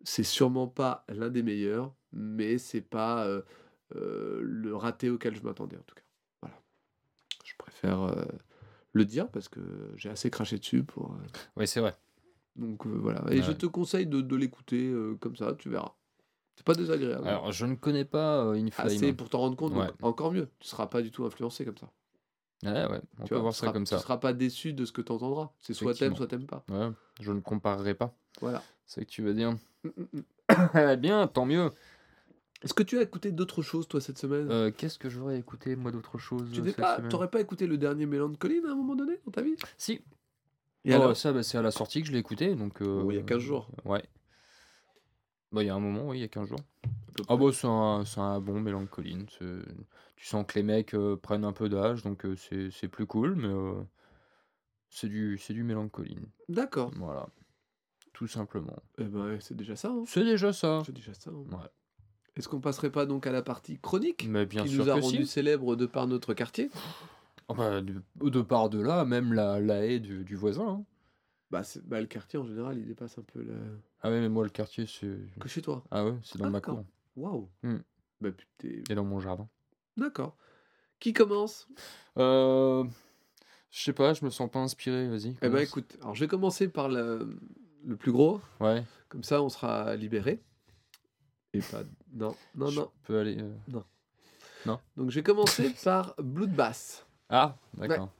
C'est 0.04 0.22
sûrement 0.22 0.68
pas 0.68 1.04
l'un 1.08 1.30
des 1.30 1.42
meilleurs, 1.42 1.94
mais 2.12 2.58
c'est 2.58 2.80
pas 2.80 3.26
euh, 3.26 3.42
euh, 3.96 4.40
le 4.42 4.76
raté 4.76 5.10
auquel 5.10 5.34
je 5.34 5.42
m'attendais 5.42 5.76
en 5.76 5.82
tout 5.82 5.96
cas. 5.96 6.02
Voilà. 6.40 6.56
Je 7.44 7.54
préfère 7.58 8.14
le 8.95 9.05
dire 9.05 9.28
parce 9.28 9.49
que 9.49 9.61
j'ai 9.97 10.09
assez 10.09 10.30
craché 10.30 10.59
dessus 10.59 10.82
pour. 10.84 11.12
euh, 11.12 11.26
Ouais, 11.57 11.66
c'est 11.66 11.80
vrai. 11.80 11.95
donc 12.57 12.86
euh, 12.86 12.90
voilà. 12.90 13.22
Et 13.30 13.42
je 13.42 13.51
Ouais. 13.51 13.57
te 13.59 13.66
conseille 13.66 14.07
de, 14.07 14.20
de 14.22 14.36
l'écouter 14.36 14.88
euh, 14.88 15.16
comme 15.20 15.36
ça, 15.36 15.55
tu 15.59 15.68
verras. 15.68 15.92
C'est 16.57 16.64
pas 16.64 16.74
désagréable. 16.74 17.26
Alors, 17.26 17.51
je 17.53 17.66
ne 17.66 17.74
connais 17.74 18.05
pas 18.05 18.45
euh, 18.45 18.55
Inflame. 18.55 18.86
Assez 18.86 19.12
pour 19.12 19.28
t'en 19.28 19.40
rendre 19.40 19.57
compte, 19.57 19.74
donc 19.74 19.82
Ouais. 19.82 19.90
encore 20.03 20.32
mieux. 20.32 20.49
Tu 20.61 20.68
seras 20.68 20.86
pas 20.86 21.03
du 21.03 21.11
tout 21.11 21.24
influencé 21.24 21.64
comme 21.64 21.76
ça. 21.76 21.90
Ouais, 22.62 22.70
ouais, 22.90 23.01
on 23.18 23.24
Tu 23.24 23.28
peut 23.30 23.34
vois, 23.34 23.42
voir 23.42 23.55
ça 23.55 23.70
comme 23.72 23.84
ça. 23.84 23.97
Tu 23.97 24.03
seras 24.03 24.16
pas 24.16 24.32
déçu 24.32 24.72
de 24.72 24.84
ce 24.84 24.92
que 24.92 25.03
tu 25.03 25.12
entendras. 25.12 25.51
C'est 25.61 25.74
soit 25.74 25.92
t'aimes, 25.95 26.14
soit 26.16 26.28
t'aimes 26.28 26.47
pas. 26.47 26.64
Ouais, 26.70 26.88
je 27.20 27.32
ne 27.32 27.40
comparerai 27.40 27.95
pas. 27.95 28.16
Voilà. 28.40 28.62
C'est 28.86 29.01
ce 29.01 29.05
que 29.07 29.11
tu 29.11 29.22
veux 29.22 29.34
dire. 29.34 29.51
Mm, 29.82 29.88
mm, 29.88 30.07
mm. 30.12 30.22
Eh 30.92 30.97
Bien, 30.97 31.26
tant 31.26 31.45
mieux. 31.45 31.70
Est-ce 32.64 32.74
que 32.74 32.82
tu 32.82 32.98
as 32.98 33.02
écouté 33.02 33.30
d'autres 33.30 33.62
choses, 33.62 33.86
toi, 33.86 34.00
cette 34.00 34.18
semaine? 34.18 34.50
Euh, 34.50 34.70
Qu'est-ce 34.76 34.98
que 34.98 35.08
j'aurais 35.10 35.38
écouté, 35.38 35.76
moi, 35.76 35.92
d'autre 35.92 36.18
chose 36.18 36.50
Tu 36.52 36.62
cette 36.64 36.76
pas, 36.76 36.96
semaine? 36.96 37.28
pas 37.28 37.40
écouté 37.40 37.66
le 37.66 37.76
dernier 37.78 38.06
Mélancolie 38.06 38.60
à 38.66 38.70
un 38.72 38.74
moment 38.74 38.96
donné 38.96 39.20
dans 39.26 39.30
ta 39.32 39.42
vie? 39.42 39.54
Si. 39.76 40.00
Et 40.86 40.92
Oh, 40.92 40.96
alors 40.96 41.16
ça, 41.16 41.32
bah, 41.32 41.42
c'est 41.42 41.58
à 41.58 41.62
la 41.62 41.70
sortie 41.70 42.00
que 42.00 42.08
je 42.08 42.12
l'ai 42.12 42.18
écouté. 42.18 42.54
Donc, 42.54 42.80
euh, 42.82 43.02
Oh, 43.04 43.10
il 43.10 43.16
y 43.16 43.20
a 43.20 43.22
15 43.22 43.38
jours. 43.40 43.68
Ouais. 43.84 44.02
Bah, 45.52 45.62
il 45.62 45.66
y 45.66 45.68
a 45.70 45.74
un 45.74 45.78
moment, 45.80 46.08
oui, 46.08 46.18
il 46.18 46.20
y 46.22 46.24
a 46.24 46.28
15 46.28 46.48
jours. 46.48 46.60
Ah 47.28 47.36
bah 47.36 47.52
c'est 47.52 47.68
un, 47.68 48.04
c'est 48.04 48.18
un 48.18 48.40
bon 48.40 48.60
mélancoline. 48.60 49.26
Tu 50.16 50.26
sens 50.26 50.44
que 50.48 50.54
les 50.58 50.64
mecs 50.64 50.94
euh, 50.94 51.16
prennent 51.16 51.44
un 51.44 51.52
peu 51.52 51.68
d'âge, 51.68 52.02
donc 52.02 52.24
euh, 52.26 52.34
c'est 52.34 52.70
c'est 52.72 52.88
plus 52.88 53.06
cool, 53.06 53.36
mais 53.36 53.46
euh, 53.46 53.80
c'est 54.90 55.08
du, 55.08 55.38
c'est 55.38 55.52
du 55.54 55.62
mélancoline. 55.62 56.26
D'accord. 56.48 56.90
Voilà. 56.96 57.28
Tout 58.14 58.26
simplement. 58.26 58.82
Eh 58.98 59.04
ben, 59.04 59.38
c'est 59.40 59.54
déjà 59.56 59.76
ça. 59.76 59.90
hein. 59.90 60.02
C'est 60.08 60.24
déjà 60.24 60.52
ça. 60.52 60.82
C'est 60.84 60.92
déjà 60.92 61.14
ça. 61.14 61.30
hein. 61.30 61.44
Ouais. 61.56 61.68
Est-ce 62.37 62.49
qu'on 62.49 62.61
passerait 62.61 62.91
pas 62.91 63.07
donc 63.07 63.26
à 63.26 63.32
la 63.32 63.43
partie 63.43 63.78
chronique 63.78 64.26
Mais 64.28 64.45
bien 64.47 64.64
qui 64.64 64.70
sûr 64.70 64.85
nous 64.85 64.91
a 64.91 64.95
rendu 64.95 65.18
si. 65.18 65.26
célèbres 65.26 65.76
de 65.76 65.87
par 65.87 66.07
notre 66.09 66.35
quartier? 66.35 66.70
Ah 67.49 67.55
bah, 67.55 67.80
de, 67.80 68.03
de 68.20 68.43
part 68.43 68.70
de 68.70 68.80
là, 68.80 69.05
même 69.05 69.32
la, 69.32 69.61
la 69.61 69.85
haie 69.87 70.01
du, 70.01 70.24
du 70.24 70.35
voisin. 70.35 70.66
hein. 70.66 70.85
bah, 71.51 71.62
bah, 71.85 72.01
le 72.01 72.07
quartier 72.07 72.39
en 72.39 72.45
général, 72.47 72.78
il 72.78 72.87
dépasse 72.87 73.18
un 73.18 73.22
peu 73.22 73.43
le... 73.43 73.55
Ah 74.03 74.11
ouais, 74.11 74.20
mais 74.20 74.28
moi, 74.28 74.43
le 74.45 74.51
quartier, 74.51 74.87
c'est. 74.87 75.16
que 75.41 75.49
chez 75.49 75.62
toi? 75.62 75.85
Ah 75.91 76.05
ouais, 76.05 76.14
c'est 76.22 76.39
dans 76.39 76.47
Ah, 76.47 76.51
ma 76.51 76.61
cour. 76.61 76.82
Waouh. 77.16 77.49
Hmm. 77.62 77.78
Bah 78.20 78.30
putain. 78.32 78.82
Et 78.91 78.95
dans 78.95 79.05
mon 79.05 79.20
jardin. 79.20 79.49
D'accord. 79.97 80.37
Qui 80.99 81.12
commence? 81.12 81.68
Euh. 82.18 82.85
Je 83.70 83.82
sais 83.82 83.93
pas, 83.93 84.14
je 84.14 84.24
me 84.24 84.30
sens 84.30 84.51
pas 84.51 84.61
inspiré, 84.61 85.09
vas-y. 85.09 85.37
Eh 85.43 85.47
commence. 85.47 85.61
écoute, 85.62 85.97
alors 86.01 86.14
je 86.14 86.20
vais 86.20 86.28
commencer 86.28 86.68
par 86.68 86.89
le, 86.89 87.39
le 87.85 87.97
plus 87.97 88.12
gros, 88.12 88.41
Ouais. 88.61 88.85
comme 89.09 89.22
ça 89.24 89.43
on 89.43 89.49
sera 89.49 89.97
libéré. 89.97 90.41
Et 91.53 91.61
pas. 91.61 91.82
Non, 92.14 92.34
non, 92.54 92.66
je 92.68 92.80
non. 92.80 92.90
peux 93.04 93.18
aller. 93.18 93.36
euh, 93.40 94.72
Donc 94.96 95.10
je 95.10 95.14
vais 95.16 95.22
commencer 95.22 95.70
par 95.84 96.14
Bloodbath. 96.18 97.06
Ah, 97.28 97.56
d'accord. 97.74 98.10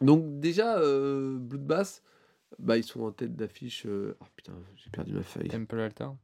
Donc 0.00 0.38
déjà, 0.40 0.78
euh, 0.78 1.38
Bloodbath, 1.38 2.02
bah, 2.58 2.76
ils 2.76 2.84
sont 2.84 3.00
en 3.02 3.12
tête 3.12 3.34
d'affiche. 3.34 3.84
euh, 3.86 4.16
Oh 4.20 4.26
putain, 4.36 4.52
j'ai 4.76 4.90
perdu 4.90 5.12
ma 5.14 5.22
feuille. 5.22 5.48
Temple 5.48 5.80
Altar. 5.80 6.14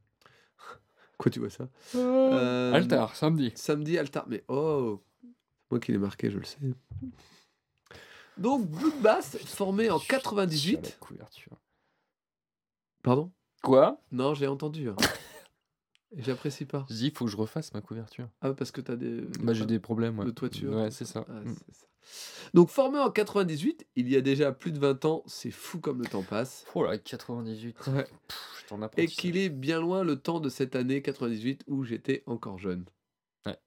Quoi, 1.17 1.31
tu 1.31 1.39
vois 1.39 1.49
ça? 1.49 1.67
Euh, 1.95 2.31
Euh, 2.33 2.73
Altar, 2.73 3.15
samedi. 3.15 3.51
Samedi, 3.55 3.97
Altar. 3.97 4.25
Mais 4.27 4.43
oh 4.47 5.01
Moi 5.71 5.79
qui 5.79 5.91
l'ai 5.91 5.97
marqué, 5.97 6.29
je 6.29 6.37
le 6.37 6.45
sais. 6.45 6.59
Donc 8.37 8.67
Bloodbath, 8.67 9.37
formé 9.45 9.89
en 9.89 9.97
Sur 9.99 10.13
la 10.13 10.19
98. 10.19 10.97
couverture. 10.99 11.57
Pardon? 13.01 13.31
Quoi? 13.63 13.99
Non, 14.11 14.33
j'ai 14.35 14.47
entendu. 14.47 14.89
hein. 14.89 14.95
Et 16.15 16.21
j'apprécie 16.23 16.65
pas. 16.65 16.85
Je 16.89 16.95
dis, 16.95 17.07
il 17.07 17.11
faut 17.17 17.25
que 17.25 17.31
je 17.31 17.37
refasse 17.37 17.73
ma 17.73 17.81
couverture. 17.81 18.27
Ah, 18.41 18.53
parce 18.53 18.71
que 18.71 18.81
t'as 18.81 18.95
des. 18.95 19.21
Bah, 19.41 19.53
j'ai 19.53 19.65
des 19.65 19.79
problèmes, 19.79 20.19
ouais. 20.19 20.25
de 20.25 20.31
toiture. 20.31 20.71
Ouais, 20.73 20.91
c'est 20.91 21.05
ça. 21.05 21.25
Ah, 21.27 21.39
Mm. 21.41 21.55
ça. 21.71 21.87
Donc, 22.53 22.69
formé 22.69 22.99
en 22.99 23.09
98, 23.09 23.87
il 23.95 24.09
y 24.09 24.15
a 24.17 24.21
déjà 24.21 24.51
plus 24.51 24.71
de 24.73 24.77
20 24.79 25.05
ans, 25.05 25.23
c'est 25.25 25.51
fou 25.51 25.79
comme 25.79 26.01
le 26.01 26.05
temps 26.07 26.21
passe. 26.21 26.65
Oh 26.75 26.83
là, 26.83 26.97
98. 26.97 27.77
Ouais. 27.87 28.03
Pff, 28.03 28.37
je 28.61 28.67
t'en 28.67 28.81
Et 28.81 28.83
apprends. 28.83 29.05
qu'il 29.05 29.37
est 29.37 29.49
bien 29.49 29.79
loin 29.79 30.03
le 30.03 30.17
temps 30.17 30.39
de 30.41 30.49
cette 30.49 30.75
année 30.75 31.01
98 31.01 31.63
où 31.67 31.83
j'étais 31.85 32.21
encore 32.25 32.59
jeune. 32.59 32.83
Ouais. 33.45 33.57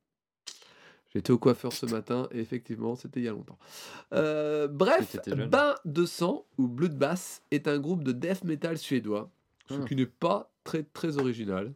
J'étais 1.15 1.31
au 1.33 1.39
coiffeur 1.39 1.73
ce 1.73 1.87
matin 1.87 2.29
et 2.31 2.41
effectivement, 2.41 2.95
c'était 2.95 3.21
il 3.21 3.25
y 3.25 3.29
a 3.29 3.33
longtemps. 3.33 3.59
Euh, 4.13 4.69
bref. 4.69 5.17
Bain 5.49 5.75
de 5.87 6.05
sang 6.05 6.45
ou 6.59 6.69
Bloodbath 6.69 7.43
est 7.51 7.67
un 7.69 7.79
groupe 7.79 8.05
de 8.05 8.13
death 8.13 8.45
metal 8.45 8.77
suédois, 8.77 9.31
ce 9.71 9.75
Hmm. 9.75 9.85
qui 9.87 9.97
n'est 9.97 10.05
pas 10.07 10.53
très 10.63 10.83
très 10.83 11.17
original. 11.19 11.73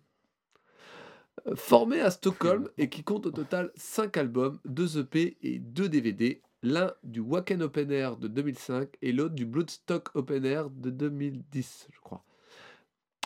Formé 1.54 2.00
à 2.00 2.10
Stockholm 2.10 2.68
et 2.76 2.88
qui 2.88 3.02
compte 3.02 3.26
au 3.26 3.30
total 3.30 3.72
5 3.74 4.16
albums, 4.16 4.60
2 4.66 4.98
EP 4.98 5.38
et 5.42 5.58
2 5.58 5.88
DVD, 5.88 6.42
l'un 6.62 6.92
du 7.02 7.20
Wacken 7.20 7.62
Open 7.62 7.90
Air 7.90 8.16
de 8.16 8.28
2005 8.28 8.88
et 9.00 9.12
l'autre 9.12 9.34
du 9.34 9.46
Bloodstock 9.46 10.10
Open 10.14 10.44
Air 10.44 10.70
de 10.70 10.90
2010, 10.90 11.88
je 11.90 12.00
crois. 12.00 12.24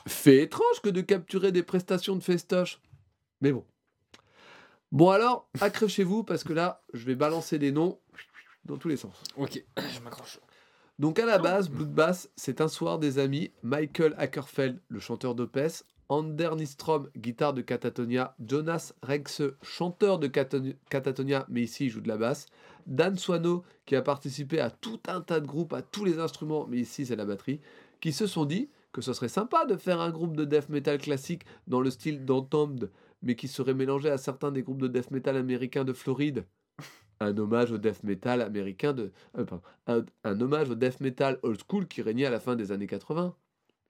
Fait 0.06 0.42
étrange 0.42 0.80
que 0.82 0.90
de 0.90 1.00
capturer 1.00 1.50
des 1.50 1.62
prestations 1.62 2.14
de 2.14 2.22
festoche. 2.22 2.80
Mais 3.40 3.52
bon. 3.52 3.64
Bon 4.92 5.10
alors, 5.10 5.48
accrochez-vous 5.60 6.22
parce 6.22 6.44
que 6.44 6.52
là, 6.52 6.82
je 6.92 7.04
vais 7.04 7.16
balancer 7.16 7.58
des 7.58 7.72
noms 7.72 7.98
dans 8.64 8.76
tous 8.76 8.88
les 8.88 8.96
sens. 8.96 9.22
Ok, 9.36 9.62
je 9.76 10.00
m'accroche. 10.00 10.38
Donc 11.00 11.18
à 11.18 11.26
la 11.26 11.38
base, 11.38 11.68
Bloodbath, 11.68 12.30
c'est 12.36 12.60
un 12.60 12.68
soir 12.68 13.00
des 13.00 13.18
amis, 13.18 13.50
Michael 13.62 14.14
Ackerfeld, 14.16 14.80
le 14.88 15.00
chanteur 15.00 15.34
d'Opes, 15.34 15.82
Ander 16.08 16.50
Nystrom, 16.56 17.08
guitare 17.16 17.54
de 17.54 17.62
Catatonia, 17.62 18.36
Jonas 18.44 18.92
Rexe, 19.02 19.42
chanteur 19.62 20.18
de 20.18 20.26
Catatonia, 20.26 21.46
mais 21.48 21.62
ici 21.62 21.86
il 21.86 21.90
joue 21.90 22.00
de 22.00 22.08
la 22.08 22.16
basse, 22.16 22.46
Dan 22.86 23.16
Swano, 23.16 23.64
qui 23.86 23.96
a 23.96 24.02
participé 24.02 24.60
à 24.60 24.70
tout 24.70 25.00
un 25.08 25.20
tas 25.20 25.40
de 25.40 25.46
groupes, 25.46 25.72
à 25.72 25.82
tous 25.82 26.04
les 26.04 26.18
instruments, 26.18 26.66
mais 26.68 26.78
ici 26.78 27.06
c'est 27.06 27.16
la 27.16 27.24
batterie, 27.24 27.60
qui 28.00 28.12
se 28.12 28.26
sont 28.26 28.44
dit 28.44 28.68
que 28.92 29.00
ce 29.00 29.12
serait 29.12 29.28
sympa 29.28 29.64
de 29.64 29.76
faire 29.76 30.00
un 30.00 30.10
groupe 30.10 30.36
de 30.36 30.44
death 30.44 30.68
metal 30.68 30.98
classique 30.98 31.44
dans 31.66 31.80
le 31.80 31.90
style 31.90 32.24
d'Entombed, 32.24 32.90
mais 33.22 33.34
qui 33.34 33.48
serait 33.48 33.74
mélangé 33.74 34.10
à 34.10 34.18
certains 34.18 34.52
des 34.52 34.62
groupes 34.62 34.82
de 34.82 34.88
death 34.88 35.10
metal 35.10 35.36
américains 35.36 35.84
de 35.84 35.92
Floride. 35.92 36.44
Un 37.20 37.36
hommage 37.38 37.72
au 37.72 37.78
death 37.78 38.02
metal 38.02 38.42
américain 38.42 38.92
de... 38.92 39.12
euh, 39.38 39.46
un, 39.86 40.04
un 40.24 40.40
hommage 40.40 40.68
au 40.70 40.74
death 40.74 41.00
metal 41.00 41.38
old 41.42 41.58
school 41.66 41.86
qui 41.88 42.02
régnait 42.02 42.26
à 42.26 42.30
la 42.30 42.40
fin 42.40 42.56
des 42.56 42.72
années 42.72 42.86
80. 42.86 43.34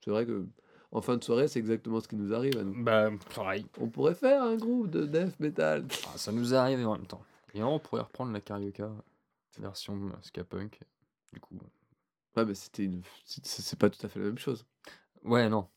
C'est 0.03 0.11
vrai 0.11 0.25
que 0.25 0.47
en 0.95 1.01
fin 1.01 1.17
de 1.17 1.23
soirée, 1.23 1.47
c'est 1.47 1.59
exactement 1.59 1.99
ce 1.99 2.07
qui 2.07 2.15
nous 2.15 2.33
arrive 2.33 2.57
à 2.57 2.63
nous. 2.63 2.83
Bah, 2.83 3.09
pareil. 3.35 3.65
On 3.79 3.87
pourrait 3.89 4.15
faire 4.15 4.41
un 4.43 4.55
groupe 4.55 4.89
de 4.89 5.05
death 5.05 5.39
metal. 5.39 5.85
Ah, 6.07 6.17
ça 6.17 6.31
nous 6.31 6.53
est 6.53 6.57
arrivé 6.57 6.85
en 6.85 6.93
même 6.93 7.05
temps. 7.05 7.21
Et 7.53 7.61
on 7.63 7.79
pourrait 7.79 8.01
reprendre 8.01 8.31
la 8.31 8.39
Carioca, 8.41 8.89
version 9.59 10.11
ska 10.21 10.43
punk. 10.43 10.79
Du 11.33 11.39
coup. 11.39 11.57
Ouais, 12.37 12.45
mais 12.45 12.53
c'était 12.55 12.83
une... 12.85 13.01
c'est 13.25 13.77
pas 13.79 13.89
tout 13.89 14.05
à 14.05 14.09
fait 14.09 14.19
la 14.19 14.25
même 14.27 14.37
chose. 14.37 14.65
Ouais, 15.23 15.49
non. 15.49 15.67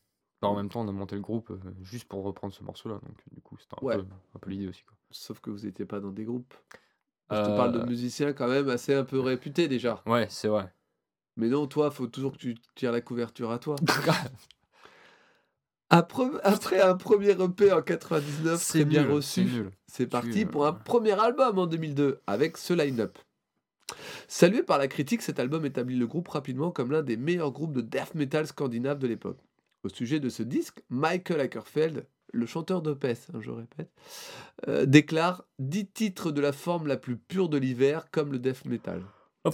Bah, 0.41 0.47
en 0.47 0.55
même 0.55 0.69
temps, 0.69 0.81
on 0.81 0.87
a 0.87 0.91
monté 0.93 1.15
le 1.15 1.21
groupe 1.21 1.49
euh, 1.51 1.59
juste 1.83 2.07
pour 2.07 2.23
reprendre 2.23 2.53
ce 2.53 2.63
morceau-là. 2.63 2.95
Donc, 2.95 3.17
du 3.31 3.41
coup, 3.41 3.57
c'était 3.59 3.75
un, 3.81 3.85
Ouais. 3.85 3.97
peu, 3.97 4.05
un 4.35 4.39
peu 4.39 4.49
l'idée 4.51 4.67
aussi. 4.69 4.83
Quoi. 4.83 4.95
Sauf 5.11 5.41
que 5.41 5.49
vous 5.49 5.65
n'étiez 5.65 5.85
pas 5.85 5.99
dans 5.99 6.11
des 6.11 6.23
groupes. 6.23 6.53
Je 7.29 7.35
te 7.35 7.55
parle 7.57 7.73
de 7.73 7.79
Euh, 7.79 7.85
musiciens 7.85 8.31
quand 8.33 8.47
même 8.47 8.69
assez 8.69 8.93
un 8.93 9.03
peu 9.03 9.19
réputés 9.19 9.67
déjà. 9.67 10.01
Ouais, 10.05 10.27
c'est 10.29 10.47
vrai. 10.47 10.73
Mais 11.35 11.47
non, 11.49 11.67
toi, 11.67 11.91
faut 11.91 12.07
toujours 12.07 12.31
que 12.31 12.37
tu 12.37 12.55
tires 12.75 12.91
la 12.93 13.01
couverture 13.01 13.51
à 13.51 13.59
toi. 13.59 13.75
Après, 15.89 16.79
un 16.81 16.95
premier 16.95 17.31
EP 17.31 17.71
en 17.71 17.81
99 17.81 18.67
très 18.67 18.85
bien 18.85 19.03
nul, 19.03 19.11
reçu, 19.11 19.47
C'est 19.87 20.05
parti 20.05 20.45
pour 20.45 20.67
un 20.67 20.73
premier 20.73 21.19
album 21.19 21.57
en 21.57 21.65
2002 21.65 22.21
avec 22.27 22.57
ce 22.57 22.73
line-up. 22.73 23.17
Salué 24.27 24.61
par 24.61 24.77
la 24.77 24.87
critique, 24.87 25.23
cet 25.23 25.39
album 25.39 25.65
établit 25.65 25.97
le 25.97 26.05
groupe 26.05 26.27
rapidement 26.27 26.69
comme 26.71 26.91
l'un 26.91 27.01
des 27.01 27.17
meilleurs 27.17 27.51
groupes 27.51 27.73
de 27.73 27.81
death 27.81 28.13
metal 28.13 28.45
scandinave 28.45 28.99
de 28.99 29.07
l'époque. 29.07 29.39
Au 29.83 29.89
sujet 29.89 30.19
de 30.19 30.29
ce 30.29 30.43
disque, 30.43 30.83
Michael 30.89 31.39
Ackerfeld, 31.39 32.05
le 32.31 32.45
chanteur 32.45 32.83
d'Opeth, 32.83 33.27
hein, 33.33 33.39
je 33.41 33.49
répète, 33.49 33.89
euh, 34.67 34.85
déclare 34.85 35.45
10 35.57 35.87
titres 35.87 36.31
de 36.31 36.41
la 36.41 36.51
forme 36.51 36.85
la 36.85 36.97
plus 36.97 37.17
pure 37.17 37.49
de 37.49 37.57
l'hiver 37.57 38.11
comme 38.11 38.31
le 38.31 38.37
death 38.37 38.65
metal. 38.65 39.01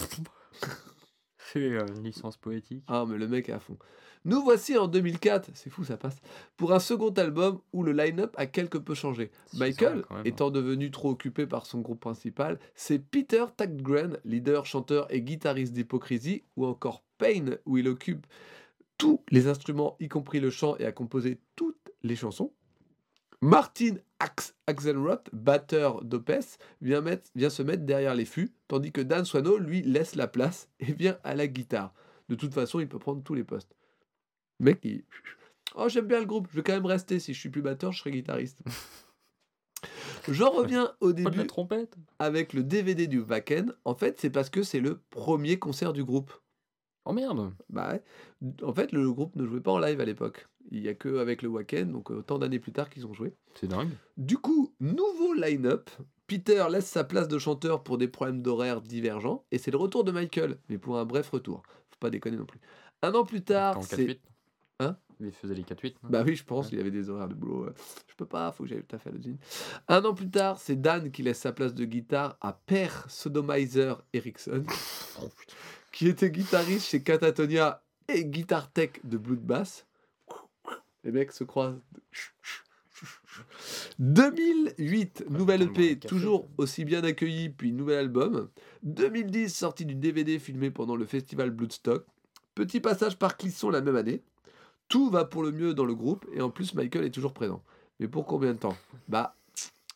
C'est 1.52 1.60
euh, 1.60 1.86
une 1.96 2.04
licence 2.04 2.36
poétique. 2.36 2.82
Ah, 2.88 3.04
mais 3.08 3.18
le 3.18 3.28
mec 3.28 3.48
est 3.48 3.52
à 3.52 3.60
fond. 3.60 3.76
Nous 4.24 4.42
voici 4.42 4.76
en 4.76 4.88
2004, 4.88 5.50
c'est 5.54 5.70
fou, 5.70 5.84
ça 5.84 5.96
passe, 5.96 6.16
pour 6.56 6.72
un 6.72 6.80
second 6.80 7.10
album 7.10 7.60
où 7.72 7.84
le 7.84 7.92
line-up 7.92 8.34
a 8.36 8.46
quelque 8.46 8.76
peu 8.76 8.94
changé. 8.94 9.30
Michael, 9.54 10.04
hein. 10.10 10.22
étant 10.24 10.50
devenu 10.50 10.90
trop 10.90 11.10
occupé 11.10 11.46
par 11.46 11.64
son 11.64 11.80
groupe 11.80 12.00
principal, 12.00 12.58
c'est 12.74 12.98
Peter 12.98 13.44
Tagtgren, 13.56 14.18
leader, 14.24 14.66
chanteur 14.66 15.06
et 15.14 15.22
guitariste 15.22 15.72
d'Hypocrisie, 15.74 16.42
ou 16.56 16.66
encore 16.66 17.04
Payne, 17.18 17.58
où 17.66 17.78
il 17.78 17.86
occupe 17.86 18.26
tous 18.98 19.22
les 19.30 19.46
instruments, 19.46 19.96
y 20.00 20.08
compris 20.08 20.40
le 20.40 20.50
chant, 20.50 20.76
et 20.78 20.86
a 20.86 20.92
composé 20.92 21.38
toutes 21.54 21.92
les 22.02 22.16
chansons. 22.16 22.52
Martin 23.42 23.96
Ax 24.18 24.54
Axelrod, 24.66 25.20
batteur 25.32 26.02
d'Opes, 26.02 26.58
vient, 26.80 27.02
se 27.50 27.62
mettre 27.62 27.84
derrière 27.84 28.14
les 28.14 28.24
fûts, 28.24 28.52
tandis 28.68 28.92
que 28.92 29.00
Dan 29.00 29.24
Swano, 29.24 29.58
lui, 29.58 29.82
laisse 29.82 30.14
la 30.14 30.26
place 30.26 30.68
et 30.80 30.92
vient 30.92 31.18
à 31.24 31.34
la 31.34 31.46
guitare. 31.46 31.92
De 32.28 32.34
toute 32.34 32.54
façon, 32.54 32.80
il 32.80 32.88
peut 32.88 32.98
prendre 32.98 33.22
tous 33.22 33.34
les 33.34 33.44
postes. 33.44 33.76
Le 34.60 34.66
Mec, 34.66 34.80
il... 34.84 35.04
Oh, 35.78 35.90
j'aime 35.90 36.06
bien 36.06 36.20
le 36.20 36.26
groupe, 36.26 36.48
je 36.50 36.56
vais 36.56 36.62
quand 36.62 36.72
même 36.72 36.86
rester. 36.86 37.18
Si 37.18 37.34
je 37.34 37.38
suis 37.38 37.50
plus 37.50 37.60
batteur, 37.60 37.92
je 37.92 37.98
serai 37.98 38.10
guitariste. 38.10 38.62
J'en 40.28 40.50
reviens 40.50 40.92
au 41.00 41.12
début 41.12 41.46
trompette 41.46 41.96
avec 42.18 42.54
le 42.54 42.62
DVD 42.62 43.06
du 43.06 43.20
Wacken. 43.20 43.74
En 43.84 43.94
fait, 43.94 44.18
c'est 44.18 44.30
parce 44.30 44.48
que 44.48 44.62
c'est 44.62 44.80
le 44.80 45.00
premier 45.10 45.58
concert 45.58 45.92
du 45.92 46.02
groupe. 46.02 46.32
Oh 47.08 47.12
merde 47.12 47.52
Bah 47.70 47.92
ouais. 47.92 48.02
En 48.62 48.72
fait, 48.74 48.92
le 48.92 49.10
groupe 49.12 49.36
ne 49.36 49.46
jouait 49.46 49.60
pas 49.60 49.70
en 49.72 49.78
live 49.78 50.00
à 50.00 50.04
l'époque. 50.04 50.46
Il 50.72 50.80
y 50.82 50.88
a 50.88 50.94
que 50.94 51.18
avec 51.18 51.42
le 51.42 51.48
Wacken, 51.48 51.92
donc 51.92 52.10
autant 52.10 52.38
d'années 52.38 52.58
plus 52.58 52.72
tard 52.72 52.90
qu'ils 52.90 53.06
ont 53.06 53.14
joué. 53.14 53.32
C'est 53.54 53.68
dingue. 53.68 53.90
Du 54.16 54.36
coup, 54.38 54.74
nouveau 54.80 55.32
line-up. 55.34 55.88
Peter 56.26 56.66
laisse 56.70 56.86
sa 56.86 57.04
place 57.04 57.28
de 57.28 57.38
chanteur 57.38 57.84
pour 57.84 57.98
des 57.98 58.08
problèmes 58.08 58.42
d'horaire 58.42 58.80
divergents, 58.80 59.44
et 59.52 59.58
c'est 59.58 59.70
le 59.70 59.76
retour 59.76 60.02
de 60.02 60.10
Michael, 60.10 60.58
mais 60.68 60.76
pour 60.76 60.98
un 60.98 61.04
bref 61.04 61.30
retour. 61.30 61.62
Faut 61.90 61.96
pas 62.00 62.10
déconner 62.10 62.36
non 62.36 62.46
plus. 62.46 62.58
Un 63.02 63.12
an 63.14 63.24
plus 63.24 63.42
tard, 63.44 63.80
c'est 63.84 63.96
4-8. 64.04 64.18
Hein? 64.80 64.96
Il 65.20 65.30
faisait 65.30 65.54
les 65.54 65.62
4-8. 65.62 65.94
non? 66.02 66.10
Bah 66.10 66.24
oui, 66.26 66.34
je 66.34 66.44
pense, 66.44 66.66
Ouais. 66.66 66.72
il 66.72 66.78
y 66.78 66.80
avait 66.80 66.90
des 66.90 67.08
horaires 67.10 67.28
de 67.28 67.34
boulot. 67.34 67.66
euh, 67.66 67.74
Je 68.08 68.14
peux 68.16 68.26
pas, 68.26 68.50
faut 68.50 68.64
que 68.64 68.68
j'aille 68.70 68.82
tout 68.82 68.96
à 68.96 68.98
fait 68.98 69.10
à 69.10 69.12
l'usine. 69.12 69.38
Un 69.86 70.04
an 70.04 70.12
plus 70.14 70.28
tard, 70.28 70.58
c'est 70.58 70.74
Dan 70.80 71.12
qui 71.12 71.22
laisse 71.22 71.38
sa 71.38 71.52
place 71.52 71.74
de 71.74 71.84
guitare 71.84 72.36
à 72.40 72.52
Per 72.52 72.88
Sodomizer 73.08 74.02
Eriksson, 74.12 74.64
putain. 74.66 75.56
Qui 75.96 76.08
était 76.08 76.30
guitariste 76.30 76.88
chez 76.88 77.02
Catatonia 77.02 77.82
et 78.08 78.26
guitare 78.26 78.70
tech 78.70 79.00
de 79.02 79.16
Bloodbath. 79.16 79.86
Les 81.04 81.10
mecs 81.10 81.32
se 81.32 81.42
croisent. 81.42 81.80
2008, 83.98 85.24
nouvelle 85.30 85.62
EP, 85.62 85.98
café, 85.98 85.98
toujours 86.00 86.50
aussi 86.58 86.84
bien 86.84 87.02
accueilli, 87.02 87.48
puis 87.48 87.72
nouvel 87.72 87.96
album. 87.96 88.50
2010, 88.82 89.48
sortie 89.48 89.86
du 89.86 89.94
DVD 89.94 90.38
filmé 90.38 90.70
pendant 90.70 90.96
le 90.96 91.06
festival 91.06 91.50
Bloodstock. 91.50 92.04
Petit 92.54 92.80
passage 92.80 93.16
par 93.18 93.38
Clisson 93.38 93.70
la 93.70 93.80
même 93.80 93.96
année. 93.96 94.22
Tout 94.88 95.08
va 95.08 95.24
pour 95.24 95.42
le 95.42 95.50
mieux 95.50 95.72
dans 95.72 95.86
le 95.86 95.94
groupe, 95.94 96.26
et 96.34 96.42
en 96.42 96.50
plus, 96.50 96.74
Michael 96.74 97.06
est 97.06 97.10
toujours 97.10 97.32
présent. 97.32 97.62
Mais 98.00 98.08
pour 98.08 98.26
combien 98.26 98.52
de 98.52 98.58
temps? 98.58 98.76
Bah, 99.08 99.34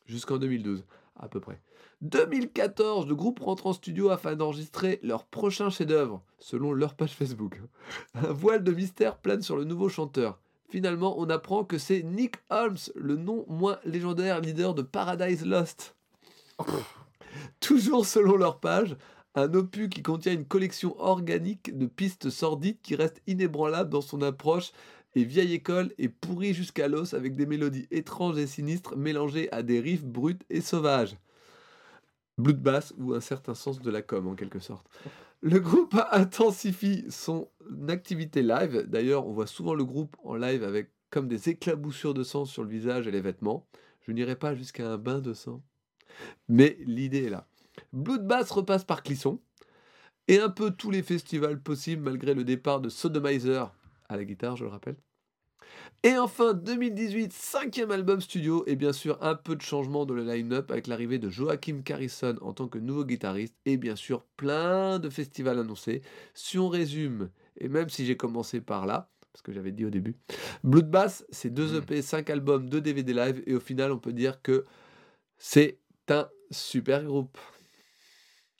jusqu'en 0.06 0.38
2012, 0.38 0.82
à 1.16 1.28
peu 1.28 1.40
près. 1.40 1.60
2014, 2.02 3.06
le 3.06 3.14
groupe 3.14 3.40
rentre 3.40 3.66
en 3.66 3.74
studio 3.74 4.08
afin 4.08 4.34
d'enregistrer 4.34 5.00
leur 5.02 5.26
prochain 5.26 5.68
chef-d'œuvre, 5.68 6.22
selon 6.38 6.72
leur 6.72 6.94
page 6.94 7.14
Facebook. 7.14 7.60
Un 8.14 8.32
voile 8.32 8.64
de 8.64 8.72
mystère 8.72 9.18
plane 9.18 9.42
sur 9.42 9.56
le 9.56 9.64
nouveau 9.64 9.88
chanteur. 9.90 10.40
Finalement, 10.70 11.18
on 11.18 11.28
apprend 11.28 11.64
que 11.64 11.78
c'est 11.78 12.02
Nick 12.02 12.36
Holmes, 12.48 12.78
le 12.94 13.16
non 13.16 13.44
moins 13.48 13.78
légendaire 13.84 14.40
leader 14.40 14.74
de 14.74 14.82
Paradise 14.82 15.44
Lost. 15.44 15.96
Toujours 17.60 18.06
selon 18.06 18.36
leur 18.36 18.60
page, 18.60 18.96
un 19.34 19.52
opus 19.54 19.88
qui 19.88 20.02
contient 20.02 20.32
une 20.32 20.46
collection 20.46 20.98
organique 20.98 21.76
de 21.76 21.86
pistes 21.86 22.30
sordides 22.30 22.80
qui 22.82 22.94
reste 22.94 23.20
inébranlable 23.26 23.90
dans 23.90 24.00
son 24.00 24.22
approche 24.22 24.72
et 25.14 25.24
vieille 25.24 25.54
école 25.54 25.92
et 25.98 26.08
pourrie 26.08 26.54
jusqu'à 26.54 26.88
l'os 26.88 27.14
avec 27.14 27.36
des 27.36 27.46
mélodies 27.46 27.88
étranges 27.90 28.38
et 28.38 28.46
sinistres 28.46 28.96
mélangées 28.96 29.52
à 29.52 29.62
des 29.62 29.80
riffs 29.80 30.04
bruts 30.04 30.38
et 30.48 30.60
sauvages. 30.60 31.16
Bloodbath 32.40 32.92
ou 32.98 33.14
un 33.14 33.20
certain 33.20 33.54
sens 33.54 33.80
de 33.80 33.90
la 33.90 34.02
com 34.02 34.26
en 34.28 34.34
quelque 34.34 34.58
sorte. 34.58 34.86
Le 35.40 35.60
groupe 35.60 35.94
intensifie 36.12 37.06
son 37.10 37.48
activité 37.88 38.42
live. 38.42 38.86
D'ailleurs, 38.88 39.26
on 39.26 39.32
voit 39.32 39.46
souvent 39.46 39.74
le 39.74 39.84
groupe 39.84 40.16
en 40.24 40.34
live 40.34 40.64
avec 40.64 40.90
comme 41.10 41.28
des 41.28 41.48
éclaboussures 41.48 42.14
de 42.14 42.22
sang 42.22 42.44
sur 42.44 42.62
le 42.62 42.70
visage 42.70 43.06
et 43.06 43.10
les 43.10 43.20
vêtements. 43.20 43.66
Je 44.02 44.12
n'irai 44.12 44.36
pas 44.36 44.54
jusqu'à 44.54 44.88
un 44.88 44.96
bain 44.96 45.20
de 45.20 45.34
sang. 45.34 45.62
Mais 46.48 46.76
l'idée 46.80 47.24
est 47.24 47.30
là. 47.30 47.48
Bloodbath 47.92 48.50
repasse 48.50 48.84
par 48.84 49.02
Clisson 49.02 49.40
et 50.28 50.38
un 50.38 50.50
peu 50.50 50.70
tous 50.70 50.90
les 50.90 51.02
festivals 51.02 51.60
possibles 51.60 52.02
malgré 52.02 52.34
le 52.34 52.44
départ 52.44 52.80
de 52.80 52.88
Sodomizer 52.88 53.74
à 54.08 54.16
la 54.16 54.24
guitare, 54.24 54.56
je 54.56 54.64
le 54.64 54.70
rappelle. 54.70 54.96
Et 56.02 56.16
enfin, 56.16 56.54
2018, 56.54 57.32
cinquième 57.32 57.90
album 57.90 58.20
studio, 58.20 58.64
et 58.66 58.74
bien 58.76 58.92
sûr 58.92 59.18
un 59.22 59.34
peu 59.34 59.54
de 59.54 59.60
changement 59.60 60.06
de 60.06 60.14
la 60.14 60.34
line-up 60.34 60.70
avec 60.70 60.86
l'arrivée 60.86 61.18
de 61.18 61.28
Joachim 61.28 61.82
Carrison 61.84 62.36
en 62.40 62.52
tant 62.54 62.68
que 62.68 62.78
nouveau 62.78 63.04
guitariste, 63.04 63.54
et 63.66 63.76
bien 63.76 63.96
sûr 63.96 64.24
plein 64.36 64.98
de 64.98 65.10
festivals 65.10 65.58
annoncés. 65.58 66.00
Si 66.32 66.58
on 66.58 66.68
résume, 66.68 67.30
et 67.58 67.68
même 67.68 67.90
si 67.90 68.06
j'ai 68.06 68.16
commencé 68.16 68.60
par 68.62 68.86
là, 68.86 69.10
parce 69.32 69.42
que 69.42 69.52
j'avais 69.52 69.72
dit 69.72 69.84
au 69.84 69.90
début, 69.90 70.16
Bloodbath, 70.64 71.24
c'est 71.30 71.50
deux 71.50 71.74
Mm. 71.74 71.82
EP, 71.82 72.02
5 72.02 72.30
albums, 72.30 72.68
2 72.70 72.80
DVD 72.80 73.12
live, 73.12 73.42
et 73.46 73.54
au 73.54 73.60
final, 73.60 73.92
on 73.92 73.98
peut 73.98 74.12
dire 74.14 74.40
que 74.42 74.64
c'est 75.36 75.78
un 76.08 76.28
super 76.50 77.04
groupe. 77.04 77.36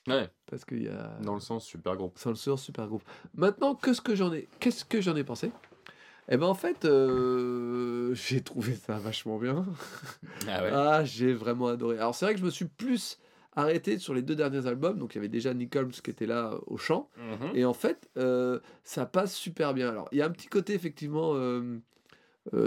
Ouais, 0.06 0.28
Parce 0.46 0.64
qu'il 0.64 0.82
y 0.82 0.88
a. 0.88 1.18
dans 1.22 1.34
le 1.34 1.40
sens 1.40 1.64
super 1.64 1.96
groupe. 1.96 2.18
Sans 2.18 2.30
le 2.30 2.36
sur 2.36 2.58
super 2.58 2.86
groupe. 2.86 3.02
Maintenant, 3.34 3.74
qu'est-ce 3.74 4.00
que 4.00 4.14
j'en 4.14 4.32
ai, 4.32 4.48
qu'est-ce 4.58 4.84
que 4.84 5.00
j'en 5.00 5.14
ai 5.16 5.24
pensé? 5.24 5.52
Eh 6.30 6.36
ben 6.36 6.46
en 6.46 6.54
fait, 6.54 6.84
euh, 6.84 8.14
j'ai 8.28 8.40
trouvé 8.40 8.74
ça 8.74 8.98
vachement 8.98 9.38
bien. 9.38 9.66
Ah 10.46 10.62
ouais. 10.62 10.70
Ah, 10.72 11.04
j'ai 11.04 11.34
vraiment 11.34 11.66
adoré. 11.66 11.98
Alors 11.98 12.14
c'est 12.14 12.24
vrai 12.24 12.34
que 12.34 12.40
je 12.40 12.44
me 12.44 12.50
suis 12.50 12.66
plus 12.66 13.18
arrêté 13.56 13.98
sur 13.98 14.14
les 14.14 14.22
deux 14.22 14.36
derniers 14.36 14.66
albums. 14.66 14.98
Donc 14.98 15.14
il 15.14 15.18
y 15.18 15.18
avait 15.18 15.28
déjà 15.28 15.52
Nick 15.52 15.74
Holmes 15.74 15.90
qui 15.90 16.10
était 16.10 16.26
là 16.26 16.52
euh, 16.52 16.58
au 16.68 16.76
chant. 16.76 17.10
Mhm. 17.18 17.56
Et 17.56 17.64
en 17.64 17.74
fait, 17.74 18.08
euh, 18.16 18.60
ça 18.84 19.06
passe 19.06 19.34
super 19.34 19.74
bien. 19.74 19.88
Alors 19.88 20.08
il 20.12 20.18
y 20.18 20.22
a 20.22 20.26
un 20.26 20.30
petit 20.30 20.46
côté 20.46 20.74
effectivement 20.74 21.32
euh, 21.34 21.80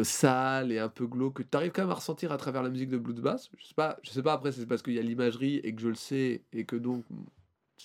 sale 0.04 0.74
et 0.74 0.80
un 0.80 0.90
peu 0.90 1.08
glauque 1.08 1.38
que 1.38 1.44
tu 1.44 1.56
arrives 1.56 1.72
quand 1.72 1.84
même 1.84 1.92
à 1.92 1.96
ressentir 1.96 2.34
à 2.34 2.38
travers 2.38 2.64
la 2.64 2.70
musique 2.70 2.90
de 2.90 2.98
Bloodbath. 2.98 3.50
Je 3.58 3.66
sais 3.66 3.76
pas, 3.76 3.98
je 4.04 4.10
sais 4.10 4.24
pas 4.24 4.34
après 4.34 4.52
c'est 4.52 4.66
parce 4.66 4.82
qu'il 4.82 4.94
y 4.94 5.00
a 5.00 5.04
l'imagerie 5.04 5.58
et 5.64 5.74
que 5.74 5.82
je 5.82 5.88
le 5.88 5.96
sais 5.96 6.42
et 6.52 6.66
que 6.66 6.76
donc 6.76 7.06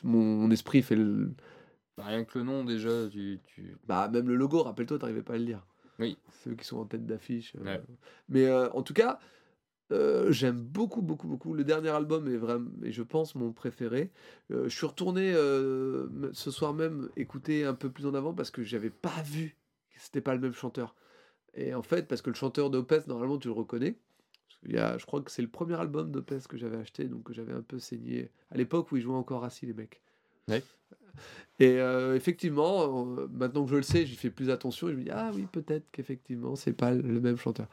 mon, 0.03 0.23
mon 0.23 0.51
esprit 0.51 0.83
fait 0.83 0.97
le, 0.97 1.33
Bah, 1.99 2.05
Rien 2.07 2.25
que 2.25 2.39
le 2.39 2.45
nom 2.45 2.65
déjà, 2.65 3.09
tu... 3.11 3.41
tu... 3.47 3.77
Bah, 3.87 4.09
même 4.09 4.29
le 4.29 4.37
logo, 4.37 4.63
rappelle-toi, 4.63 4.99
t'arrivais 5.01 5.23
pas 5.23 5.35
à 5.35 5.39
le 5.39 5.45
lire. 5.45 5.67
Oui. 5.99 6.17
Ceux 6.45 6.55
qui 6.55 6.65
sont 6.65 6.79
en 6.79 6.85
tête 6.85 7.05
d'affiche. 7.07 7.55
euh. 7.57 7.65
Ouais. 7.65 7.83
Mais 8.29 8.47
euh, 8.47 8.71
en 8.71 8.83
tout 8.83 8.95
cas, 8.95 9.19
euh, 9.91 10.31
j'aime 10.31 10.61
beaucoup, 10.61 11.03
beaucoup, 11.03 11.27
beaucoup. 11.27 11.55
Le 11.55 11.65
dernier 11.65 11.89
album 11.89 12.29
est 12.29 12.37
vraiment, 12.37 12.71
et 12.85 12.93
je 12.93 13.03
pense, 13.03 13.35
mon 13.35 13.53
préféré. 13.53 14.13
Je 14.49 14.69
suis 14.69 14.87
retourné 14.87 15.33
ce 15.33 16.51
soir 16.53 16.73
même 16.73 17.09
écouter 17.17 17.65
un 17.65 17.75
peu 17.75 17.91
plus 17.91 18.07
en 18.07 18.15
avant 18.15 18.33
parce 18.33 18.53
que 18.53 18.63
j'avais 18.63 18.91
pas 18.91 19.23
vu 19.25 19.57
que 19.91 20.01
c'était 20.01 20.21
pas 20.21 20.35
le 20.35 20.41
même 20.41 20.53
chanteur. 20.53 20.95
Et 21.55 21.75
en 21.75 21.83
fait, 21.83 22.07
parce 22.07 22.23
que 22.23 22.31
le 22.31 22.37
chanteur 22.37 22.71
d'Opes, 22.71 23.09
normalement, 23.09 23.39
tu 23.39 23.49
le 23.49 23.55
reconnais. 23.55 23.99
Qu'il 24.49 24.73
y 24.73 24.79
a, 24.79 24.99
je 24.99 25.07
crois 25.07 25.21
que 25.23 25.31
c'est 25.31 25.43
le 25.43 25.49
premier 25.49 25.75
album 25.75 26.13
d'Opes 26.13 26.47
que 26.49 26.57
j'avais 26.57 26.77
acheté, 26.77 27.05
donc 27.07 27.25
que 27.25 27.33
j'avais 27.33 27.53
un 27.53 27.63
peu 27.63 27.79
saigné 27.81 28.31
à 28.51 28.57
l'époque 28.57 28.93
où 28.93 28.97
ils 28.97 29.03
jouaient 29.03 29.17
encore 29.17 29.45
assis, 29.45 29.67
les 29.67 29.75
mecs. 29.75 30.01
Et 31.61 31.81
euh, 31.81 32.15
effectivement, 32.15 33.17
euh, 33.19 33.27
maintenant 33.33 33.65
que 33.65 33.71
je 33.71 33.77
le 33.77 33.83
sais, 33.83 34.07
j'y 34.07 34.15
fais 34.15 34.31
plus 34.31 34.51
attention 34.51 34.89
et 34.89 34.93
je 34.93 34.97
me 34.97 35.03
dis, 35.03 35.11
ah 35.11 35.33
oui, 35.35 35.47
peut-être 35.51 35.91
qu'effectivement, 35.91 36.55
c'est 36.55 36.73
pas 36.73 36.93
le 36.93 37.21
même 37.21 37.37
chanteur. 37.37 37.67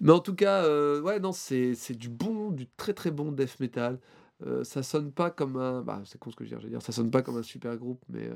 Mais 0.00 0.12
en 0.12 0.20
tout 0.20 0.34
cas, 0.34 0.64
euh, 0.64 1.02
ouais, 1.02 1.20
non, 1.20 1.32
c'est 1.32 1.74
du 1.90 2.08
bon, 2.08 2.50
du 2.50 2.66
très 2.66 2.94
très 2.94 3.10
bon 3.10 3.32
death 3.32 3.60
metal. 3.60 3.98
Ça 4.64 4.82
sonne 4.82 5.12
pas 5.12 5.30
comme 5.30 5.56
un. 5.56 5.80
Bah, 5.80 6.02
c'est 6.04 6.18
con 6.18 6.30
ce 6.30 6.36
que 6.36 6.44
dire, 6.44 6.60
ça 6.82 6.92
sonne 6.92 7.10
pas 7.10 7.22
comme 7.22 7.38
un 7.38 7.42
super 7.42 7.74
groupe, 7.78 8.02
mais. 8.10 8.28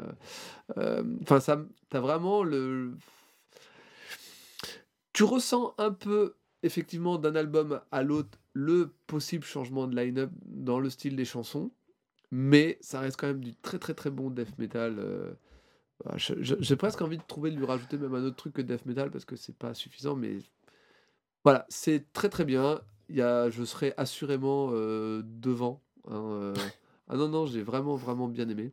Enfin, 1.22 1.41
ça. 1.41 1.62
T'as 1.91 2.01
vraiment 2.01 2.43
le. 2.43 2.95
Tu 5.12 5.24
ressens 5.24 5.74
un 5.76 5.91
peu, 5.91 6.36
effectivement, 6.62 7.18
d'un 7.18 7.34
album 7.34 7.82
à 7.91 8.03
l'autre, 8.03 8.38
le 8.55 8.95
possible 9.07 9.45
changement 9.45 9.86
de 9.86 9.95
line-up 9.95 10.30
dans 10.47 10.78
le 10.78 10.88
style 10.88 11.16
des 11.16 11.26
chansons, 11.26 11.70
mais 12.31 12.78
ça 12.81 13.01
reste 13.01 13.16
quand 13.18 13.26
même 13.26 13.41
du 13.45 13.55
très 13.55 13.78
très 13.78 13.95
très 13.95 14.11
bon 14.11 14.31
death 14.31 14.59
metal. 14.59 14.97
euh, 14.99 15.33
J'ai 16.16 16.76
presque 16.76 17.03
envie 17.03 17.18
de 17.18 17.22
trouver 17.26 17.51
de 17.51 17.57
lui 17.57 17.66
rajouter 17.66 17.99
même 17.99 18.14
un 18.14 18.24
autre 18.24 18.37
truc 18.37 18.55
que 18.55 18.62
death 18.62 18.87
metal 18.87 19.11
parce 19.11 19.24
que 19.24 19.37
c'est 19.37 19.57
pas 19.57 19.74
suffisant, 19.74 20.16
mais 20.16 20.39
voilà, 21.45 21.66
c'est 21.68 22.12
très 22.12 22.28
très 22.28 22.45
bien. 22.45 22.81
Il 23.09 23.16
y 23.16 23.22
a, 23.22 23.51
je 23.51 23.64
serai 23.64 23.93
assurément 23.97 24.70
euh, 24.72 25.22
devant. 25.24 25.83
hein, 26.09 26.14
euh. 26.14 26.55
Ah 27.09 27.16
non, 27.16 27.28
non, 27.28 27.45
j'ai 27.47 27.62
vraiment 27.62 27.97
vraiment 27.97 28.28
bien 28.28 28.49
aimé. 28.49 28.72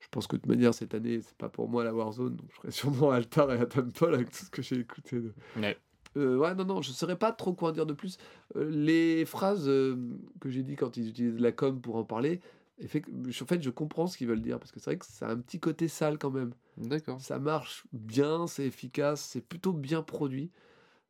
Je 0.00 0.06
pense 0.10 0.26
que 0.26 0.36
de 0.36 0.40
toute 0.40 0.48
manière, 0.48 0.72
cette 0.72 0.94
année, 0.94 1.20
c'est 1.20 1.36
pas 1.36 1.48
pour 1.50 1.68
moi 1.68 1.84
la 1.84 1.92
Warzone, 1.94 2.34
donc 2.36 2.48
je 2.50 2.56
serai 2.56 2.70
sûrement 2.70 3.10
à 3.10 3.16
Altar 3.16 3.52
et 3.52 3.58
à 3.58 3.66
Temple 3.66 4.14
avec 4.14 4.30
tout 4.30 4.44
ce 4.46 4.50
que 4.50 4.62
j'ai 4.62 4.76
écouté. 4.78 5.20
de- 5.20 5.34
Ouais. 5.56 5.76
Euh, 6.16 6.38
ouais, 6.38 6.54
non, 6.54 6.64
non, 6.64 6.80
je 6.82 6.92
saurais 6.92 7.18
pas 7.18 7.32
trop 7.32 7.52
quoi 7.52 7.68
en 7.68 7.72
dire 7.72 7.84
de 7.84 7.92
plus. 7.92 8.16
Euh, 8.56 8.70
les 8.70 9.26
phrases 9.26 9.68
euh, 9.68 9.96
que 10.40 10.48
j'ai 10.48 10.62
dit 10.62 10.76
quand 10.76 10.96
ils 10.96 11.08
utilisent 11.10 11.38
la 11.38 11.52
com 11.52 11.78
pour 11.80 11.96
en 11.96 12.04
parler, 12.04 12.40
en 12.84 12.88
fait, 13.46 13.62
je 13.62 13.70
comprends 13.70 14.06
ce 14.06 14.16
qu'ils 14.16 14.28
veulent 14.28 14.42
dire 14.42 14.58
parce 14.58 14.70
que 14.70 14.78
c'est 14.80 14.90
vrai 14.90 14.98
que 14.98 15.06
ça 15.06 15.28
a 15.28 15.32
un 15.32 15.38
petit 15.38 15.58
côté 15.58 15.88
sale 15.88 16.18
quand 16.18 16.30
même. 16.30 16.52
D'accord. 16.76 17.20
Ça 17.20 17.38
marche 17.38 17.84
bien, 17.92 18.46
c'est 18.46 18.66
efficace, 18.66 19.20
c'est 19.20 19.40
plutôt 19.40 19.72
bien 19.72 20.02
produit, 20.02 20.50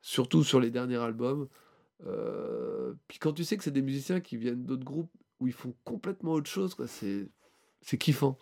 surtout 0.01 0.45
sur 0.45 0.61
les 0.61 0.71
derniers 0.71 0.97
albums. 0.97 1.49
Euh, 2.07 2.95
puis 3.09 3.19
quand 3.19 3.33
tu 3.33 3.45
sais 3.45 3.57
que 3.57 3.65
c'est 3.65 3.71
des 3.71 3.83
musiciens 3.83 4.21
qui 4.21 4.37
viennent 4.37 4.65
d'autres 4.65 4.85
groupes 4.85 5.11
où 5.41 5.47
ils 5.47 5.53
font 5.53 5.75
complètement 5.85 6.33
autre 6.33 6.51
chose, 6.51 6.75
quoi, 6.75 6.87
c'est 6.87 7.29
c'est 7.81 7.99
kiffant. 7.99 8.39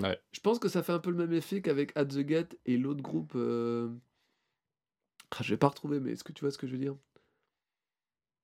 Ouais. 0.00 0.18
Je 0.32 0.40
pense 0.40 0.58
que 0.58 0.68
ça 0.68 0.82
fait 0.82 0.92
un 0.92 0.98
peu 0.98 1.10
le 1.10 1.16
même 1.16 1.32
effet 1.32 1.60
qu'avec 1.60 1.96
At 1.96 2.06
the 2.06 2.20
Gate 2.20 2.56
et 2.66 2.76
l'autre 2.76 3.02
groupe. 3.02 3.32
euh, 3.34 3.88
ah, 5.30 5.42
je 5.42 5.50
vais 5.52 5.58
pas 5.58 5.68
retrouver, 5.68 5.98
mais 6.00 6.12
est-ce 6.12 6.24
que 6.24 6.32
tu 6.32 6.42
vois 6.42 6.50
ce 6.50 6.58
que 6.58 6.66
je 6.66 6.72
veux 6.72 6.78
dire? 6.78 6.96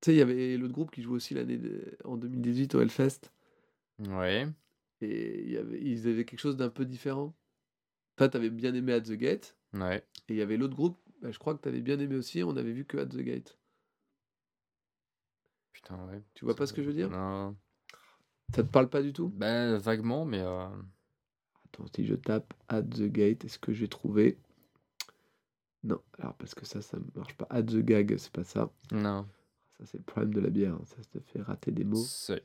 Tu 0.01 0.07
sais, 0.07 0.15
il 0.15 0.19
y 0.19 0.23
avait 0.23 0.57
l'autre 0.57 0.73
groupe 0.73 0.91
qui 0.91 1.03
jouait 1.03 1.17
aussi 1.17 1.35
l'année 1.35 1.59
de- 1.59 1.97
en 2.05 2.17
2018 2.17 2.75
au 2.75 2.81
Hellfest, 2.81 3.31
Ouais. 4.09 4.49
et 5.03 5.43
il 5.43 5.51
y 5.53 5.57
avait, 5.57 5.81
ils 5.81 6.09
avaient 6.09 6.25
quelque 6.25 6.41
chose 6.41 6.57
d'un 6.57 6.71
peu 6.71 6.85
différent. 6.85 7.35
Toi, 8.17 8.29
t'avais 8.29 8.51
bien 8.51 8.75
aimé 8.75 8.93
At 8.95 9.03
the 9.03 9.13
Gate, 9.13 9.57
Ouais. 9.75 10.05
et 10.29 10.35
il 10.35 10.37
y 10.37 10.43
avait 10.43 10.57
l'autre 10.57 10.75
groupe, 10.75 10.99
bah, 11.23 11.31
je 11.31 11.39
crois 11.39 11.55
que 11.55 11.61
t'avais 11.61 11.81
bien 11.81 11.99
aimé 11.99 12.17
aussi, 12.17 12.43
on 12.43 12.57
avait 12.57 12.73
vu 12.73 12.85
que 12.85 12.97
At 12.99 13.07
the 13.07 13.19
Gate. 13.19 13.57
Putain, 15.73 15.97
ouais. 16.07 16.23
Tu 16.35 16.45
vois 16.45 16.55
pas 16.57 16.67
ce 16.67 16.73
que 16.73 16.83
je 16.83 16.89
veux 16.89 16.95
dire? 16.95 17.11
Non. 17.11 17.57
Ça 18.55 18.63
te 18.63 18.69
parle 18.69 18.89
pas 18.91 19.03
du 19.03 19.13
tout? 19.13 19.29
Bah, 19.29 19.79
vaguement, 19.79 20.25
mais. 20.25 20.41
euh, 20.41 20.67
Attends, 21.67 21.87
si 21.95 22.05
je 22.05 22.15
tape 22.17 22.53
At 22.69 22.83
the 22.83 23.05
Gate, 23.05 23.45
est-ce 23.45 23.59
que 23.59 23.73
j'ai 23.73 23.87
trouvé? 23.89 24.39
Non, 25.85 26.01
alors 26.19 26.35
parce 26.35 26.55
que 26.55 26.67
ça, 26.67 26.83
ça 26.83 26.99
ne 26.99 27.05
marche 27.15 27.35
pas. 27.37 27.47
At 27.49 27.63
the 27.63 27.77
Gag, 27.79 28.17
c'est 28.19 28.33
pas 28.33 28.45
ça. 28.45 28.71
Non. 28.93 29.27
Ça, 29.79 29.87
c'est 29.87 29.97
le 29.99 30.03
problème 30.05 30.35
de 30.35 30.41
la 30.41 30.51
bière. 30.51 30.75
hein. 30.75 30.83
Ça 30.85 30.97
te 31.11 31.21
fait 31.21 31.41
rater 31.41 31.71
des 31.71 31.85
mots. 31.85 32.05
C'est. 32.05 32.45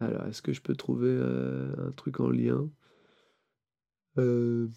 Alors, 0.00 0.26
est-ce 0.26 0.42
que 0.42 0.52
je 0.52 0.60
peux 0.60 0.76
trouver 0.76 1.08
euh, 1.10 1.88
un 1.88 1.92
truc 1.92 2.20
en 2.20 2.28
lien? 2.28 2.68
Euh, 4.18 4.68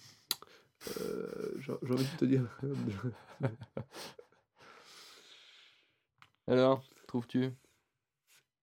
euh, 1.01 1.51
J'ai 1.59 1.73
envie 1.73 2.05
de 2.05 2.17
te 2.17 2.25
dire. 2.25 2.45
Alors, 6.47 6.83
trouves-tu? 7.07 7.51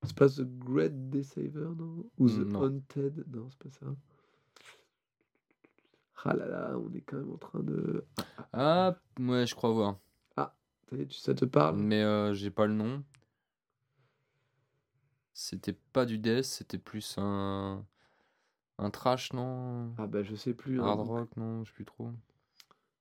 C'est 0.03 0.17
pas 0.17 0.29
The 0.29 0.43
Great 0.43 1.11
Deceiver, 1.11 1.69
non? 1.77 2.09
Ou 2.19 2.29
The 2.29 2.47
Non. 2.47 2.63
Haunted? 2.63 3.25
Non, 3.29 3.49
c'est 3.51 3.59
pas 3.59 3.71
ça. 3.71 3.87
Ah 6.25 6.35
là 6.35 6.49
là, 6.49 6.77
on 6.79 6.93
est 6.95 7.03
quand 7.03 7.19
même 7.19 7.33
en 7.33 7.37
train 7.37 7.63
de. 7.63 8.05
Ah, 8.53 8.97
ouais, 9.21 9.47
je 9.47 9.55
crois 9.55 9.71
voir. 9.71 9.99
Tu- 10.89 11.07
ça 11.11 11.35
te 11.35 11.45
parle? 11.45 11.77
Mais 11.79 12.35
j'ai 12.35 12.51
pas 12.51 12.67
le 12.67 12.75
nom. 12.75 13.05
C'était 15.39 15.75
pas 15.93 16.07
du 16.07 16.17
death, 16.19 16.45
c'était 16.45 16.79
plus 16.79 17.17
un. 17.19 17.85
Un 18.79 18.91
trash, 18.91 19.35
non? 19.35 19.95
Ah 19.99 20.07
bah 20.07 20.23
je 20.23 20.35
sais 20.35 20.55
plus. 20.55 20.81
hein. 20.81 20.85
Hard 20.87 21.01
rock, 21.07 21.37
non, 21.37 21.63
je 21.65 21.71
sais 21.71 21.75
plus 21.75 21.85
trop. 21.85 22.11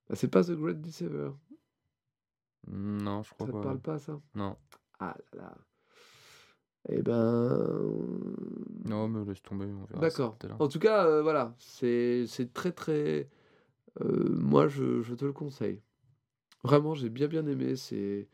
Bah, 0.08 0.14
c'est 0.16 0.28
pas 0.28 0.44
The 0.44 0.50
Great 0.52 0.80
Deceiver. 0.82 1.30
Non, 2.66 3.22
je 3.22 3.30
crois 3.32 3.46
Ça 3.46 3.52
te 3.52 3.56
pas. 3.56 3.62
parle 3.62 3.80
pas 3.80 3.98
ça? 3.98 4.20
Non. 4.34 4.56
Ah 4.98 5.16
là 5.32 5.38
là. 5.42 5.56
Eh 6.90 7.02
ben. 7.02 7.16
Non, 8.84 9.08
mais 9.08 9.24
laisse 9.24 9.42
tomber, 9.42 9.66
on 9.66 9.84
verra 9.84 10.00
ça 10.10 10.34
D'accord. 10.34 10.38
En 10.60 10.68
tout 10.68 10.78
cas, 10.78 11.06
euh, 11.06 11.22
voilà, 11.22 11.54
c'est 11.58 12.26
très 12.52 12.72
très. 12.72 13.28
euh, 14.02 14.28
moi, 14.30 14.68
je, 14.68 15.00
je 15.02 15.14
te 15.14 15.24
le 15.24 15.32
conseille. 15.32 15.80
Vraiment, 16.64 16.94
j'ai 16.94 17.08
bien 17.08 17.28
bien 17.28 17.46
aimé. 17.46 17.76
C'est, 17.76 18.28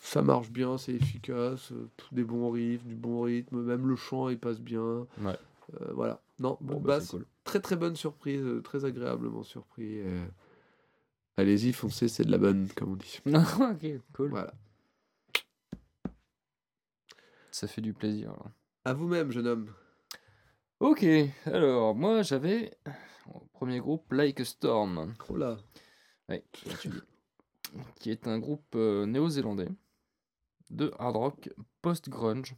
ça 0.00 0.22
marche 0.22 0.50
bien, 0.50 0.76
c'est 0.78 0.92
efficace, 0.94 1.72
euh, 1.72 1.88
des 2.12 2.24
bons 2.24 2.50
riffs, 2.50 2.84
du 2.84 2.94
bon 2.96 3.22
rythme, 3.22 3.62
même 3.62 3.86
le 3.86 3.96
chant 3.96 4.28
il 4.28 4.38
passe 4.38 4.60
bien. 4.60 5.06
Ouais. 5.20 5.38
Euh, 5.80 5.92
voilà. 5.94 6.20
Non, 6.38 6.58
Bon, 6.60 6.74
bon, 6.74 6.80
bah, 6.80 6.98
cool. 7.08 7.24
très 7.44 7.60
très 7.60 7.76
bonne 7.76 7.96
surprise, 7.96 8.42
euh, 8.42 8.60
très 8.62 8.84
agréablement 8.84 9.42
surpris. 9.42 10.00
euh. 10.00 10.26
Allez-y, 11.38 11.72
foncez, 11.72 12.08
c'est 12.08 12.24
de 12.24 12.30
la 12.30 12.38
bonne, 12.38 12.68
comme 12.76 12.92
on 12.92 12.96
dit. 12.96 13.20
ok, 13.26 14.00
cool. 14.14 14.30
Voilà. 14.30 14.52
Ça 17.50 17.66
fait 17.66 17.80
du 17.80 17.92
plaisir. 17.94 18.30
là. 18.32 18.52
À 18.84 18.92
vous-même, 18.92 19.30
jeune 19.30 19.46
homme. 19.46 19.72
Ok, 20.78 21.06
alors 21.46 21.94
moi 21.94 22.20
j'avais 22.22 22.76
premier 23.54 23.80
groupe 23.80 24.12
Like 24.12 24.40
a 24.40 24.44
Storm, 24.44 25.14
Oh 25.30 25.36
là. 25.36 25.56
ouais, 26.28 26.44
qui 27.98 28.10
est 28.10 28.26
un 28.26 28.38
groupe 28.38 28.74
euh, 28.74 29.06
néo-zélandais 29.06 29.68
de 30.70 30.92
hard 30.98 31.16
rock 31.16 31.50
post-grunge. 31.82 32.54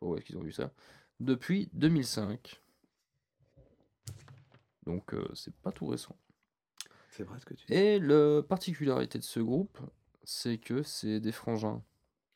Oh, 0.00 0.16
est-ce 0.16 0.24
qu'ils 0.24 0.36
ont 0.38 0.42
vu 0.42 0.52
ça? 0.52 0.72
Depuis 1.20 1.68
2005. 1.72 2.60
Donc 4.84 5.14
euh, 5.14 5.26
c'est 5.34 5.54
pas 5.56 5.72
tout 5.72 5.86
récent. 5.86 6.16
C'est 7.10 7.24
vrai 7.24 7.38
ce 7.40 7.46
que 7.46 7.54
tu 7.54 7.66
dis. 7.66 7.72
Et 7.74 7.98
la 7.98 8.42
particularité 8.42 9.18
de 9.18 9.24
ce 9.24 9.40
groupe, 9.40 9.78
c'est 10.24 10.58
que 10.58 10.82
c'est 10.82 11.18
des 11.20 11.32
frangins. 11.32 11.82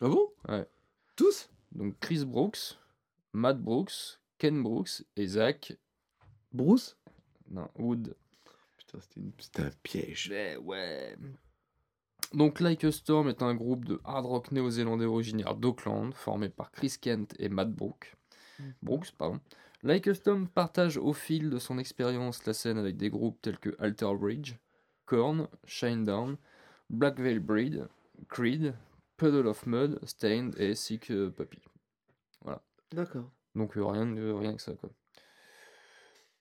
Ah 0.00 0.08
bon? 0.08 0.32
Ouais. 0.48 0.66
Tous? 1.16 1.50
Donc 1.72 1.98
Chris 2.00 2.24
Brooks, 2.24 2.78
Matt 3.32 3.60
Brooks, 3.60 4.18
Ken 4.38 4.62
Brooks 4.62 5.02
et 5.16 5.26
Zach 5.26 5.76
Bruce? 6.52 6.96
Non, 7.50 7.68
Wood. 7.76 8.16
Putain, 8.78 9.00
c'était 9.00 9.20
une- 9.20 9.32
un 9.66 9.70
piège. 9.82 10.28
Mais 10.30 10.56
ouais. 10.56 11.16
Donc 12.32 12.60
Like 12.60 12.84
a 12.84 12.92
Storm 12.92 13.28
est 13.28 13.42
un 13.42 13.54
groupe 13.54 13.84
de 13.84 14.00
hard 14.04 14.26
rock 14.26 14.52
néo-zélandais 14.52 15.06
originaire 15.06 15.54
d'Auckland, 15.54 16.14
formé 16.14 16.48
par 16.48 16.70
Chris 16.70 16.94
Kent 17.00 17.34
et 17.38 17.48
Matt 17.48 17.72
Brooks. 17.72 18.14
Brooks, 18.82 19.10
pardon. 19.12 19.40
Like 19.82 20.06
a 20.06 20.14
Storm 20.14 20.46
partage 20.46 20.96
au 20.96 21.12
fil 21.12 21.50
de 21.50 21.58
son 21.58 21.78
expérience 21.78 22.44
la 22.46 22.52
scène 22.52 22.78
avec 22.78 22.96
des 22.96 23.10
groupes 23.10 23.40
tels 23.42 23.58
que 23.58 23.74
Alter 23.78 24.14
Bridge, 24.18 24.56
Korn, 25.06 25.48
Shinedown, 25.64 26.36
Black 26.88 27.18
Veil 27.18 27.38
Breed, 27.38 27.88
Creed, 28.28 28.74
Puddle 29.16 29.46
of 29.46 29.66
Mud, 29.66 29.98
Stained 30.04 30.54
et 30.58 30.74
Sick 30.74 31.10
euh, 31.10 31.30
Puppy. 31.30 31.60
D'accord. 32.92 33.30
Donc 33.54 33.76
euh, 33.76 33.84
rien, 33.84 34.04
rien 34.36 34.54
que 34.54 34.62
ça 34.62 34.72
quoi. 34.74 34.90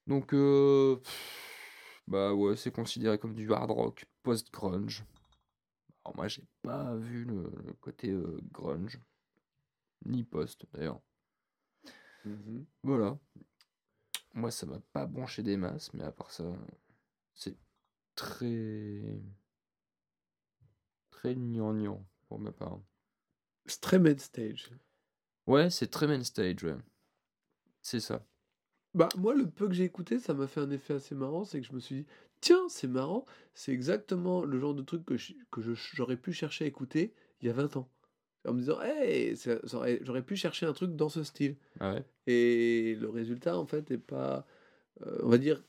Donc 0.07 0.33
euh, 0.33 0.95
pff, 0.95 2.03
bah 2.07 2.33
ouais, 2.33 2.55
c'est 2.55 2.71
considéré 2.71 3.19
comme 3.19 3.35
du 3.35 3.51
hard 3.51 3.71
rock 3.71 4.05
post-grunge. 4.23 5.03
Alors 6.09 6.15
moi 6.15 6.27
j'ai 6.27 6.43
pas 6.63 6.95
vu 6.95 7.23
le, 7.23 7.51
le 7.67 7.73
côté 7.73 8.09
euh, 8.09 8.39
grunge, 8.51 8.99
ni 10.07 10.23
post 10.23 10.65
d'ailleurs. 10.73 10.99
Mhm. 12.25 12.65
Voilà. 12.81 13.19
Moi 14.33 14.49
ça 14.49 14.65
m'a 14.65 14.79
pas 14.91 15.05
branché 15.05 15.43
des 15.43 15.55
masses, 15.55 15.93
mais 15.93 16.03
à 16.03 16.11
part 16.11 16.31
ça, 16.31 16.45
c'est 17.35 17.55
très 18.15 19.21
très 21.11 21.35
gnangnan 21.35 22.03
pour 22.27 22.39
ma 22.39 22.51
part. 22.51 22.79
Streamed 23.67 24.19
Stage. 24.19 24.71
Ouais, 25.45 25.69
c'est 25.69 25.91
très 25.91 26.07
main 26.07 26.23
stage, 26.23 26.63
ouais. 26.63 26.77
C'est 27.83 27.99
ça. 27.99 28.25
Bah, 28.95 29.09
moi, 29.17 29.35
le 29.35 29.47
peu 29.49 29.67
que 29.67 29.73
j'ai 29.73 29.83
écouté, 29.83 30.19
ça 30.19 30.33
m'a 30.33 30.47
fait 30.47 30.59
un 30.61 30.71
effet 30.71 30.95
assez 30.95 31.13
marrant. 31.15 31.43
C'est 31.45 31.61
que 31.61 31.67
je 31.67 31.73
me 31.73 31.79
suis 31.79 31.95
dit, 31.95 32.05
tiens, 32.41 32.67
c'est 32.69 32.87
marrant. 32.87 33.25
C'est 33.53 33.71
exactement 33.71 34.43
le 34.43 34.59
genre 34.59 34.73
de 34.73 34.81
truc 34.81 35.05
que 35.05 35.15
je- 35.17 35.33
que 35.51 35.61
je- 35.61 35.73
j'aurais 35.73 36.17
pu 36.17 36.33
chercher 36.33 36.65
à 36.65 36.67
écouter 36.67 37.13
il 37.41 37.47
y 37.47 37.49
a 37.49 37.53
20 37.53 37.77
ans. 37.77 37.87
En 38.47 38.53
me 38.53 38.59
disant, 38.59 38.81
hey, 38.81 39.35
ça- 39.37 39.59
ça 39.67 39.77
aurait- 39.77 39.99
j'aurais 40.03 40.23
pu 40.23 40.35
chercher 40.35 40.65
un 40.65 40.73
truc 40.73 40.95
dans 40.95 41.09
ce 41.09 41.23
style. 41.23 41.55
Ah 41.79 41.93
ouais. 41.93 42.03
Et 42.25 42.95
le 42.99 43.09
résultat, 43.09 43.57
en 43.57 43.65
fait, 43.65 43.91
est 43.91 43.97
pas. 43.97 44.45
euh, 45.05 45.19
on 45.23 45.29
va 45.29 45.37
dire. 45.37 45.63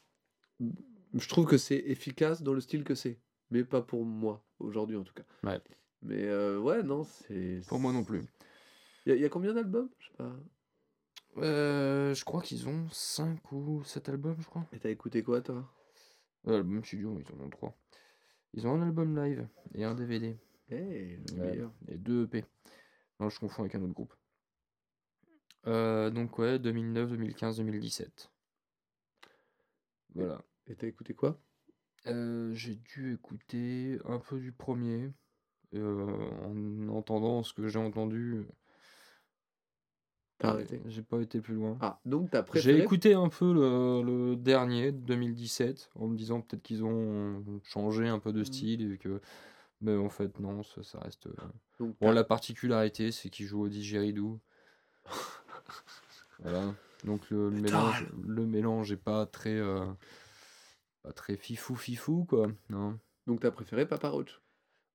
Je 1.14 1.28
trouve 1.28 1.46
que 1.46 1.56
c'est 1.58 1.76
efficace 1.86 2.42
dans 2.42 2.52
le 2.54 2.60
style 2.60 2.84
que 2.84 2.94
c'est. 2.94 3.18
Mais 3.50 3.64
pas 3.64 3.82
pour 3.82 4.04
moi, 4.04 4.44
aujourd'hui 4.60 4.96
en 4.96 5.02
tout 5.04 5.12
cas. 5.14 5.24
Ouais. 5.44 5.60
Mais 6.02 6.24
euh, 6.24 6.58
ouais, 6.58 6.82
non, 6.82 7.04
c'est. 7.04 7.60
Pour 7.68 7.78
moi 7.80 7.92
non 7.92 8.04
plus. 8.04 8.22
Il 9.06 9.10
y, 9.10 9.12
a- 9.12 9.16
il 9.16 9.22
y 9.22 9.24
a 9.24 9.28
combien 9.28 9.52
d'albums? 9.52 9.88
Je 9.98 10.06
sais 10.06 10.12
pas. 10.16 10.32
Euh, 11.36 12.12
je 12.14 12.24
crois 12.24 12.42
qu'ils 12.42 12.68
ont 12.68 12.88
5 12.90 13.52
ou 13.52 13.82
7 13.84 14.08
albums, 14.08 14.36
je 14.40 14.46
crois. 14.46 14.66
Et 14.72 14.78
t'as 14.78 14.90
écouté 14.90 15.22
quoi, 15.22 15.40
toi? 15.40 15.68
Euh, 16.48 16.56
album 16.56 16.84
studio, 16.84 17.18
ils 17.20 17.34
en 17.34 17.44
ont 17.44 17.50
3. 17.50 17.76
Ils 18.54 18.66
ont 18.66 18.74
un 18.74 18.82
album 18.82 19.16
live 19.16 19.46
et 19.74 19.84
un 19.84 19.94
DVD. 19.94 20.36
Hey, 20.70 21.16
le 21.34 21.40
Ouais, 21.40 21.50
meilleur. 21.50 21.72
et 21.88 21.98
deux 21.98 22.24
EP. 22.24 22.44
Non, 23.20 23.28
je 23.28 23.38
confonds 23.38 23.62
avec 23.62 23.74
un 23.74 23.82
autre 23.82 23.92
groupe. 23.94 24.14
Euh, 25.66 26.10
donc 26.10 26.38
ouais, 26.38 26.58
2009, 26.58 27.10
2015, 27.10 27.58
2017. 27.58 28.30
Voilà. 30.14 30.42
Et 30.66 30.74
t'as 30.74 30.86
écouté 30.86 31.14
quoi? 31.14 31.38
Euh, 32.06 32.52
j'ai 32.54 32.76
dû 32.76 33.12
écouter 33.14 33.98
un 34.06 34.18
peu 34.18 34.38
du 34.40 34.52
premier. 34.52 35.12
en 35.76 36.88
entendant 36.88 37.42
ce 37.44 37.52
que 37.52 37.68
j'ai 37.68 37.78
entendu, 37.78 38.44
T'as 40.40 40.48
arrêté 40.50 40.80
j'ai 40.86 41.02
pas 41.02 41.20
été 41.20 41.40
plus 41.40 41.54
loin. 41.54 41.76
Ah, 41.80 42.00
donc 42.04 42.30
t'as 42.30 42.44
J'ai 42.54 42.78
écouté 42.78 43.14
un 43.14 43.28
peu 43.28 43.52
le, 43.52 44.02
le 44.02 44.36
dernier 44.36 44.90
de 44.92 44.98
2017 44.98 45.90
en 45.94 46.08
me 46.08 46.16
disant 46.16 46.40
peut-être 46.40 46.62
qu'ils 46.62 46.82
ont 46.84 47.42
changé 47.62 48.08
un 48.08 48.18
peu 48.18 48.32
de 48.32 48.40
Mhm. 48.40 48.44
style 48.44 48.92
et 48.92 48.98
que 48.98 49.20
mais 49.80 49.96
en 49.96 50.08
fait 50.08 50.38
non 50.40 50.62
ça, 50.62 50.82
ça 50.82 50.98
reste 51.00 51.26
euh, 51.26 51.32
Donc, 51.78 51.96
bon 52.00 52.10
la 52.10 52.24
particularité 52.24 53.12
c'est 53.12 53.30
qu'ils 53.30 53.46
jouent 53.46 53.62
au 53.62 53.68
didgeridoo 53.68 54.40
voilà 56.40 56.74
donc 57.04 57.30
le, 57.30 57.50
Metal. 57.50 57.62
mélange 57.62 58.06
le 58.26 58.46
mélange 58.46 58.92
est 58.92 58.96
pas 58.96 59.26
très 59.26 59.56
euh, 59.56 59.86
pas 61.02 61.12
très 61.12 61.36
fifou 61.36 61.74
fifou 61.76 62.24
quoi 62.24 62.48
non 62.68 62.98
donc 63.26 63.40
t'as 63.40 63.50
préféré 63.50 63.86
Papa 63.86 64.08
Roach? 64.08 64.40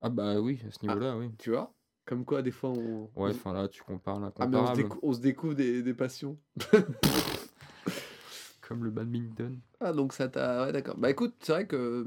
Ah 0.01 0.09
bah 0.09 0.39
oui 0.39 0.61
à 0.67 0.71
ce 0.71 0.85
niveau 0.85 0.99
là 0.99 1.15
oui 1.17 1.31
Tu 1.39 1.51
vois? 1.51 1.73
Comme 2.05 2.23
quoi, 2.25 2.41
des 2.41 2.51
fois, 2.51 2.69
on. 2.69 3.09
ouais 3.15 3.31
enfin 3.31 3.51
là 3.53 3.67
tu 3.67 3.81
compares 3.83 4.17
Ah, 4.17 4.19
mais 4.19 4.27
on 4.27 4.27
se, 4.29 4.45
l'incomparable 4.45 4.81
décou- 4.83 4.99
on 5.01 5.13
se 5.13 5.19
découvre 5.19 5.53
des, 5.55 5.81
des 5.81 5.93
passions. 5.93 6.37
comme 8.61 8.83
le 8.83 8.89
badminton 8.91 9.59
Ah, 9.79 9.93
donc 9.93 10.13
ça 10.13 10.27
t'a. 10.27 10.65
Ouais, 10.65 10.71
d'accord. 10.71 10.97
Bah 10.97 11.09
écoute, 11.09 11.33
c'est 11.39 11.51
vrai 11.51 11.67
que 11.67 12.05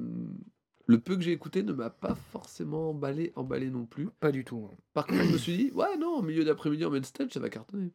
le 0.86 0.98
peu 1.00 1.16
que 1.16 1.22
j'ai 1.22 1.32
écouté 1.32 1.62
ne 1.62 1.72
m'a 1.72 1.90
pas 1.90 2.14
forcément 2.32 2.90
emballé, 2.90 3.32
emballé 3.36 3.70
non 3.70 3.86
plus. 3.86 4.08
pas 4.20 4.32
du 4.32 4.44
tout 4.44 4.68
hein. 4.72 4.76
Par 4.94 5.06
contre, 5.06 5.22
je 5.24 5.32
me 5.32 5.38
suis 5.38 5.56
dit, 5.56 5.70
ouais, 5.72 5.96
non, 5.98 6.16
en 6.18 6.22
milieu 6.22 6.44
d'après-midi 6.44 6.84
en 6.84 6.90
main 6.90 7.02
stage, 7.02 7.30
ça 7.32 7.40
va 7.40 7.48
cartonner. 7.50 7.90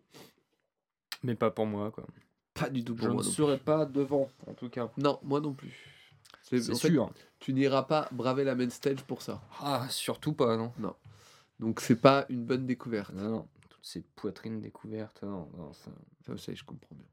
mais 1.24 1.36
pas 1.36 1.52
pour 1.52 1.66
moi 1.66 1.92
quoi 1.92 2.06
Pas 2.54 2.70
du 2.70 2.84
tout 2.84 2.94
je 2.96 3.00
pour 3.00 3.08
ne 3.10 3.14
moi. 3.14 3.24
non 3.24 3.30
plus. 3.30 3.36
serai 3.36 3.58
pas 3.58 3.86
devant 3.86 4.30
en 4.48 4.54
tout 4.54 4.70
cas 4.70 4.90
Non, 4.98 5.20
moi 5.24 5.40
non 5.42 5.54
plus. 5.54 5.74
C'est 6.42 6.60
fait, 6.62 6.76
sûr 6.76 7.10
tu 7.40 7.54
n'iras 7.54 7.84
pas 7.84 8.08
braver 8.12 8.44
la 8.44 8.56
main 8.56 8.70
stage 8.70 9.04
pour 9.04 9.22
ça. 9.22 9.42
Ah, 9.62 9.88
surtout 9.90 10.34
pas, 10.34 10.56
non. 10.56 10.72
Donc 11.64 11.80
c'est 11.80 11.96
pas 11.96 12.26
une 12.30 12.44
bonne 12.44 12.66
découverte. 12.66 13.14
Non, 13.14 13.30
non. 13.30 13.48
Toutes 13.70 13.86
ces 13.86 14.02
poitrines 14.02 14.60
découvertes, 14.60 15.24
non, 15.24 15.50
non. 15.58 15.74
Ça... 15.74 15.92
Ça, 16.26 16.38
ça, 16.38 16.54
je 16.54 16.64
comprends 16.64 16.96
bien. 16.96 17.06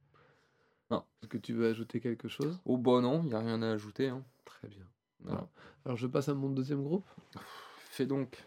Non. 0.90 1.05
Est-ce 1.20 1.28
que 1.28 1.39
tu 1.39 1.52
veux 1.52 1.68
ajouter 1.68 2.01
quelque 2.01 2.28
chose? 2.28 2.60
Oh, 2.64 2.77
bah 2.77 3.01
non, 3.01 3.22
il 3.22 3.28
n'y 3.28 3.35
a 3.35 3.40
rien 3.40 3.62
à 3.62 3.70
ajouter. 3.70 4.09
Hein. 4.09 4.24
Très 4.44 4.68
bien. 4.68 4.86
Voilà. 5.20 5.48
Alors 5.85 5.97
je 5.97 6.06
passe 6.06 6.28
à 6.28 6.35
mon 6.35 6.48
deuxième 6.51 6.82
groupe. 6.82 7.06
Fais 7.90 8.06
donc. 8.06 8.43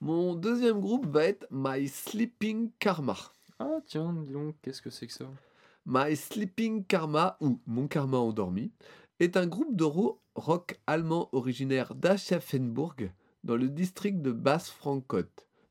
Mon 0.00 0.34
deuxième 0.34 0.80
groupe 0.80 1.06
va 1.06 1.24
être 1.24 1.46
My 1.50 1.88
Sleeping 1.88 2.70
Karma. 2.78 3.16
Ah, 3.58 3.78
tiens, 3.86 4.12
dis 4.12 4.32
donc, 4.32 4.56
qu'est-ce 4.62 4.82
que 4.82 4.90
c'est 4.90 5.06
que 5.06 5.12
ça? 5.12 5.30
My 5.86 6.16
Sleeping 6.16 6.84
Karma, 6.84 7.36
ou 7.40 7.60
Mon 7.66 7.86
Karma 7.86 8.18
endormi, 8.18 8.72
est 9.20 9.36
un 9.36 9.46
groupe 9.46 9.76
de 9.76 9.84
ro- 9.84 10.20
rock 10.34 10.80
allemand 10.86 11.28
originaire 11.32 11.94
d'Aschaffenburg, 11.94 13.12
dans 13.44 13.56
le 13.56 13.68
district 13.68 14.22
de 14.22 14.32
Basse-Francfort, 14.32 15.24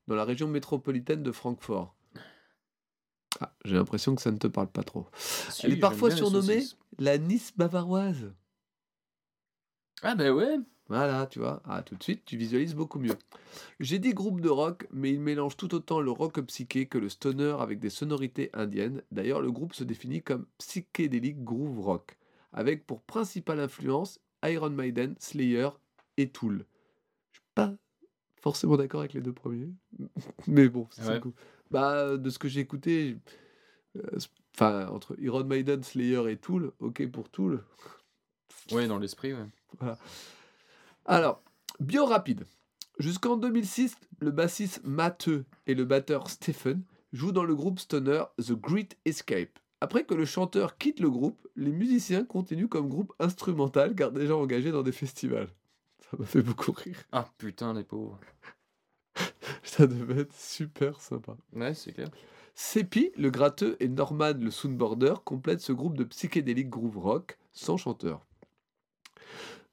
dans 0.06 0.14
la 0.14 0.24
région 0.24 0.48
métropolitaine 0.48 1.22
de 1.22 1.32
Francfort. 1.32 1.94
Ah, 3.40 3.52
j'ai 3.64 3.74
l'impression 3.74 4.14
que 4.14 4.22
ça 4.22 4.30
ne 4.30 4.38
te 4.38 4.46
parle 4.46 4.68
pas 4.68 4.84
trop. 4.84 5.06
Si, 5.18 5.66
Elle 5.66 5.72
est 5.72 5.76
parfois 5.76 6.10
surnommée 6.12 6.62
la 6.98 7.18
Nice 7.18 7.52
bavaroise. 7.56 8.32
Ah, 10.02 10.14
bah 10.14 10.30
ouais. 10.30 10.56
Voilà, 10.88 11.26
tu 11.26 11.40
vois. 11.40 11.62
Ah, 11.64 11.82
tout 11.82 11.96
de 11.96 12.02
suite, 12.02 12.24
tu 12.24 12.36
visualises 12.36 12.74
beaucoup 12.74 13.00
mieux. 13.00 13.16
J'ai 13.80 13.98
dit 13.98 14.14
groupe 14.14 14.40
de 14.40 14.50
rock, 14.50 14.86
mais 14.92 15.10
il 15.10 15.20
mélange 15.20 15.56
tout 15.56 15.74
autant 15.74 16.00
le 16.00 16.10
rock 16.10 16.40
psyché 16.42 16.86
que 16.86 16.98
le 16.98 17.08
stoner 17.08 17.56
avec 17.58 17.80
des 17.80 17.90
sonorités 17.90 18.50
indiennes. 18.52 19.02
D'ailleurs, 19.10 19.40
le 19.40 19.50
groupe 19.50 19.74
se 19.74 19.82
définit 19.82 20.22
comme 20.22 20.46
psychédélique 20.58 21.42
groove 21.42 21.80
rock, 21.80 22.18
avec 22.52 22.86
pour 22.86 23.00
principale 23.02 23.60
influence 23.60 24.20
Iron 24.44 24.70
Maiden, 24.70 25.16
Slayer 25.18 25.70
et 26.18 26.28
Tool. 26.28 26.66
Pas 27.54 27.74
forcément 28.40 28.76
d'accord 28.76 29.00
avec 29.00 29.12
les 29.14 29.20
deux 29.20 29.32
premiers, 29.32 29.70
mais 30.46 30.68
bon, 30.68 30.86
c'est 30.90 31.08
Ouais. 31.08 31.20
cool. 31.20 31.32
Bah, 31.70 32.16
de 32.16 32.30
ce 32.30 32.38
que 32.38 32.48
j'ai 32.48 32.60
écouté, 32.60 33.16
euh, 33.96 34.18
enfin, 34.54 34.86
entre 34.88 35.16
Iron 35.18 35.44
Maiden, 35.44 35.82
Slayer 35.82 36.30
et 36.30 36.36
Tool, 36.36 36.72
ok 36.80 37.06
pour 37.10 37.28
Tool, 37.30 37.64
Ouais, 38.72 38.86
dans 38.86 38.98
l'esprit, 38.98 39.34
ouais. 39.34 39.46
Alors, 41.04 41.42
bio 41.80 42.06
rapide. 42.06 42.46
Jusqu'en 42.98 43.36
2006, 43.36 43.96
le 44.20 44.30
bassiste 44.30 44.80
Matteux 44.84 45.44
et 45.66 45.74
le 45.74 45.84
batteur 45.84 46.30
Stephen 46.30 46.82
jouent 47.12 47.32
dans 47.32 47.44
le 47.44 47.54
groupe 47.54 47.78
stoner 47.80 48.22
The 48.38 48.52
Great 48.52 48.96
Escape. 49.04 49.58
Après 49.80 50.04
que 50.04 50.14
le 50.14 50.24
chanteur 50.24 50.78
quitte 50.78 51.00
le 51.00 51.10
groupe, 51.10 51.46
les 51.56 51.72
musiciens 51.72 52.24
continuent 52.24 52.68
comme 52.68 52.88
groupe 52.88 53.12
instrumental 53.18 53.94
car 53.94 54.12
déjà 54.12 54.36
engagés 54.36 54.70
dans 54.70 54.82
des 54.82 54.92
festivals. 54.92 55.48
M'a 56.18 56.26
fait 56.26 56.42
beaucoup 56.42 56.72
rire. 56.72 57.02
Ah, 57.12 57.28
putain, 57.38 57.74
les 57.74 57.84
pauvres. 57.84 58.18
Ça 59.62 59.86
devait 59.86 60.22
être 60.22 60.34
super 60.34 61.00
sympa. 61.00 61.36
Ouais, 61.52 61.74
c'est 61.74 61.92
clair. 61.92 62.08
Sepi, 62.54 63.10
le 63.16 63.30
gratteux, 63.30 63.76
et 63.80 63.88
Norman, 63.88 64.34
le 64.38 64.50
soundboarder, 64.50 65.14
complètent 65.24 65.60
ce 65.60 65.72
groupe 65.72 65.96
de 65.96 66.04
psychédélique 66.04 66.70
groove 66.70 66.98
rock 66.98 67.38
sans 67.52 67.76
chanteur. 67.76 68.24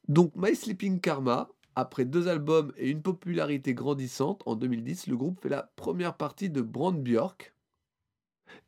Donc, 0.08 0.32
My 0.36 0.56
Sleeping 0.56 1.00
Karma, 1.00 1.50
après 1.76 2.06
deux 2.06 2.28
albums 2.28 2.74
et 2.78 2.90
une 2.90 3.02
popularité 3.02 3.74
grandissante, 3.74 4.42
en 4.46 4.56
2010, 4.56 5.08
le 5.08 5.18
groupe 5.18 5.40
fait 5.42 5.50
la 5.50 5.72
première 5.76 6.18
partie 6.18 6.50
de 6.50 6.62
Brand 6.62 6.98
Björk 7.02 7.54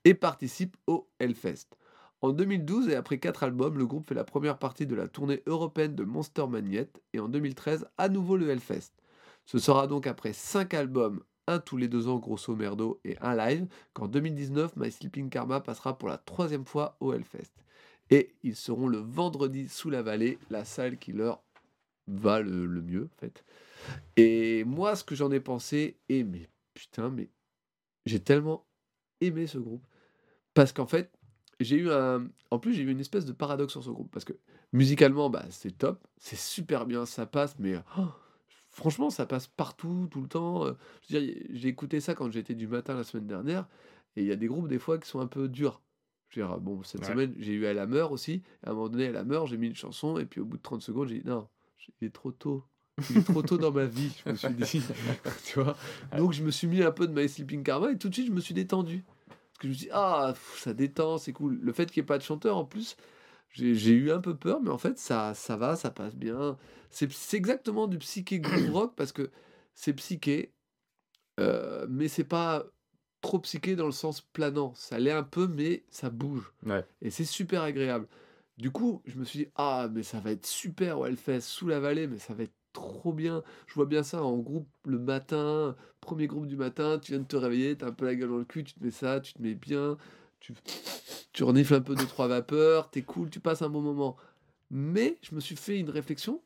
et 0.05 0.13
participe 0.13 0.77
au 0.87 1.09
Hellfest. 1.19 1.67
En 2.23 2.31
2012, 2.31 2.87
et 2.87 2.95
après 2.95 3.19
4 3.19 3.43
albums, 3.43 3.77
le 3.77 3.85
groupe 3.85 4.07
fait 4.07 4.15
la 4.15 4.23
première 4.23 4.57
partie 4.57 4.87
de 4.87 4.95
la 4.95 5.09
tournée 5.09 5.43
européenne 5.45 5.93
de 5.93 6.05
Monster 6.05 6.47
Magnet, 6.47 6.87
et 7.11 7.19
en 7.19 7.27
2013, 7.27 7.85
à 7.97 8.07
nouveau 8.07 8.37
le 8.37 8.49
Hellfest. 8.49 8.93
Ce 9.45 9.59
sera 9.59 9.87
donc 9.87 10.07
après 10.07 10.31
5 10.31 10.73
albums, 10.73 11.21
un 11.47 11.59
tous 11.59 11.75
les 11.75 11.89
deux 11.89 12.07
ans 12.07 12.19
grosso 12.19 12.55
merdo 12.55 13.01
et 13.03 13.17
un 13.19 13.35
live, 13.35 13.67
qu'en 13.91 14.07
2019, 14.07 14.77
My 14.77 14.89
Sleeping 14.89 15.29
Karma 15.29 15.59
passera 15.59 15.97
pour 15.97 16.07
la 16.07 16.17
troisième 16.17 16.63
fois 16.63 16.95
au 17.01 17.11
Hellfest. 17.11 17.51
Et 18.09 18.33
ils 18.41 18.55
seront 18.55 18.87
le 18.87 18.99
vendredi 18.99 19.67
sous 19.67 19.89
la 19.89 20.01
vallée, 20.01 20.39
la 20.49 20.63
salle 20.63 20.97
qui 20.97 21.11
leur 21.11 21.43
va 22.07 22.39
le, 22.39 22.65
le 22.65 22.81
mieux 22.81 23.09
en 23.13 23.17
fait. 23.19 23.43
Et 24.15 24.63
moi, 24.63 24.95
ce 24.95 25.03
que 25.03 25.15
j'en 25.15 25.31
ai 25.33 25.41
pensé, 25.41 25.97
et 26.07 26.23
mais 26.23 26.47
putain, 26.73 27.09
mais 27.09 27.27
j'ai 28.05 28.21
tellement 28.21 28.65
aimé 29.19 29.45
ce 29.45 29.57
groupe. 29.57 29.85
Parce 30.53 30.71
qu'en 30.71 30.85
fait, 30.85 31.11
j'ai 31.59 31.77
eu 31.77 31.91
un. 31.91 32.27
En 32.51 32.59
plus, 32.59 32.73
j'ai 32.73 32.83
eu 32.83 32.89
une 32.91 32.99
espèce 32.99 33.25
de 33.25 33.31
paradoxe 33.33 33.71
sur 33.73 33.83
ce 33.83 33.89
groupe. 33.89 34.11
Parce 34.11 34.25
que 34.25 34.33
musicalement, 34.71 35.29
bah, 35.29 35.45
c'est 35.49 35.77
top. 35.77 35.99
C'est 36.17 36.37
super 36.37 36.85
bien, 36.85 37.05
ça 37.05 37.25
passe, 37.25 37.55
mais. 37.59 37.75
oh, 37.97 38.07
franchement, 38.69 39.09
ça 39.09 39.25
passe 39.25 39.47
partout, 39.47 40.07
tout 40.11 40.21
le 40.21 40.27
temps. 40.27 40.65
euh, 40.65 40.73
j'ai 41.09 41.67
écouté 41.67 41.99
ça 41.99 42.15
quand 42.15 42.31
j'étais 42.31 42.55
du 42.55 42.67
matin 42.67 42.95
la 42.95 43.03
semaine 43.03 43.27
dernière. 43.27 43.67
Et 44.15 44.21
il 44.21 44.27
y 44.27 44.31
a 44.31 44.35
des 44.35 44.47
groupes, 44.47 44.67
des 44.67 44.79
fois, 44.79 44.97
qui 44.99 45.07
sont 45.09 45.19
un 45.19 45.27
peu 45.27 45.47
durs. 45.47 45.81
Je 46.29 46.39
veux 46.41 46.47
dire, 46.47 46.57
bon, 46.59 46.81
cette 46.83 47.01
Ouais. 47.01 47.07
semaine, 47.07 47.33
j'ai 47.37 47.53
eu 47.53 47.65
Elle 47.65 47.79
a 47.79 47.85
meurt 47.85 48.11
aussi. 48.11 48.41
À 48.63 48.71
un 48.71 48.73
moment 48.73 48.89
donné, 48.89 49.05
Elle 49.05 49.17
a 49.17 49.23
meurt, 49.23 49.47
j'ai 49.47 49.57
mis 49.57 49.67
une 49.67 49.75
chanson. 49.75 50.17
Et 50.17 50.25
puis 50.25 50.41
au 50.41 50.45
bout 50.45 50.57
de 50.57 50.61
30 50.63 50.81
secondes, 50.81 51.07
j'ai 51.07 51.19
dit, 51.19 51.27
non, 51.27 51.47
il 52.01 52.07
est 52.07 52.11
trop 52.13 52.31
tôt. 52.31 52.63
Il 53.09 53.17
est 53.17 53.23
trop 53.23 53.41
tôt 53.41 53.57
dans 53.57 53.71
ma 53.71 53.85
vie, 53.85 54.15
je 54.23 54.31
me 54.31 54.35
suis 54.35 54.53
dit. 54.53 54.83
tu 55.45 55.59
vois 55.59 55.75
Donc 56.15 56.33
je 56.33 56.43
me 56.43 56.51
suis 56.51 56.67
mis 56.67 56.83
un 56.83 56.91
peu 56.91 57.07
de 57.07 57.13
My 57.19 57.27
Sleeping 57.27 57.63
Karma 57.63 57.91
et 57.91 57.97
tout 57.97 58.07
de 58.09 58.13
suite, 58.13 58.27
je 58.27 58.31
me 58.31 58.39
suis 58.39 58.53
détendu. 58.53 59.03
Parce 59.53 59.59
que 59.59 59.67
je 59.67 59.69
me 59.69 59.73
suis 59.73 59.85
dit, 59.85 59.91
ah, 59.93 60.33
ça 60.57 60.73
détend, 60.73 61.17
c'est 61.17 61.33
cool. 61.33 61.59
Le 61.61 61.73
fait 61.73 61.91
qu'il 61.91 62.01
n'y 62.01 62.05
ait 62.05 62.07
pas 62.07 62.17
de 62.17 62.23
chanteur, 62.23 62.57
en 62.57 62.65
plus, 62.65 62.97
j'ai 63.53 63.93
eu 63.93 64.11
un 64.11 64.19
peu 64.19 64.35
peur, 64.35 64.61
mais 64.61 64.69
en 64.69 64.77
fait, 64.77 64.97
ça, 64.97 65.33
ça 65.33 65.57
va, 65.57 65.75
ça 65.75 65.91
passe 65.91 66.15
bien. 66.15 66.57
C'est 66.89 67.11
c'est 67.11 67.37
exactement 67.37 67.87
du 67.87 67.97
psyché 67.99 68.39
groove 68.39 68.71
rock 68.73 68.93
parce 68.95 69.11
que 69.11 69.29
c'est 69.75 69.93
psyché, 69.93 70.53
euh, 71.39 71.85
mais 71.89 72.07
c'est 72.07 72.23
pas 72.23 72.65
trop 73.21 73.39
psyché 73.39 73.75
dans 73.75 73.85
le 73.85 73.91
sens 73.91 74.21
planant. 74.21 74.73
Ça 74.75 74.99
l'est 74.99 75.11
un 75.11 75.23
peu, 75.23 75.47
mais 75.47 75.85
ça 75.89 76.09
bouge. 76.09 76.53
Ouais. 76.65 76.85
Et 77.01 77.09
c'est 77.09 77.25
super 77.25 77.61
agréable. 77.63 78.07
Du 78.57 78.71
coup, 78.71 79.01
je 79.05 79.17
me 79.17 79.25
suis 79.25 79.39
dit, 79.39 79.51
ah, 79.55 79.87
mais 79.91 80.03
ça 80.03 80.19
va 80.19 80.31
être 80.31 80.45
super 80.45 80.99
au 80.99 81.05
Hellfest, 81.05 81.41
sous 81.41 81.67
la 81.67 81.79
vallée, 81.79 82.07
mais 82.07 82.19
ça 82.19 82.33
va 82.33 82.43
être 82.43 82.53
trop 82.73 83.13
bien. 83.13 83.43
Je 83.67 83.75
vois 83.75 83.85
bien 83.85 84.03
ça 84.03 84.23
en 84.23 84.37
groupe 84.37 84.67
le 84.85 84.99
matin, 84.99 85.75
premier 86.01 86.27
groupe 86.27 86.47
du 86.47 86.57
matin, 86.57 86.99
tu 86.99 87.13
viens 87.13 87.21
de 87.21 87.25
te 87.27 87.35
réveiller, 87.37 87.77
t'as 87.77 87.87
un 87.87 87.91
peu 87.93 88.05
la 88.05 88.15
gueule 88.15 88.29
dans 88.29 88.37
le 88.37 88.45
cul, 88.45 88.63
tu 88.63 88.73
te 88.73 88.83
mets 88.83 88.91
ça, 88.91 89.19
tu 89.21 89.33
te 89.33 89.41
mets 89.41 89.55
bien, 89.55 89.97
tu, 90.39 90.53
tu 91.33 91.43
renifles 91.43 91.75
un 91.75 91.81
peu 91.81 91.95
de 91.95 92.03
trois 92.03 92.27
vapeurs, 92.27 92.89
t'es 92.89 93.01
cool, 93.03 93.29
tu 93.29 93.39
passes 93.39 93.61
un 93.61 93.69
bon 93.69 93.81
moment. 93.81 94.17
Mais 94.71 95.17
je 95.21 95.35
me 95.35 95.39
suis 95.39 95.55
fait 95.55 95.79
une 95.79 95.89
réflexion. 95.89 96.41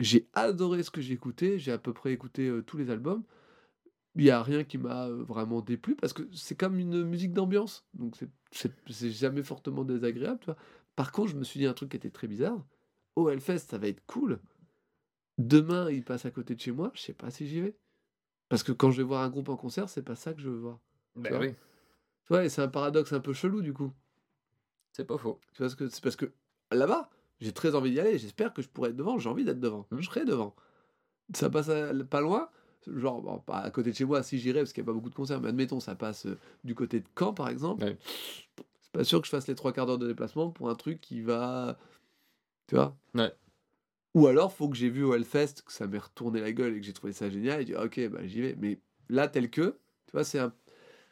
J'ai 0.00 0.28
adoré 0.34 0.82
ce 0.84 0.90
que 0.90 1.00
j'ai 1.00 1.14
écouté, 1.14 1.58
j'ai 1.58 1.72
à 1.72 1.78
peu 1.78 1.92
près 1.92 2.12
écouté 2.12 2.48
euh, 2.48 2.62
tous 2.62 2.78
les 2.78 2.90
albums. 2.90 3.24
Il 4.16 4.24
n'y 4.24 4.30
a 4.30 4.42
rien 4.42 4.64
qui 4.64 4.78
m'a 4.78 5.06
euh, 5.06 5.22
vraiment 5.22 5.60
déplu 5.60 5.94
parce 5.96 6.12
que 6.12 6.22
c'est 6.34 6.56
comme 6.56 6.78
une 6.78 7.04
musique 7.04 7.32
d'ambiance. 7.32 7.86
Donc 7.94 8.16
c'est- 8.50 9.10
jamais 9.10 9.42
fortement 9.42 9.84
désagréable. 9.84 10.40
Tu 10.40 10.46
vois. 10.46 10.56
Par 10.96 11.12
contre, 11.12 11.30
je 11.30 11.36
me 11.36 11.44
suis 11.44 11.60
dit 11.60 11.66
un 11.66 11.74
truc 11.74 11.90
qui 11.90 11.96
était 11.96 12.10
très 12.10 12.26
bizarre. 12.26 12.64
Au 13.16 13.28
Hellfest, 13.30 13.58
ça 13.70 13.78
va 13.78 13.88
être 13.88 14.04
cool. 14.06 14.40
Demain, 15.38 15.90
il 15.90 16.04
passe 16.04 16.26
à 16.26 16.30
côté 16.30 16.54
de 16.54 16.60
chez 16.60 16.72
moi, 16.72 16.90
je 16.94 17.00
sais 17.00 17.12
pas 17.14 17.30
si 17.30 17.46
j'y 17.46 17.60
vais. 17.60 17.76
Parce 18.48 18.62
que 18.62 18.72
quand 18.72 18.90
je 18.90 18.98
vais 18.98 19.02
voir 19.06 19.22
un 19.22 19.30
groupe 19.30 19.48
en 19.48 19.56
concert, 19.56 19.88
c'est 19.88 20.02
pas 20.02 20.16
ça 20.16 20.34
que 20.34 20.40
je 20.40 20.48
veux 20.48 20.58
voir. 20.58 20.78
Bah 21.16 21.30
vois 21.30 21.38
oui, 21.40 21.50
Tu 21.52 22.28
vois, 22.28 22.44
et 22.44 22.48
c'est 22.48 22.62
un 22.62 22.68
paradoxe 22.68 23.12
un 23.12 23.20
peu 23.20 23.32
chelou 23.32 23.60
du 23.62 23.72
coup. 23.72 23.92
c'est 24.92 25.04
pas 25.04 25.18
faux. 25.18 25.38
Tu 25.54 25.62
vois 25.62 25.70
c'est 25.70 26.02
parce 26.02 26.16
que 26.16 26.32
là-bas, 26.72 27.08
j'ai 27.40 27.52
très 27.52 27.74
envie 27.74 27.90
d'y 27.92 28.00
aller. 28.00 28.18
J'espère 28.18 28.52
que 28.52 28.62
je 28.62 28.68
pourrai 28.68 28.90
être 28.90 28.96
devant. 28.96 29.18
J'ai 29.18 29.28
envie 29.28 29.44
d'être 29.44 29.60
devant. 29.60 29.86
Hmm. 29.90 30.00
Je 30.00 30.06
serai 30.06 30.24
devant. 30.24 30.56
Ça 31.34 31.50
passe 31.50 31.68
à- 31.68 31.92
pas 32.08 32.20
loin. 32.20 32.48
Genre, 32.86 33.20
bon, 33.20 33.38
pas 33.40 33.58
à 33.58 33.70
côté 33.70 33.90
de 33.90 33.96
chez 33.96 34.04
moi, 34.06 34.22
si 34.22 34.38
j'irais, 34.38 34.60
parce 34.60 34.72
qu'il 34.72 34.82
n'y 34.82 34.86
a 34.86 34.90
pas 34.90 34.94
beaucoup 34.94 35.10
de 35.10 35.14
concerts, 35.14 35.40
mais 35.42 35.48
admettons, 35.48 35.78
ça 35.78 35.94
passe 35.94 36.24
euh, 36.26 36.38
du 36.64 36.74
côté 36.74 37.00
de 37.00 37.06
Caen, 37.18 37.34
par 37.34 37.48
exemple. 37.50 37.84
Ouais. 37.84 37.98
C'est 38.80 38.92
pas 38.92 39.04
sûr 39.04 39.20
que 39.20 39.26
je 39.26 39.30
fasse 39.30 39.46
les 39.46 39.54
trois 39.54 39.72
quarts 39.72 39.84
d'heure 39.84 39.98
de 39.98 40.06
déplacement 40.06 40.50
pour 40.50 40.70
un 40.70 40.74
truc 40.74 41.00
qui 41.00 41.20
va. 41.20 41.78
Tu 42.66 42.76
vois 42.76 42.96
Ouais. 43.14 43.30
Ou 44.14 44.26
alors, 44.26 44.52
faut 44.52 44.68
que 44.68 44.76
j'ai 44.76 44.88
vu 44.88 45.04
au 45.04 45.14
Hellfest, 45.14 45.62
que 45.64 45.72
ça 45.72 45.86
m'ait 45.86 45.98
retourné 45.98 46.40
la 46.40 46.52
gueule 46.52 46.74
et 46.76 46.80
que 46.80 46.86
j'ai 46.86 46.92
trouvé 46.92 47.12
ça 47.12 47.28
génial, 47.30 47.60
et 47.60 47.64
dire, 47.64 47.80
ok, 47.80 48.08
bah, 48.08 48.20
j'y 48.26 48.40
vais. 48.40 48.56
Mais 48.58 48.80
là, 49.08 49.28
tel 49.28 49.50
que, 49.50 49.76
tu 50.06 50.12
vois, 50.12 50.24
c'est 50.24 50.38
un 50.38 50.52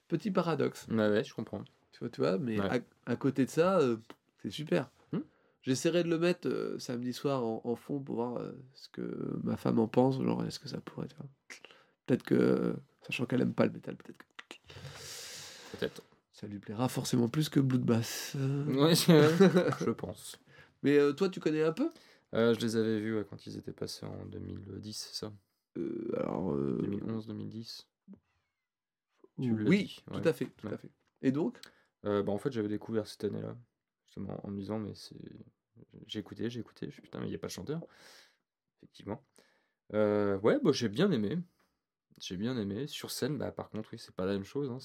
petit 0.09 0.31
paradoxe. 0.31 0.87
Ouais, 0.91 1.09
ouais, 1.09 1.25
je 1.25 1.35
comprends. 1.35 1.63
Tu 1.93 2.01
vois, 2.01 2.09
tu 2.11 2.21
vois 2.21 2.39
mais 2.39 2.59
Ouais. 2.61 2.83
à, 3.07 3.13
à 3.13 3.17
côté 3.17 3.45
de 3.45 3.51
ça, 3.51 3.79
euh, 3.81 3.97
c'est 4.43 4.51
super. 4.51 4.91
Hmm. 5.13 5.21
J'essaierai 5.63 6.05
de 6.05 6.09
le 6.09 6.19
mettre 6.19 6.49
euh, 6.49 6.79
samedi 6.79 7.13
soir 7.13 7.45
en, 7.45 7.61
en 7.65 7.75
fond 7.77 8.01
pour 8.01 8.17
voir 8.17 8.37
euh, 8.39 8.53
ce 8.75 8.89
que 8.89 9.39
ma 9.43 9.57
femme 9.57 9.79
en 9.79 9.89
pense. 9.89 10.21
Genre, 10.23 10.45
est-ce 10.45 10.59
que 10.59 10.69
ça 10.69 10.81
pourrait, 10.81 11.09
tu 11.09 11.17
vois. 11.17 11.27
Peut-être 12.07 12.23
que, 12.23 12.77
sachant 13.03 13.27
qu'elle 13.27 13.43
aime 13.43 13.55
pas 13.55 13.67
le 13.67 13.73
métal, 13.73 13.97
peut-être 13.97 14.19
que 14.19 14.57
Peut-être. 15.73 16.03
ça 16.33 16.47
lui 16.47 16.59
plaira 16.59 16.89
forcément 16.89 17.29
plus 17.29 17.49
que 17.49 17.61
Bloodbath. 17.61 18.37
Ouais, 18.69 18.95
je 18.95 19.75
je 19.85 19.91
pense. 19.97 20.39
Mais 20.83 20.99
toi, 21.15 21.29
tu 21.29 21.41
connais 21.41 21.63
un 21.65 21.73
peu? 21.73 21.91
Euh, 22.37 22.55
je 22.55 22.61
les 22.61 22.77
avais 22.77 23.01
vus 23.01 23.17
ouais, 23.17 23.25
quand 23.29 23.47
ils 23.47 23.57
étaient 23.57 23.73
passés 23.73 24.05
en 24.05 24.27
2010, 24.27 25.09
c'est 25.11 25.19
ça? 25.19 25.33
Euh, 25.79 26.13
Alors, 26.17 26.53
euh, 26.53 26.79
2011, 26.83 27.27
2010 27.27 27.89
tu 29.41 29.57
l'as 29.57 29.69
oui, 29.69 29.97
tout 30.07 30.19
ouais. 30.19 30.29
à 30.29 30.33
fait, 30.33 30.47
tout 30.47 30.67
Ouais. 30.67 30.75
à 30.75 30.79
fait. 30.79 30.91
Et 31.23 31.31
donc? 31.33 31.59
Euh, 32.05 32.23
bah, 32.23 32.33
En 32.33 32.39
fait, 32.39 32.53
j'avais 32.53 32.69
découvert 32.69 33.07
cette 33.07 33.25
année-là, 33.25 33.57
justement, 34.05 34.41
en 34.45 34.51
me 34.51 34.59
disant, 34.59 34.79
mais 34.79 34.95
c'est. 34.95 35.17
J'ai 36.07 36.21
écouté, 36.21 36.49
j'ai 36.49 36.61
écouté, 36.61 36.87
je 36.87 36.93
suis 36.93 37.03
putain, 37.03 37.21
mais 37.21 37.27
il 37.27 37.31
n'y 37.31 37.35
a 37.35 37.39
pas 37.39 37.49
de 37.49 37.53
chanteur. 37.53 37.81
Effectivement. 38.83 39.23
Euh, 39.93 40.39
ouais, 40.39 40.59
bah, 40.63 40.73
j'ai 40.73 40.89
bien 40.89 41.11
aimé. 41.11 41.39
J'ai 42.19 42.37
bien 42.37 42.57
aimé. 42.57 42.87
Sur 42.87 43.11
scène, 43.11 43.37
bah, 43.37 43.53
par 43.53 43.69
contre, 43.69 43.91
oui, 43.93 43.99
c'est 43.99 44.15
pas 44.15 44.25
la 44.25 44.33
même 44.33 44.45
chose. 44.45 44.71
hein, 44.71 44.79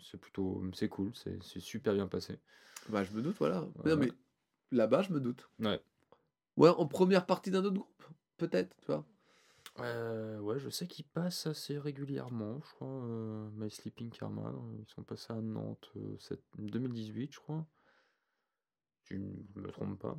C'est 0.00 0.20
plutôt. 0.20 0.62
C'est 0.74 0.88
cool, 0.88 1.12
c'est 1.14 1.40
super 1.60 1.94
bien 1.94 2.06
passé. 2.06 2.38
Bah, 2.88 3.02
je 3.02 3.12
me 3.12 3.22
doute, 3.22 3.36
voilà. 3.38 3.66
Voilà. 3.76 3.96
Non, 3.96 4.00
mais 4.00 4.12
là-bas, 4.70 5.02
je 5.02 5.12
me 5.12 5.20
doute. 5.20 5.48
Ouais. 5.58 5.80
Ouais, 6.60 6.68
en 6.68 6.86
première 6.86 7.24
partie 7.24 7.50
d'un 7.50 7.64
autre 7.64 7.76
groupe, 7.76 8.04
peut-être, 8.36 8.76
tu 8.82 8.86
vois. 8.92 9.06
Euh, 9.78 10.38
ouais, 10.40 10.58
je 10.58 10.68
sais 10.68 10.86
qu'ils 10.86 11.06
passent 11.06 11.46
assez 11.46 11.78
régulièrement, 11.78 12.60
je 12.62 12.74
crois. 12.74 12.86
euh, 12.88 13.48
My 13.54 13.70
Sleeping 13.70 14.10
Karma, 14.10 14.52
ils 14.78 14.86
sont 14.92 15.02
passés 15.02 15.32
à 15.32 15.36
Nantes 15.40 15.90
euh, 15.96 16.16
cette- 16.18 16.44
2018, 16.58 17.32
je 17.32 17.38
crois. 17.40 17.66
Tu 19.04 19.18
ne 19.18 19.62
me 19.62 19.68
trompes 19.70 19.98
pas. 19.98 20.18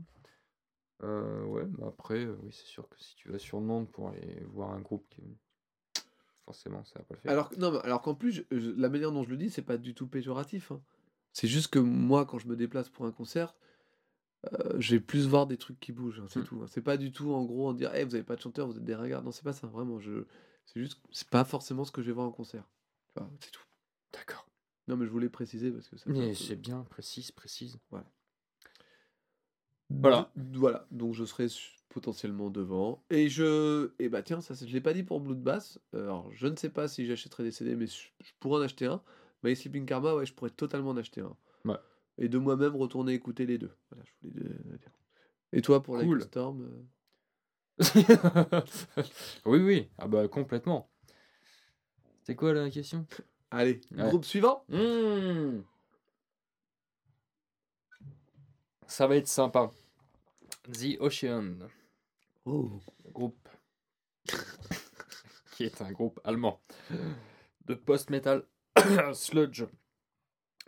Euh, 1.03 1.43
ouais, 1.45 1.67
mais 1.77 1.85
après, 1.85 2.25
oui, 2.25 2.49
c'est 2.51 2.65
sûr 2.65 2.89
que 2.89 2.99
si 2.99 3.15
tu 3.15 3.29
vas 3.29 3.37
sur 3.37 3.61
Nantes 3.61 3.91
pour 3.91 4.09
aller 4.09 4.43
voir 4.51 4.71
un 4.71 4.81
groupe, 4.81 5.07
qui... 5.09 5.21
forcément, 6.45 6.83
ça 6.85 6.97
va 6.99 7.05
pas 7.05 7.13
le 7.15 7.19
faire. 7.21 7.31
Alors, 7.31 7.49
que- 7.49 7.55
non, 7.57 7.71
mais 7.71 7.79
alors 7.83 8.01
qu'en 8.01 8.15
plus, 8.15 8.31
je- 8.31 8.57
je- 8.57 8.71
la 8.71 8.89
manière 8.89 9.11
dont 9.11 9.23
je 9.23 9.29
le 9.29 9.37
dis, 9.37 9.51
c'est 9.51 9.61
pas 9.61 9.77
du 9.77 9.93
tout 9.93 10.07
péjoratif. 10.07 10.71
hein. 10.71 10.81
C'est 11.33 11.47
juste 11.47 11.67
que 11.67 11.79
moi, 11.79 12.25
quand 12.25 12.39
je 12.39 12.47
me 12.47 12.55
déplace 12.55 12.89
pour 12.89 13.05
un 13.05 13.11
concert, 13.11 13.55
euh, 14.53 14.73
je 14.79 14.95
vais 14.95 14.99
plus 15.01 15.27
voir 15.27 15.45
des 15.47 15.57
trucs 15.57 15.79
qui 15.79 15.91
bougent, 15.91 16.19
hein, 16.19 16.25
c'est 16.29 16.39
Mm. 16.39 16.43
tout. 16.45 16.61
hein. 16.63 16.67
C'est 16.67 16.81
pas 16.81 16.97
du 16.97 17.11
tout 17.11 17.31
en 17.31 17.43
gros 17.45 17.67
en 17.69 17.73
dire, 17.73 17.91
Eh, 17.95 18.03
vous 18.03 18.15
avez 18.15 18.23
pas 18.23 18.35
de 18.35 18.41
chanteur, 18.41 18.67
vous 18.67 18.77
êtes 18.77 18.83
des 18.83 18.95
ringards. 18.95 19.23
Non, 19.23 19.31
c'est 19.31 19.43
pas 19.43 19.53
ça, 19.53 19.67
vraiment. 19.67 19.99
Je... 19.99 20.25
C'est 20.65 20.79
juste, 20.79 20.99
c'est 21.11 21.29
pas 21.29 21.43
forcément 21.43 21.85
ce 21.85 21.91
que 21.91 22.01
je 22.01 22.07
vais 22.07 22.13
voir 22.13 22.27
en 22.27 22.31
concert. 22.31 22.63
C'est 23.39 23.51
tout. 23.51 23.63
D'accord. 24.13 24.47
Non, 24.87 24.97
mais 24.97 25.05
je 25.05 25.11
voulais 25.11 25.29
préciser 25.29 25.71
parce 25.71 25.87
que 25.89 25.97
ça. 25.97 26.05
Mais 26.09 26.29
peu- 26.29 26.33
c'est 26.33 26.55
bien, 26.55 26.83
précise, 26.89 27.31
précise. 27.31 27.77
Voilà. 27.89 28.05
Voilà. 30.53 30.87
Donc 30.91 31.13
je 31.13 31.25
serai 31.25 31.47
potentiellement 31.89 32.49
devant. 32.49 33.03
Et 33.09 33.29
je. 33.29 33.91
Et 33.99 34.09
bah 34.09 34.23
tiens, 34.23 34.41
ça 34.41 34.53
je 34.55 34.65
l'ai 34.65 34.81
pas 34.81 34.93
dit 34.93 35.03
pour 35.03 35.19
Bloodbath. 35.19 35.77
Euh, 35.93 36.03
Alors 36.03 36.31
je 36.33 36.47
ne 36.47 36.55
sais 36.55 36.69
pas 36.69 36.87
si 36.87 37.05
j'achèterai 37.05 37.43
des 37.43 37.51
CD, 37.51 37.75
mais 37.75 37.87
je 37.87 38.31
pourrais 38.39 38.59
en 38.59 38.63
acheter 38.63 38.85
un. 38.85 39.01
My 39.43 39.55
Sleeping 39.55 39.85
Karma, 39.85 40.15
ouais, 40.15 40.25
je 40.25 40.33
pourrais 40.33 40.51
totalement 40.51 40.91
en 40.91 40.97
acheter 40.97 41.21
un. 41.21 41.35
Ouais. 41.65 41.77
Et 42.23 42.29
de 42.29 42.37
moi-même 42.37 42.75
retourner 42.75 43.13
écouter 43.13 43.45
les 43.47 43.57
deux. 43.57 43.75
Voilà, 43.89 44.03
je 44.05 44.11
voulais 44.29 44.43
dire. 44.77 44.91
Et 45.53 45.61
toi 45.61 45.81
pour 45.81 45.97
Cool. 45.97 46.19
la 46.19 46.25
Storm 46.25 46.61
euh, 46.61 46.83
oui, 49.45 49.59
oui, 49.59 49.89
ah 49.97 50.07
bah 50.07 50.27
complètement. 50.27 50.91
C'est 52.23 52.35
quoi 52.35 52.53
la 52.53 52.69
question? 52.69 53.07
Allez, 53.49 53.81
Ouais. 53.91 54.07
groupe 54.09 54.23
suivant 54.23 54.63
Mmh. 54.69 55.61
Ça 58.87 59.07
va 59.07 59.15
être 59.15 59.27
sympa. 59.27 59.71
The 60.71 60.97
Ocean, 60.99 61.67
Oh. 62.45 62.79
groupe 63.11 63.49
qui 65.55 65.63
est 65.63 65.81
un 65.81 65.91
groupe 65.91 66.19
allemand 66.23 66.61
de 67.65 67.73
post-metal 67.73 68.45
sludge, 69.13 69.63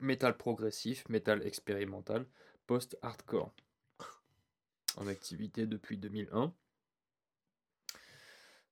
metal 0.01 0.35
progressif, 0.37 1.07
metal 1.09 1.45
expérimental, 1.45 2.25
post-hardcore. 2.67 3.51
En 4.97 5.07
activité 5.07 5.65
depuis 5.65 5.97
2001. 5.97 6.53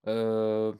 Euh, 0.07 0.73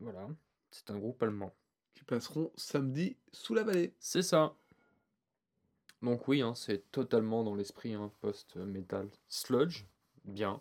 Voilà, 0.00 0.28
c'est 0.70 0.90
un 0.90 0.98
groupe 0.98 1.22
allemand. 1.22 1.54
Qui 1.94 2.04
passeront 2.04 2.50
samedi 2.56 3.16
sous 3.32 3.54
la 3.54 3.62
vallée. 3.62 3.94
C'est 3.98 4.22
ça. 4.22 4.54
Donc 6.02 6.26
oui, 6.28 6.40
hein, 6.40 6.54
c'est 6.54 6.90
totalement 6.90 7.44
dans 7.44 7.54
l'esprit 7.54 7.92
hein, 7.94 8.10
post-metal. 8.20 9.08
Sludge, 9.28 9.84
bien. 10.24 10.60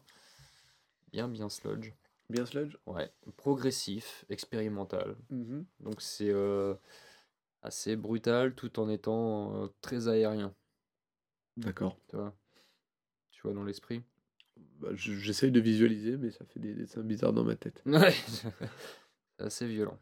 Bien, 1.12 1.28
bien 1.28 1.50
sludge. 1.50 1.94
Bien 2.30 2.46
sludge 2.46 2.78
Ouais. 2.86 3.12
Progressif, 3.38 4.26
expérimental. 4.30 5.16
Mhm. 5.30 5.66
Donc 5.80 6.02
c'est 6.02 6.30
euh, 6.30 6.76
assez 7.64 7.96
brutal 7.96 8.56
tout 8.56 8.80
en 8.80 8.90
étant 8.90 9.64
euh, 9.64 9.68
très 9.82 10.08
aérien. 10.10 10.54
D'accord. 11.58 11.98
Tu 12.08 12.16
vois, 12.16 12.36
tu 13.32 13.42
vois 13.44 13.54
dans 13.54 13.64
l'esprit? 13.64 14.04
Bah, 14.80 14.90
je- 14.94 15.14
J'essaye 15.14 15.52
de 15.52 15.60
visualiser, 15.60 16.18
mais 16.18 16.32
ça 16.32 16.46
fait 16.46 16.60
des 16.60 16.74
dessins 16.74 17.02
bizarres 17.04 17.34
dans 17.34 17.44
ma 17.44 17.56
tête. 17.56 17.84
Ouais, 17.86 18.12
c'est 19.38 19.46
assez 19.46 19.68
violent. 19.68 19.98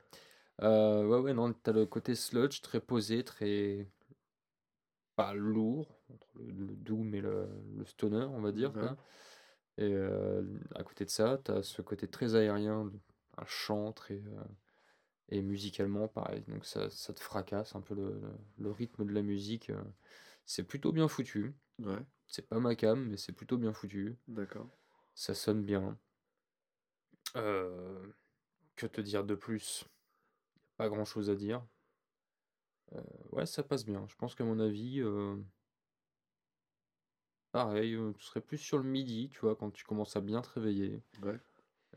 Euh, 0.64 1.06
ouais, 1.08 1.20
ouais, 1.20 1.34
non, 1.34 1.54
t'as 1.54 1.72
le 1.74 1.86
côté 1.86 2.16
sludge 2.16 2.62
très 2.62 2.80
posé, 2.82 3.24
très. 3.24 3.88
pas 5.16 5.34
lourd, 5.34 6.00
entre 6.14 6.28
le, 6.36 6.52
le 6.68 6.76
doom 6.76 7.14
et 7.16 7.22
le, 7.22 7.48
le 7.76 7.86
stoner, 7.86 8.26
on 8.32 8.42
va 8.42 8.52
dire. 8.52 8.72
Ouais. 8.76 8.90
Et 9.78 9.92
euh, 9.94 10.44
à 10.76 10.84
côté 10.84 11.06
de 11.06 11.10
ça, 11.10 11.40
t'as 11.44 11.62
ce 11.64 11.82
côté 11.82 12.08
très 12.08 12.36
aérien, 12.36 12.92
un 13.38 13.46
chant 13.46 13.92
très. 13.94 14.22
Et 15.30 15.42
musicalement, 15.42 16.08
pareil. 16.08 16.44
Donc 16.48 16.66
ça, 16.66 16.90
ça 16.90 17.14
te 17.14 17.20
fracasse 17.22 17.76
un 17.76 17.82
peu 17.82 17.96
le, 17.96 18.22
le- 18.60 18.72
rythme 18.72 19.06
de 19.06 19.14
la 19.14 19.22
musique. 19.22 19.70
euh, 19.70 19.82
C'est 20.46 20.64
plutôt 20.64 20.92
bien 20.94 21.08
foutu. 21.08 21.56
Ouais, 21.80 22.06
C'est 22.28 22.48
pas 22.48 22.60
ma 22.60 22.76
cam, 22.76 23.06
mais 23.10 23.18
c'est 23.18 23.34
plutôt 23.34 23.58
bien 23.58 23.74
foutu. 23.74 24.18
d'accord. 24.28 24.70
Ça 25.16 25.34
sonne 25.34 25.66
bien. 25.66 26.00
Euh, 27.38 28.12
que 28.76 28.88
te 28.88 29.02
dire 29.02 29.24
de 29.26 29.36
plus? 29.36 29.86
Pas 30.78 30.90
grand 30.90 31.06
chose 31.06 31.30
à 31.30 31.36
dire. 31.36 31.64
Euh, 32.94 33.02
ouais, 33.32 33.46
ça 33.46 33.64
passe 33.64 33.86
bien. 33.86 34.06
Je 34.10 34.16
pense 34.16 34.36
qu'à 34.36 34.44
mon 34.44 34.60
avis, 34.60 35.00
euh, 35.02 35.36
pareil, 37.52 37.98
tu 38.18 38.24
serais 38.26 38.40
plus 38.40 38.58
sur 38.58 38.78
le 38.78 38.86
midi, 38.86 39.28
tu 39.34 39.40
vois, 39.42 39.58
quand 39.58 39.70
tu 39.72 39.84
commences 39.84 40.16
à 40.16 40.22
bien 40.22 40.42
te 40.42 40.48
réveiller. 40.50 41.02
Ouais. 41.24 41.40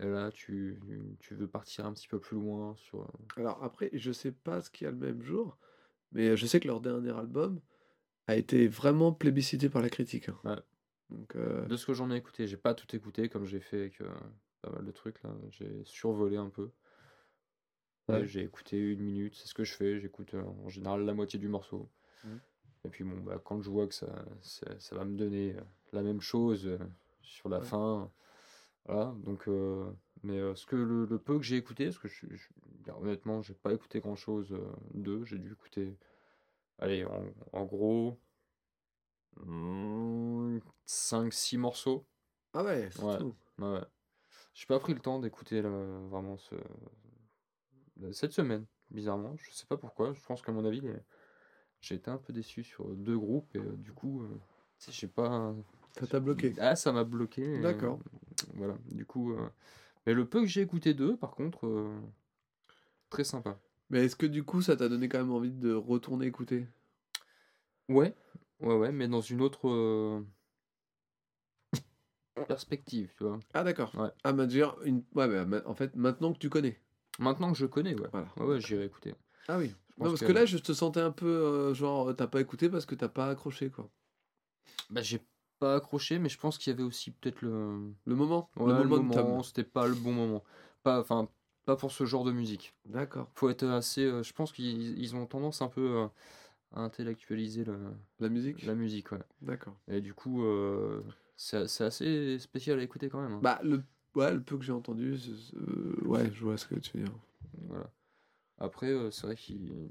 Et 0.00 0.06
là, 0.06 0.30
tu, 0.32 0.80
tu 1.20 1.34
veux 1.34 1.46
partir 1.46 1.84
un 1.86 1.92
petit 1.92 2.08
peu 2.08 2.18
plus 2.18 2.36
loin 2.36 2.74
sur. 2.76 3.00
euh, 3.02 3.06
Alors 3.36 3.62
après, 3.62 3.90
je 3.92 4.12
sais 4.12 4.32
pas 4.32 4.60
ce 4.62 4.70
qu'il 4.70 4.86
y 4.86 4.88
a 4.88 4.90
le 4.90 4.96
même 4.96 5.22
jour, 5.22 5.58
mais 6.12 6.36
je 6.36 6.46
sais 6.46 6.58
que 6.58 6.66
leur 6.66 6.80
dernier 6.80 7.10
album 7.16 7.60
a 8.26 8.36
été 8.36 8.66
vraiment 8.66 9.12
plébiscité 9.12 9.68
par 9.68 9.82
la 9.82 9.90
critique. 9.90 10.28
hein. 10.30 10.38
Ouais. 10.44 10.56
Donc, 11.10 11.36
euh, 11.36 11.66
De 11.66 11.76
ce 11.76 11.84
que 11.86 11.92
j'en 11.92 12.10
ai 12.10 12.16
écouté, 12.16 12.46
j'ai 12.46 12.56
pas 12.56 12.72
tout 12.74 12.94
écouté 12.96 13.28
comme 13.28 13.44
j'ai 13.44 13.60
fait 13.60 13.80
avec 13.80 14.00
euh, 14.00 14.08
pas 14.62 14.70
mal 14.70 14.84
de 14.84 14.90
trucs 14.92 15.22
là. 15.22 15.30
J'ai 15.50 15.82
survolé 15.84 16.36
un 16.36 16.48
peu. 16.48 16.70
Ouais. 18.08 18.26
J'ai 18.26 18.42
écouté 18.42 18.76
une 18.78 19.00
minute, 19.02 19.34
c'est 19.36 19.46
ce 19.46 19.54
que 19.54 19.64
je 19.64 19.74
fais. 19.74 20.00
J'écoute 20.00 20.34
euh, 20.34 20.42
en 20.64 20.68
général 20.68 21.04
la 21.04 21.14
moitié 21.14 21.38
du 21.38 21.48
morceau. 21.48 21.88
Mhm. 22.24 22.40
Et 22.84 22.88
puis 22.88 23.04
bon, 23.04 23.18
bah, 23.20 23.40
quand 23.44 23.60
je 23.60 23.70
vois 23.70 23.86
que 23.86 23.94
ça, 23.94 24.24
ça, 24.40 24.66
ça 24.78 24.96
va 24.96 25.04
me 25.04 25.16
donner 25.16 25.54
euh, 25.56 25.60
la 25.92 26.02
même 26.02 26.20
chose 26.20 26.66
euh, 26.66 26.78
sur 27.22 27.48
la 27.48 27.58
Ouais. 27.58 27.64
fin, 27.66 28.10
voilà. 28.86 29.14
Donc, 29.18 29.48
euh, 29.48 29.90
mais 30.22 30.38
euh, 30.38 30.54
ce 30.54 30.66
que 30.66 30.76
le, 30.76 31.06
le 31.06 31.18
peu 31.18 31.36
que 31.38 31.44
j'ai 31.44 31.56
écouté, 31.56 31.86
parce 31.86 31.98
que 31.98 32.08
je, 32.08 32.26
je- 32.34 32.48
bien, 32.84 32.94
honnêtement, 32.96 33.42
j'ai 33.42 33.54
pas 33.54 33.72
écouté 33.72 34.00
grand 34.00 34.16
chose 34.16 34.56
d'eux. 34.94 35.24
J'ai 35.24 35.38
dû 35.38 35.52
écouter, 35.52 35.96
allez, 36.78 37.04
en, 37.04 37.24
en 37.52 37.64
gros, 37.64 38.18
5-6 40.86 41.58
morceaux. 41.58 42.06
Ah 42.52 42.64
ouais, 42.64 42.88
c'est 42.90 43.06
Ouais. 43.06 43.18
tout. 43.18 43.34
Ouais. 43.58 43.80
J'ai 44.54 44.66
pas 44.66 44.78
pris 44.78 44.94
le 44.94 45.00
temps 45.00 45.18
d'écouter 45.18 45.60
vraiment 45.60 46.36
ce... 46.36 46.54
cette 48.12 48.32
semaine, 48.32 48.66
bizarrement. 48.90 49.36
Je 49.36 49.50
sais 49.50 49.66
pas 49.66 49.76
pourquoi. 49.76 50.12
Je 50.12 50.20
pense 50.26 50.42
qu'à 50.42 50.52
mon 50.52 50.64
avis, 50.64 50.82
j'ai 51.80 51.94
été 51.96 52.10
un 52.10 52.18
peu 52.18 52.32
déçu 52.32 52.62
sur 52.64 52.84
deux 52.94 53.18
groupes 53.18 53.54
et 53.56 53.60
du 53.78 53.92
coup, 53.92 54.22
j'ai 54.88 55.08
pas. 55.08 55.54
Ça 55.98 56.06
t'a 56.06 56.20
bloqué. 56.20 56.52
Ah, 56.58 56.76
ça 56.76 56.92
m'a 56.92 57.04
bloqué. 57.04 57.42
et, 57.42 57.60
D'accord. 57.60 57.98
euh, 57.98 58.46
voilà, 58.54 58.74
du 58.90 59.04
coup. 59.04 59.32
euh, 59.32 59.48
Mais 60.06 60.14
le 60.14 60.24
peu 60.24 60.40
que 60.40 60.46
j'ai 60.46 60.62
écouté 60.62 60.94
d'eux, 60.94 61.16
par 61.16 61.32
contre, 61.32 61.66
euh, 61.66 61.98
très 63.10 63.24
sympa. 63.24 63.58
Mais 63.90 64.04
est-ce 64.04 64.16
que 64.16 64.26
du 64.26 64.44
coup, 64.44 64.62
ça 64.62 64.76
t'a 64.76 64.88
donné 64.88 65.08
quand 65.08 65.18
même 65.18 65.32
envie 65.32 65.50
de 65.50 65.72
retourner 65.72 66.26
écouter? 66.26 66.66
Ouais, 67.88 68.14
ouais, 68.60 68.76
ouais, 68.76 68.92
mais 68.92 69.08
dans 69.08 69.20
une 69.20 69.42
autre 69.42 69.68
euh, 69.68 70.20
perspective, 72.46 73.12
tu 73.16 73.24
vois. 73.24 73.38
Ah 73.52 73.64
d'accord. 73.64 73.92
Ouais. 73.96 74.10
Ah, 74.24 74.32
bah, 74.32 74.46
dire 74.46 74.76
une... 74.84 75.02
ouais, 75.14 75.44
bah, 75.44 75.62
en 75.66 75.74
fait, 75.74 75.94
maintenant 75.96 76.32
que 76.32 76.38
tu 76.38 76.48
connais. 76.48 76.78
Maintenant 77.18 77.52
que 77.52 77.58
je 77.58 77.66
connais, 77.66 77.94
ouais. 77.94 78.08
Voilà. 78.12 78.28
Ouais, 78.38 78.46
ouais, 78.46 78.60
j'irai 78.60 78.84
écouter. 78.84 79.14
Ah 79.48 79.58
oui. 79.58 79.72
Non, 79.98 80.06
parce 80.06 80.20
que... 80.20 80.26
que- 80.26 80.32
là, 80.32 80.46
je 80.46 80.58
te 80.58 80.72
sentais 80.72 81.00
un 81.00 81.10
peu 81.10 81.26
euh, 81.26 81.74
genre, 81.74 82.14
t'as 82.16 82.26
pas 82.28 82.40
écouté 82.40 82.68
parce 82.68 82.86
que 82.86 82.94
t'as 82.94 83.08
pas 83.08 83.28
accroché, 83.28 83.70
quoi. 83.70 83.90
Bah, 84.90 85.02
j'ai 85.02 85.20
pas 85.60 85.76
accroché, 85.76 86.18
mais 86.18 86.28
je 86.28 86.38
pense 86.38 86.58
qu'il 86.58 86.72
y 86.72 86.74
avait 86.74 86.82
aussi 86.82 87.10
peut-être 87.12 87.42
le. 87.42 87.92
Le 88.04 88.14
moment 88.16 88.50
Ouais, 88.56 88.82
le 88.82 88.88
moment, 88.88 89.42
c'était 89.42 89.64
pas 89.64 89.86
le 89.86 89.94
bon 89.94 90.12
moment. 90.12 90.42
Pas, 90.82 91.00
enfin, 91.00 91.28
pas 91.66 91.76
pour 91.76 91.92
ce 91.92 92.04
genre 92.04 92.24
de 92.24 92.32
musique. 92.32 92.74
D'accord. 92.86 93.30
Faut 93.34 93.48
être 93.50 93.66
assez. 93.66 94.04
euh, 94.04 94.22
je 94.22 94.32
pense 94.32 94.52
qu'ils 94.52 94.98
ils 94.98 95.14
ont 95.14 95.26
tendance 95.26 95.62
un 95.62 95.68
peu 95.68 95.98
euh, 95.98 96.06
à 96.74 96.80
intellectualiser 96.80 97.64
le- 97.64 97.92
La 98.18 98.28
musique 98.28 98.64
la 98.66 98.74
musique, 98.74 99.12
ouais. 99.12 99.18
D'accord. 99.42 99.76
Et 99.88 100.00
du 100.00 100.14
coup, 100.14 100.44
euh, 100.44 101.02
c'est 101.36 101.58
assez 101.82 102.38
spécial 102.38 102.78
à 102.78 102.82
écouter 102.82 103.08
quand 103.08 103.20
même. 103.22 103.32
hein. 103.32 103.40
Bah, 103.42 103.60
le... 103.62 103.82
Ouais, 104.16 104.32
le 104.32 104.40
peu 104.42 104.58
que 104.58 104.64
j'ai 104.64 104.72
entendu, 104.72 105.14
euh, 105.54 105.94
ouais, 106.04 106.30
je 106.34 106.42
vois 106.42 106.56
ce 106.56 106.66
que 106.66 106.74
tu 106.76 106.96
veux 106.98 107.04
dire. 107.04 107.14
Voilà. 107.68 107.90
Après, 108.58 108.92
c'est 109.12 109.26
vrai 109.26 109.36
qu'il 109.36 109.90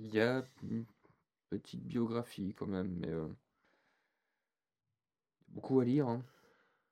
il 0.00 0.14
y 0.14 0.20
a 0.20 0.44
une 0.62 0.84
petite 1.50 1.82
biographie 1.84 2.54
quand 2.54 2.66
même, 2.66 2.96
mais 3.00 3.10
beaucoup 5.52 5.80
à 5.80 5.84
lire. 5.84 6.08
hein. 6.08 6.22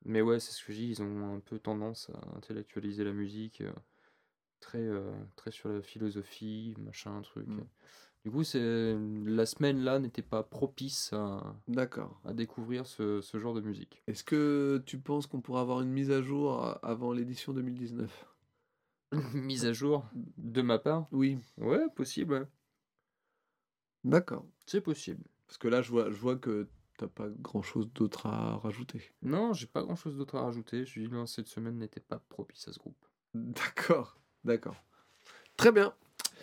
Mais 0.05 0.21
ouais, 0.21 0.39
c'est 0.39 0.51
ce 0.51 0.65
que 0.65 0.73
je 0.73 0.77
dis, 0.79 0.89
ils 0.89 1.01
ont 1.03 1.35
un 1.35 1.39
peu 1.39 1.59
tendance 1.59 2.09
à 2.13 2.37
intellectualiser 2.37 3.03
la 3.03 3.11
musique, 3.13 3.61
euh, 3.61 3.71
très, 4.59 4.79
euh, 4.79 5.11
très 5.35 5.51
sur 5.51 5.69
la 5.69 5.81
philosophie, 5.81 6.73
machin, 6.79 7.21
truc. 7.21 7.47
Mm. 7.47 7.61
Du 8.23 8.31
coup, 8.31 8.43
c'est 8.43 8.95
la 9.25 9.45
semaine 9.47 9.79
là 9.79 9.97
n'était 9.99 10.21
pas 10.21 10.43
propice 10.43 11.11
à, 11.13 11.55
D'accord. 11.67 12.21
à 12.23 12.33
découvrir 12.33 12.85
ce, 12.85 13.19
ce 13.21 13.39
genre 13.39 13.53
de 13.55 13.61
musique. 13.61 14.03
Est-ce 14.07 14.23
que 14.23 14.81
tu 14.85 14.99
penses 14.99 15.25
qu'on 15.27 15.41
pourra 15.41 15.61
avoir 15.61 15.81
une 15.81 15.89
mise 15.89 16.11
à 16.11 16.21
jour 16.21 16.63
a- 16.63 16.73
avant 16.83 17.13
l'édition 17.13 17.51
2019 17.53 18.27
Mise 19.33 19.65
à 19.65 19.73
jour 19.73 20.05
de 20.37 20.61
ma 20.61 20.77
part? 20.79 21.07
Oui. 21.11 21.37
Ouais, 21.57 21.87
possible. 21.95 22.47
D'accord. 24.03 24.45
C'est 24.65 24.81
possible. 24.81 25.23
Parce 25.47 25.57
que 25.57 25.67
là, 25.67 25.81
je 25.81 25.89
vois, 25.91 26.09
je 26.11 26.15
vois 26.17 26.37
que 26.37 26.69
t'as 27.01 27.07
pas 27.07 27.29
grand-chose 27.29 27.89
d'autre 27.93 28.27
à 28.27 28.57
rajouter. 28.57 29.11
Non, 29.23 29.53
j'ai 29.53 29.65
pas 29.65 29.81
grand 29.81 29.95
chose 29.95 30.15
d'autre 30.17 30.35
à 30.35 30.43
rajouter. 30.43 30.85
Je 30.85 30.99
dis 30.99 31.09
non, 31.09 31.25
cette 31.25 31.47
semaine 31.47 31.79
n'était 31.79 31.99
pas 31.99 32.21
propice 32.29 32.67
à 32.67 32.73
ce 32.73 32.77
groupe. 32.77 33.03
D'accord. 33.33 34.19
D'accord. 34.43 34.75
Très 35.57 35.71
bien. 35.71 35.93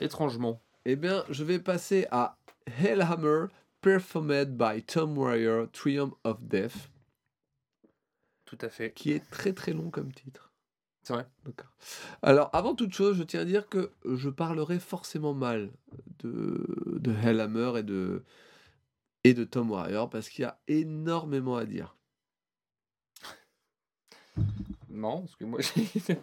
Étrangement. 0.00 0.60
Eh 0.84 0.96
bien, 0.96 1.24
je 1.30 1.44
vais 1.44 1.60
passer 1.60 2.06
à 2.10 2.36
Hellhammer, 2.66 3.46
performed 3.80 4.56
by 4.56 4.82
Tom 4.82 5.16
Warrior, 5.16 5.70
Triumph 5.70 6.14
of 6.24 6.42
Death, 6.42 6.90
Tout 8.44 8.58
à 8.60 8.68
fait. 8.68 8.92
qui 8.92 9.12
est 9.12 9.30
très 9.30 9.52
très 9.52 9.72
long 9.72 9.90
comme 9.90 10.12
titre. 10.12 10.52
C'est 11.04 11.12
vrai. 11.12 11.26
D'accord. 11.44 11.70
Alors, 12.22 12.50
avant 12.52 12.74
toute 12.74 12.92
chose, 12.92 13.16
je 13.16 13.22
tiens 13.22 13.40
à 13.40 13.44
dire 13.44 13.68
que 13.68 13.92
je 14.04 14.28
parlerai 14.28 14.78
forcément 14.80 15.34
mal 15.34 15.70
de, 16.18 16.98
de 16.98 17.12
Hellhammer 17.12 17.78
et 17.78 17.82
de, 17.82 18.24
et 19.24 19.34
de 19.34 19.44
Tom 19.44 19.70
Warrior 19.70 20.08
parce 20.10 20.28
qu'il 20.28 20.42
y 20.42 20.46
a 20.46 20.58
énormément 20.68 21.56
à 21.56 21.64
dire. 21.64 21.96
Non, 24.90 25.20
parce 25.20 25.36
que 25.36 25.44
moi, 25.44 25.60
j'ai 25.76 26.18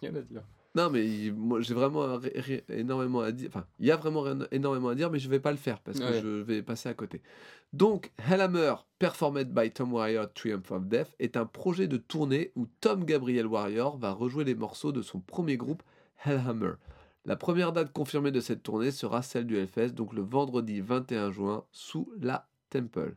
rien 0.00 0.14
à 0.14 0.20
dire. 0.22 0.42
Non, 0.74 0.90
mais 0.90 1.30
moi 1.34 1.60
j'ai 1.62 1.74
vraiment 1.74 2.18
énormément 2.68 3.20
à 3.20 3.32
dire. 3.32 3.48
Enfin, 3.48 3.66
il 3.78 3.86
y 3.86 3.90
a 3.90 3.96
vraiment 3.96 4.24
énormément 4.50 4.88
à 4.90 4.94
dire, 4.94 5.10
mais 5.10 5.18
je 5.18 5.28
vais 5.28 5.40
pas 5.40 5.50
le 5.50 5.56
faire 5.56 5.80
parce 5.80 5.98
que 5.98 6.04
Ouais. 6.04 6.20
je 6.22 6.28
vais 6.42 6.62
passer 6.62 6.88
à 6.88 6.94
côté. 6.94 7.22
Donc, 7.72 8.12
Hellhammer, 8.18 8.74
performed 8.98 9.52
by 9.52 9.70
Tom 9.70 9.92
Warrior, 9.92 10.32
Triumph 10.32 10.70
of 10.70 10.86
Death, 10.86 11.14
est 11.18 11.36
un 11.36 11.46
projet 11.46 11.88
de 11.88 11.96
tournée 11.96 12.52
où 12.56 12.66
Tom 12.80 13.04
Gabriel 13.04 13.46
Warrior 13.46 13.96
va 13.98 14.12
rejouer 14.12 14.44
les 14.44 14.54
morceaux 14.54 14.92
de 14.92 15.02
son 15.02 15.20
premier 15.20 15.56
groupe, 15.56 15.82
Hellhammer. 16.24 16.72
La 17.26 17.34
première 17.34 17.72
date 17.72 17.92
confirmée 17.92 18.30
de 18.30 18.38
cette 18.38 18.62
tournée 18.62 18.92
sera 18.92 19.20
celle 19.20 19.46
du 19.46 19.56
Hellfest, 19.56 19.90
donc 19.90 20.12
le 20.12 20.22
vendredi 20.22 20.80
21 20.80 21.32
juin, 21.32 21.64
sous 21.72 22.08
la 22.20 22.48
Temple. 22.70 23.16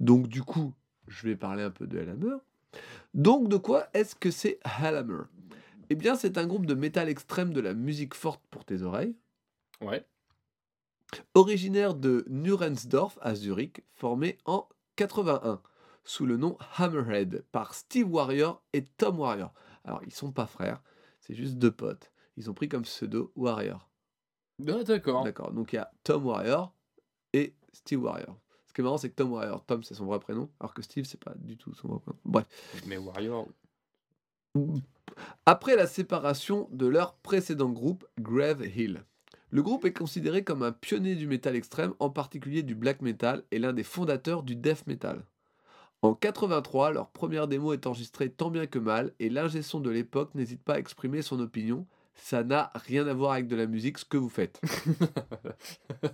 Donc, 0.00 0.28
du 0.28 0.42
coup, 0.42 0.74
je 1.08 1.26
vais 1.26 1.34
parler 1.34 1.62
un 1.62 1.70
peu 1.70 1.86
de 1.86 1.98
Hellhammer. 1.98 2.36
Donc, 3.14 3.48
de 3.48 3.56
quoi 3.56 3.88
est-ce 3.94 4.14
que 4.14 4.30
c'est 4.30 4.60
Hellhammer? 4.64 5.22
Eh 5.88 5.94
bien, 5.94 6.14
c'est 6.14 6.36
un 6.36 6.46
groupe 6.46 6.66
de 6.66 6.74
métal 6.74 7.08
extrême 7.08 7.54
de 7.54 7.60
la 7.62 7.72
musique 7.72 8.14
forte 8.14 8.42
pour 8.50 8.66
tes 8.66 8.82
oreilles, 8.82 9.16
Ouais. 9.80 10.06
originaire 11.34 11.94
de 11.94 12.26
Nurensdorf 12.28 13.18
à 13.22 13.34
Zurich, 13.34 13.82
formé 13.94 14.36
en 14.44 14.68
81, 14.96 15.62
sous 16.04 16.26
le 16.26 16.36
nom 16.36 16.58
Hammerhead, 16.76 17.44
par 17.50 17.72
Steve 17.74 18.12
Warrior 18.12 18.62
et 18.74 18.84
Tom 18.84 19.20
Warrior. 19.20 19.54
Alors, 19.84 20.02
ils 20.04 20.12
sont 20.12 20.32
pas 20.32 20.46
frères, 20.46 20.82
c'est 21.20 21.34
juste 21.34 21.54
deux 21.54 21.72
potes. 21.72 22.10
Ils 22.36 22.50
ont 22.50 22.54
pris 22.54 22.68
comme 22.68 22.82
pseudo 22.82 23.32
Warrior. 23.36 23.88
Ah, 24.68 24.84
d'accord. 24.84 25.24
D'accord, 25.24 25.52
donc 25.52 25.72
il 25.72 25.76
y 25.76 25.78
a 25.78 25.90
Tom 26.02 26.26
Warrior 26.26 26.74
et 27.32 27.54
Steve 27.72 28.02
Warrior. 28.02 28.38
Ce 28.66 28.72
qui 28.72 28.80
est 28.80 28.84
marrant, 28.84 28.98
c'est 28.98 29.10
que 29.10 29.14
Tom 29.14 29.32
Warrior, 29.32 29.64
Tom 29.64 29.82
c'est 29.82 29.94
son 29.94 30.06
vrai 30.06 30.18
prénom, 30.20 30.50
alors 30.60 30.74
que 30.74 30.82
Steve 30.82 31.04
c'est 31.04 31.22
pas 31.22 31.34
du 31.36 31.56
tout 31.56 31.74
son 31.74 31.88
vrai 31.88 32.00
prénom. 32.00 32.18
Bref. 32.24 32.46
Mais 32.86 32.96
Warrior. 32.96 33.48
Après 35.46 35.76
la 35.76 35.86
séparation 35.86 36.68
de 36.72 36.86
leur 36.86 37.14
précédent 37.16 37.70
groupe, 37.70 38.06
Grave 38.20 38.64
Hill, 38.64 39.04
le 39.50 39.62
groupe 39.62 39.84
est 39.84 39.92
considéré 39.92 40.42
comme 40.42 40.62
un 40.62 40.72
pionnier 40.72 41.14
du 41.14 41.28
métal 41.28 41.54
extrême, 41.54 41.94
en 42.00 42.10
particulier 42.10 42.62
du 42.64 42.74
black 42.74 43.02
metal, 43.02 43.44
et 43.52 43.60
l'un 43.60 43.72
des 43.72 43.84
fondateurs 43.84 44.42
du 44.42 44.56
death 44.56 44.86
metal. 44.86 45.24
En 46.02 46.14
83, 46.14 46.90
leur 46.90 47.10
première 47.10 47.46
démo 47.48 47.72
est 47.72 47.86
enregistrée 47.86 48.30
tant 48.30 48.50
bien 48.50 48.66
que 48.66 48.78
mal, 48.78 49.12
et 49.20 49.30
l'ingé 49.30 49.62
son 49.62 49.80
de 49.80 49.90
l'époque 49.90 50.34
n'hésite 50.34 50.62
pas 50.62 50.74
à 50.74 50.78
exprimer 50.78 51.22
son 51.22 51.38
opinion. 51.40 51.86
Ça 52.14 52.44
n'a 52.44 52.70
rien 52.74 53.06
à 53.06 53.14
voir 53.14 53.32
avec 53.32 53.48
de 53.48 53.56
la 53.56 53.66
musique, 53.66 53.98
ce 53.98 54.04
que 54.04 54.16
vous 54.16 54.28
faites. 54.28 54.60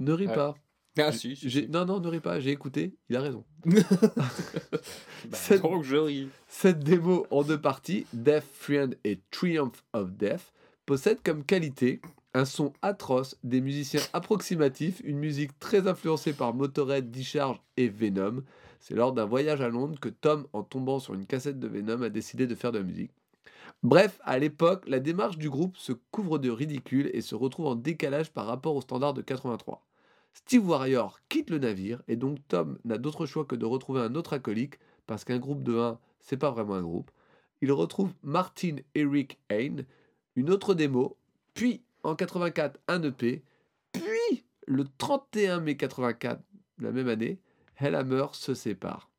ne 0.00 0.12
ris 0.12 0.26
Ouais. 0.26 0.34
pas. 0.34 0.54
Ah, 0.98 1.10
si, 1.12 1.36
si, 1.36 1.48
J'ai- 1.48 1.62
si. 1.62 1.68
Non, 1.70 1.86
non, 1.86 2.00
ne 2.00 2.08
ris 2.08 2.20
pas, 2.20 2.38
j'ai 2.38 2.50
écouté, 2.50 2.94
il 3.08 3.16
a 3.16 3.20
raison. 3.22 3.44
Bah, 3.64 4.28
Cette- 5.32 5.62
donc 5.62 5.84
je 5.84 5.96
ris. 5.96 6.28
Cette 6.48 6.80
démo 6.80 7.26
en 7.30 7.42
deux 7.44 7.60
parties, 7.60 8.06
Death 8.12 8.44
Friend 8.52 8.94
et 9.04 9.20
Triumph 9.30 9.82
of 9.92 10.12
Death, 10.12 10.52
possède 10.84 11.18
comme 11.24 11.44
qualité 11.44 12.00
un 12.34 12.44
son 12.44 12.72
atroce, 12.82 13.36
des 13.44 13.60
musiciens 13.60 14.00
approximatifs, 14.12 15.00
une 15.04 15.18
musique 15.18 15.58
très 15.58 15.86
influencée 15.86 16.32
par 16.32 16.54
Motorhead, 16.54 17.10
Discharge 17.10 17.60
et 17.76 17.88
Venom. 17.88 18.42
C'est 18.80 18.94
lors 18.94 19.12
d'un 19.12 19.26
voyage 19.26 19.60
à 19.60 19.68
Londres 19.68 20.00
que 20.00 20.08
Tom, 20.08 20.46
en 20.52 20.62
tombant 20.64 20.98
sur 20.98 21.14
une 21.14 21.26
cassette 21.26 21.60
de 21.60 21.68
Venom, 21.68 22.02
a 22.02 22.08
décidé 22.08 22.46
de 22.46 22.54
faire 22.54 22.72
de 22.72 22.78
la 22.78 22.84
musique. 22.84 23.12
Bref, 23.82 24.20
à 24.22 24.38
l'époque, 24.38 24.84
la 24.86 25.00
démarche 25.00 25.38
du 25.38 25.50
groupe 25.50 25.76
se 25.76 25.92
couvre 25.92 26.38
de 26.38 26.50
ridicule 26.50 27.10
et 27.14 27.20
se 27.20 27.34
retrouve 27.34 27.66
en 27.66 27.74
décalage 27.74 28.32
par 28.32 28.46
rapport 28.46 28.76
au 28.76 28.80
standard 28.80 29.12
de 29.12 29.22
83. 29.22 29.84
Steve 30.34 30.68
Warrior 30.68 31.18
quitte 31.28 31.50
le 31.50 31.58
navire 31.58 32.00
et 32.06 32.14
donc 32.14 32.38
Tom 32.46 32.78
n'a 32.84 32.96
d'autre 32.96 33.26
choix 33.26 33.44
que 33.44 33.56
de 33.56 33.66
retrouver 33.66 34.00
un 34.00 34.14
autre 34.14 34.34
acolyte 34.34 34.78
parce 35.06 35.24
qu'un 35.24 35.40
groupe 35.40 35.64
de 35.64 35.76
1, 35.76 35.98
c'est 36.20 36.36
pas 36.36 36.52
vraiment 36.52 36.74
un 36.74 36.82
groupe. 36.82 37.10
Il 37.60 37.72
retrouve 37.72 38.12
Martin 38.22 38.76
Eric 38.94 39.38
Hain, 39.50 39.84
une 40.36 40.50
autre 40.50 40.74
démo, 40.74 41.16
puis 41.54 41.82
en 42.04 42.14
84 42.14 42.78
un 42.86 43.02
EP, 43.02 43.42
puis 43.92 44.44
le 44.66 44.84
31 44.96 45.60
mai 45.60 45.76
84, 45.76 46.40
la 46.78 46.92
même 46.92 47.08
année, 47.08 47.40
Hellhammer 47.76 48.26
se 48.32 48.54
sépare. 48.54 49.10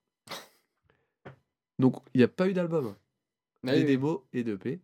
Donc 1.79 1.97
il 2.13 2.19
n'y 2.19 2.23
a 2.23 2.29
pas 2.29 2.47
eu 2.47 2.53
d'album. 2.53 2.95
Ah 3.65 3.73
des 3.73 3.79
oui, 3.79 3.85
démos 3.85 4.19
et 4.33 4.43
d'EP, 4.43 4.81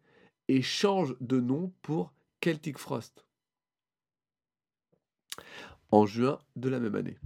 et 0.47 0.61
change 0.61 1.15
de 1.21 1.39
nom 1.39 1.71
pour 1.81 2.13
Celtic 2.41 2.77
Frost 2.77 3.25
en 5.91 6.05
juin 6.05 6.39
de 6.55 6.69
la 6.69 6.79
même 6.79 6.95
année. 6.95 7.17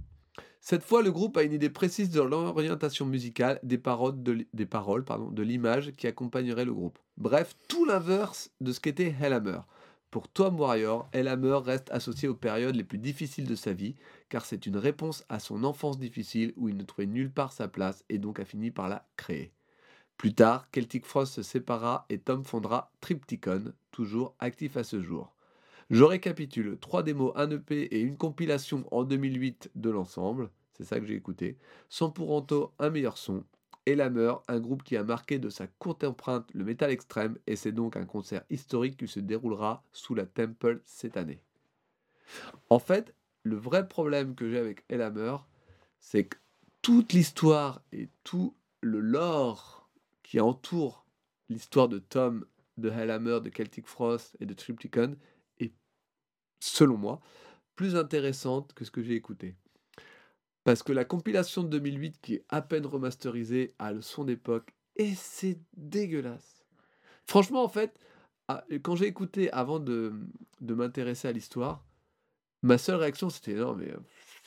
Cette 0.60 0.82
fois, 0.82 1.02
le 1.02 1.12
groupe 1.12 1.36
a 1.36 1.42
une 1.42 1.52
idée 1.52 1.68
précise 1.68 2.08
de 2.08 2.22
l'orientation 2.22 3.04
musicale 3.04 3.60
des 3.62 3.76
paroles, 3.76 4.22
de, 4.22 4.32
l- 4.32 4.46
des 4.54 4.64
paroles 4.64 5.04
pardon, 5.04 5.30
de 5.30 5.42
l'image 5.42 5.92
qui 5.96 6.06
accompagnerait 6.06 6.64
le 6.64 6.72
groupe. 6.72 6.98
Bref, 7.18 7.54
tout 7.68 7.84
l'inverse 7.84 8.50
de 8.62 8.72
ce 8.72 8.80
qu'était 8.80 9.14
Hellhammer. 9.20 9.60
Pour 10.10 10.28
Tom 10.28 10.58
Warrior, 10.58 11.08
Hellhammer 11.12 11.58
reste 11.62 11.90
associé 11.90 12.28
aux 12.28 12.34
périodes 12.34 12.76
les 12.76 12.84
plus 12.84 12.98
difficiles 12.98 13.46
de 13.46 13.54
sa 13.54 13.74
vie, 13.74 13.94
car 14.30 14.46
c'est 14.46 14.64
une 14.64 14.78
réponse 14.78 15.24
à 15.28 15.38
son 15.38 15.64
enfance 15.64 15.98
difficile 15.98 16.54
où 16.56 16.68
il 16.70 16.76
ne 16.76 16.84
trouvait 16.84 17.06
nulle 17.06 17.30
part 17.32 17.52
sa 17.52 17.68
place 17.68 18.02
et 18.08 18.18
donc 18.18 18.40
a 18.40 18.44
fini 18.46 18.70
par 18.70 18.88
la 18.88 19.06
créer. 19.16 19.52
Plus 20.16 20.34
tard, 20.34 20.66
Celtic 20.72 21.04
Frost 21.04 21.34
se 21.34 21.42
sépara 21.42 22.06
et 22.08 22.18
Tom 22.18 22.44
fondera 22.44 22.92
Triptychon, 23.00 23.72
toujours 23.90 24.34
actif 24.38 24.76
à 24.76 24.84
ce 24.84 25.00
jour. 25.00 25.34
Je 25.90 26.02
récapitule, 26.02 26.78
3 26.80 27.02
démos, 27.02 27.32
un 27.36 27.50
EP 27.50 27.82
et 27.82 28.00
une 28.00 28.16
compilation 28.16 28.86
en 28.90 29.04
2008 29.04 29.72
de 29.74 29.90
l'ensemble, 29.90 30.50
c'est 30.72 30.84
ça 30.84 30.98
que 30.98 31.06
j'ai 31.06 31.14
écouté, 31.14 31.58
sans 31.88 32.10
pour 32.10 32.30
autant 32.30 32.72
un 32.78 32.90
meilleur 32.90 33.18
son, 33.18 33.44
et 33.86 34.00
un 34.00 34.60
groupe 34.60 34.82
qui 34.82 34.96
a 34.96 35.04
marqué 35.04 35.38
de 35.38 35.50
sa 35.50 35.66
courte 35.66 36.04
empreinte 36.04 36.48
le 36.54 36.64
métal 36.64 36.90
extrême, 36.90 37.36
et 37.46 37.54
c'est 37.54 37.72
donc 37.72 37.96
un 37.96 38.06
concert 38.06 38.42
historique 38.48 38.96
qui 38.96 39.08
se 39.08 39.20
déroulera 39.20 39.84
sous 39.92 40.14
la 40.14 40.24
Temple 40.24 40.80
cette 40.86 41.18
année. 41.18 41.42
En 42.70 42.78
fait, 42.78 43.14
le 43.42 43.56
vrai 43.56 43.86
problème 43.86 44.34
que 44.34 44.48
j'ai 44.48 44.58
avec 44.58 44.84
Hammer, 44.90 45.36
c'est 45.98 46.24
que 46.24 46.38
toute 46.80 47.12
l'histoire 47.12 47.82
et 47.92 48.08
tout 48.24 48.54
le 48.80 49.00
lore 49.00 49.83
qui 50.24 50.40
entoure 50.40 51.06
l'histoire 51.48 51.88
de 51.88 52.00
Tom, 52.00 52.44
de 52.76 52.90
Hellhammer, 52.90 53.38
de 53.40 53.50
Celtic 53.50 53.86
Frost 53.86 54.36
et 54.40 54.46
de 54.46 54.54
Triptychon 54.54 55.16
est, 55.60 55.72
selon 56.58 56.96
moi, 56.96 57.20
plus 57.76 57.94
intéressante 57.94 58.72
que 58.74 58.84
ce 58.84 58.90
que 58.90 59.02
j'ai 59.02 59.14
écouté. 59.14 59.54
Parce 60.64 60.82
que 60.82 60.92
la 60.92 61.04
compilation 61.04 61.62
de 61.62 61.68
2008, 61.68 62.20
qui 62.20 62.34
est 62.34 62.44
à 62.48 62.62
peine 62.62 62.86
remasterisée, 62.86 63.74
a 63.78 63.92
le 63.92 64.00
son 64.00 64.24
d'époque 64.24 64.74
et 64.96 65.14
c'est 65.14 65.60
dégueulasse. 65.76 66.64
Franchement, 67.26 67.62
en 67.62 67.68
fait, 67.68 67.98
ah, 68.48 68.64
quand 68.82 68.96
j'ai 68.96 69.06
écouté 69.06 69.50
avant 69.52 69.78
de, 69.78 70.12
de 70.60 70.74
m'intéresser 70.74 71.28
à 71.28 71.32
l'histoire, 71.32 71.84
ma 72.62 72.78
seule 72.78 72.96
réaction 72.96 73.30
c'était 73.30 73.54
non, 73.54 73.74
mais 73.74 73.92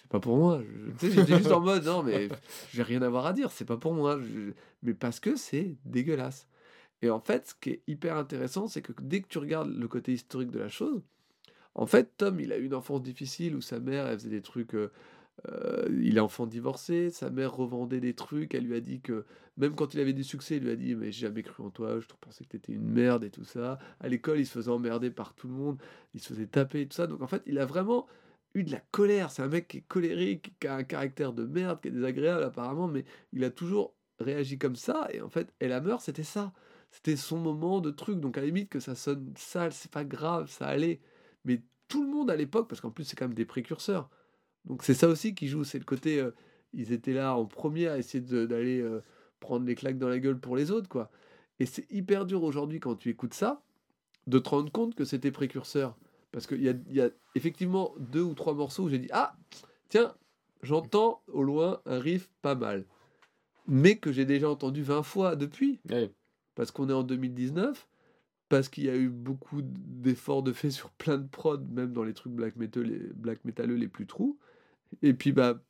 pas 0.09 0.19
pour 0.19 0.37
moi. 0.37 0.61
Tu 0.99 1.07
sais, 1.07 1.11
J'étais 1.15 1.37
juste 1.37 1.51
en 1.51 1.61
mode 1.61 1.85
non, 1.85 2.03
mais 2.03 2.29
j'ai 2.73 2.83
rien 2.83 3.01
à 3.01 3.09
voir 3.09 3.25
à 3.25 3.33
dire, 3.33 3.51
c'est 3.51 3.65
pas 3.65 3.77
pour 3.77 3.93
moi. 3.93 4.19
Mais 4.83 4.93
parce 4.93 5.19
que 5.19 5.35
c'est 5.35 5.75
dégueulasse. 5.85 6.47
Et 7.01 7.09
en 7.09 7.19
fait, 7.19 7.47
ce 7.49 7.53
qui 7.59 7.69
est 7.71 7.83
hyper 7.87 8.17
intéressant, 8.17 8.67
c'est 8.67 8.81
que 8.81 8.91
dès 9.01 9.21
que 9.21 9.27
tu 9.27 9.37
regardes 9.37 9.69
le 9.69 9.87
côté 9.87 10.13
historique 10.13 10.51
de 10.51 10.59
la 10.59 10.69
chose, 10.69 11.01
en 11.75 11.85
fait, 11.85 12.17
Tom, 12.17 12.39
il 12.39 12.51
a 12.51 12.57
eu 12.57 12.65
une 12.65 12.73
enfance 12.73 13.03
difficile 13.03 13.55
où 13.55 13.61
sa 13.61 13.79
mère, 13.79 14.07
elle 14.07 14.17
faisait 14.17 14.29
des 14.31 14.41
trucs. 14.41 14.73
euh, 14.73 14.91
euh, 15.49 15.85
il 16.01 16.17
est 16.17 16.19
enfant 16.19 16.47
divorcé, 16.47 17.11
sa 17.11 17.29
mère 17.29 17.55
revendait 17.55 17.99
des 17.99 18.15
trucs, 18.15 18.55
elle 18.55 18.65
lui 18.65 18.75
a 18.75 18.79
dit 18.79 19.01
que, 19.01 19.23
même 19.57 19.75
quand 19.75 19.93
il 19.93 19.99
avait 19.99 20.13
du 20.13 20.23
succès, 20.23 20.57
il 20.57 20.63
lui 20.63 20.71
a 20.71 20.75
dit 20.75 20.95
Mais 20.95 21.11
j'ai 21.11 21.27
jamais 21.27 21.43
cru 21.43 21.63
en 21.63 21.69
toi, 21.69 21.99
je 21.99 22.07
pensais 22.19 22.43
que 22.43 22.49
t'étais 22.49 22.73
une 22.73 22.89
merde 22.89 23.23
et 23.23 23.29
tout 23.29 23.43
ça. 23.43 23.77
À 23.99 24.07
l'école, 24.07 24.39
il 24.39 24.47
se 24.47 24.53
faisait 24.53 24.71
emmerder 24.71 25.11
par 25.11 25.35
tout 25.35 25.47
le 25.47 25.53
monde, 25.53 25.79
il 26.15 26.21
se 26.21 26.29
faisait 26.29 26.47
taper 26.47 26.81
et 26.81 26.87
tout 26.87 26.95
ça. 26.95 27.05
Donc 27.05 27.21
en 27.21 27.27
fait, 27.27 27.43
il 27.45 27.59
a 27.59 27.65
vraiment 27.67 28.07
de 28.63 28.71
la 28.71 28.81
colère. 28.91 29.31
C'est 29.31 29.41
un 29.41 29.47
mec 29.47 29.67
qui 29.67 29.77
est 29.77 29.87
colérique, 29.87 30.53
qui 30.59 30.67
a 30.67 30.75
un 30.75 30.83
caractère 30.83 31.33
de 31.33 31.45
merde, 31.45 31.81
qui 31.81 31.89
est 31.89 31.91
désagréable 31.91 32.43
apparemment, 32.43 32.87
mais 32.87 33.05
il 33.33 33.43
a 33.43 33.49
toujours 33.49 33.93
réagi 34.19 34.57
comme 34.57 34.75
ça. 34.75 35.07
Et 35.11 35.21
en 35.21 35.29
fait, 35.29 35.53
Elhammer, 35.59 35.97
c'était 35.99 36.23
ça. 36.23 36.53
C'était 36.91 37.15
son 37.15 37.37
moment 37.37 37.81
de 37.81 37.91
truc. 37.91 38.19
Donc 38.19 38.37
à 38.37 38.41
la 38.41 38.47
limite 38.47 38.69
que 38.69 38.79
ça 38.79 38.95
sonne 38.95 39.33
sale, 39.37 39.73
c'est 39.73 39.91
pas 39.91 40.05
grave, 40.05 40.49
ça 40.49 40.67
allait. 40.67 41.01
Mais 41.45 41.61
tout 41.87 42.03
le 42.03 42.09
monde 42.09 42.29
à 42.31 42.35
l'époque, 42.35 42.67
parce 42.67 42.81
qu'en 42.81 42.91
plus 42.91 43.03
c'est 43.03 43.15
quand 43.15 43.25
même 43.25 43.33
des 43.33 43.45
précurseurs. 43.45 44.09
Donc 44.65 44.83
c'est 44.83 44.93
ça 44.93 45.07
aussi 45.07 45.33
qui 45.35 45.47
joue, 45.47 45.63
c'est 45.63 45.79
le 45.79 45.85
côté, 45.85 46.19
euh, 46.19 46.31
ils 46.73 46.91
étaient 46.91 47.13
là 47.13 47.35
en 47.35 47.45
premier 47.45 47.87
à 47.87 47.97
essayer 47.97 48.21
d'aller 48.21 48.81
euh, 48.81 49.01
prendre 49.39 49.65
les 49.65 49.75
claques 49.75 49.97
dans 49.97 50.09
la 50.09 50.19
gueule 50.19 50.39
pour 50.39 50.55
les 50.55 50.71
autres, 50.71 50.89
quoi. 50.89 51.11
Et 51.59 51.65
c'est 51.65 51.89
hyper 51.91 52.25
dur 52.25 52.43
aujourd'hui 52.43 52.79
quand 52.79 52.95
tu 52.95 53.09
écoutes 53.09 53.33
ça, 53.33 53.63
de 54.27 54.39
te 54.39 54.49
rendre 54.49 54.71
compte 54.71 54.95
que 54.95 55.05
c'était 55.05 55.31
précurseur. 55.31 55.97
Parce 56.31 56.47
qu'il 56.47 56.61
y 56.61 56.69
a, 56.69 56.73
y 56.89 57.01
a 57.01 57.09
effectivement 57.35 57.93
deux 57.99 58.21
ou 58.21 58.33
trois 58.33 58.53
morceaux 58.53 58.83
où 58.83 58.89
j'ai 58.89 58.99
dit, 58.99 59.09
ah, 59.11 59.35
tiens, 59.89 60.13
j'entends 60.61 61.21
au 61.27 61.43
loin 61.43 61.81
un 61.85 61.99
riff 61.99 62.29
pas 62.41 62.55
mal. 62.55 62.85
Mais 63.67 63.97
que 63.97 64.11
j'ai 64.11 64.25
déjà 64.25 64.49
entendu 64.49 64.83
20 64.83 65.03
fois 65.03 65.35
depuis 65.35 65.79
parce 66.55 66.71
qu'on 66.71 66.89
est 66.89 66.93
en 66.93 67.03
2019, 67.03 67.87
parce 68.49 68.69
qu'il 68.69 68.85
y 68.85 68.89
a 68.89 68.95
eu 68.95 69.09
beaucoup 69.09 69.61
d'efforts 69.61 70.41
de 70.41 70.53
fait 70.53 70.71
sur 70.71 70.89
plein 70.91 71.17
de 71.17 71.27
prods, 71.27 71.59
même 71.69 71.93
dans 71.93 72.03
les 72.03 72.13
trucs 72.13 72.33
black 72.33 72.55
metal, 72.55 72.83
les 72.83 72.99
black 73.13 73.43
metalleux 73.45 73.75
les 73.75 73.87
plus 73.87 74.07
trous. 74.07 74.39
Et 75.01 75.13
puis 75.13 75.33
bah 75.33 75.61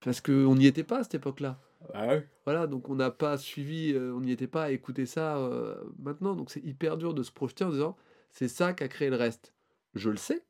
parce 0.00 0.20
qu'on 0.20 0.54
n'y 0.54 0.66
était 0.66 0.84
pas 0.84 0.98
à 0.98 1.02
cette 1.02 1.14
époque-là. 1.14 1.60
Ah 1.94 2.06
ouais? 2.08 2.28
Voilà, 2.44 2.66
donc 2.66 2.88
on 2.88 2.94
n'a 2.94 3.10
pas 3.10 3.38
suivi, 3.38 3.92
euh, 3.94 4.12
on 4.14 4.20
n'y 4.20 4.32
était 4.32 4.46
pas 4.46 4.64
à 4.64 4.70
écouter 4.70 5.06
ça 5.06 5.38
euh, 5.38 5.76
maintenant. 5.98 6.34
Donc 6.34 6.50
c'est 6.50 6.64
hyper 6.64 6.96
dur 6.96 7.14
de 7.14 7.22
se 7.22 7.32
projeter 7.32 7.64
en 7.64 7.70
disant 7.70 7.96
c'est 8.30 8.48
ça 8.48 8.72
qui 8.74 8.84
a 8.84 8.88
créé 8.88 9.10
le 9.10 9.16
reste. 9.16 9.54
Je 9.98 10.10
le 10.10 10.16
sais, 10.16 10.44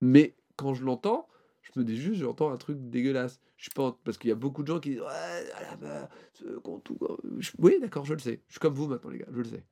mais 0.00 0.36
quand 0.56 0.74
je 0.74 0.84
l'entends, 0.84 1.28
je 1.62 1.78
me 1.78 1.84
dis 1.84 1.96
juste 1.96 2.20
j'entends 2.20 2.50
un 2.50 2.56
truc 2.56 2.78
dégueulasse. 2.90 3.40
Je 3.56 3.70
en- 3.78 3.92
parce 3.92 4.18
qu'il 4.18 4.28
y 4.28 4.32
a 4.32 4.36
beaucoup 4.36 4.62
de 4.62 4.68
gens 4.68 4.80
qui 4.80 4.90
disent 4.90 5.00
ouais, 5.00 5.52
à 5.54 5.62
la 5.62 5.76
main, 5.76 6.08
tout- 6.34 6.98
je- 7.38 7.52
Oui, 7.58 7.78
d'accord, 7.80 8.04
je 8.04 8.14
le 8.14 8.18
sais. 8.20 8.42
Je 8.48 8.54
suis 8.54 8.60
comme 8.60 8.74
vous 8.74 8.86
maintenant, 8.86 9.10
les 9.10 9.18
gars, 9.18 9.26
je 9.30 9.38
le 9.38 9.44
sais. 9.44 9.64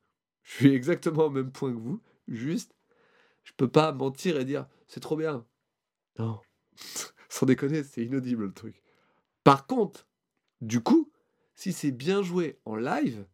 Je 0.43 0.51
suis 0.53 0.73
exactement 0.75 1.25
au 1.25 1.29
même 1.29 1.51
point 1.51 1.71
que 1.71 1.77
vous. 1.79 2.01
Juste, 2.27 2.75
je 3.43 3.51
peux 3.55 3.67
pas 3.69 3.91
mentir 3.91 4.37
et 4.39 4.45
dire 4.45 4.67
c'est 4.87 4.99
trop 4.99 5.15
bien. 5.17 5.45
Non, 6.19 6.39
sans 7.29 7.45
déconner, 7.45 7.83
c'est 7.83 8.03
inaudible 8.03 8.45
le 8.45 8.53
truc. 8.53 8.81
Par 9.43 9.67
contre, 9.67 10.07
du 10.61 10.81
coup, 10.81 11.11
si 11.55 11.73
c'est 11.73 11.91
bien 11.91 12.21
joué 12.23 12.59
en 12.65 12.75
live, 12.75 13.25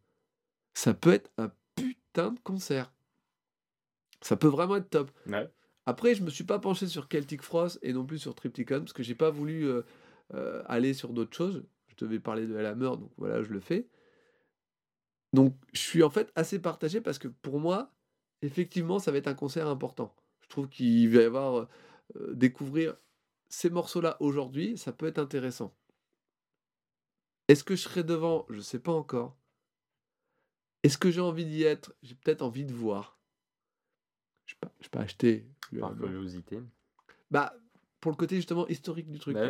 ça 0.74 0.92
peut 0.94 1.12
être 1.12 1.30
un 1.38 1.50
putain 1.76 2.32
de 2.32 2.40
concert. 2.40 2.92
Ça 4.20 4.36
peut 4.36 4.48
vraiment 4.48 4.76
être 4.76 4.90
top. 4.90 5.10
Ouais. 5.26 5.48
Après, 5.86 6.14
je 6.14 6.22
me 6.22 6.30
suis 6.30 6.44
pas 6.44 6.58
penché 6.58 6.86
sur 6.86 7.08
Celtic 7.08 7.42
Frost 7.42 7.78
et 7.82 7.92
non 7.92 8.04
plus 8.04 8.18
sur 8.18 8.34
Triptychon 8.34 8.80
parce 8.80 8.92
que 8.92 9.02
j'ai 9.02 9.14
pas 9.14 9.30
voulu 9.30 9.66
euh, 9.66 9.82
euh, 10.34 10.62
aller 10.66 10.94
sur 10.94 11.12
d'autres 11.12 11.36
choses. 11.36 11.64
Je 11.88 12.04
devais 12.04 12.20
parler 12.20 12.46
de 12.46 12.56
Hellhammer, 12.56 12.90
donc 12.90 13.10
voilà, 13.16 13.42
je 13.42 13.50
le 13.50 13.60
fais. 13.60 13.88
Donc, 15.32 15.56
je 15.72 15.80
suis 15.80 16.02
en 16.02 16.10
fait 16.10 16.30
assez 16.34 16.60
partagé 16.60 17.00
parce 17.00 17.18
que 17.18 17.28
pour 17.28 17.60
moi, 17.60 17.92
effectivement, 18.42 18.98
ça 18.98 19.10
va 19.10 19.18
être 19.18 19.28
un 19.28 19.34
concert 19.34 19.68
important. 19.68 20.14
Je 20.40 20.48
trouve 20.48 20.68
qu'il 20.68 21.08
va 21.10 21.22
y 21.22 21.24
avoir 21.24 21.68
euh, 22.16 22.34
découvrir 22.34 22.96
ces 23.48 23.70
morceaux-là 23.70 24.16
aujourd'hui, 24.20 24.78
ça 24.78 24.92
peut 24.92 25.06
être 25.06 25.18
intéressant. 25.18 25.74
Est-ce 27.48 27.64
que 27.64 27.74
je 27.74 27.82
serai 27.82 28.04
devant? 28.04 28.46
Je 28.48 28.60
sais 28.60 28.78
pas 28.78 28.92
encore. 28.92 29.36
Est-ce 30.82 30.98
que 30.98 31.10
j'ai 31.10 31.20
envie 31.20 31.44
d'y 31.44 31.64
être? 31.64 31.94
J'ai 32.02 32.14
peut-être 32.14 32.42
envie 32.42 32.64
de 32.64 32.72
voir. 32.72 33.19
Je 34.60 34.66
ne 34.66 34.70
vais 34.82 34.88
pas 34.90 35.00
acheter. 35.00 35.46
le 35.72 35.80
Par 35.80 35.96
curiosité. 35.96 36.60
Bah, 37.30 37.54
pour 38.00 38.10
le 38.10 38.16
côté 38.16 38.36
justement 38.36 38.66
historique 38.68 39.10
du 39.10 39.18
truc. 39.18 39.36
Bah. 39.36 39.48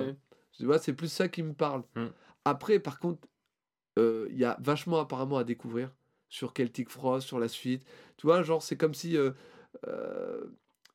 Tu 0.52 0.64
vois, 0.66 0.78
c'est 0.78 0.92
plus 0.92 1.10
ça 1.10 1.28
qui 1.28 1.42
me 1.42 1.52
parle. 1.54 1.82
Mm. 1.96 2.06
Après, 2.44 2.78
par 2.80 2.98
contre, 2.98 3.26
euh, 3.98 4.26
il 4.30 4.36
y 4.38 4.44
a 4.44 4.56
vachement 4.60 4.98
apparemment 5.00 5.38
à 5.38 5.44
découvrir 5.44 5.90
sur 6.28 6.52
Celtic 6.52 6.90
Frost, 6.90 7.26
sur 7.26 7.38
la 7.38 7.48
suite. 7.48 7.84
Tu 8.16 8.26
vois, 8.26 8.42
genre, 8.42 8.62
c'est 8.62 8.76
comme 8.76 8.94
si 8.94 9.16
euh, 9.16 9.30
euh, 9.86 10.44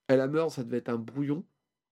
Elhammer, 0.08 0.46
ça 0.50 0.64
devait 0.64 0.78
être 0.78 0.90
un 0.90 0.98
brouillon. 0.98 1.44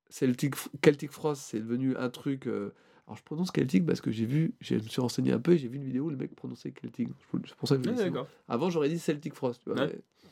Celtic, 0.10 0.56
Celtic 0.84 1.11
Frost, 1.11 1.41
c'est 1.44 1.60
devenu 1.60 1.95
un 1.98 2.10
truc. 2.10 2.48
euh, 2.48 2.73
alors, 3.07 3.18
je 3.18 3.23
prononce 3.23 3.52
Celtic 3.52 3.85
parce 3.85 3.99
que 4.02 4.11
j'ai 4.11 4.26
vu, 4.26 4.53
je 4.61 4.76
me 4.76 4.80
suis 4.81 5.02
renseigné 5.02 5.31
un 5.34 5.40
peu 5.40 5.53
et 5.53 5.57
j'ai 5.57 5.68
vu 5.68 5.77
une 5.77 5.84
vidéo 5.84 6.06
où 6.06 6.10
le 6.10 6.15
mec 6.18 6.35
prononçait 6.35 6.73
Celtic. 6.80 7.10
C'est 7.45 7.56
pour 7.56 7.68
ça 7.68 7.77
que 7.77 7.84
je 7.84 7.90
Ouais, 7.90 7.95
d'accord. 7.95 8.27
Avant, 8.48 8.69
j'aurais 8.69 8.90
dit 8.90 8.99
Celtic 8.99 9.34
Frost. 9.34 9.61
tu 9.64 9.69
vois, 9.72 9.80
Ouais. 9.81 9.88
mais- 9.94 10.23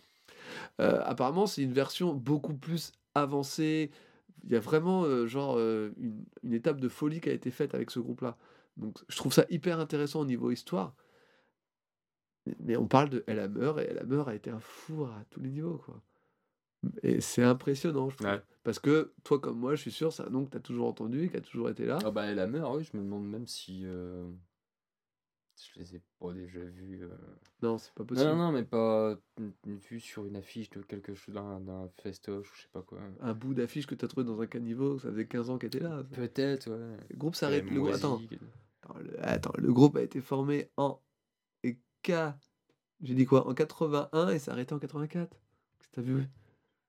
apparemment, 0.79 1.45
c'est 1.47 1.61
une 1.61 1.73
version 1.73 2.13
beaucoup 2.13 2.53
plus 2.53 2.91
avancée. 3.15 3.91
Il 4.43 4.51
y 4.51 4.55
a 4.55 4.59
vraiment 4.59 5.03
euh, 5.03 5.27
genre 5.27 5.55
euh, 5.57 5.91
une, 5.97 6.23
une 6.43 6.53
étape 6.53 6.79
de 6.79 6.89
folie 6.89 7.21
qui 7.21 7.29
a 7.29 7.33
été 7.33 7.51
faite 7.51 7.75
avec 7.75 7.91
ce 7.91 7.99
groupe-là. 7.99 8.38
Donc, 8.77 8.99
je 9.07 9.15
trouve 9.17 9.33
ça 9.33 9.45
hyper 9.49 9.79
intéressant 9.79 10.21
au 10.21 10.25
niveau 10.25 10.51
histoire. 10.51 10.95
Mais 12.59 12.75
on 12.75 12.88
parle 12.88 13.09
de 13.09 13.23
Elhammer 13.27 13.73
et 13.79 13.91
Elhammer 13.91 14.23
a 14.25 14.33
été 14.33 14.49
un 14.49 14.59
four 14.59 15.09
à 15.09 15.23
tous 15.29 15.41
les 15.41 15.51
niveaux, 15.51 15.77
quoi. 15.77 16.01
Et 17.03 17.21
c'est 17.21 17.43
impressionnant, 17.43 18.09
je 18.09 18.17
trouve. 18.17 18.27
Ouais. 18.27 18.41
Parce 18.63 18.79
que 18.79 19.13
toi, 19.23 19.39
comme 19.39 19.59
moi, 19.59 19.75
je 19.75 19.81
suis 19.81 19.91
sûr, 19.91 20.11
c'est 20.11 20.23
un 20.23 20.29
nom 20.29 20.45
que 20.45 20.51
tu 20.51 20.57
as 20.57 20.61
toujours 20.61 20.88
entendu 20.88 21.25
et 21.25 21.29
qui 21.29 21.38
a 21.38 21.41
toujours 21.41 21.69
été 21.69 21.85
là. 21.85 21.99
Ah 22.03 22.09
bah 22.09 22.33
la 22.33 22.47
mère, 22.47 22.71
oui, 22.71 22.83
je 22.83 22.97
me 22.97 23.03
demande 23.03 23.27
même 23.27 23.45
si 23.45 23.81
euh, 23.85 24.27
je 25.73 25.79
les 25.79 25.95
ai 25.95 26.01
pas 26.19 26.33
déjà 26.33 26.59
vus. 26.59 27.03
euh. 27.03 27.09
Non, 27.61 27.77
c'est 27.77 27.93
pas 27.93 28.03
Non, 28.03 28.07
possible. 28.07 28.29
non, 28.29 28.35
non, 28.38 28.51
mais 28.51 28.63
pas 28.63 29.17
vus 29.65 29.99
sur 29.99 30.25
une 30.25 30.35
affiche 30.35 30.69
de 30.71 30.81
quelque 30.81 31.13
chose 31.13 31.35
d'un 31.35 31.59
d'un 31.59 31.89
festoche 32.01 32.51
ou 32.51 32.55
je 32.55 32.61
sais 32.63 32.67
pas 32.71 32.81
quoi. 32.81 32.99
Un 33.19 33.33
bout 33.33 33.53
d'affiche 33.53 33.85
que 33.88 33.95
tu 33.95 34.05
as 34.05 34.07
trouvé 34.07 34.25
dans 34.25 34.41
un 34.41 34.47
caniveau, 34.47 34.99
ça 34.99 35.09
faisait 35.11 35.27
15 35.27 35.49
ans 35.49 35.57
qu'il 35.57 35.67
était 35.67 35.79
là. 35.79 36.03
Peut-être, 36.13 36.69
ouais. 36.69 36.97
Le 37.09 37.15
groupe 37.17 37.35
s'arrête. 37.35 37.63
Le 37.65 37.79
groupe, 37.79 37.93
attends, 37.93 38.19
Attends 38.83 38.99
le, 38.99 39.25
attends, 39.25 39.53
le 39.57 39.71
groupe 39.73 39.95
a 39.97 40.01
été 40.01 40.21
formé 40.21 40.69
en 40.77 40.99
et 41.63 41.77
K. 42.03 42.11
J'ai 43.01 43.13
dit 43.15 43.25
quoi 43.25 43.47
En 43.47 43.53
81 43.53 44.29
et 44.29 44.39
s'est 44.39 44.51
arrêté 44.51 44.73
en 44.73 44.79
84. 44.79 45.29
Qu'est-ce 45.79 45.89
que 45.89 45.95
t'as 45.95 46.01
vu? 46.01 46.27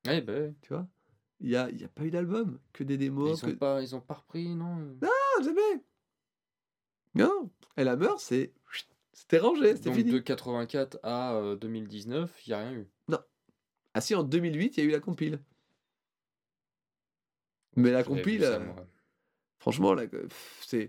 Ouais, 0.07 0.21
bah 0.21 0.33
ouais. 0.33 0.55
Tu 0.63 0.73
vois? 0.73 0.87
Il 1.41 1.49
n'y 1.49 1.57
a, 1.57 1.69
il 1.71 1.81
y 1.81 1.85
a 1.85 1.89
pas 1.89 2.05
eu 2.05 2.11
d'album, 2.11 2.59
que 2.73 2.85
des 2.85 2.97
démos. 2.97 3.41
Ils 3.43 3.47
que... 3.47 3.51
ont 3.53 3.57
pas, 3.57 3.83
ils 3.83 3.95
ont 3.97 4.01
pas 4.01 4.15
repris, 4.15 4.55
non? 4.55 4.97
Ah, 5.03 5.43
jamais 5.43 5.83
Non 7.15 7.51
Elle 7.77 7.89
a 7.89 7.97
meurt, 7.97 8.21
c'est. 8.21 8.53
C'était 9.13 9.39
rangé, 9.39 9.77
c'était 9.77 9.93
fini. 9.93 10.11
de 10.11 10.19
84 10.19 10.99
à 11.03 11.35
euh, 11.35 11.57
2019, 11.57 12.31
il 12.47 12.51
y 12.51 12.53
a 12.55 12.59
rien 12.59 12.73
eu. 12.73 12.89
Ah 13.95 14.01
si, 14.01 14.15
en 14.15 14.23
2008, 14.23 14.77
il 14.79 14.81
y 14.81 14.87
a 14.87 14.89
eu 14.89 14.93
la 14.93 15.01
compile. 15.01 15.39
Mais 17.77 17.91
la 17.91 18.03
compile, 18.05 18.43
ça, 18.43 18.55
euh, 18.61 18.73
franchement, 19.59 19.93
là, 19.95 20.05
c'est. 20.63 20.89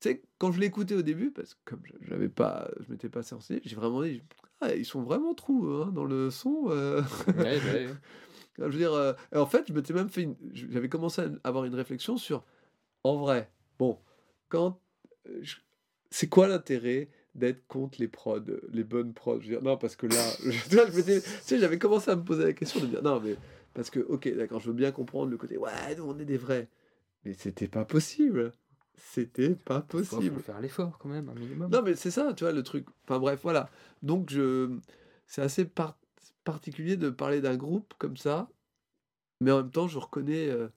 Tu 0.00 0.10
sais, 0.10 0.22
quand 0.38 0.52
je 0.52 0.60
l'ai 0.60 0.66
écouté 0.66 0.94
au 0.94 1.02
début, 1.02 1.30
parce 1.32 1.54
que 1.54 1.60
comme 1.64 1.80
je 1.86 1.92
j'avais 2.02 2.28
pas, 2.28 2.68
je 2.80 2.90
m'étais 2.92 3.08
pas 3.08 3.22
censé, 3.22 3.60
j'ai 3.64 3.74
vraiment 3.76 4.02
dit, 4.02 4.22
ah, 4.60 4.74
ils 4.74 4.84
sont 4.84 5.02
vraiment 5.02 5.34
trous 5.34 5.66
hein, 5.66 5.90
dans 5.92 6.04
le 6.04 6.30
son. 6.30 6.66
euh. 6.68 7.02
Ouais, 7.36 7.58
bah 7.60 7.72
ouais. 7.72 7.86
Je 8.58 8.64
veux 8.64 8.70
dire, 8.78 8.92
euh, 8.94 9.12
en 9.34 9.44
fait, 9.46 9.66
je 9.68 9.72
m'étais 9.74 9.92
même 9.92 10.08
fait 10.08 10.22
une- 10.22 10.36
J'avais 10.54 10.88
commencé 10.88 11.20
à 11.22 11.28
avoir 11.44 11.64
une 11.66 11.74
réflexion 11.74 12.16
sur. 12.16 12.44
En 13.04 13.16
vrai, 13.16 13.50
bon, 13.78 13.98
quand. 14.48 14.80
Je- 15.42 15.56
C'est 16.10 16.28
quoi 16.28 16.46
l'intérêt 16.48 17.08
d'être 17.34 17.66
contre 17.66 18.00
les 18.00 18.08
prods, 18.08 18.40
les 18.72 18.84
bonnes 18.84 19.12
prods? 19.12 19.40
Je 19.40 19.46
veux 19.48 19.54
dire, 19.56 19.62
non, 19.62 19.76
parce 19.76 19.96
que 19.96 20.06
là. 20.06 20.30
je- 20.44 21.46
tu 21.46 21.58
j'avais 21.58 21.78
commencé 21.78 22.10
à 22.10 22.16
me 22.16 22.24
poser 22.24 22.44
la 22.44 22.52
question 22.52 22.80
de 22.80 22.86
dire, 22.86 23.02
non, 23.02 23.20
mais. 23.20 23.36
Parce 23.74 23.90
que, 23.90 24.00
ok, 24.00 24.32
d'accord, 24.34 24.60
je 24.60 24.68
veux 24.68 24.76
bien 24.76 24.90
comprendre 24.92 25.30
le 25.30 25.36
côté, 25.36 25.58
ouais, 25.58 25.94
nous, 25.96 26.04
on 26.04 26.18
est 26.18 26.24
des 26.24 26.38
vrais. 26.38 26.68
Mais 27.24 27.34
c'était 27.34 27.68
pas 27.68 27.84
possible. 27.84 28.52
C'était 28.94 29.50
pas 29.54 29.84
Faut, 29.90 30.02
faut 30.02 30.16
possible. 30.16 30.40
faire 30.40 30.60
l'effort 30.60 30.96
quand 30.98 31.10
même, 31.10 31.28
un 31.28 31.34
minimum. 31.34 31.70
Non, 31.70 31.82
mais 31.82 31.94
c'est 31.94 32.10
ça, 32.10 32.32
tu 32.32 32.44
vois, 32.44 32.52
le 32.52 32.62
truc. 32.62 32.86
Enfin 33.04 33.18
bref, 33.18 33.40
voilà. 33.42 33.68
Donc, 34.02 34.30
je... 34.30 34.70
c'est 35.26 35.42
assez 35.42 35.66
par- 35.66 35.98
particulier 36.44 36.96
de 36.96 37.10
parler 37.10 37.42
d'un 37.42 37.56
groupe 37.56 37.92
comme 37.98 38.16
ça, 38.16 38.48
mais 39.42 39.50
en 39.50 39.58
même 39.58 39.70
temps, 39.70 39.88
je 39.88 39.98
reconnais 39.98 40.48
euh, 40.48 40.68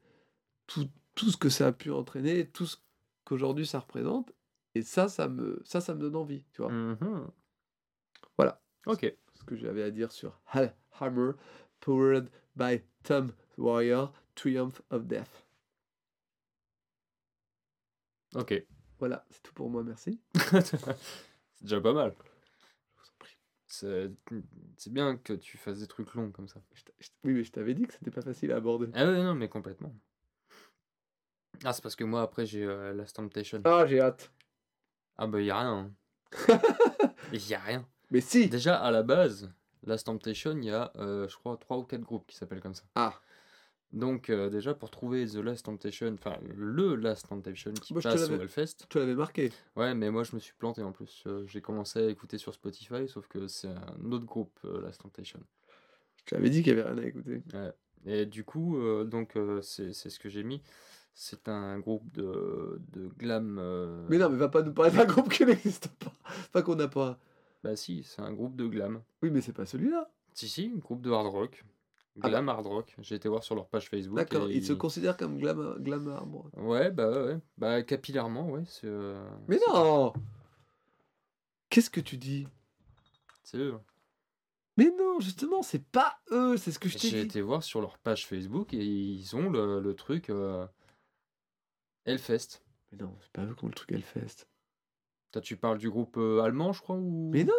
tout, 0.68 0.90
tout 1.16 1.32
ce 1.32 1.38
que 1.38 1.48
ça 1.50 1.68
a 1.68 1.72
pu 1.72 1.92
entraîner, 1.92 2.46
tout 2.48 2.66
ce 2.66 2.76
qu'aujourd'hui 3.24 3.66
ça 3.66 3.80
représente, 3.80 4.34
et 4.76 4.82
ça, 4.82 5.08
ça 5.10 5.28
me, 5.28 5.62
ça, 5.66 5.82
ça 5.82 5.94
me 5.94 6.00
donne 6.00 6.16
envie, 6.16 6.44
tu 6.52 6.62
vois. 6.62 6.72
Mhm. 6.72 7.30
Voilà. 8.38 8.62
Ok. 8.86 9.14
Ce 9.36 9.44
que 9.44 9.56
j'avais 9.56 9.84
à 9.84 9.92
dire 9.92 10.12
sur 10.12 10.40
Hal 10.48 10.76
Hammer, 11.00 11.32
powered 11.80 12.30
by 12.56 12.82
Tom 13.04 13.32
Warrior, 13.58 14.14
Triumph 14.36 14.82
of 14.90 15.06
Death. 15.06 15.46
Ok. 18.36 18.54
Voilà, 19.00 19.26
c'est 19.30 19.42
tout 19.42 19.54
pour 19.54 19.70
moi, 19.70 19.84
merci. 19.84 20.20
c'est 20.36 21.62
déjà 21.62 21.80
pas 21.82 21.94
mal. 21.94 22.14
Je 22.18 23.02
vous 23.02 23.10
en 23.10 23.18
prie. 23.18 23.38
C'est 24.78 24.92
bien 24.94 25.18
que 25.18 25.34
tu 25.34 25.58
fasses 25.58 25.80
des 25.80 25.88
trucs 25.88 26.14
longs 26.16 26.32
comme 26.32 26.48
ça. 26.48 26.62
Je 26.74 26.84
t'a- 26.84 26.92
je- 27.00 27.10
Oui, 27.24 27.34
mais 27.34 27.44
je 27.44 27.52
t'avais 27.52 27.74
dit 27.74 27.84
que 27.88 27.94
c'était 27.94 28.12
pas 28.12 28.22
facile 28.22 28.52
à 28.52 28.58
aborder. 28.58 28.88
Ah 28.94 29.06
ouais, 29.06 29.24
non, 29.24 29.36
mais 29.36 29.48
complètement. 29.48 29.94
Ah, 31.64 31.74
c'est 31.74 31.82
parce 31.82 31.96
que 31.96 32.04
moi, 32.04 32.22
après, 32.22 32.46
j'ai 32.46 32.64
euh, 32.64 32.94
Last 32.94 33.16
Temptation. 33.16 33.62
Ah, 33.66 33.86
j'ai 33.86 34.00
hâte. 34.00 34.32
Ah 35.22 35.28
bah, 35.28 35.42
y 35.42 35.50
a 35.52 35.60
rien. 35.60 35.92
Il 37.34 37.46
y 37.50 37.54
a 37.54 37.60
rien. 37.60 37.86
Mais 38.10 38.22
si 38.22 38.48
Déjà, 38.48 38.78
à 38.78 38.90
la 38.90 39.04
base, 39.04 39.52
Last 39.84 40.06
Temptation, 40.06 40.56
il 40.58 40.64
y 40.64 40.72
a, 40.72 40.94
euh, 40.96 41.28
je 41.28 41.36
crois, 41.36 41.58
3 41.58 41.78
ou 41.78 41.84
4 41.84 42.00
groupes 42.02 42.26
qui 42.26 42.38
s'appellent 42.38 42.62
comme 42.62 42.74
ça. 42.74 42.84
Ah, 42.96 43.20
Donc, 43.92 44.30
euh, 44.30 44.50
déjà, 44.50 44.74
pour 44.74 44.90
trouver 44.90 45.26
The 45.28 45.36
Last 45.36 45.66
Temptation, 45.66 46.14
enfin, 46.14 46.38
le 46.56 46.96
Last 46.96 47.28
Temptation 47.28 47.74
qui 47.74 47.92
Moi, 47.92 48.02
passe 48.02 48.30
au 48.30 48.34
Hellfest. 48.40 48.86
tu 48.88 48.98
l'avais 48.98 49.14
marqué. 49.14 49.52
Ouais, 49.76 49.94
mais 49.94 50.10
moi, 50.10 50.24
je 50.24 50.36
me 50.36 50.40
suis 50.40 50.54
planté 50.54 50.82
en 50.84 50.94
plus. 50.94 51.24
Euh, 51.28 51.46
j'ai 51.48 51.60
commencé 51.62 52.00
à 52.00 52.10
écouter 52.10 52.38
sur 52.38 52.54
Spotify, 52.54 53.10
sauf 53.10 53.28
que 53.28 53.50
c'est 53.50 53.68
un 53.68 54.12
autre 54.12 54.26
groupe, 54.26 54.58
euh, 54.64 54.82
Last 54.82 55.02
Temptation. 55.02 55.42
Je 56.16 56.36
t'avais 56.36 56.50
dit 56.50 56.64
qu'il 56.64 56.78
y 56.78 56.80
avait 56.80 56.90
rien 56.90 56.98
à 56.98 57.06
écouter. 57.06 57.44
Et 58.06 58.26
du 58.26 58.46
coup, 58.46 58.80
donc, 59.04 59.38
c'est 59.62 59.92
c'est 59.94 60.10
ce 60.10 60.20
que 60.20 60.30
j'ai 60.30 60.44
mis. 60.44 60.62
C'est 61.22 61.50
un 61.50 61.80
groupe 61.80 62.10
de, 62.14 62.80
de 62.94 63.10
glam. 63.18 63.58
euh, 63.60 64.06
Mais 64.10 64.18
non, 64.18 64.30
mais 64.30 64.38
va 64.38 64.48
pas 64.48 64.62
nous 64.62 64.72
parler 64.72 64.96
d'un 64.96 65.04
groupe 65.04 65.28
qui 65.30 65.46
n'existe 65.46 65.90
pas. 65.90 66.14
Pas 66.54 66.62
qu'on 66.62 66.78
n'a 66.78 66.88
pas. 66.88 67.20
Bah 67.62 67.76
si, 67.76 68.04
c'est 68.04 68.22
un 68.22 68.32
groupe 68.32 68.56
de 68.56 68.66
glam. 68.68 69.02
Oui, 69.22 69.30
mais 69.30 69.42
c'est 69.42 69.52
pas 69.52 69.66
celui-là. 69.66 70.10
Si, 70.34 70.48
si, 70.48 70.72
un 70.74 70.78
groupe 70.80 71.02
de 71.02 71.12
hard 71.12 71.28
rock. 71.28 71.66
Ah 71.66 72.20
bah. 72.22 72.30
Glam 72.30 72.48
hard 72.48 72.66
rock. 72.68 72.96
J'ai 73.00 73.16
été 73.16 73.28
voir 73.28 73.44
sur 73.44 73.54
leur 73.56 73.68
page 73.68 73.90
Facebook. 73.90 74.16
D'accord, 74.18 74.48
et 74.50 74.54
il 74.56 74.66
se 74.66 74.72
considère 74.72 75.18
comme 75.18 75.38
glam, 75.38 75.76
glam 75.80 76.08
arbre. 76.08 76.50
Ouais, 76.56 76.90
bah 76.90 77.10
ouais. 77.26 77.38
Bah 77.58 77.84
capillairement, 77.84 78.50
ouais. 78.52 78.64
C'est 78.66 78.88
euh, 78.88 79.22
Mais 79.50 79.60
non 79.68 80.14
Qu'est-ce 81.70 81.90
que 81.90 82.00
tu 82.00 82.16
dis 82.16 82.48
C'est 83.44 83.58
eux. 83.58 83.76
Mais 84.78 84.90
non, 84.98 85.20
justement, 85.20 85.62
c'est 85.64 85.84
pas 85.84 86.18
eux, 86.32 86.56
c'est 86.56 86.72
ce 86.72 86.80
que 86.80 86.88
je 86.88 86.98
t'ai 86.98 87.10
J'ai 87.10 87.18
dit. 87.20 87.26
été 87.26 87.42
voir 87.42 87.62
sur 87.62 87.82
leur 87.82 87.98
page 87.98 88.26
Facebook 88.26 88.74
et 88.74 88.78
ils 88.86 89.36
ont 89.36 89.50
le, 89.50 89.82
le 89.82 89.94
truc 89.94 90.30
euh, 90.30 90.66
Hellfest. 92.06 92.62
Mais 92.92 92.98
non, 92.98 93.16
c'est 93.22 93.32
pas 93.32 93.44
ont 93.44 93.68
le 93.68 93.74
truc 93.74 93.92
Hellfest. 93.92 94.48
Toi, 95.32 95.42
tu 95.42 95.58
parles 95.58 95.78
du 95.78 95.90
groupe 95.90 96.18
euh, 96.18 96.42
allemand, 96.42 96.74
je 96.74 96.82
crois, 96.82 96.96
ou... 96.96 97.30
Mais 97.32 97.44
non 97.44 97.54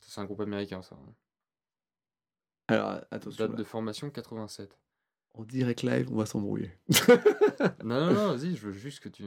C'est 0.00 0.20
un 0.20 0.24
groupe 0.24 0.40
américain, 0.40 0.80
ça. 0.82 0.96
hein. 0.96 1.14
Alors, 2.68 3.00
attention, 3.10 3.44
Date 3.44 3.50
là. 3.52 3.56
de 3.58 3.64
formation 3.64 4.10
87. 4.10 4.78
en 5.34 5.44
direct 5.44 5.82
live, 5.82 6.10
on 6.10 6.16
va 6.16 6.26
s'embrouiller. 6.26 6.72
non, 7.84 8.06
non, 8.06 8.12
non, 8.12 8.36
vas-y, 8.36 8.56
je 8.56 8.66
veux 8.66 8.72
juste 8.72 9.00
que 9.00 9.08
tu... 9.08 9.24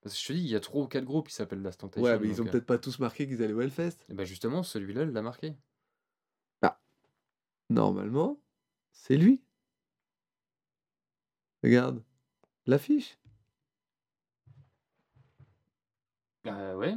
Parce 0.00 0.14
que 0.14 0.20
je 0.20 0.26
te 0.28 0.32
dis, 0.32 0.40
il 0.40 0.48
y 0.48 0.54
a 0.54 0.60
trois 0.60 0.84
ou 0.84 0.86
quatre 0.86 1.04
groupes 1.04 1.26
qui 1.28 1.34
s'appellent 1.34 1.60
Last 1.60 1.80
Temptation. 1.80 2.08
Ouais, 2.08 2.18
mais 2.20 2.28
ils 2.28 2.40
ont 2.40 2.44
donc, 2.44 2.48
euh, 2.48 2.50
peut-être 2.52 2.66
pas 2.66 2.78
tous 2.78 3.00
marqué 3.00 3.26
qu'ils 3.26 3.42
allaient 3.42 3.52
au 3.52 3.60
Hellfest. 3.60 3.96
Et 4.08 4.14
bah 4.14 4.24
justement, 4.24 4.62
celui-là, 4.62 5.02
il 5.02 5.10
l'a 5.10 5.22
marqué. 5.22 5.56
Normalement, 7.70 8.40
c'est 8.92 9.16
lui. 9.16 9.42
Regarde, 11.62 12.02
l'affiche? 12.68 13.18
Bah 16.44 16.74
ouais. 16.76 16.96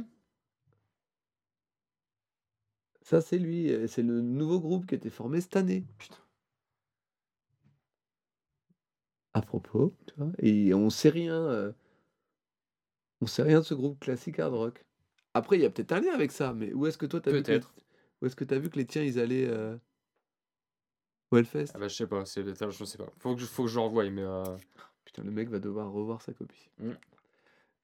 Ça, 3.02 3.20
c'est 3.20 3.38
lui. 3.38 3.70
euh, 3.72 3.86
C'est 3.86 4.02
le 4.02 4.20
nouveau 4.22 4.58
groupe 4.60 4.86
qui 4.86 4.94
a 4.94 4.98
été 4.98 5.08
formé 5.10 5.40
cette 5.40 5.54
année. 5.56 5.86
Putain. 5.98 6.16
À 9.34 9.42
propos, 9.42 9.94
tu 10.06 10.14
vois, 10.16 10.32
et 10.38 10.72
on 10.74 10.88
sait 10.90 11.08
rien. 11.10 11.34
euh, 11.34 11.72
on 13.20 13.26
sait 13.26 13.42
rien 13.42 13.60
de 13.60 13.64
ce 13.64 13.74
groupe 13.74 13.98
classique 14.00 14.38
hard 14.38 14.54
rock. 14.54 14.84
Après, 15.34 15.56
il 15.56 15.62
y 15.62 15.64
a 15.64 15.70
peut-être 15.70 15.92
un 15.92 16.00
lien 16.00 16.12
avec 16.12 16.30
ça, 16.32 16.52
mais 16.52 16.72
où 16.74 16.86
est-ce 16.86 16.98
que 16.98 17.06
toi 17.06 17.20
t'as 17.20 17.30
vu 17.32 17.42
que 17.42 17.52
les- 17.52 17.58
Peut-être. 17.58 17.74
Où 18.20 18.26
est-ce 18.26 18.36
que 18.36 18.44
t'as 18.44 18.58
vu 18.58 18.68
que 18.70 18.76
les 18.78 18.86
tiens 18.86 19.02
ils 19.02 19.18
allaient 19.18 19.46
euh, 19.48 19.76
Hellfest 21.32 21.72
Ah 21.74 21.78
bah 21.78 21.88
je 21.88 21.94
sais 21.94 22.06
pas, 22.06 22.24
c'est 22.26 22.44
je 22.44 22.84
sais 22.84 22.98
pas. 22.98 23.10
Faut 23.18 23.34
que 23.34 23.40
je, 23.40 23.46
faut 23.46 23.64
que 23.64 23.68
je 23.70 23.76
le 23.76 23.80
revoie, 23.84 24.08
mais 24.10 24.22
euh, 24.22 24.44
Putain, 25.12 25.24
le 25.24 25.30
mec 25.30 25.48
va 25.50 25.58
devoir 25.58 25.92
revoir 25.92 26.22
sa 26.22 26.32
copie. 26.32 26.70
Mm. 26.78 26.92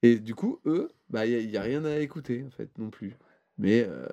Et 0.01 0.19
du 0.19 0.33
coup, 0.33 0.59
eux, 0.65 0.89
bah, 1.09 1.25
il 1.25 1.47
n'y 1.47 1.57
a, 1.57 1.61
rien 1.61 1.85
à 1.85 1.97
écouter, 1.99 2.43
en 2.43 2.49
fait, 2.49 2.75
non 2.77 2.89
plus. 2.89 3.15
Mais, 3.57 3.85
euh, 3.87 4.07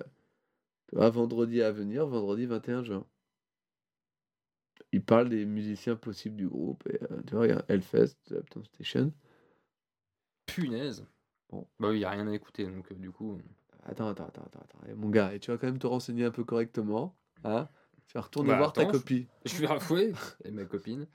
tu 0.88 0.96
vois, 0.96 1.08
vendredi 1.10 1.62
à 1.62 1.72
venir, 1.72 2.06
vendredi 2.06 2.46
21 2.46 2.82
juin. 2.82 3.06
Il 4.92 5.02
parle 5.02 5.28
des 5.28 5.46
musiciens 5.46 5.96
possibles 5.96 6.36
du 6.36 6.48
groupe. 6.48 6.86
Et, 6.88 7.02
euh, 7.10 7.22
tu 7.26 7.34
vois, 7.34 7.46
il 7.46 7.50
y 7.50 7.52
a 7.52 7.64
Hellfest, 7.68 8.16
Uptown 8.32 8.64
Station. 8.64 9.12
punaise. 10.46 11.06
Bon. 11.50 11.66
Bah 11.78 11.90
oui, 11.90 12.00
y 12.00 12.04
a 12.04 12.10
rien 12.10 12.26
à 12.26 12.34
écouter, 12.34 12.64
donc 12.64 12.90
euh, 12.90 12.94
du 12.94 13.10
coup. 13.10 13.38
Attends, 13.84 14.08
attends, 14.08 14.26
attends, 14.26 14.42
attends, 14.44 14.60
attends. 14.60 14.90
Et 14.90 14.94
mon 14.94 15.10
gars, 15.10 15.32
et 15.32 15.38
tu 15.38 15.50
vas 15.50 15.58
quand 15.58 15.66
même 15.66 15.78
te 15.78 15.86
renseigner 15.86 16.24
un 16.24 16.30
peu 16.30 16.44
correctement. 16.44 17.16
Hein 17.44 17.68
tu 18.06 18.14
vas 18.14 18.22
retourner 18.22 18.50
Bah, 18.50 18.56
voir 18.58 18.72
ta 18.72 18.82
attends, 18.82 18.92
je- 18.92 18.98
copie. 18.98 19.26
Je 19.44 19.56
vais 19.56 19.66
rafouer. 19.66 20.12
Et 20.44 20.50
ma 20.50 20.64
copine. 20.64 21.06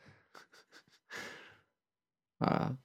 Voilà. 2.41 2.75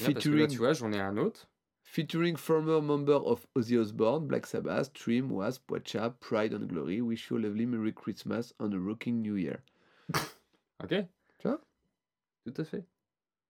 Là, 0.00 0.14
que 0.14 0.28
là, 0.30 0.46
tu 0.46 0.58
vois, 0.58 0.72
j'en 0.72 0.92
ai 0.92 1.00
un 1.00 1.16
autre. 1.16 1.48
Featuring 1.82 2.36
former 2.36 2.80
member 2.80 3.24
of 3.24 3.46
Ozzy 3.54 3.76
Osbourne, 3.76 4.26
Black 4.26 4.46
Sabbath, 4.46 4.92
Dream, 4.92 5.30
Wasp, 5.30 5.70
Watcha, 5.70 6.10
Pride 6.18 6.54
and 6.54 6.66
Glory, 6.66 7.00
Wish 7.00 7.30
You 7.30 7.36
a 7.36 7.40
Lovely 7.40 7.66
Merry 7.66 7.92
Christmas 7.92 8.52
and 8.58 8.72
a 8.72 8.78
Rocking 8.78 9.22
New 9.22 9.36
Year. 9.36 9.62
Ok 10.82 10.90
Tu 11.38 11.48
vois? 11.48 11.60
Tout 12.44 12.54
à 12.58 12.64
fait. 12.64 12.84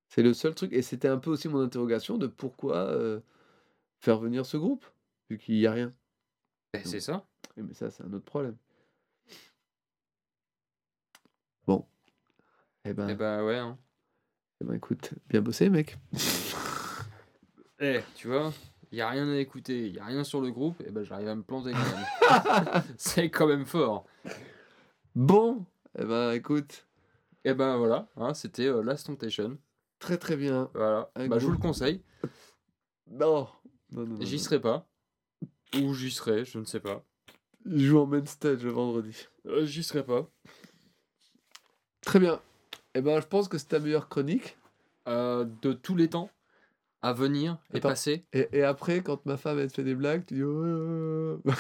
C'est 0.08 0.22
le 0.22 0.34
seul 0.34 0.54
truc, 0.54 0.72
et 0.72 0.82
c'était 0.82 1.08
un 1.08 1.18
peu 1.18 1.30
aussi 1.30 1.48
mon 1.48 1.60
interrogation 1.60 2.18
de 2.18 2.26
pourquoi 2.26 2.76
euh, 2.76 3.20
faire 4.00 4.18
venir 4.18 4.46
ce 4.46 4.56
groupe, 4.56 4.84
vu 5.30 5.38
qu'il 5.38 5.56
n'y 5.56 5.66
a 5.66 5.72
rien. 5.72 5.92
Eh, 6.74 6.84
c'est 6.84 7.00
ça. 7.00 7.26
Mais 7.56 7.74
ça, 7.74 7.90
c'est 7.90 8.04
un 8.04 8.12
autre 8.12 8.24
problème. 8.24 8.56
Bon. 11.66 11.84
Eh 12.86 12.92
ben, 12.92 13.08
Eh 13.08 13.14
bah 13.14 13.44
ouais. 13.44 13.56
Hein. 13.58 13.78
eh 14.60 14.64
ben, 14.64 14.74
écoute, 14.74 15.10
bien 15.28 15.40
bossé, 15.42 15.68
mec. 15.68 15.98
Eh, 17.78 18.00
tu 18.14 18.28
vois, 18.28 18.54
il 18.90 18.96
y 18.96 19.02
a 19.02 19.10
rien 19.10 19.28
à 19.28 19.36
écouter, 19.36 19.88
il 19.88 19.94
y 19.94 19.98
a 19.98 20.06
rien 20.06 20.24
sur 20.24 20.40
le 20.40 20.50
groupe, 20.50 20.80
et 20.80 20.90
ben 20.90 21.04
j'arrive 21.04 21.28
à 21.28 21.34
me 21.34 21.42
planter 21.42 21.72
quand 21.72 22.70
même. 22.72 22.82
c'est 22.96 23.28
quand 23.28 23.46
même 23.46 23.66
fort. 23.66 24.06
Bon, 25.14 25.66
eh 25.98 26.04
ben, 26.06 26.32
écoute, 26.32 26.86
Et 27.44 27.52
ben 27.52 27.76
voilà, 27.76 28.08
hein, 28.16 28.32
c'était 28.32 28.64
euh, 28.64 28.82
Last 28.82 29.08
Temptation. 29.08 29.58
très 29.98 30.16
très 30.16 30.36
bien. 30.36 30.70
Voilà. 30.72 31.10
Bah, 31.16 31.38
je 31.38 31.44
vous 31.44 31.52
le 31.52 31.58
conseille. 31.58 32.00
Non, 33.10 33.46
non, 33.92 34.06
non, 34.06 34.16
non, 34.16 34.24
J'y 34.24 34.38
serai 34.38 34.58
pas. 34.58 34.88
Ou 35.74 35.92
j'y 35.92 36.10
serai, 36.10 36.46
je 36.46 36.58
ne 36.58 36.64
sais 36.64 36.80
pas. 36.80 37.04
Il 37.66 37.84
joue 37.84 37.98
en 37.98 38.06
main 38.06 38.24
stage 38.24 38.64
le 38.64 38.70
vendredi. 38.70 39.26
Euh, 39.44 39.66
j'y 39.66 39.82
serai 39.82 40.02
pas. 40.02 40.30
Très 42.00 42.20
bien. 42.20 42.40
Eh 42.96 43.02
ben, 43.02 43.20
je 43.20 43.26
pense 43.26 43.48
que 43.48 43.58
c'est 43.58 43.68
ta 43.68 43.78
meilleure 43.78 44.08
chronique. 44.08 44.56
Euh, 45.08 45.44
de 45.62 45.72
tous 45.72 45.94
les 45.94 46.08
temps 46.08 46.30
à 47.02 47.12
venir 47.12 47.58
et 47.72 47.76
Attends. 47.76 47.90
passer, 47.90 48.24
Et, 48.32 48.48
et 48.52 48.62
après, 48.64 49.02
quand 49.02 49.24
ma 49.24 49.36
femme 49.36 49.60
elle 49.60 49.68
te 49.70 49.74
fait 49.76 49.84
des 49.84 49.94
blagues, 49.94 50.24
tu 50.26 50.34
dis 50.34 50.42
ouais, 50.42 50.72
ouais, 50.72 51.36
ouais. 51.44 51.52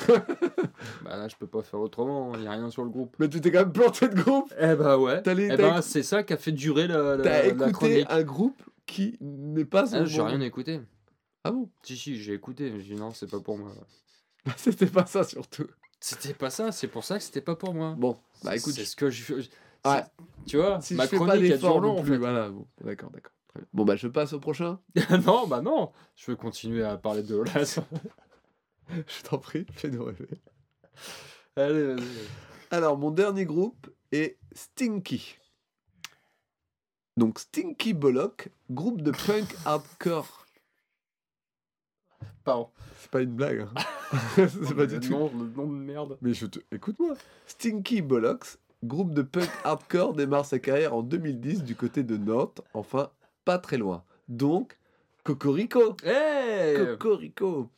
bah 1.04 1.16
là 1.16 1.28
je 1.28 1.36
peux 1.36 1.46
pas 1.46 1.62
faire 1.62 1.78
autrement, 1.78 2.34
il 2.34 2.42
y 2.42 2.46
a 2.48 2.50
rien 2.50 2.68
sur 2.70 2.82
le 2.82 2.90
groupe. 2.90 3.14
Mais 3.20 3.28
tu 3.28 3.40
t'es 3.40 3.52
quand 3.52 3.60
même 3.60 3.72
planté 3.72 4.08
de 4.08 4.14
groupe. 4.20 4.52
Eh 4.58 4.74
bah 4.74 4.98
ouais. 4.98 5.22
Les- 5.34 5.44
Eh 5.52 5.56
ben 5.56 5.76
écou- 5.76 5.82
c'est 5.82 6.02
ça 6.02 6.24
qui 6.24 6.32
a 6.32 6.36
fait 6.36 6.50
durer 6.50 6.88
la, 6.88 7.16
la, 7.16 7.22
T'as 7.22 7.44
écouté 7.46 7.72
chronique. 7.72 8.06
un 8.10 8.22
groupe 8.24 8.62
qui 8.86 9.16
n'est 9.20 9.64
pas 9.64 9.84
Ah, 9.94 10.04
j'ai 10.04 10.22
rien 10.22 10.40
écouté. 10.40 10.80
Ah 11.44 11.52
bon? 11.52 11.70
Si 11.84 11.96
si, 11.96 12.16
j'ai 12.20 12.32
écouté, 12.34 12.70
mais 12.72 12.80
j'ai 12.80 12.94
dit 12.94 13.00
non, 13.00 13.12
c'est 13.12 13.30
pas 13.30 13.38
pour 13.40 13.58
moi. 13.58 13.70
C'était 14.56 14.86
pas 14.86 15.06
ça 15.06 15.22
surtout. 15.22 15.66
C'était 16.00 16.34
pas 16.34 16.50
ça, 16.50 16.72
c'est 16.72 16.88
pour 16.88 17.04
ça 17.04 17.18
que 17.18 17.22
c'était 17.24 17.40
pas 17.40 17.54
pour 17.56 17.74
moi. 17.74 17.94
Bon, 17.96 18.16
bah 18.42 18.56
écoute, 18.56 18.74
c'est 18.74 18.84
ce 18.84 18.96
que 18.96 19.08
je 19.10 19.40
je- 19.40 19.48
Ouais. 19.94 20.04
Tu 20.46 20.56
vois, 20.58 20.80
si 20.80 20.94
ma 20.94 21.04
je 21.04 21.08
fais 21.10 21.18
pas 21.18 21.26
chronique 21.26 21.52
a 21.52 21.56
long 21.56 21.80
non 21.80 21.98
en 21.98 22.02
plus, 22.02 22.12
fait. 22.12 22.18
voilà. 22.18 22.50
Bon, 22.50 22.66
d'accord, 22.82 23.10
d'accord. 23.10 23.32
Bon 23.72 23.84
bah 23.84 23.96
je 23.96 24.06
passe 24.06 24.32
au 24.34 24.38
prochain. 24.40 24.78
non, 25.26 25.46
bah 25.46 25.62
non, 25.62 25.90
je 26.14 26.30
veux 26.30 26.36
continuer 26.36 26.84
à 26.84 26.96
parler 26.98 27.22
de 27.22 27.34
Olas. 27.34 27.78
je 28.90 29.22
t'en 29.22 29.38
prie, 29.38 29.66
fais-nous 29.72 30.04
rêver. 30.04 30.28
Allez, 31.56 31.94
vas-y. 31.94 32.04
Alors 32.70 32.98
mon 32.98 33.10
dernier 33.10 33.44
groupe 33.46 33.88
est 34.12 34.38
Stinky. 34.52 35.38
Donc 37.16 37.38
Stinky 37.38 37.94
Bollock, 37.94 38.50
groupe 38.70 39.00
de 39.00 39.10
punk 39.10 39.54
hardcore. 39.64 40.46
Pardon. 42.44 42.70
C'est 43.00 43.10
pas 43.10 43.22
une 43.22 43.34
blague. 43.34 43.60
hein. 43.60 43.74
c'est 44.36 44.74
pas 44.76 44.86
du 44.86 44.96
le 44.96 45.00
tout. 45.00 45.10
nom, 45.10 45.30
le 45.36 45.46
nom 45.48 45.66
de 45.66 45.76
merde. 45.76 46.18
Mais 46.20 46.34
je 46.34 46.46
te... 46.46 46.58
écoute-moi. 46.70 47.14
Stinky 47.46 48.02
Bollocks, 48.02 48.58
groupe 48.86 49.14
de 49.14 49.22
punk 49.22 49.48
hardcore, 49.64 50.14
démarre 50.14 50.46
sa 50.46 50.58
carrière 50.58 50.94
en 50.94 51.02
2010 51.02 51.64
du 51.64 51.74
côté 51.74 52.02
de 52.02 52.16
Nantes, 52.16 52.60
enfin 52.74 53.10
pas 53.44 53.58
très 53.58 53.78
loin. 53.78 54.04
Donc, 54.28 54.78
Cocorico 55.24 55.96
Hey 56.04 56.76
Cocorico 56.76 57.70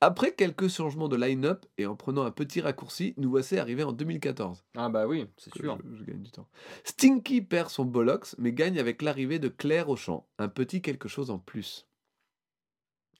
Après 0.00 0.32
quelques 0.32 0.68
changements 0.68 1.08
de 1.08 1.16
line-up 1.16 1.66
et 1.78 1.86
en 1.86 1.96
prenant 1.96 2.24
un 2.24 2.30
petit 2.30 2.60
raccourci, 2.60 3.14
nous 3.16 3.30
voici 3.30 3.58
arrivés 3.58 3.84
en 3.84 3.92
2014. 3.92 4.64
Ah 4.76 4.88
bah 4.88 5.06
oui, 5.06 5.26
c'est 5.36 5.54
sûr. 5.54 5.78
Je, 5.84 5.98
je 5.98 6.04
gagne 6.04 6.22
du 6.22 6.30
temps. 6.30 6.48
Stinky 6.84 7.42
perd 7.42 7.68
son 7.68 7.84
Bollocks, 7.84 8.34
mais 8.38 8.52
gagne 8.52 8.78
avec 8.78 9.02
l'arrivée 9.02 9.38
de 9.38 9.48
Claire 9.48 9.88
au 9.88 9.96
chant. 9.96 10.26
Un 10.38 10.48
petit 10.48 10.82
quelque 10.82 11.08
chose 11.08 11.30
en 11.30 11.38
plus. 11.38 11.86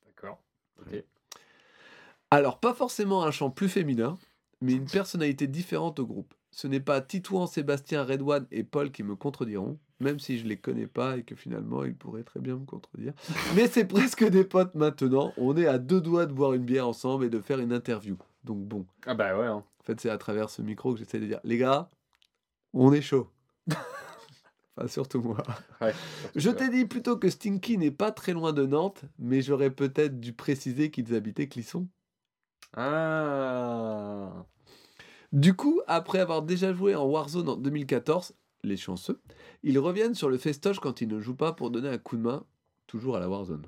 D'accord. 0.07 0.43
Alors, 2.31 2.61
pas 2.61 2.75
forcément 2.75 3.25
un 3.25 3.31
chant 3.31 3.51
plus 3.51 3.69
féminin, 3.69 4.19
mais 4.61 4.73
une 4.73 4.87
personnalité 4.87 5.47
différente 5.47 5.99
au 5.99 6.07
groupe. 6.07 6.35
Ce 6.53 6.67
n'est 6.67 6.81
pas 6.81 7.01
Titouan, 7.01 7.47
Sébastien, 7.47 8.03
Redouane 8.05 8.47
et 8.51 8.65
Paul 8.65 8.91
qui 8.91 9.03
me 9.05 9.15
contrediront, 9.15 9.79
même 10.01 10.19
si 10.19 10.39
je 10.39 10.47
les 10.47 10.57
connais 10.57 10.89
pas 10.89 11.17
et 11.17 11.23
que 11.23 11.35
finalement 11.37 11.85
ils 11.85 11.95
pourraient 11.95 12.25
très 12.25 12.41
bien 12.41 12.57
me 12.57 12.65
contredire. 12.65 13.13
Mais 13.55 13.69
c'est 13.69 13.85
presque 13.85 14.25
des 14.29 14.45
potes 14.45 14.75
maintenant. 14.75 15.33
On 15.37 15.57
est 15.57 15.67
à 15.67 15.79
deux 15.79 16.01
doigts 16.01 16.27
de 16.27 16.33
boire 16.33 16.53
une 16.55 16.65
bière 16.65 16.89
ensemble 16.89 17.25
et 17.25 17.31
de 17.31 17.41
faire 17.41 17.61
une 17.61 17.73
interview. 17.73 18.17
Donc 18.45 18.59
bon, 18.67 18.85
Ah 19.07 19.15
bah 19.15 19.39
ouais. 19.39 19.47
hein. 19.47 19.63
en 19.81 19.85
fait 19.85 20.01
c'est 20.01 20.11
à 20.11 20.19
travers 20.19 20.51
ce 20.51 20.61
micro 20.63 20.93
que 20.93 20.99
j'essaie 20.99 21.21
de 21.21 21.27
dire, 21.27 21.41
les 21.45 21.57
gars, 21.59 21.89
on 22.73 22.93
est 22.93 23.03
chaud. 23.03 23.29
enfin 24.77 24.89
surtout 24.89 25.21
moi. 25.21 25.43
Ouais, 25.81 25.93
Je 26.35 26.51
t'ai 26.51 26.69
dit 26.69 26.87
plutôt 26.87 27.17
que 27.17 27.29
Stinky 27.31 27.79
n'est 27.79 27.91
pas 27.93 28.11
très 28.11 28.33
loin 28.33 28.53
de 28.53 28.67
Nantes, 28.67 29.03
mais 29.19 29.41
j'aurais 29.43 29.71
peut-être 29.71 30.19
dû 30.19 30.33
préciser 30.33 30.91
qu'ils 30.91 31.15
habitaient 31.15 31.49
Clisson. 31.49 31.87
Ah. 32.77 34.31
Du 35.33 35.55
coup, 35.55 35.81
après 35.87 36.19
avoir 36.19 36.43
déjà 36.43 36.73
joué 36.73 36.97
en 36.97 37.05
Warzone 37.05 37.49
en 37.49 37.57
2014, 37.57 38.35
les 38.65 38.77
chanceux, 38.77 39.21
ils 39.63 39.79
reviennent 39.79 40.15
sur 40.15 40.29
le 40.29 40.39
festoche 40.39 40.81
quand 40.81 41.01
ils 41.01 41.09
ne 41.09 41.21
jouent 41.21 41.37
pas 41.37 41.53
pour 41.53 41.71
donner 41.71 41.89
un 41.89 41.99
coup 41.99 42.17
de 42.17 42.23
main, 42.23 42.45
toujours 42.89 43.17
à 43.17 43.21
la 43.21 43.29
Warzone. 43.29 43.67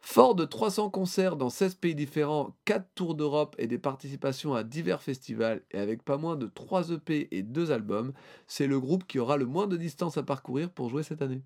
Fort 0.00 0.34
de 0.34 0.44
300 0.44 0.90
concerts 0.90 1.36
dans 1.36 1.50
16 1.50 1.76
pays 1.76 1.94
différents, 1.94 2.56
4 2.64 2.86
tours 2.94 3.14
d'Europe 3.14 3.54
et 3.58 3.66
des 3.66 3.78
participations 3.78 4.54
à 4.54 4.62
divers 4.62 5.02
festivals, 5.02 5.62
et 5.70 5.78
avec 5.78 6.02
pas 6.02 6.16
moins 6.16 6.36
de 6.36 6.46
3 6.46 6.90
EP 6.92 7.28
et 7.30 7.42
2 7.42 7.70
albums, 7.70 8.12
c'est 8.46 8.66
le 8.66 8.80
groupe 8.80 9.06
qui 9.06 9.18
aura 9.18 9.36
le 9.36 9.46
moins 9.46 9.66
de 9.66 9.76
distance 9.76 10.16
à 10.16 10.22
parcourir 10.22 10.70
pour 10.70 10.88
jouer 10.88 11.02
cette 11.02 11.22
année. 11.22 11.42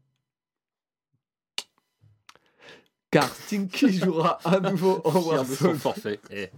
Car 3.11 3.29
Stinky 3.35 3.93
jouera 3.93 4.39
à 4.45 4.61
nouveau 4.61 5.01
en 5.05 5.21
Warzone 5.21 5.77
forfait. 5.77 6.21
Eh. 6.31 6.51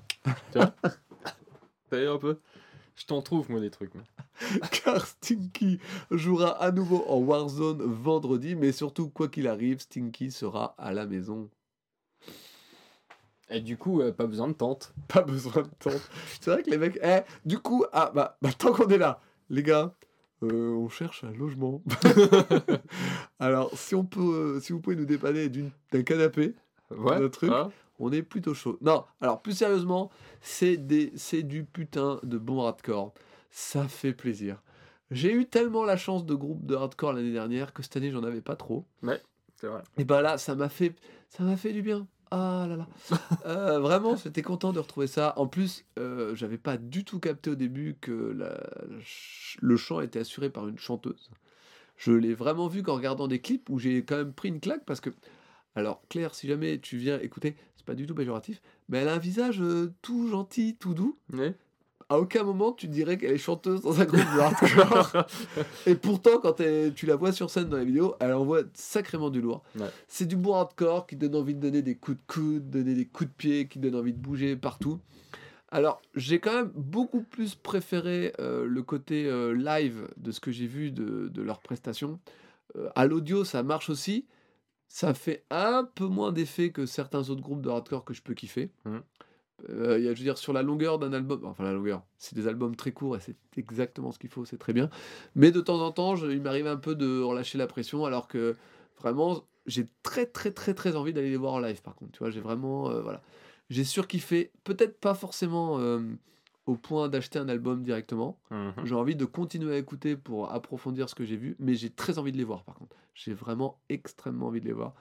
Tu 0.52 0.58
vois? 0.58 0.74
Un 1.92 2.18
peu? 2.18 2.38
Je 3.00 3.06
t'en 3.06 3.22
trouve, 3.22 3.50
moi, 3.50 3.60
des 3.60 3.70
trucs. 3.70 3.94
moi. 3.94 4.04
car 4.84 5.06
Stinky 5.06 5.78
jouera 6.10 6.50
à 6.62 6.70
nouveau 6.70 7.02
en 7.08 7.16
Warzone 7.16 7.80
vendredi, 7.82 8.54
mais 8.54 8.72
surtout, 8.72 9.08
quoi 9.08 9.28
qu'il 9.28 9.48
arrive, 9.48 9.80
Stinky 9.80 10.30
sera 10.30 10.74
à 10.76 10.92
la 10.92 11.06
maison. 11.06 11.48
Et 13.48 13.62
du 13.62 13.78
coup, 13.78 14.02
euh, 14.02 14.12
pas 14.12 14.26
besoin 14.26 14.48
de 14.48 14.52
tente. 14.52 14.92
Pas 15.08 15.22
besoin 15.22 15.62
de 15.62 15.68
temps. 15.78 15.98
C'est 16.42 16.50
vrai 16.50 16.62
que 16.62 16.70
les 16.70 16.76
mecs. 16.76 16.98
Eh, 17.02 17.20
du 17.46 17.58
coup, 17.58 17.86
ah, 17.92 18.12
bah, 18.14 18.36
bah, 18.42 18.50
tant 18.56 18.70
qu'on 18.72 18.88
est 18.90 18.98
là, 18.98 19.20
les 19.48 19.62
gars, 19.62 19.94
euh, 20.42 20.70
on 20.74 20.88
cherche 20.90 21.24
un 21.24 21.32
logement. 21.32 21.82
Alors, 23.40 23.70
si, 23.76 23.94
on 23.94 24.04
peut, 24.04 24.20
euh, 24.56 24.60
si 24.60 24.72
vous 24.74 24.80
pouvez 24.80 24.94
nous 24.96 25.06
dépanner 25.06 25.48
d'une- 25.48 25.70
d'un 25.90 26.02
canapé, 26.02 26.54
Ouais. 26.90 27.14
Un 27.16 27.28
truc. 27.28 27.50
hein 27.50 27.70
on 28.00 28.12
est 28.12 28.22
plutôt 28.22 28.54
chaud. 28.54 28.78
Non, 28.80 29.04
alors 29.20 29.42
plus 29.42 29.52
sérieusement, 29.52 30.10
c'est 30.40 30.76
des, 30.76 31.12
c'est 31.16 31.42
du 31.42 31.64
putain 31.64 32.20
de 32.22 32.38
bon 32.38 32.64
hardcore. 32.64 33.12
Ça 33.50 33.86
fait 33.88 34.12
plaisir. 34.12 34.62
J'ai 35.10 35.32
eu 35.32 35.46
tellement 35.46 35.84
la 35.84 35.96
chance 35.96 36.24
de 36.24 36.34
groupe 36.34 36.64
de 36.66 36.76
hardcore 36.76 37.12
l'année 37.12 37.32
dernière 37.32 37.72
que 37.72 37.82
cette 37.82 37.96
année 37.96 38.10
j'en 38.12 38.22
avais 38.22 38.40
pas 38.40 38.56
trop. 38.56 38.86
C'est 39.56 39.66
vrai. 39.66 39.82
Et 39.98 40.04
ben 40.04 40.20
là, 40.20 40.38
ça 40.38 40.54
m'a 40.54 40.68
fait, 40.68 40.94
ça 41.28 41.42
m'a 41.42 41.56
fait 41.56 41.72
du 41.72 41.82
bien. 41.82 42.06
Ah 42.30 42.66
là 42.68 42.76
là. 42.76 42.86
Euh, 43.46 43.80
vraiment, 43.80 44.16
j'étais 44.16 44.42
content 44.42 44.72
de 44.72 44.78
retrouver 44.78 45.06
ça. 45.06 45.32
En 45.36 45.46
plus, 45.46 45.84
euh, 45.98 46.34
j'avais 46.34 46.58
pas 46.58 46.76
du 46.76 47.04
tout 47.04 47.18
capté 47.18 47.50
au 47.50 47.54
début 47.54 47.96
que 48.00 48.12
la- 48.36 48.70
le 49.60 49.76
chant 49.76 50.00
était 50.00 50.20
assuré 50.20 50.50
par 50.50 50.68
une 50.68 50.78
chanteuse. 50.78 51.30
Je 51.96 52.12
l'ai 52.12 52.34
vraiment 52.34 52.68
vu 52.68 52.82
qu'en 52.82 52.94
regardant 52.94 53.28
des 53.28 53.40
clips 53.40 53.68
où 53.68 53.78
j'ai 53.78 54.04
quand 54.04 54.16
même 54.16 54.32
pris 54.32 54.48
une 54.48 54.60
claque 54.60 54.84
parce 54.84 55.00
que, 55.00 55.10
alors 55.74 56.02
Claire, 56.08 56.34
si 56.34 56.46
jamais 56.48 56.78
tu 56.78 56.96
viens 56.96 57.18
écouter, 57.20 57.56
pas 57.90 57.96
du 57.96 58.06
tout 58.06 58.14
péjoratif, 58.14 58.62
mais 58.88 58.98
elle 58.98 59.08
a 59.08 59.14
un 59.14 59.18
visage 59.18 59.60
euh, 59.60 59.92
tout 60.00 60.28
gentil, 60.28 60.76
tout 60.78 60.94
doux. 60.94 61.18
Ouais. 61.32 61.56
à 62.08 62.20
aucun 62.20 62.44
moment 62.44 62.70
tu 62.72 62.86
dirais 62.86 63.18
qu'elle 63.18 63.32
est 63.32 63.38
chanteuse 63.38 63.80
dans 63.82 64.00
un 64.00 64.04
groupe 64.04 64.20
de 64.20 64.38
hardcore. 64.40 65.26
Et 65.86 65.96
pourtant, 65.96 66.38
quand 66.40 66.60
elle- 66.60 66.94
tu 66.94 67.06
la 67.06 67.16
vois 67.16 67.32
sur 67.32 67.50
scène 67.50 67.68
dans 67.68 67.78
les 67.78 67.84
vidéos, 67.84 68.14
elle 68.20 68.32
envoie 68.32 68.62
sacrément 68.74 69.28
du 69.28 69.40
lourd. 69.40 69.64
Ouais. 69.76 69.86
C'est 70.06 70.26
du 70.26 70.36
bon 70.36 70.54
hardcore 70.54 71.08
qui 71.08 71.16
donne 71.16 71.34
envie 71.34 71.54
de 71.56 71.60
donner 71.60 71.82
des 71.82 71.96
coups 71.96 72.16
de 72.18 72.22
coude, 72.32 72.70
donner 72.70 72.94
des 72.94 73.06
coups 73.06 73.28
de 73.30 73.34
pied, 73.34 73.66
qui 73.66 73.80
donne 73.80 73.96
envie 73.96 74.12
de 74.12 74.18
bouger 74.18 74.54
partout. 74.54 75.00
Alors, 75.72 76.00
j'ai 76.14 76.38
quand 76.40 76.52
même 76.54 76.70
beaucoup 76.76 77.22
plus 77.22 77.54
préféré 77.56 78.32
euh, 78.40 78.66
le 78.66 78.82
côté 78.84 79.26
euh, 79.26 79.52
live 79.52 80.06
de 80.16 80.30
ce 80.32 80.38
que 80.40 80.50
j'ai 80.52 80.66
vu 80.68 80.90
de, 80.92 81.28
de 81.28 81.42
leurs 81.42 81.60
prestations. 81.60 82.18
Euh, 82.76 82.88
à 82.94 83.06
l'audio, 83.06 83.44
ça 83.44 83.62
marche 83.64 83.88
aussi. 83.90 84.26
Ça 84.92 85.14
fait 85.14 85.44
un 85.50 85.84
peu 85.84 86.06
moins 86.06 86.32
d'effet 86.32 86.72
que 86.72 86.84
certains 86.84 87.30
autres 87.30 87.42
groupes 87.42 87.62
de 87.62 87.70
hardcore 87.70 88.04
que 88.04 88.12
je 88.12 88.22
peux 88.22 88.34
kiffer. 88.34 88.70
Mhm. 88.84 89.02
Euh, 89.68 89.98
il 90.00 90.04
y 90.04 90.08
a, 90.08 90.14
je 90.14 90.18
veux 90.18 90.24
dire, 90.24 90.36
sur 90.36 90.52
la 90.52 90.62
longueur 90.62 90.98
d'un 90.98 91.12
album, 91.12 91.44
enfin 91.44 91.62
la 91.62 91.72
longueur, 91.72 92.02
c'est 92.18 92.34
des 92.34 92.48
albums 92.48 92.74
très 92.74 92.90
courts 92.92 93.16
et 93.16 93.20
c'est 93.20 93.36
exactement 93.56 94.10
ce 94.10 94.18
qu'il 94.18 94.30
faut, 94.30 94.44
c'est 94.44 94.58
très 94.58 94.72
bien. 94.72 94.90
Mais 95.36 95.52
de 95.52 95.60
temps 95.60 95.80
en 95.80 95.92
temps, 95.92 96.16
je- 96.16 96.26
il 96.26 96.42
m'arrive 96.42 96.66
un 96.66 96.76
peu 96.78 96.96
de 96.96 97.20
relâcher 97.22 97.56
la 97.56 97.68
pression 97.68 98.04
alors 98.04 98.26
que 98.26 98.56
vraiment, 98.98 99.44
j'ai 99.66 99.86
très 100.02 100.26
très 100.26 100.50
très 100.50 100.74
très 100.74 100.96
envie 100.96 101.12
d'aller 101.12 101.30
les 101.30 101.36
voir 101.36 101.52
en 101.54 101.60
live 101.60 101.82
par 101.82 101.94
contre. 101.94 102.12
Tu 102.12 102.18
vois, 102.18 102.30
j'ai 102.30 102.40
vraiment, 102.40 102.90
euh, 102.90 103.00
voilà. 103.02 103.22
J'ai 103.68 103.84
surkiffé, 103.84 104.50
peut-être 104.64 104.98
pas 104.98 105.14
forcément 105.14 105.78
euh, 105.78 106.00
au 106.66 106.76
point 106.76 107.08
d'acheter 107.08 107.38
un 107.38 107.48
album 107.48 107.82
directement. 107.82 108.38
Mhm. 108.50 108.72
J'ai 108.84 108.94
envie 108.94 109.16
de 109.16 109.24
continuer 109.24 109.74
à 109.74 109.78
écouter 109.78 110.16
pour 110.16 110.52
approfondir 110.52 111.08
ce 111.08 111.14
que 111.14 111.24
j'ai 111.24 111.36
vu, 111.36 111.56
mais 111.58 111.74
j'ai 111.74 111.90
très 111.90 112.18
envie 112.18 112.32
de 112.32 112.36
les 112.38 112.44
voir 112.44 112.62
par 112.64 112.74
contre. 112.76 112.96
J'ai 113.14 113.34
vraiment 113.34 113.78
extrêmement 113.88 114.46
envie 114.48 114.60
de 114.60 114.66
les 114.66 114.72
voir. 114.72 114.94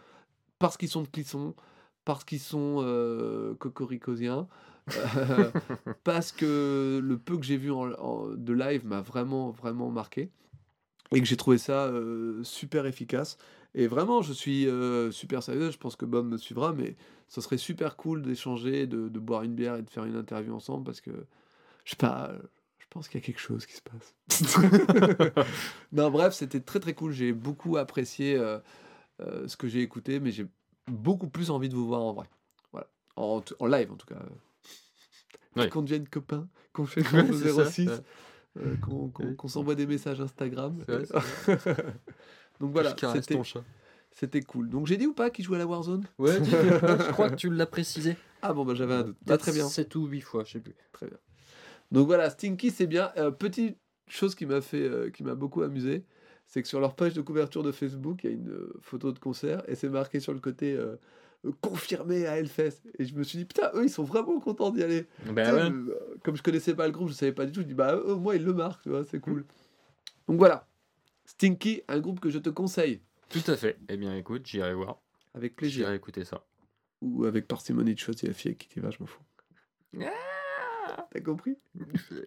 Parce 0.58 0.78
qu'ils 0.78 0.90
sont 0.90 1.02
de 1.04 1.08
Clisson, 1.08 1.54
parce 2.06 2.24
qu'ils 2.24 2.40
sont 2.40 2.78
euh, 2.80 3.54
cocoricosiens, 3.56 4.48
euh, 4.96 5.52
parce 6.04 6.32
que 6.32 7.00
le 7.04 7.18
peu 7.18 7.38
que 7.38 7.46
j'ai 7.46 7.58
vu 7.58 7.72
en- 7.72 7.92
en- 7.94 8.28
de 8.30 8.54
live 8.54 8.86
m'a 8.86 9.02
vraiment, 9.02 9.52
vraiment 9.52 9.90
marqué. 9.92 10.30
Et 11.12 11.20
que 11.20 11.26
j'ai 11.26 11.38
trouvé 11.38 11.58
ça 11.58 11.86
euh, 11.86 12.44
super 12.44 12.86
efficace. 12.86 13.38
Et 13.74 13.88
vraiment, 13.88 14.22
je 14.22 14.34
suis 14.34 14.68
euh, 14.68 15.12
super 15.12 15.42
sérieux. 15.44 15.72
Je 15.72 15.78
pense 15.78 15.96
que 15.96 16.06
Bob 16.06 16.28
me 16.28 16.38
suivra, 16.38 16.74
mais 16.74 16.96
ce 17.28 17.42
serait 17.42 17.58
super 17.58 17.96
cool 17.96 18.22
d'échanger, 18.22 18.86
de, 18.88 19.10
de 19.10 19.20
boire 19.20 19.44
une 19.44 19.54
bière 19.56 19.76
et 19.76 19.82
de 19.82 19.90
faire 19.90 20.06
une 20.06 20.16
interview 20.16 20.54
ensemble 20.54 20.84
parce 20.84 21.02
que 21.02 21.12
je 21.90 21.96
sais 21.96 21.98
pas, 21.98 22.32
je 22.78 22.86
pense 22.92 23.08
qu'il 23.08 23.20
y 23.20 23.24
a 23.24 23.26
quelque 23.26 23.40
chose 23.40 23.66
qui 23.66 23.74
se 23.74 23.82
passe. 23.82 24.14
non, 25.92 26.12
bref, 26.12 26.36
c'était 26.36 26.60
très 26.60 26.80
très 26.80 26.94
cool. 26.94 27.12
J'ai 27.12 27.34
beaucoup 27.34 27.78
apprécié 27.78 28.36
euh, 28.36 28.60
euh, 29.22 29.48
ce 29.48 29.58
que 29.58 29.68
j'ai 29.68 29.82
écouté, 29.82 30.20
mais 30.20 30.30
j'ai 30.30 30.46
beaucoup 30.86 31.28
plus 31.30 31.50
envie 31.50 31.68
de 31.68 31.74
vous 31.74 31.88
voir 31.88 32.02
en 32.02 32.14
vrai. 32.14 32.28
Voilà, 32.72 32.86
en, 33.16 33.42
en 33.58 33.66
live 33.66 33.92
en 33.92 33.96
tout 33.96 34.06
cas. 34.06 34.20
Ouais. 35.56 35.68
Qu'on 35.68 35.82
devienne 35.82 36.08
copains, 36.08 36.48
qu'on 36.74 36.86
fait 36.86 37.02
Ouais, 37.12 37.24
le 37.24 37.34
c'est 37.34 37.54
ça, 37.54 37.66
06, 37.66 37.88
ouais. 37.88 37.94
euh, 38.60 38.76
qu'on 39.36 39.48
s'envoie 39.48 39.74
des 39.74 39.88
messages 39.88 40.22
Instagram. 40.22 40.78
Vrai, 40.88 41.06
Donc 42.60 42.72
voilà, 42.72 42.96
c'était 44.12 44.42
cool. 44.42 44.70
Donc 44.70 44.86
j'ai 44.86 44.98
dit 44.98 45.08
ou 45.08 45.14
pas 45.16 45.32
qu'il 45.32 45.44
jouait 45.44 45.56
à 45.56 45.60
la 45.60 45.66
Warzone? 45.66 46.06
Ouais, 46.20 46.38
je 46.44 47.12
crois 47.14 47.32
que 47.32 47.36
tu 47.36 47.50
l'as 47.50 47.66
précisé. 47.66 48.16
Ah 48.44 48.54
bon, 48.54 48.64
bah 48.64 48.76
j'avais 48.76 48.94
un 48.94 49.04
doute. 49.06 49.18
Bah, 49.26 49.40
très 49.40 49.54
bien. 49.54 49.68
7 49.68 49.96
ou 49.96 50.06
8 50.06 50.22
fois, 50.22 50.44
je 50.44 50.52
sais 50.52 50.60
plus. 50.60 50.76
Très 50.92 51.08
bien. 51.08 51.18
Donc 51.92 52.08
voilà, 52.08 52.30
Stinky, 52.30 52.72
c'est 52.72 52.88
bien. 52.88 53.12
Euh, 53.18 53.32
petite 53.32 53.78
chose 54.08 54.36
qui 54.36 54.46
m'a 54.46 54.62
fait, 54.62 54.82
euh, 54.84 55.10
qui 55.10 55.24
m'a 55.24 55.36
beaucoup 55.36 55.62
amusé, 55.64 56.04
c'est 56.46 56.62
que 56.62 56.68
sur 56.68 56.80
leur 56.80 56.96
page 56.96 57.14
de 57.14 57.22
couverture 57.22 57.64
de 57.64 57.72
Facebook, 57.72 58.24
il 58.24 58.30
y 58.30 58.34
a 58.34 58.36
une 58.36 58.50
euh, 58.50 58.74
photo 58.82 59.12
de 59.12 59.20
concert 59.20 59.64
et 59.68 59.76
c'est 59.76 59.90
marqué 59.90 60.20
sur 60.20 60.34
le 60.34 60.40
côté 60.40 60.74
euh, 60.76 60.96
confirmé 61.62 62.26
à 62.28 62.38
Hellfest. 62.38 62.82
Et 62.98 63.06
je 63.06 63.14
me 63.16 63.24
suis 63.24 63.38
dit, 63.38 63.46
putain, 63.46 63.70
eux, 63.76 63.84
ils 63.86 63.90
sont 63.90 64.04
vraiment 64.04 64.40
contents 64.40 64.72
d'y 64.72 64.84
aller. 64.84 65.08
Sais, 65.26 65.32
ouais. 65.32 65.42
euh, 65.42 65.96
comme 66.24 66.36
je 66.36 66.44
connaissais 66.44 66.76
pas 66.76 66.86
le 66.86 66.92
groupe, 66.92 67.10
je 67.10 67.14
savais 67.14 67.32
pas 67.34 67.46
du 67.46 67.52
tout. 67.52 67.62
Je 67.62 67.66
dis, 67.68 67.74
bah, 67.76 67.96
eux, 67.96 68.16
moins, 68.16 68.36
ils 68.36 68.44
le 68.44 68.54
marquent, 68.54 68.84
tu 68.84 68.90
vois, 68.90 69.04
c'est 69.04 69.20
cool. 69.20 69.46
Donc 70.28 70.38
voilà, 70.38 70.68
Stinky, 71.26 71.82
un 71.88 72.00
groupe 72.00 72.20
que 72.20 72.30
je 72.30 72.38
te 72.40 72.50
conseille, 72.50 73.02
Tout 73.30 73.44
à 73.48 73.56
fait. 73.56 73.78
Eh 73.90 73.98
bien, 73.98 74.16
écoute, 74.16 74.46
j'irai 74.46 74.74
voir. 74.74 75.02
avec 75.34 75.56
plaisir. 75.56 75.86
J'irai 75.86 75.96
écouter 75.96 76.24
ça. 76.26 76.46
Ou 77.02 77.26
avec 77.26 77.48
parcimonie 77.48 77.94
de 77.94 78.00
choisir 78.00 78.28
la 78.28 78.34
fille 78.34 78.50
avec 78.50 78.58
qui 78.60 78.68
tu 78.68 78.80
vas, 78.82 78.92
je 78.92 78.98
m'en 79.00 79.06
fous. 79.06 79.22
T'as 81.12 81.22
compris 81.22 81.58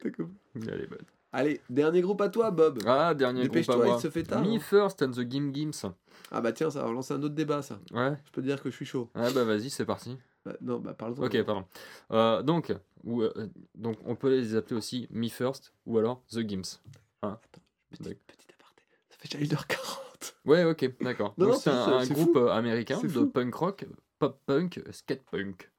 T'as 0.03 0.11
compris 0.11 0.35
Allez, 0.69 0.86
bonne. 0.86 1.05
Allez, 1.35 1.61
dernier 1.70 2.03
groupe 2.03 2.20
à 2.20 2.28
toi, 2.28 2.51
Bob. 2.51 2.81
Ah, 2.86 3.15
dernier 3.15 3.40
groupe 3.40 3.57
à 3.57 3.61
Dépêche-toi, 3.61 3.86
moi. 3.86 3.97
il 3.99 4.03
se 4.03 4.11
fait 4.11 4.23
tard. 4.23 4.43
Me 4.43 4.57
hein. 4.57 4.61
First 4.61 5.03
and 5.03 5.12
the 5.12 5.31
Gim 5.31 5.51
Gims. 5.55 5.90
Ah 6.31 6.40
bah 6.43 6.53
tiens, 6.53 6.70
ça 6.70 6.85
va 6.85 6.93
lancer 6.93 7.15
un 7.15 7.23
autre 7.23 7.35
débat, 7.35 7.62
ça. 7.62 7.78
Ouais. 7.90 8.15
Je 8.27 8.31
peux 8.32 8.43
te 8.43 8.47
dire 8.47 8.62
que 8.62 8.70
je 8.70 8.77
suis 8.77 8.85
chaud. 8.85 9.09
Ouais, 9.15 9.32
bah 9.32 9.44
vas-y, 9.44 9.70
c'est 9.70 9.86
parti. 9.86 10.19
Bah, 10.44 10.55
non, 10.61 10.78
bah 10.78 10.93
parle-en. 10.93 11.23
Ok, 11.24 11.43
pardon. 11.43 11.65
Euh, 12.11 12.43
donc, 12.43 12.74
ou, 13.05 13.23
euh, 13.23 13.32
donc, 13.74 13.97
on 14.05 14.15
peut 14.15 14.28
les 14.28 14.57
appeler 14.57 14.77
aussi 14.77 15.09
Me 15.11 15.28
First 15.28 15.73
ou 15.86 15.99
alors 15.99 16.23
The 16.31 16.47
Gims. 16.47 16.61
Petit, 16.62 18.03
D'accord. 18.03 18.19
petit 18.27 18.47
aparté. 18.55 18.82
Ça 19.09 19.16
fait 19.19 19.39
déjà 19.39 19.57
1h40. 19.57 20.35
Ouais, 20.44 20.65
ok, 20.65 20.94
d'accord. 21.01 21.35
Donc 21.39 21.55
c'est 21.55 21.70
un, 21.70 22.05
groupe 22.07 22.32
fou. 22.32 22.39
euh, 22.39 22.49
américain 22.51 23.01
de 23.01 23.09
fou. 23.09 23.27
punk 23.28 23.55
rock, 23.55 23.86
pop 24.19 24.40
punk, 24.47 24.82
skate 24.90 25.23
punk. 25.31 25.70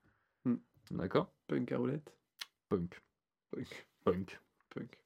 Hmm. 0.45 0.55
D'accord 0.91 1.31
Punk 1.47 1.71
à 1.71 1.77
roulette. 1.77 2.13
Punk. 2.73 3.01
Punk. 3.51 3.85
Punk. 4.03 4.39
Punk. 4.69 4.97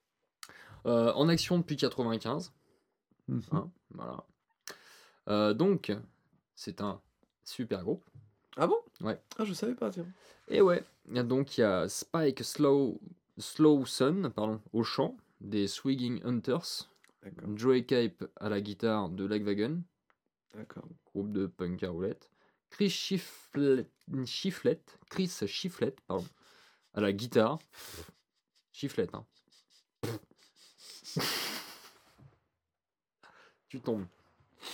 Euh, 0.86 1.12
en 1.12 1.28
action 1.28 1.58
depuis 1.58 1.76
95. 1.76 2.52
Mhm. 3.28 3.42
hein, 3.52 3.70
voilà. 3.90 4.24
Euh, 5.28 5.52
donc, 5.52 5.92
c'est 6.54 6.80
un 6.80 7.00
super 7.44 7.82
groupe. 7.82 8.04
Ah 8.56 8.66
bon? 8.66 8.78
Ouais. 9.02 9.20
Ah, 9.38 9.44
je 9.44 9.52
savais 9.52 9.74
pas, 9.74 9.90
tiens. 9.90 10.06
Et 10.48 10.62
ouais, 10.62 10.82
donc 11.06 11.58
il 11.58 11.60
y 11.60 11.64
a 11.64 11.88
Spike 11.90 12.42
Slow, 12.42 12.98
Slowson 13.36 14.32
pardon, 14.34 14.62
au 14.72 14.82
chant, 14.82 15.16
des 15.40 15.68
Swigging 15.68 16.22
Hunters. 16.24 16.88
Joey 17.54 17.84
Cape 17.84 18.24
à 18.36 18.48
la 18.48 18.62
guitare 18.62 19.10
de 19.10 19.26
Lagwagon, 19.26 19.82
D'accord. 20.54 20.88
groupe 21.04 21.30
de 21.32 21.46
punk 21.46 21.82
à 21.82 21.90
roulette, 21.90 22.30
Chris 22.70 22.88
Shiflet, 22.88 23.86
Chris 25.10 25.28
Shiflet 25.46 25.94
pardon, 26.06 26.24
à 26.98 27.00
la 27.00 27.12
guitare, 27.12 27.60
Shiflet, 28.72 29.06
hein. 29.12 29.24
tu 33.68 33.80
tombes. 33.80 34.06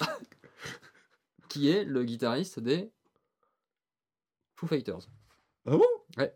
qui 1.51 1.69
est 1.69 1.85
le 1.85 2.03
guitariste 2.03 2.61
des 2.61 2.91
Foo 4.57 4.67
Fighters? 4.67 5.07
Ah 5.67 5.77
bon? 5.77 5.85
Ouais. 6.17 6.35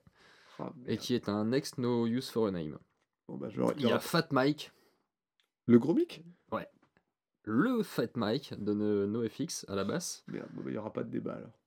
Ah, 0.59 0.74
et 0.86 0.98
qui 0.98 1.15
est 1.15 1.31
un 1.31 1.52
ex 1.52 1.78
No 1.78 2.06
Use 2.06 2.28
for 2.28 2.48
a 2.48 2.51
Name. 2.51 2.78
Bon, 3.27 3.39
bah, 3.39 3.48
genre, 3.48 3.73
Il 3.78 3.86
y 3.86 3.90
a 3.90 3.98
Fat 3.98 4.28
Mike, 4.31 4.70
Le 5.65 5.78
gros 5.78 5.94
mic? 5.94 6.23
Le 7.44 7.82
Fat 7.82 8.09
Mike 8.15 8.62
de 8.62 8.74
No- 8.74 9.06
NoFX 9.06 9.65
à 9.69 9.74
la 9.74 9.85
basse, 9.85 10.23
Merde, 10.27 10.51
bon, 10.52 10.60
bah, 10.60 10.69
il 10.69 10.73
n'y 10.73 10.78
aura 10.78 10.93
pas 10.93 11.02
de 11.02 11.09
débat 11.09 11.36
alors. 11.36 11.59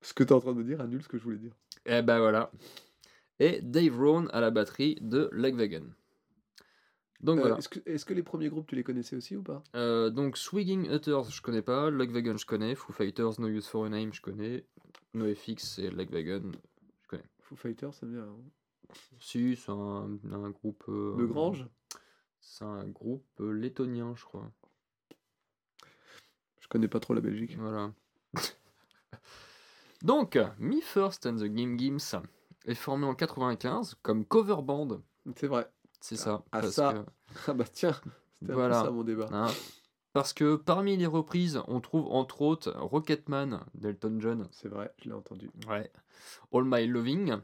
Ce 0.00 0.14
que 0.14 0.22
tu 0.22 0.30
es 0.30 0.32
en 0.32 0.40
train 0.40 0.52
de 0.52 0.58
me 0.58 0.64
dire 0.64 0.80
annule 0.80 1.02
ce 1.02 1.08
que 1.08 1.18
je 1.18 1.24
voulais 1.24 1.38
dire. 1.38 1.52
et 1.86 2.02
ben 2.02 2.18
voilà, 2.20 2.50
et 3.40 3.60
Dave 3.62 3.96
Rohn 3.98 4.28
à 4.32 4.40
la 4.40 4.50
batterie 4.50 4.96
de 5.00 5.28
Lagwagon. 5.32 5.92
Donc 7.20 7.38
Euh, 7.38 7.40
voilà. 7.42 7.58
Est-ce 7.58 7.68
que, 7.68 7.80
est-ce 7.84 8.04
que 8.04 8.14
les 8.14 8.22
premiers 8.22 8.48
groupes, 8.48 8.68
tu 8.68 8.76
les 8.76 8.84
connaissais 8.84 9.16
aussi 9.16 9.36
ou 9.36 9.42
pas? 9.42 9.62
Euh, 9.74 10.08
donc 10.10 10.36
Swigging 10.38 10.88
Hunters, 10.88 11.30
je 11.30 11.42
connais 11.42 11.62
pas, 11.62 11.90
Lagwagon, 11.90 12.36
je 12.36 12.46
connais, 12.46 12.74
Foo 12.76 12.92
Fighters, 12.92 13.40
No 13.40 13.48
Use 13.48 13.66
for 13.66 13.86
a 13.86 13.88
Name, 13.88 14.12
je 14.14 14.20
connais, 14.20 14.64
NoFX 15.14 15.80
et 15.80 15.90
Lagwagon, 15.90 16.52
je 17.02 17.08
connais. 17.08 17.24
Foo 17.40 17.56
Fighters, 17.56 17.92
ça 17.92 18.06
me 18.06 18.12
dit 18.12 18.20
rien. 18.20 18.36
Si, 19.18 19.56
c'est 19.56 19.70
un, 19.72 20.18
un 20.32 20.50
groupe. 20.50 20.84
euh, 20.88 21.16
De 21.16 21.26
Grange? 21.26 21.66
C'est 22.40 22.64
un 22.64 22.86
groupe 22.86 23.26
euh, 23.40 23.50
lettonien, 23.50 24.14
je 24.16 24.24
crois. 24.24 24.50
Je 26.60 26.68
connais 26.68 26.88
pas 26.88 27.00
trop 27.00 27.14
la 27.14 27.20
Belgique. 27.20 27.56
Voilà. 27.58 27.92
Donc, 30.02 30.38
Me 30.58 30.80
First 30.80 31.26
and 31.26 31.36
the 31.36 31.44
Game 31.44 31.78
Gims 31.78 32.20
est 32.66 32.74
formé 32.74 33.06
en 33.06 33.14
95 33.14 33.96
comme 34.02 34.24
cover 34.24 34.62
band. 34.62 35.00
C'est 35.36 35.46
vrai. 35.48 35.68
C'est 36.00 36.16
ça. 36.16 36.44
ah, 36.52 36.60
parce 36.60 36.72
ça. 36.74 36.92
que- 36.94 37.10
Ah 37.48 37.52
bah 37.54 37.64
tiens, 37.70 37.96
c'était 38.38 38.52
Voilà. 38.52 38.82
ça 38.84 38.90
mon 38.90 39.02
débat. 39.02 39.28
hein, 39.32 39.48
parce 40.12 40.32
que 40.32 40.56
parmi 40.56 40.96
les 40.96 41.06
reprises, 41.06 41.60
on 41.66 41.80
trouve 41.80 42.06
entre 42.06 42.42
autres 42.42 42.70
Rocketman 42.78 43.60
d'Elton 43.74 44.16
John. 44.20 44.48
C'est 44.52 44.68
vrai, 44.68 44.92
je 45.02 45.08
l'ai 45.08 45.14
entendu. 45.14 45.50
Ouais. 45.68 45.90
All 46.52 46.64
My 46.64 46.86
Loving 46.86 47.36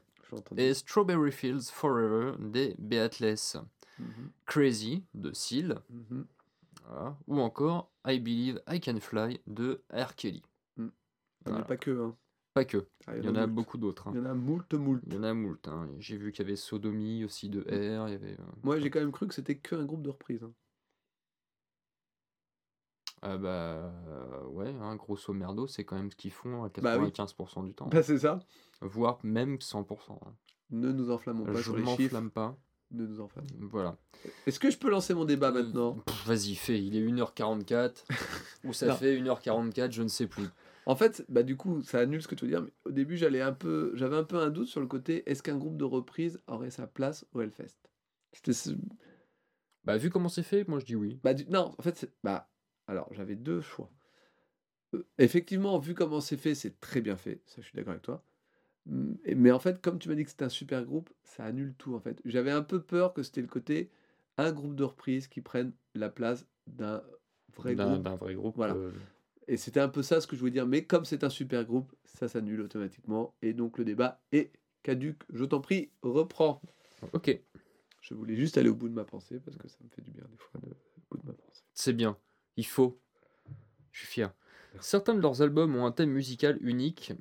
et 0.56 0.72
Strawberry 0.74 1.32
Fields 1.32 1.64
Forever 1.72 2.34
des 2.38 2.74
Beatles. 2.78 3.58
Mhm, 3.98 4.30
Crazy 4.46 5.04
de 5.14 5.32
Seal. 5.32 5.80
mhm. 5.90 6.26
voilà, 6.86 7.16
Ou 7.28 7.40
encore 7.40 7.90
I 8.06 8.18
Believe 8.18 8.60
I 8.68 8.80
Can 8.80 8.98
Fly 9.00 9.40
de 9.46 9.82
R. 9.92 10.14
Kelly. 10.16 10.42
Il 10.78 10.84
n'y 10.84 10.88
en 10.88 10.92
Voilà. 11.46 11.60
a 11.60 11.64
pas 11.64 11.76
que. 11.76 11.90
Hein. 11.90 12.16
Pas 12.54 12.64
que. 12.64 12.86
Ah, 13.08 13.16
Il 13.18 13.24
y 13.24 13.28
en 13.28 13.34
a 13.34 13.46
moult. 13.46 13.54
beaucoup 13.54 13.78
d'autres. 13.78 14.06
hein. 14.08 14.12
Il 14.14 14.18
y 14.18 14.20
en 14.20 14.26
a 14.26 14.34
moult, 14.34 14.72
moult. 14.74 15.02
Il 15.08 15.14
y 15.14 15.16
en 15.18 15.24
a 15.24 15.34
moult. 15.34 15.66
hein. 15.68 15.88
J'ai 15.98 16.16
vu 16.16 16.30
qu'il 16.32 16.44
y 16.44 16.46
avait 16.46 16.56
Sodomie 16.56 17.24
aussi 17.24 17.48
de 17.48 17.60
R. 17.62 18.08
Il 18.08 18.12
y 18.12 18.14
avait. 18.14 18.38
euh, 18.38 18.44
Moi, 18.62 18.78
j'ai 18.78 18.90
quand 18.90 19.00
même 19.00 19.10
cru 19.12 19.26
que 19.26 19.34
c'était 19.34 19.56
que 19.58 19.74
un 19.74 19.84
groupe 19.84 20.02
de 20.02 20.10
reprise. 20.10 20.42
hein. 20.44 20.52
Ah 23.22 23.38
bah 23.38 23.48
euh, 23.48 24.44
ouais, 24.48 24.74
hein, 24.82 24.96
grosso 24.96 25.32
merdo, 25.32 25.66
c'est 25.66 25.84
quand 25.84 25.96
même 25.96 26.10
ce 26.10 26.16
qu'ils 26.16 26.30
font 26.30 26.62
à 26.64 26.68
Bah 26.82 26.98
oui. 26.98 27.08
95% 27.10 27.64
du 27.64 27.72
temps, 27.74 27.86
Bah, 27.88 28.02
c'est 28.02 28.18
ça. 28.18 28.38
voire 28.82 29.18
même 29.22 29.56
100%. 29.60 30.20
hein. 30.26 30.34
Ne 30.70 30.92
nous 30.92 31.10
enflammons 31.10 31.46
pas 31.46 31.54
Je 31.54 31.62
sur 31.62 31.76
les 31.76 31.86
chiffres. 31.86 32.02
m'enflamme 32.14 32.30
pas. 32.30 32.58
Ne 32.90 33.06
nous 33.06 33.20
enflammons. 33.20 33.48
Voilà. 33.60 33.96
Est-ce 34.46 34.60
que 34.60 34.70
je 34.70 34.76
peux 34.76 34.90
lancer 34.90 35.14
mon 35.14 35.24
débat 35.24 35.48
Euh, 35.48 35.52
maintenant? 35.62 35.96
Vas-y, 36.26 36.54
fais, 36.54 36.82
il 36.82 36.96
est 36.96 37.00
1h44, 37.06 38.04
ou 38.64 38.74
ça 38.74 38.88
Non. 38.88 38.94
fait 38.96 39.18
1h44, 39.18 39.92
je 39.92 40.02
ne 40.02 40.08
sais 40.08 40.26
plus. 40.26 40.48
En 40.86 40.96
fait, 40.96 41.24
bah 41.28 41.42
du 41.42 41.56
coup, 41.56 41.82
ça 41.82 42.00
annule 42.00 42.22
ce 42.22 42.28
que 42.28 42.34
tu 42.34 42.44
veux 42.44 42.50
dire. 42.50 42.62
Mais 42.62 42.72
au 42.84 42.90
début, 42.92 43.16
j'allais 43.16 43.40
un 43.40 43.52
peu, 43.52 43.92
j'avais 43.94 44.16
un 44.16 44.24
peu 44.24 44.36
un 44.36 44.50
doute 44.50 44.68
sur 44.68 44.80
le 44.80 44.86
côté. 44.86 45.28
Est-ce 45.30 45.42
qu'un 45.42 45.56
groupe 45.56 45.76
de 45.78 45.84
reprise 45.84 46.40
aurait 46.46 46.70
sa 46.70 46.86
place 46.86 47.26
au 47.32 47.40
Hellfest? 47.40 47.74
Bah 49.84 49.96
vu 49.96 50.10
comment 50.10 50.28
c'est 50.28 50.42
fait, 50.42 50.66
moi 50.68 50.78
je 50.80 50.84
dis 50.86 50.96
oui. 50.96 51.18
Bah, 51.22 51.34
du- 51.34 51.46
non, 51.46 51.74
en 51.78 51.82
fait, 51.82 52.10
bah, 52.22 52.50
alors 52.86 53.08
j'avais 53.12 53.36
deux 53.36 53.60
choix. 53.60 53.90
Euh, 54.94 55.06
effectivement, 55.18 55.78
vu 55.78 55.94
comment 55.94 56.20
c'est 56.20 56.36
fait, 56.36 56.54
c'est 56.54 56.80
très 56.80 57.00
bien 57.00 57.16
fait. 57.16 57.42
Ça, 57.46 57.56
je 57.60 57.66
suis 57.66 57.76
d'accord 57.76 57.92
avec 57.92 58.02
toi. 58.02 58.24
Et- 59.24 59.34
Mais 59.34 59.50
en 59.50 59.58
fait, 59.58 59.80
comme 59.80 59.98
tu 59.98 60.08
m'as 60.08 60.14
dit 60.14 60.24
que 60.24 60.30
c'était 60.30 60.44
un 60.44 60.48
super 60.50 60.84
groupe, 60.84 61.10
ça 61.22 61.44
annule 61.44 61.74
tout 61.76 61.94
en 61.94 62.00
fait. 62.00 62.20
J'avais 62.24 62.50
un 62.50 62.62
peu 62.62 62.82
peur 62.82 63.14
que 63.14 63.22
c'était 63.22 63.40
le 63.40 63.46
côté 63.46 63.90
un 64.36 64.52
groupe 64.52 64.74
de 64.74 64.84
reprise 64.84 65.28
qui 65.28 65.40
prenne 65.40 65.72
la 65.94 66.08
place 66.10 66.46
d'un 66.66 67.02
vrai 67.54 67.74
groupe. 67.74 68.02
d'un 68.02 68.16
vrai 68.16 68.34
groupe. 68.34 68.56
Voilà. 68.56 68.74
euh, 68.74 68.92
Et 69.48 69.56
c'était 69.56 69.80
un 69.80 69.88
peu 69.88 70.02
ça 70.02 70.20
ce 70.20 70.26
que 70.26 70.36
je 70.36 70.40
voulais 70.40 70.52
dire. 70.52 70.66
Mais 70.66 70.84
comme 70.84 71.04
c'est 71.04 71.24
un 71.24 71.30
super 71.30 71.64
groupe, 71.64 71.92
ça 72.04 72.28
s'annule 72.28 72.60
automatiquement. 72.62 73.34
Et 73.42 73.52
donc 73.52 73.78
le 73.78 73.84
débat 73.84 74.20
est 74.32 74.52
caduque. 74.82 75.22
Je 75.32 75.44
t'en 75.44 75.60
prie, 75.60 75.90
reprends. 76.02 76.60
Ok, 77.12 77.38
Je 78.00 78.14
voulais 78.14 78.36
juste 78.36 78.56
aller 78.56 78.70
au 78.70 78.74
bout 78.74 78.88
de 78.88 78.94
ma 78.94 79.04
pensée 79.04 79.40
parce 79.40 79.56
que 79.58 79.68
ça 79.68 79.76
me 79.84 79.88
fait 79.90 80.02
du 80.02 80.10
bien 80.12 80.24
des 80.30 80.38
fois 80.38 80.60
de, 80.62 80.70
au 80.70 81.02
bout 81.10 81.18
de 81.22 81.26
ma 81.26 81.32
pensée. 81.34 81.62
c'est 81.74 81.92
bien. 81.92 82.16
Il 82.56 82.66
faut. 82.66 82.98
Je 83.92 83.98
suis 84.00 84.08
fier. 84.08 84.32
Certains 84.80 85.14
de 85.14 85.20
leurs 85.20 85.42
albums 85.42 85.76
ont 85.76 85.86
un 85.86 85.92
thème 85.92 86.10
musical 86.10 86.58
unique. 86.60 87.12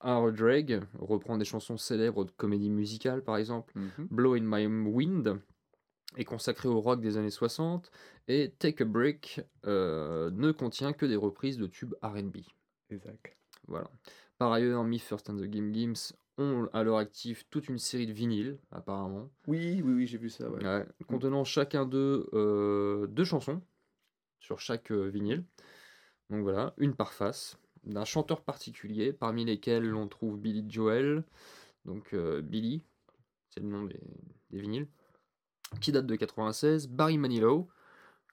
Hard 0.00 0.34
Drag 0.34 0.82
reprend 0.98 1.38
des 1.38 1.44
chansons 1.44 1.76
célèbres 1.76 2.24
de 2.24 2.30
comédie 2.32 2.70
musicale, 2.70 3.22
par 3.22 3.36
exemple. 3.36 3.72
Blow 4.10 4.34
in 4.34 4.42
My 4.42 4.66
Wind 4.66 5.38
est 6.16 6.24
consacré 6.24 6.68
au 6.68 6.80
rock 6.80 7.00
des 7.00 7.16
années 7.16 7.30
60. 7.30 7.90
Et 8.28 8.52
Take 8.58 8.82
a 8.82 8.86
Break 8.86 9.40
euh, 9.66 10.30
ne 10.32 10.52
contient 10.52 10.92
que 10.92 11.06
des 11.06 11.16
reprises 11.16 11.58
de 11.58 11.66
tubes 11.66 11.94
RB. 12.02 12.38
Exact. 12.90 13.36
Voilà. 13.66 13.90
Par 14.38 14.52
ailleurs, 14.52 14.84
Me 14.84 14.98
First 14.98 15.30
and 15.30 15.36
the 15.36 15.44
Game 15.44 15.72
Games 15.72 15.96
ont 16.38 16.68
à 16.72 16.82
leur 16.82 16.96
actif 16.96 17.48
toute 17.50 17.68
une 17.68 17.78
série 17.78 18.06
de 18.06 18.12
vinyles, 18.12 18.58
apparemment. 18.70 19.30
Oui, 19.46 19.82
oui, 19.84 19.92
oui, 19.92 20.06
j'ai 20.06 20.18
vu 20.18 20.30
ça. 20.30 20.48
Ouais. 20.50 20.64
Ouais, 20.64 20.86
contenant 21.06 21.44
chacun 21.44 21.84
d'eux 21.84 22.28
euh, 22.32 23.06
deux 23.08 23.24
chansons 23.24 23.60
sur 24.40 24.58
chaque 24.58 24.90
euh, 24.90 25.08
vinyle. 25.08 25.44
Donc 26.30 26.42
voilà, 26.42 26.74
une 26.78 26.94
par 26.94 27.12
face, 27.12 27.58
d'un 27.84 28.06
chanteur 28.06 28.42
particulier, 28.42 29.12
parmi 29.12 29.44
lesquels 29.44 29.94
on 29.94 30.08
trouve 30.08 30.38
Billy 30.38 30.64
Joel, 30.66 31.24
donc 31.84 32.14
Billy, 32.14 32.82
c'est 33.50 33.60
le 33.60 33.66
nom 33.66 33.84
des, 33.84 34.00
des 34.50 34.60
vinyles, 34.60 34.88
qui 35.80 35.92
date 35.92 36.06
de 36.06 36.16
96, 36.16 36.88
Barry 36.88 37.18
Manilow, 37.18 37.68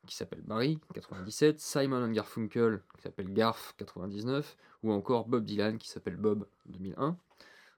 qui 0.07 0.15
s'appelle 0.15 0.41
Barry, 0.41 0.79
97, 0.93 1.59
Simon 1.59 2.03
and 2.03 2.11
Garfunkel, 2.11 2.81
qui 2.95 3.01
s'appelle 3.03 3.31
Garf, 3.33 3.73
99, 3.77 4.57
ou 4.83 4.91
encore 4.91 5.27
Bob 5.27 5.43
Dylan, 5.45 5.77
qui 5.77 5.89
s'appelle 5.89 6.15
Bob, 6.17 6.47
2001. 6.67 7.17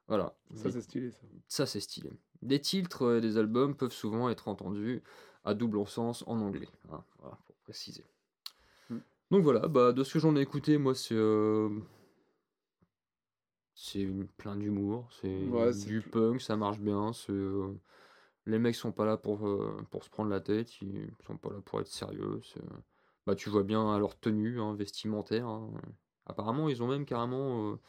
Voilà, 0.08 0.34
Ça, 0.56 0.70
c'est 0.72 0.82
stylé, 0.82 1.12
ça. 1.12 1.18
ça, 1.48 1.66
c'est 1.66 1.80
stylé. 1.80 2.12
Des 2.42 2.60
titres 2.60 3.04
euh, 3.06 3.22
des 3.22 3.38
albums 3.38 3.76
peuvent 3.76 3.94
souvent 3.94 4.30
être 4.30 4.48
entendus 4.48 5.02
à 5.46 5.54
double 5.54 5.86
sens 5.88 6.24
en 6.28 6.40
anglais. 6.42 6.68
hein, 6.92 7.04
voilà, 7.20 7.38
pour 7.46 7.56
préciser. 7.58 8.04
Mm. 8.90 8.98
Donc 9.32 9.44
voilà, 9.44 9.68
bah, 9.68 9.92
de 9.94 10.04
ce 10.04 10.14
que 10.14 10.20
j'en 10.20 10.36
ai 10.36 10.42
écouté, 10.42 10.78
moi, 10.78 10.96
c'est. 10.96 11.16
euh, 11.16 11.70
C'est 13.74 14.06
plein 14.38 14.56
d'humour, 14.56 15.08
c'est 15.22 15.46
Ouais, 15.46 15.74
du 15.74 16.02
punk, 16.02 16.42
ça 16.42 16.56
marche 16.58 16.80
bien. 16.80 17.14
c'est, 17.14 17.32
euh, 17.32 17.74
Les 18.46 18.60
mecs 18.60 18.76
sont 18.76 18.92
pas 18.92 19.06
là 19.06 19.18
pour, 19.18 19.48
euh, 19.48 19.78
pour 19.92 20.04
se 20.04 20.10
prendre 20.10 20.30
la 20.30 20.42
tête, 20.42 20.82
ils 20.82 21.12
sont 21.26 21.38
pas 21.38 21.50
là 21.52 21.62
pour 21.64 21.80
être 21.80 21.88
sérieux. 21.88 22.42
Bah, 23.28 23.36
tu 23.36 23.50
vois 23.50 23.64
bien 23.64 23.94
à 23.94 24.00
leur 24.00 24.20
tenue 24.20 24.60
hein, 24.60 24.74
vestimentaire. 24.76 25.48
hein. 25.48 25.72
Apparemment, 26.26 26.70
ils 26.70 26.82
ont 26.82 26.88
même 26.88 27.06
carrément 27.06 27.74
euh, 27.74 27.80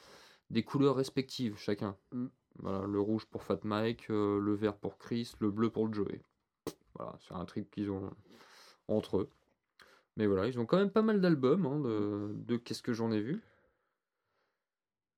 des 0.51 0.63
couleurs 0.63 0.97
respectives 0.97 1.57
chacun. 1.59 1.97
Mm. 2.13 2.27
Voilà, 2.59 2.87
le 2.87 3.01
rouge 3.01 3.25
pour 3.27 3.43
Fat 3.45 3.61
Mike, 3.65 4.11
euh, 4.11 4.39
le 4.39 4.55
vert 4.55 4.77
pour 4.77 4.99
Chris, 4.99 5.33
le 5.41 5.51
bleu 5.51 5.71
pour 5.71 5.93
Joey. 5.93 6.21
Voilà, 6.95 7.17
c'est 7.21 7.35
un 7.35 7.45
truc 7.47 7.71
qu'ils 7.71 7.91
ont 7.91 8.11
entre 8.89 9.19
eux. 9.19 9.31
Mais 10.17 10.27
voilà, 10.27 10.47
ils 10.47 10.59
ont 10.61 10.67
quand 10.67 10.77
même 10.77 10.91
pas 10.91 11.03
mal 11.03 11.21
d'albums, 11.21 11.67
hein, 11.67 11.81
de, 11.81 12.33
de 12.35 12.57
qu'est-ce 12.57 12.83
que 12.83 12.93
j'en 12.93 13.11
ai 13.13 13.21
vu. 13.21 13.43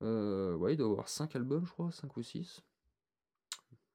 Euh, 0.02 0.54
ouais, 0.56 0.74
il 0.74 0.76
doit 0.76 0.86
y 0.88 0.90
avoir 0.90 1.08
5 1.08 1.34
albums, 1.36 1.66
je 1.66 1.72
crois, 1.72 1.90
5 1.90 2.16
ou 2.16 2.22
6. 2.22 2.62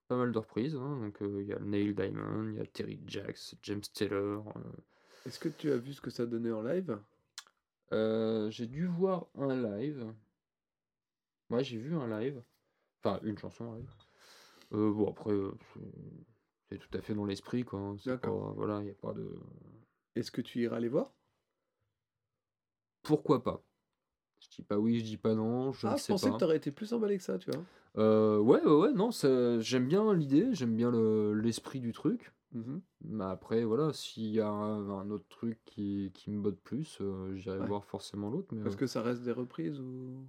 Pas 0.10 0.18
mal 0.18 0.32
de 0.32 0.38
reprises, 0.40 0.76
hein, 0.76 0.98
donc 1.02 1.18
il 1.22 1.44
y 1.46 1.54
a 1.54 1.60
Neil 1.60 1.94
Diamond, 1.94 2.50
il 2.50 2.56
y 2.56 2.60
a 2.60 2.66
Terry 2.66 3.00
Jacks, 3.06 3.56
James 3.62 3.84
Taylor. 3.94 4.44
Est-ce 5.28 5.38
que 5.38 5.50
tu 5.50 5.72
as 5.72 5.78
vu 5.78 5.94
ce 5.94 6.02
que 6.02 6.10
ça 6.10 6.26
donnait 6.26 6.52
en 6.52 6.64
live? 6.64 7.00
Euh, 7.94 8.50
j'ai 8.50 8.66
dû 8.66 8.88
voir 8.88 9.28
un 9.36 9.56
live. 9.78 10.12
Ouais, 11.52 11.64
j'ai 11.64 11.78
vu 11.78 11.96
un 11.96 12.08
live. 12.20 12.42
Enfin, 13.04 13.20
une 13.24 13.38
chanson 13.38 13.66
en 13.66 13.76
live. 13.76 13.92
Euh, 14.74 14.92
bon, 14.92 15.10
après, 15.12 15.32
euh, 15.32 15.52
c'est- 16.70 16.78
tout 16.80 16.98
à 16.98 17.02
fait 17.02 17.14
dans 17.14 17.26
l'esprit, 17.26 17.64
quoi. 17.64 17.80
hein, 17.80 17.96
D'accord. 18.04 18.54
Voilà, 18.56 18.80
il 18.80 18.86
n'y 18.86 18.92
a 18.92 18.96
pas 18.96 19.14
de. 19.14 19.40
Est-ce 20.16 20.32
que 20.32 20.42
tu 20.42 20.60
iras 20.62 20.80
les 20.80 20.88
voir? 20.90 21.14
Pourquoi 23.04 23.44
pas 23.44 23.64
Je 24.42 24.48
dis 24.56 24.62
pas 24.64 24.78
oui, 24.78 25.00
je 25.00 25.04
dis 25.06 25.18
pas 25.18 25.36
non, 25.36 25.72
je 25.74 25.88
Ah, 25.88 25.92
ne 25.94 25.98
je 25.98 26.02
sais 26.04 26.12
pensais 26.14 26.28
pas. 26.28 26.34
que 26.34 26.40
tu 26.40 26.44
aurais 26.46 26.58
été 26.58 26.72
plus 26.72 26.94
emballé 26.94 27.18
que 27.18 27.24
ça, 27.24 27.38
tu 27.38 27.52
vois. 27.52 27.62
Euh, 27.98 28.38
ouais, 28.40 28.64
ouais, 28.64 28.72
ouais, 28.76 28.94
non, 28.94 29.10
j'aime 29.12 29.88
bien 29.88 30.14
l'idée, 30.14 30.48
j'aime 30.54 30.76
bien 30.76 30.92
le- 30.92 31.34
l'esprit 31.34 31.80
du 31.80 31.92
truc. 31.92 32.32
Mhm. 32.54 32.82
Mais 33.02 33.24
après, 33.26 33.64
voilà, 33.64 33.94
s'il 33.94 34.28
y 34.32 34.40
a 34.40 34.48
un, 34.50 34.90
un 34.90 35.10
autre 35.12 35.28
truc 35.30 35.60
qui, 35.66 36.12
qui 36.14 36.32
me 36.32 36.42
botte 36.42 36.60
plus, 36.62 36.98
euh, 37.02 37.36
j'irai 37.36 37.60
Ouais. 37.60 37.68
voir 37.68 37.86
forcément 37.86 38.30
l'autre. 38.30 38.56
Parce 38.64 38.76
euh, 38.76 38.80
que 38.80 38.88
ça 38.88 39.02
reste 39.02 39.24
des 39.24 39.32
reprises 39.32 39.80
ou? 39.80 40.26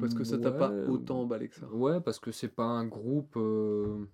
Parce 0.00 0.14
que 0.14 0.24
ça 0.24 0.38
t'a 0.38 0.50
pas 0.50 0.72
autant 0.88 1.20
emballé 1.22 1.48
que 1.48 1.56
ça 1.56 1.66
Ouais, 1.68 2.00
parce 2.00 2.18
que 2.18 2.32
c'est 2.32 2.48
pas 2.48 2.64
un 2.64 2.86
groupe 2.86 3.36
euh, 3.36 4.04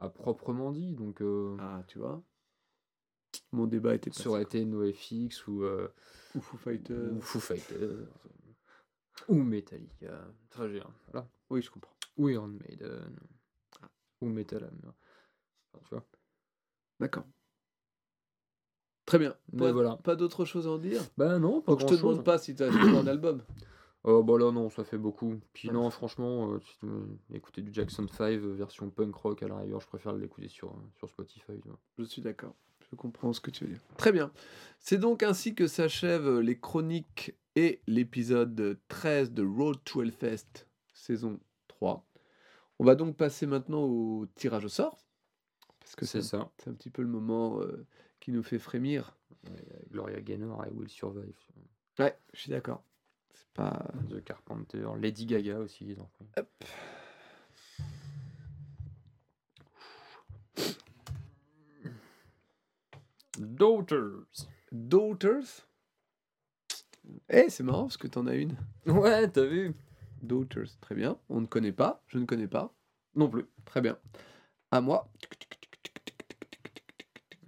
à 0.00 0.08
proprement 0.08 0.70
dit, 0.70 0.92
donc 0.92 1.22
Ah, 1.58 1.82
tu 1.88 1.98
vois. 1.98 2.22
Mon 3.52 3.66
débat 3.66 3.94
était 3.94 4.12
ça 4.12 4.28
aurait 4.30 4.42
été 4.42 4.64
NoFX 4.64 5.46
ou, 5.46 5.62
euh, 5.64 5.88
Ou 6.34 6.40
Foo 6.40 6.56
Fighters. 6.56 7.12
ou 7.12 7.20
Foo 7.20 7.40
Fighters 7.40 8.06
ou 9.28 9.36
Metallica, 9.36 10.26
très 10.50 10.68
bien, 10.68 10.86
voilà. 11.12 11.26
Oui, 11.48 11.62
je 11.62 11.70
comprends. 11.70 11.94
ou 12.16 12.28
Iron 12.28 12.48
Maiden 12.48 13.16
ou 14.20 14.26
Metal. 14.28 14.70
Enfin, 15.72 15.84
tu 15.84 15.90
vois. 15.94 16.04
D'accord. 17.00 17.24
Très 19.06 19.18
bien. 19.18 19.36
Mais 19.52 19.58
Pas, 19.66 19.72
voilà. 19.72 19.96
pas 19.98 20.16
d'autre 20.16 20.44
chose 20.44 20.66
à 20.66 20.70
en 20.70 20.78
dire? 20.78 21.00
Bah 21.16 21.38
non, 21.38 21.60
pas 21.60 21.72
Donc 21.72 21.80
je 21.82 21.86
te 21.86 21.94
demande 21.94 22.24
pas 22.24 22.38
si 22.38 22.54
tu 22.54 22.62
as 22.62 22.66
acheté 22.68 22.96
un 22.96 23.06
album. 23.06 23.42
Oh 24.06 24.22
bah 24.22 24.36
là 24.38 24.52
non, 24.52 24.68
ça 24.68 24.84
fait 24.84 24.98
beaucoup. 24.98 25.40
Puis 25.54 25.70
non, 25.70 25.88
franchement, 25.88 26.58
euh, 26.82 27.06
écouter 27.32 27.62
du 27.62 27.72
Jackson 27.72 28.06
5 28.06 28.32
euh, 28.34 28.52
version 28.52 28.90
punk 28.90 29.14
rock 29.14 29.42
à 29.42 29.48
la 29.48 29.56
rigueur, 29.56 29.80
je 29.80 29.86
préfère 29.86 30.12
l'écouter 30.12 30.48
sur, 30.48 30.72
euh, 30.72 30.90
sur 30.98 31.08
Spotify. 31.08 31.58
tu 31.62 31.68
vois. 31.68 31.78
Je 31.96 32.04
suis 32.04 32.20
d'accord. 32.20 32.54
Je 32.94 32.96
comprends 32.96 33.32
ce 33.32 33.40
que 33.40 33.50
tu 33.50 33.64
veux 33.64 33.70
dire. 33.70 33.80
Très 33.96 34.12
bien. 34.12 34.30
C'est 34.78 34.98
donc 34.98 35.22
ainsi 35.24 35.54
que 35.56 35.66
s'achèvent 35.66 36.38
les 36.38 36.58
chroniques 36.58 37.34
et 37.56 37.80
l'épisode 37.88 38.78
13 38.88 39.32
de 39.32 39.42
Road 39.44 39.78
to 39.84 40.02
Hellfest, 40.02 40.68
saison 40.92 41.40
3. 41.68 42.06
On 42.78 42.84
va 42.84 42.94
donc 42.94 43.16
passer 43.16 43.46
maintenant 43.46 43.82
au 43.82 44.26
tirage 44.36 44.64
au 44.64 44.68
sort. 44.68 45.04
Parce 45.80 45.96
que 45.96 46.06
C'est 46.06 46.22
ça. 46.22 46.50
c'est 46.58 46.70
un 46.70 46.74
petit 46.74 46.90
peu 46.90 47.02
le 47.02 47.08
moment 47.08 47.60
euh, 47.60 47.84
qui 48.20 48.30
nous 48.30 48.42
fait 48.44 48.58
frémir. 48.60 49.16
Ouais, 49.48 49.62
Gloria 49.90 50.20
Gaynor, 50.20 50.64
I 50.64 50.70
Will 50.72 50.88
Survive. 50.88 51.36
Ouais, 51.98 52.16
je 52.32 52.40
suis 52.40 52.50
d'accord. 52.50 52.84
C'est 53.32 53.48
pas. 53.54 53.90
The 54.08 54.22
Carpenter, 54.22 54.86
Lady 55.00 55.26
Gaga 55.26 55.58
aussi. 55.58 55.96
en 55.98 56.08
Daughters. 63.56 64.48
Daughters? 64.72 65.66
Eh, 67.28 67.48
c'est 67.48 67.62
marrant 67.62 67.84
parce 67.84 67.96
que 67.96 68.08
t'en 68.08 68.26
as 68.26 68.34
une. 68.34 68.56
Ouais, 68.86 69.28
t'as 69.28 69.44
vu 69.44 69.74
Daughters, 70.22 70.76
très 70.80 70.96
bien. 70.96 71.16
On 71.28 71.40
ne 71.40 71.46
connaît 71.46 71.72
pas, 71.72 72.02
je 72.08 72.18
ne 72.18 72.24
connais 72.24 72.48
pas. 72.48 72.74
Non 73.14 73.28
plus. 73.28 73.44
Très 73.64 73.80
bien. 73.80 73.96
À 74.72 74.80
moi. 74.80 75.08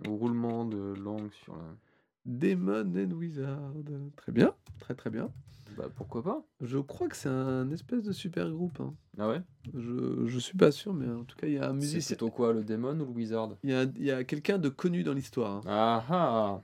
Roulement 0.07 0.65
de 0.65 0.95
langue 0.95 1.33
sur 1.33 1.57
la. 1.57 1.65
Demon 2.27 2.93
and 2.97 3.13
Wizard. 3.13 3.73
Très 4.17 4.33
bien, 4.33 4.53
très 4.81 4.95
très 4.95 5.11
bien. 5.11 5.31
Bah 5.77 5.89
pourquoi 5.95 6.23
pas 6.23 6.43
Je 6.61 6.79
crois 6.79 7.09
que 7.09 7.17
c'est 7.17 7.29
un 7.29 7.71
espèce 7.71 8.03
de 8.03 8.13
super 8.13 8.51
groupe. 8.51 8.81
hein. 8.81 8.95
Ah 9.19 9.29
ouais? 9.29 9.43
Je, 9.75 10.27
je 10.27 10.39
suis 10.39 10.57
pas 10.57 10.71
sûr, 10.73 10.93
mais 10.95 11.07
en 11.09 11.25
tout 11.25 11.37
cas, 11.37 11.47
il 11.47 11.55
y 11.55 11.59
a 11.59 11.65
un 11.65 11.69
C'est 11.81 11.95
musicien. 11.95 12.17
plutôt 12.17 12.31
quoi, 12.31 12.53
le 12.53 12.65
démon 12.65 12.93
ou 13.01 13.05
le 13.05 13.11
wizard? 13.13 13.57
Il 13.63 13.71
y 13.71 13.75
a, 13.75 13.85
y 13.97 14.11
a 14.11 14.25
quelqu'un 14.25 14.59
de 14.59 14.69
connu 14.69 15.03
dans 15.03 15.13
l'histoire. 15.13 15.53
hein. 15.57 15.61
Ah 15.67 16.05
ah 16.09 16.63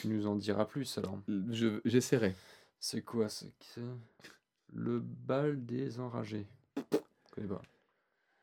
Tu 0.00 0.08
nous 0.08 0.26
en 0.26 0.36
diras 0.36 0.64
plus 0.64 0.98
alors. 0.98 1.18
Je- 1.50 1.80
J'essaierai. 1.84 2.34
C'est 2.78 3.02
quoi 3.02 3.28
c'est 3.28 3.52
c'est? 3.60 3.82
Le 4.72 5.00
bal 5.00 5.64
des 5.64 6.00
enragés. 6.00 6.46
Je 6.76 7.34
connais 7.34 7.48
pas. 7.48 7.62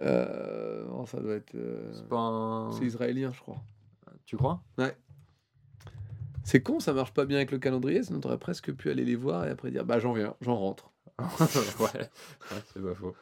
Euh, 0.02 0.86
oh, 0.92 1.06
ça 1.06 1.20
doit 1.20 1.36
être. 1.36 1.56
euh, 1.56 1.92
C'est 1.94 2.08
pas 2.08 2.20
un. 2.20 2.72
C'est 2.72 2.86
israélien, 2.86 3.32
je 3.34 3.40
crois. 3.42 3.62
Tu 4.26 4.38
crois? 4.38 4.62
C'est 6.48 6.64
con, 6.64 6.80
ça 6.80 6.94
marche 6.94 7.12
pas 7.14 7.26
bien 7.26 7.36
avec 7.36 7.52
le 7.52 7.60
calendrier, 7.60 8.04
sinon 8.04 8.22
t'aurais 8.22 8.38
presque 8.38 8.72
pu 8.72 8.90
aller 8.90 9.04
les 9.04 9.18
voir 9.18 9.46
et 9.46 9.50
après 9.50 9.70
dire 9.70 9.84
bah 9.84 10.00
j'en 10.00 10.14
viens, 10.14 10.34
j'en 10.40 10.56
rentre. 10.56 10.94
Ouais, 11.20 12.00
ouais 12.00 12.64
c'est 12.74 12.82
pas 12.82 12.96
faux. 12.96 13.14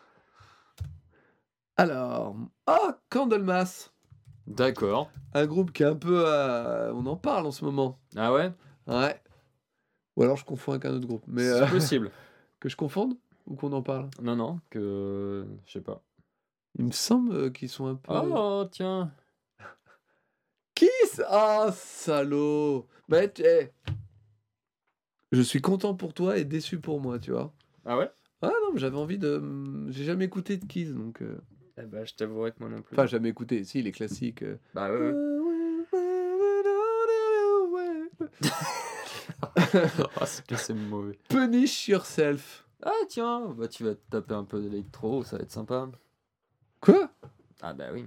Alors, 1.76 2.36
ah, 2.68 3.00
Candlemas, 3.10 3.90
D'accord. 4.46 5.10
un 5.34 5.48
groupe 5.48 5.72
qui 5.72 5.82
est 5.82 5.88
un 5.88 5.96
peu, 5.96 6.28
à- 6.28 6.92
on 6.94 7.04
en 7.08 7.16
parle 7.16 7.48
en 7.48 7.52
ce 7.52 7.66
moment. 7.66 7.98
Ah 8.16 8.32
ouais? 8.32 8.52
Ouais. 8.86 9.20
Ou 10.18 10.22
alors 10.22 10.38
je 10.38 10.46
confonds 10.46 10.74
avec 10.74 10.86
un 10.86 10.94
autre 10.94 11.08
groupe, 11.08 11.24
mais 11.26 11.42
C'est 11.42 11.64
euh, 11.64 11.68
possible. 11.68 12.12
que 12.60 12.70
je 12.70 12.76
confonde 12.76 13.18
ou 13.48 13.56
qu'on 13.56 13.74
en 13.74 13.82
parle? 13.82 14.08
Non, 14.22 14.36
non, 14.36 14.60
que. 14.70 15.48
Je 15.66 15.72
sais 15.72 15.82
pas. 15.82 16.04
Il 16.78 16.86
me 16.86 16.92
semble 16.92 17.52
qu'ils 17.54 17.70
sont 17.70 17.88
un 17.88 17.96
peu. 17.96 18.14
Oh, 18.14 18.66
tiens. 18.72 19.12
Ah, 21.28 21.72
salaud 21.76 22.88
Bah, 23.10 23.28
tu- 23.28 23.44
eh. 23.46 23.70
Je 25.32 25.42
suis 25.42 25.62
content 25.62 25.96
pour 25.96 26.14
toi 26.14 26.38
et 26.38 26.46
déçu 26.46 26.80
pour 26.80 27.00
moi, 27.02 27.20
tu 27.20 27.32
vois. 27.32 27.54
Ah 27.86 27.98
ouais? 27.98 28.10
Ah 28.42 28.48
non, 28.64 28.74
mais 28.74 28.80
j'avais 28.80 28.98
envie 28.98 29.18
de. 29.18 29.42
J'ai 29.90 30.04
jamais 30.04 30.26
écouté 30.26 30.58
de 30.58 30.66
Kiss, 30.66 30.92
donc. 30.92 31.22
euh, 31.22 31.38
Eh 31.78 31.84
bah, 31.84 32.06
je 32.06 32.14
t'avouerai 32.14 32.52
que 32.52 32.60
moi 32.60 32.70
non 32.70 32.82
plus. 32.82 32.96
Enfin, 32.96 33.06
jamais 33.06 33.30
écouté. 33.30 33.64
Si, 33.64 33.82
les 33.82 33.92
classiques. 33.92 34.44
euh, 34.44 34.58
Bah 34.74 34.92
ouais, 34.92 35.00
ouais. 35.00 35.14
Ah, 40.16 40.26
c'est 40.26 40.46
que 40.46 40.56
c'est 40.56 40.74
mauvais. 40.74 41.18
Punish 41.30 41.88
yourself. 41.88 42.66
Ah 42.84 42.92
tiens, 43.10 43.48
bah 43.58 43.68
tu 43.68 43.84
vas 43.84 43.96
te 43.96 44.02
taper 44.10 44.34
un 44.36 44.44
peu 44.44 44.62
d'électro, 44.62 45.24
ça 45.24 45.38
va 45.38 45.44
être 45.44 45.52
sympa. 45.52 45.90
Quoi? 46.82 47.10
Ah 47.62 47.74
bah 47.74 47.86
oui. 47.94 48.06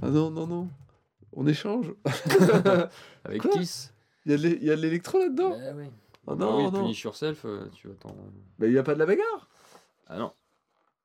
Ah 0.00 0.08
non, 0.08 0.30
non, 0.30 0.46
non. 0.46 0.68
On 1.32 1.46
échange. 1.46 1.92
Avec 3.24 3.42
Quoi 3.42 3.50
Kiss. 3.52 3.92
Il 4.24 4.32
y 4.32 4.70
a 4.70 4.76
de 4.76 4.80
l'électro 4.80 5.18
là-dedans 5.18 5.50
Bah 5.50 5.72
oui. 5.76 5.84
Oh 6.26 6.34
Bah 6.34 6.44
non, 6.44 6.56
oui, 6.56 6.64
non. 6.64 6.82
Punish 6.82 7.04
Yourself, 7.04 7.44
euh, 7.44 7.68
tu 7.74 7.88
vas 7.88 7.94
t'en... 7.94 8.14
Bah, 8.58 8.66
il 8.66 8.72
y 8.72 8.78
a 8.78 8.82
pas 8.82 8.94
de 8.94 8.98
la 8.98 9.06
bagarre. 9.06 9.48
Ah 10.08 10.18
non. 10.18 10.32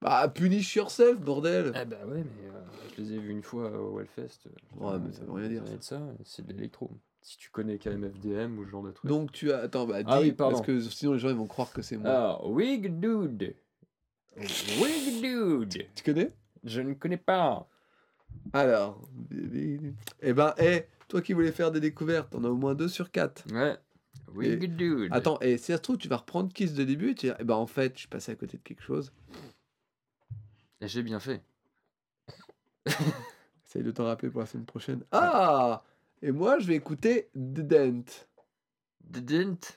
Bah, 0.02 0.27
punish 0.30 0.76
yourself, 0.76 1.19
bordel. 1.19 1.72
Ah 1.76 1.85
bah 1.85 1.98
ouais, 2.07 2.23
mais 2.23 2.49
euh, 2.49 2.61
je 2.98 3.02
les 3.03 3.14
ai 3.14 3.19
vus 3.19 3.30
une 3.30 3.43
fois 3.43 3.69
au 3.80 3.98
Wellfest. 3.98 4.49
Ouais, 4.77 4.98
mais 4.98 5.14
ça 5.14 5.23
veut 5.23 5.31
rien 5.31 5.48
dire, 5.48 5.64
ça. 5.81 6.02
C'est 6.26 6.45
de 6.45 6.53
l'électro. 6.53 6.89
Si 7.22 7.38
tu 7.38 7.52
connais 7.52 7.77
KMFDM 7.77 8.57
ou 8.57 8.65
ce 8.65 8.69
genre 8.72 8.81
de 8.81 8.89
truc. 8.91 9.07
Donc, 9.07 9.31
tu 9.31 9.52
as. 9.52 9.60
Attends, 9.60 9.85
bah, 9.85 10.02
dis. 10.02 10.10
Ah 10.11 10.22
oui, 10.22 10.31
pardon. 10.31 10.56
parce 10.56 10.65
que 10.65 10.81
sinon, 10.81 11.14
les 11.14 11.19
gens 11.19 11.30
ils 11.30 11.35
vont 11.35 11.45
croire 11.45 11.72
que 11.72 11.84
c'est 11.84 11.98
moi. 11.98 12.10
Ah, 12.11 12.48
Wig 12.48 12.99
Dude. 12.99 13.56
Wig 14.38 15.22
Dude. 15.22 15.85
Tu 15.93 16.03
connais? 16.03 16.34
Je 16.64 16.81
ne 16.81 16.95
connais 16.95 17.18
pas. 17.18 17.68
Alors. 18.53 19.02
Eh 20.22 20.34
ben, 20.34 20.53
eh, 20.58 20.84
toi 21.08 21.22
qui 21.22 21.34
voulais 21.34 21.52
faire 21.52 21.72
des 21.72 21.80
découvertes, 21.80 22.34
on 22.36 22.44
a 22.44 22.49
au 22.49 22.56
moins 22.56 22.76
deux 22.76 22.88
sur 22.88 23.12
quatre. 23.12 23.44
Ouais. 23.53 23.78
Wig 24.34 24.76
Dude. 24.76 25.10
Attends, 25.12 25.40
et 25.41 25.58
si 25.58 25.66
ça 25.72 25.78
se 25.78 25.82
trouve, 25.82 25.98
tu 25.98 26.08
vas 26.08 26.18
reprendre 26.18 26.52
Kiss 26.53 26.74
de 26.74 26.84
début 26.84 27.12
et 27.12 27.16
tu 27.16 27.30
eh 27.38 27.44
ben 27.44 27.56
en 27.56 27.68
fait, 27.68 27.94
je 27.95 27.99
suis 27.99 28.08
passé 28.08 28.32
à 28.32 28.36
côté 28.36 28.58
de 28.58 28.64
quelque 28.64 28.82
chose. 28.84 29.12
Et 30.80 30.88
J'ai 30.88 31.03
bien 31.03 31.20
fait. 31.20 31.44
Essaye 33.68 33.84
de 33.84 33.91
t'en 33.91 34.06
rappeler 34.06 34.30
pour 34.30 34.41
la 34.41 34.48
semaine 34.48 34.66
prochaine. 34.66 35.03
Ah 35.12 35.84
Et 36.22 36.32
moi, 36.32 36.60
je 36.60 36.68
vais 36.68 36.76
écouter 36.76 37.30
The 37.36 37.62
Dent. 37.62 38.03
The, 39.12 39.26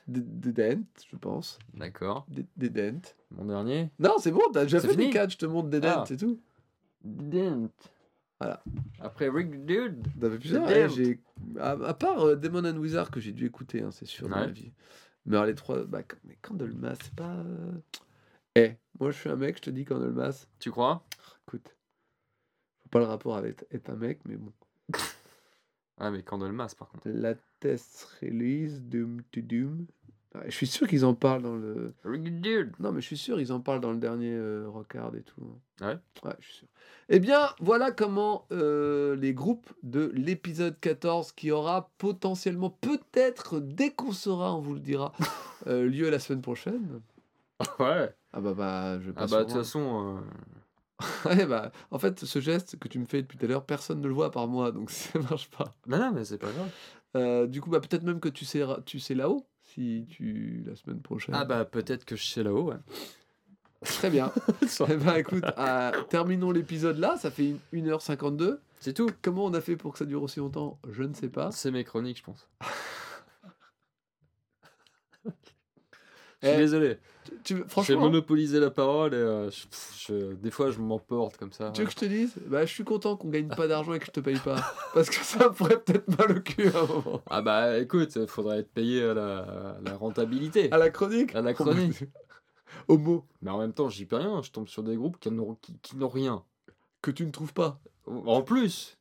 The 0.09 0.47
Dent, 0.49 0.83
je 1.09 1.15
pense. 1.17 1.59
D'accord. 1.73 2.25
The, 2.33 2.45
The 2.59 2.71
Dent. 2.71 3.01
Mon 3.31 3.45
dernier? 3.45 3.89
Non, 3.99 4.15
c'est 4.19 4.31
bon, 4.31 4.41
t'as 4.53 4.63
déjà 4.63 4.79
fait 4.79 4.87
les 4.87 4.93
fini 4.93 5.09
4, 5.11 5.31
je 5.31 5.37
te 5.37 5.45
montre 5.45 5.69
The 5.69 5.81
Dent, 5.81 5.87
Ah. 5.97 6.03
c'est 6.07 6.17
tout. 6.17 6.39
Didn't. 7.03 7.69
Voilà. 8.39 8.63
Après 8.99 9.29
Wig 9.29 9.65
Dude. 9.65 10.07
Dent. 10.17 10.89
j'ai- 10.89 11.19
à, 11.59 11.71
à 11.71 11.93
part 11.93 12.21
euh, 12.21 12.35
Demon 12.35 12.65
and 12.65 12.77
Wizard 12.77 13.11
que 13.11 13.19
j'ai 13.19 13.31
dû 13.31 13.45
écouter, 13.45 13.81
hein, 13.81 13.91
c'est 13.91 14.05
sûr, 14.05 14.27
dans 14.27 14.35
Ouais. 14.35 14.47
ma 14.47 14.51
vie. 14.51 14.71
Mais 15.25 15.35
alors 15.37 15.45
les 15.47 15.55
trois, 15.55 15.83
bah, 15.85 16.01
mais 16.25 16.37
Candlemas, 16.41 16.95
c'est 17.01 17.13
pas. 17.15 17.35
euh, 17.37 17.71
Eh, 18.55 18.73
moi 18.99 19.11
je 19.11 19.17
suis 19.19 19.29
un 19.29 19.35
mec, 19.35 19.57
je 19.57 19.61
te 19.63 19.69
dis 19.69 19.85
Candlemas. 19.85 20.47
Tu 20.59 20.69
crois? 20.71 21.03
Écoute, 21.47 21.75
faut 22.83 22.89
pas 22.89 22.99
le 22.99 23.05
rapport 23.05 23.37
avec 23.37 23.65
être 23.71 23.89
un 23.89 23.95
mec, 23.95 24.19
mais 24.25 24.35
bon. 24.37 24.51
Ah, 25.97 26.11
mais 26.11 26.23
Candlemas 26.23 26.75
par 26.77 26.89
contre. 26.89 27.07
La 27.09 27.35
test 27.61 28.03
release, 28.21 28.81
Doom 28.81 29.21
to 29.31 29.39
Doom. 29.41 29.85
Je 30.45 30.51
suis 30.51 30.67
sûr 30.67 30.87
qu'ils 30.87 31.05
en 31.05 31.13
parlent 31.13 31.41
dans 31.41 31.55
le. 31.55 31.93
Dude. 32.05 32.71
Non, 32.79 32.91
mais 32.91 33.01
je 33.01 33.05
suis 33.07 33.17
sûr 33.17 33.39
ils 33.39 33.51
en 33.51 33.59
parlent 33.59 33.79
dans 33.81 33.91
le 33.91 33.97
dernier 33.97 34.33
euh, 34.33 34.67
Rockard 34.67 35.15
et 35.15 35.21
tout. 35.23 35.41
Ah 35.81 35.87
ouais 35.89 35.97
Ouais, 36.23 36.33
je 36.39 36.45
suis 36.45 36.55
sûr. 36.57 36.67
Eh 37.09 37.19
bien, 37.19 37.49
voilà 37.59 37.91
comment 37.91 38.47
euh, 38.51 39.15
les 39.15 39.33
groupes 39.33 39.71
de 39.83 40.11
l'épisode 40.15 40.79
14, 40.79 41.31
qui 41.33 41.51
aura 41.51 41.91
potentiellement, 41.99 42.69
peut-être, 42.71 43.59
dès 43.59 43.91
qu'on 43.91 44.11
saura, 44.11 44.55
on 44.55 44.59
vous 44.61 44.73
le 44.73 44.79
dira, 44.79 45.13
euh, 45.67 45.85
lieu 45.87 46.09
la 46.09 46.19
semaine 46.19 46.41
prochaine. 46.41 47.01
Ouais. 47.79 48.13
Ah 48.33 48.41
bah, 48.41 48.53
bah 48.53 48.99
je 48.99 49.05
vais 49.07 49.13
pas 49.13 49.23
Ah 49.23 49.27
bah 49.27 49.39
de 49.39 49.43
toute 49.45 49.53
façon. 49.57 50.17
euh, 50.17 51.25
Ouais, 51.29 51.45
bah, 51.45 51.71
en 51.91 51.99
fait, 51.99 52.25
ce 52.25 52.39
geste 52.41 52.77
que 52.79 52.87
tu 52.89 52.99
me 52.99 53.05
fais 53.05 53.21
depuis 53.21 53.37
tout 53.37 53.45
à 53.45 53.47
l'heure, 53.49 53.65
personne 53.65 54.01
ne 54.01 54.07
le 54.07 54.13
voit 54.13 54.25
à 54.25 54.29
part 54.29 54.47
moi, 54.47 54.71
donc 54.71 54.89
ça 54.91 55.19
marche 55.19 55.49
pas. 55.49 55.73
Non, 55.87 55.97
non, 55.99 56.11
mais 56.11 56.25
c'est 56.25 56.37
pas 56.37 56.49
grave. 56.51 57.47
Du 57.49 57.61
coup, 57.61 57.69
bah, 57.69 57.79
peut-être 57.79 58.03
même 58.03 58.19
que 58.19 58.27
tu 58.29 58.43
sais, 58.45 58.61
tu 58.85 58.99
sais 58.99 59.15
là-haut, 59.15 59.45
si 59.75 60.05
tu... 60.09 60.63
la 60.65 60.75
semaine 60.75 61.01
prochaine. 61.01 61.35
Ah 61.35 61.45
bah 61.45 61.65
peut-être 61.65 62.05
que 62.05 62.15
je 62.15 62.25
sais 62.25 62.43
là-haut, 62.43 62.71
ouais. 62.71 62.77
Très 63.83 64.09
bien. 64.09 64.31
eh 64.89 64.95
ben, 64.95 65.15
écoute, 65.15 65.43
euh, 65.57 65.91
terminons 66.09 66.51
l'épisode 66.51 66.97
là, 66.97 67.17
ça 67.17 67.29
fait 67.29 67.55
1h52. 67.73 68.59
C'est 68.79 68.93
tout. 68.93 69.09
Comment 69.21 69.45
on 69.45 69.53
a 69.53 69.61
fait 69.61 69.75
pour 69.75 69.93
que 69.93 69.99
ça 69.99 70.05
dure 70.05 70.23
aussi 70.23 70.39
longtemps? 70.39 70.79
Je 70.91 71.03
ne 71.03 71.13
sais 71.13 71.29
pas. 71.29 71.51
C'est 71.51 71.71
mes 71.71 71.83
chroniques, 71.83 72.17
je 72.17 72.23
pense. 72.23 72.47
Je 76.45 76.49
suis 76.51 76.57
Eh, 76.57 76.61
désolé. 76.61 76.97
Tu, 77.43 77.55
J'ai 77.57 77.63
franchement, 77.67 78.01
monopolisé 78.01 78.59
la 78.59 78.69
parole 78.69 79.13
et 79.13 79.17
euh, 79.17 79.49
je- 79.49 79.65
pff, 79.65 80.05
je- 80.07 80.33
des 80.35 80.51
fois 80.51 80.69
je 80.69 80.77
m'emporte 80.79 81.37
comme 81.37 81.51
ça. 81.51 81.71
tu 81.71 81.81
veux 81.81 81.87
que 81.87 81.91
je 81.93 81.97
te 81.97 82.05
dise? 82.05 82.33
Bah, 82.45 82.65
Je 82.65 82.71
suis 82.71 82.83
content 82.83 83.15
qu'on 83.17 83.29
gagne 83.29 83.47
pas 83.49 83.67
d'argent 83.67 83.93
et 83.93 83.99
que 83.99 84.05
je 84.05 84.11
te 84.11 84.19
paye 84.19 84.37
pas. 84.37 84.55
Parce 84.93 85.09
que 85.09 85.15
ça 85.25 85.49
me 85.49 85.53
ferait 85.55 85.79
peut-être 85.79 86.07
mal 86.19 86.37
au 86.37 86.41
cul 86.41 86.67
à 86.67 86.79
un 86.81 86.85
moment. 86.85 87.21
Ah 87.29 87.41
bah 87.41 87.79
écoute, 87.79 88.15
il 88.15 88.27
faudrait 88.27 88.59
être 88.59 88.69
payé 88.71 89.03
à 89.03 89.13
la, 89.15 89.37
à 89.39 89.81
la 89.83 89.97
rentabilité. 89.97 90.71
À 90.71 90.77
la 90.77 90.89
chronique 90.91 91.33
À 91.35 91.41
la 91.41 91.53
chronique. 91.55 92.03
Au 92.87 92.97
mot 92.99 93.25
Mais 93.41 93.49
en 93.51 93.57
même 93.59 93.73
temps, 93.73 93.89
j'y 93.89 94.05
peux 94.05 94.17
rien. 94.17 94.41
Je 94.43 94.51
tombe 94.51 94.67
sur 94.67 94.83
des 94.83 94.95
groupes 94.95 95.17
qui 95.19 95.31
n'ont 95.31 95.55
qui, 95.55 95.77
qui 95.81 95.97
n'ont 95.97 96.09
rien. 96.09 96.43
que 97.01 97.09
tu 97.11 97.25
ne 97.25 97.31
trouves 97.31 97.53
pas. 97.53 97.79
En 98.05 98.41
plus, 98.43 98.97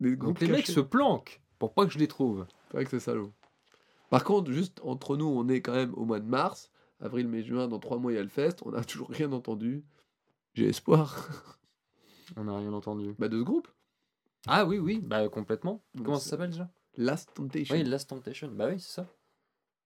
Des 0.00 0.16
donc 0.16 0.40
les 0.40 0.48
mecs 0.48 0.66
se 0.66 0.80
planquent 0.80 1.40
pour 1.60 1.72
pas 1.72 1.86
que 1.86 1.92
je 1.92 1.98
les 1.98 2.08
trouve. 2.08 2.46
C'est 2.68 2.76
vrai 2.76 2.84
que 2.84 2.90
c'est 2.90 3.00
salaud. 3.00 3.30
Par 4.08 4.24
contre, 4.24 4.50
juste 4.50 4.80
entre 4.82 5.16
nous, 5.16 5.26
on 5.26 5.48
est 5.48 5.60
quand 5.60 5.74
même 5.74 5.92
au 5.94 6.04
mois 6.04 6.18
de 6.18 6.26
mars. 6.26 6.69
Avril, 7.00 7.28
mai, 7.28 7.42
juin, 7.42 7.66
dans 7.68 7.78
trois 7.78 7.98
mois, 7.98 8.12
il 8.12 8.16
y 8.16 8.18
a 8.18 8.22
le 8.22 8.28
fest. 8.28 8.60
On 8.64 8.70
n'a 8.72 8.84
toujours 8.84 9.08
rien 9.08 9.32
entendu. 9.32 9.84
J'ai 10.54 10.68
espoir. 10.68 11.28
On 12.36 12.44
n'a 12.44 12.56
rien 12.56 12.72
entendu. 12.72 13.14
bah, 13.18 13.28
de 13.28 13.38
ce 13.38 13.42
groupe. 13.44 13.68
Ah 14.46 14.64
oui, 14.64 14.78
oui, 14.78 15.00
bah 15.02 15.28
complètement. 15.28 15.82
Donc, 15.94 16.06
Comment 16.06 16.18
ça 16.18 16.30
s'appelle 16.30 16.50
déjà? 16.50 16.70
Last 16.96 17.30
Temptation. 17.34 17.74
Oui, 17.74 17.84
Last 17.84 18.08
Temptation. 18.08 18.48
Bah 18.52 18.68
oui, 18.68 18.80
c'est 18.80 18.92
ça. 18.92 19.06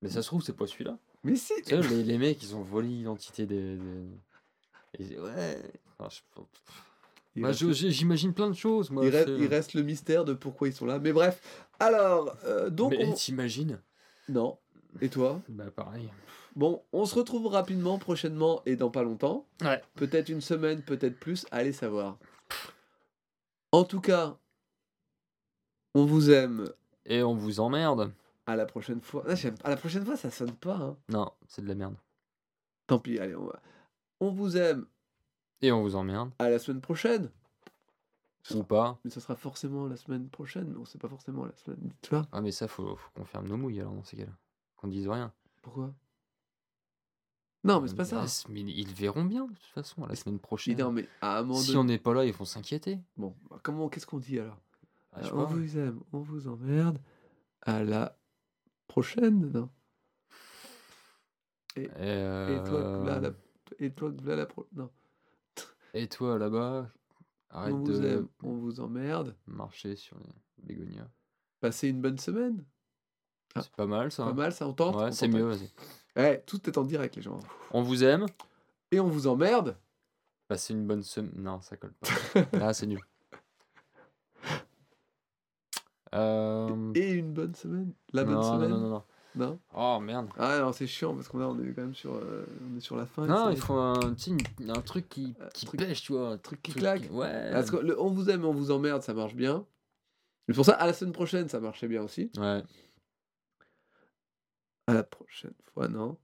Mais 0.03 0.09
ça 0.11 0.23
se 0.23 0.27
trouve, 0.29 0.43
c'est 0.43 0.53
pas 0.57 0.67
celui-là. 0.67 0.99
Mais 1.23 1.35
si 1.37 1.55
Tu 1.65 1.71
sais, 1.71 1.81
les, 1.81 2.03
les 2.05 2.19
mecs, 2.19 2.43
ils 2.43 2.55
ont 2.55 2.63
volé 2.63 2.89
l'identité 2.89 3.47
des. 3.47 3.77
des- 3.77 4.09
et- 5.15 5.19
ouais. 5.19 5.63
Enfin, 5.99 6.09
je- 6.37 6.43
il, 7.37 7.43
Bah, 7.43 7.49
reste, 7.49 7.73
j'imagine 7.73 8.33
plein 8.35 8.49
de 8.51 8.55
choses, 8.55 8.91
moi. 8.91 9.05
il 9.05 9.11
reste- 9.11 9.29
c'est- 9.29 9.43
il 9.43 9.47
reste 9.47 9.75
le 9.75 9.83
mystère 9.83 10.25
de 10.25 10.35
pourquoi 10.35 10.69
ils 10.69 10.75
sont 10.75 10.87
là. 10.87 10.99
Mais 10.99 11.13
bref. 11.13 11.67
Alors, 11.81 12.37
euh, 12.45 12.69
donc. 12.71 12.91
Mais 12.93 13.07
on- 13.07 13.13
t'imagines? 13.15 13.81
Non. 14.29 14.59
Et 15.01 15.09
toi 15.09 15.41
Bah 15.49 15.71
pareil. 15.71 16.11
Bon, 16.57 16.83
on 16.93 17.05
se 17.05 17.15
retrouve 17.17 17.47
rapidement, 17.49 17.99
prochainement 17.99 18.63
et 18.65 18.77
dans 18.77 18.91
pas 18.91 19.03
longtemps. 19.03 19.47
Ouais. 19.63 19.83
Peut-être 19.97 20.29
une 20.29 20.41
semaine, 20.41 20.83
peut-être 20.83 21.19
plus. 21.19 21.47
Allez 21.51 21.73
savoir. 21.73 22.17
En 23.73 23.85
tout 23.85 24.01
cas, 24.01 24.39
on 25.95 26.05
vous 26.05 26.31
aime. 26.31 26.71
Et 27.07 27.23
on 27.23 27.35
vous 27.35 27.59
emmerde. 27.61 28.13
À 28.47 28.57
la 28.57 28.67
prochaine 28.67 29.01
fois. 29.01 29.25
Ah, 29.29 29.35
à 29.65 29.71
la 29.71 29.77
prochaine 29.77 30.05
fois, 30.05 30.17
ça 30.17 30.31
sonne 30.31 30.53
pas. 30.55 30.77
hein. 30.77 30.97
Non, 31.09 31.31
c'est 31.49 31.63
de 31.63 31.69
la 31.69 31.75
merde. 31.75 31.97
Tant 32.87 32.99
pis, 32.99 33.19
allez, 33.19 33.35
on 33.35 33.47
va. 33.47 33.61
On 34.21 34.31
vous 34.31 34.57
aime. 34.57 34.87
Et 35.61 35.73
on 35.73 35.83
vous 35.83 35.97
emmerde. 35.97 36.31
À 36.39 36.51
la 36.51 36.59
semaine 36.59 36.81
prochaine. 36.81 37.31
Ou 38.55 38.63
pas. 38.63 38.99
Mais 39.05 39.11
ça 39.11 39.21
sera 39.21 39.35
forcément 39.35 39.87
la 39.87 39.97
semaine 39.97 40.29
prochaine. 40.29 40.69
Mais 40.71 40.77
on 40.79 40.85
sait 40.85 40.99
pas 40.99 41.09
forcément 41.09 41.47
la 41.47 41.57
semaine. 41.57 41.91
Tu 42.03 42.11
vois 42.11 42.27
Ah, 42.33 42.41
mais 42.43 42.53
ça, 42.53 42.69
faut, 42.69 42.95
faut 42.97 43.11
qu'on 43.15 43.25
ferme 43.25 43.49
nos 43.49 43.57
mouilles 43.57 43.81
alors 43.81 43.95
dans 43.95 44.05
ces 44.05 44.19
cas-là. 44.19 44.33
Qu'on 44.85 44.91
dise 44.91 45.09
rien. 45.09 45.33
Pourquoi? 45.63 45.95
Non, 47.65 47.81
mais 47.81 47.89
c'est 47.89 47.95
pas 47.97 48.05
ça. 48.05 48.27
C'est- 48.27 48.47
mais 48.51 48.61
ils 48.61 48.93
verront 48.93 49.25
bien, 49.25 49.47
de 49.47 49.55
toute 49.55 49.65
façon, 49.73 50.05
la 50.05 50.15
semaine 50.15 50.35
Mais 50.35 50.41
prochaine. 50.43 50.77
non, 50.79 50.93
mais 50.93 51.09
à 51.23 51.39
un 51.39 51.43
moment 51.43 51.59
Si 51.59 51.69
donné- 51.69 51.79
on 51.79 51.85
n'est 51.85 51.99
pas 51.99 52.13
là, 52.13 52.27
ils 52.27 52.35
vont 52.35 52.45
s'inquiéter. 52.45 52.99
Bon, 53.17 53.35
bah, 53.49 53.59
comment, 53.63 53.89
qu'est-ce 53.89 54.07
qu'on 54.07 54.19
dit 54.19 54.39
alors? 54.39 54.61
Ah, 55.15 55.23
je 55.23 55.29
sais 55.29 55.33
On 55.33 55.37
pas. 55.37 55.45
vous 55.47 55.79
aime, 55.79 56.01
on 56.13 56.19
vous 56.19 56.49
emmerde. 56.49 56.99
À 57.63 57.83
la 57.83 58.19
prochaine, 58.89 59.51
non? 59.53 59.71
Et, 61.77 61.85
Et 61.85 61.89
toi, 61.89 62.01
là, 63.07 63.17
euh, 63.17 63.21
la... 63.21 63.31
Et 63.79 63.91
toi, 63.91 64.13
là, 64.23 64.37
la 64.37 64.45
pro... 64.45 64.69
Non. 64.75 64.91
et 65.95 66.09
toi 66.09 66.39
là-bas, 66.39 66.91
arrête 67.49 67.73
on 67.73 67.79
vous 67.85 68.01
de 68.01 68.07
aime, 68.07 68.29
on 68.43 68.53
vous 68.53 68.81
emmerde. 68.81 69.35
marcher 69.47 69.97
sur 69.97 70.19
les 70.19 70.35
bégonias. 70.63 71.09
Passez 71.61 71.89
une 71.89 72.03
bonne 72.03 72.19
semaine. 72.19 72.63
Ah. 73.55 73.63
C'est 73.63 73.73
pas 73.73 73.87
mal 73.87 74.11
ça. 74.13 74.25
Pas 74.25 74.33
mal, 74.33 74.53
ça, 74.53 74.67
on 74.67 74.73
tente 74.73 74.97
Ouais, 74.97 75.13
c'est 75.13 75.29
mieux, 75.29 75.45
hein 75.45 75.49
vas-y. 75.57 75.71
Eh, 76.17 76.41
tout 76.47 76.69
est 76.69 76.79
en 76.79 76.85
direct, 76.85 77.17
les 77.17 77.23
gens. 77.23 77.39
On 77.73 77.83
vous 77.83 78.03
aime. 78.05 78.27
Et 78.91 79.01
on 79.01 79.09
vous 79.09 79.27
emmerde. 79.27 79.77
Passez 80.49 80.73
une 80.75 80.87
bonne 80.87 81.03
semaine. 81.03 81.33
Non, 81.37 81.61
ça 81.63 81.77
colle 81.77 81.93
pas. 81.95 82.59
Là, 82.59 82.73
c'est 82.75 82.87
nul. 82.87 83.01
Euh, 86.15 86.93
Et 86.95 87.11
une 87.13 87.33
bonne 87.33 87.55
semaine? 87.55 87.93
La 88.13 88.25
bonne 88.25 88.35
non, 88.35 88.43
semaine? 88.55 88.71
non, 88.71 88.79
non, 88.79 88.89
non. 88.89 89.03
Non? 89.37 89.59
Oh 89.75 89.99
merde. 89.99 90.29
Ah 90.39 90.61
non, 90.61 90.73
c'est 90.73 90.87
chiant 90.87 91.13
parce 91.13 91.27
qu'on 91.27 91.41
est- 91.41 91.45
on 91.45 91.59
est 91.59 91.73
quand 91.75 91.83
même 91.83 91.95
sur, 91.95 92.15
euh, 92.15 92.47
on 92.73 92.77
est 92.77 92.81
sur 92.81 92.95
la 92.97 93.05
fin. 93.05 93.27
Non, 93.27 93.51
il 93.51 93.57
faut 93.57 93.75
un, 93.75 93.99
un 93.99 94.81
truc 94.83 95.09
qui, 95.09 95.35
Un 95.41 95.49
qui 95.49 95.67
truc- 95.67 95.81
pêche, 95.81 96.03
tu 96.03 96.13
vois. 96.13 96.29
Un 96.29 96.39
truc 96.39 96.63
qui 96.63 96.73
claque. 96.73 97.09
Ouais. 97.11 97.51
Parce 97.51 97.69
que 97.69 97.79
le 97.79 98.01
on 98.01 98.11
vous 98.11 98.31
aime, 98.31 98.45
on 98.45 98.53
vous 98.53 98.71
emmerde, 98.71 99.03
ça 99.03 99.13
marche 99.13 99.35
bien. 99.35 99.67
C'est 100.49 100.55
pour 100.55 100.65
ça, 100.65 100.75
à 100.75 100.87
la 100.87 100.93
semaine 100.93 101.13
prochaine, 101.13 101.49
ça 101.49 101.59
marchait 101.59 101.89
bien 101.89 102.03
aussi. 102.05 102.31
Ouais. 102.37 102.63
À 104.87 104.95
la 104.95 105.03
prochaine 105.03 105.55
fois, 105.73 105.89
non? 105.89 106.19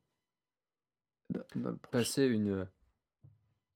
Non, 1.32 1.42
non, 1.56 1.70
le 1.70 1.76
prochain- 1.76 1.98
Passer 1.98 2.24
une 2.26 2.68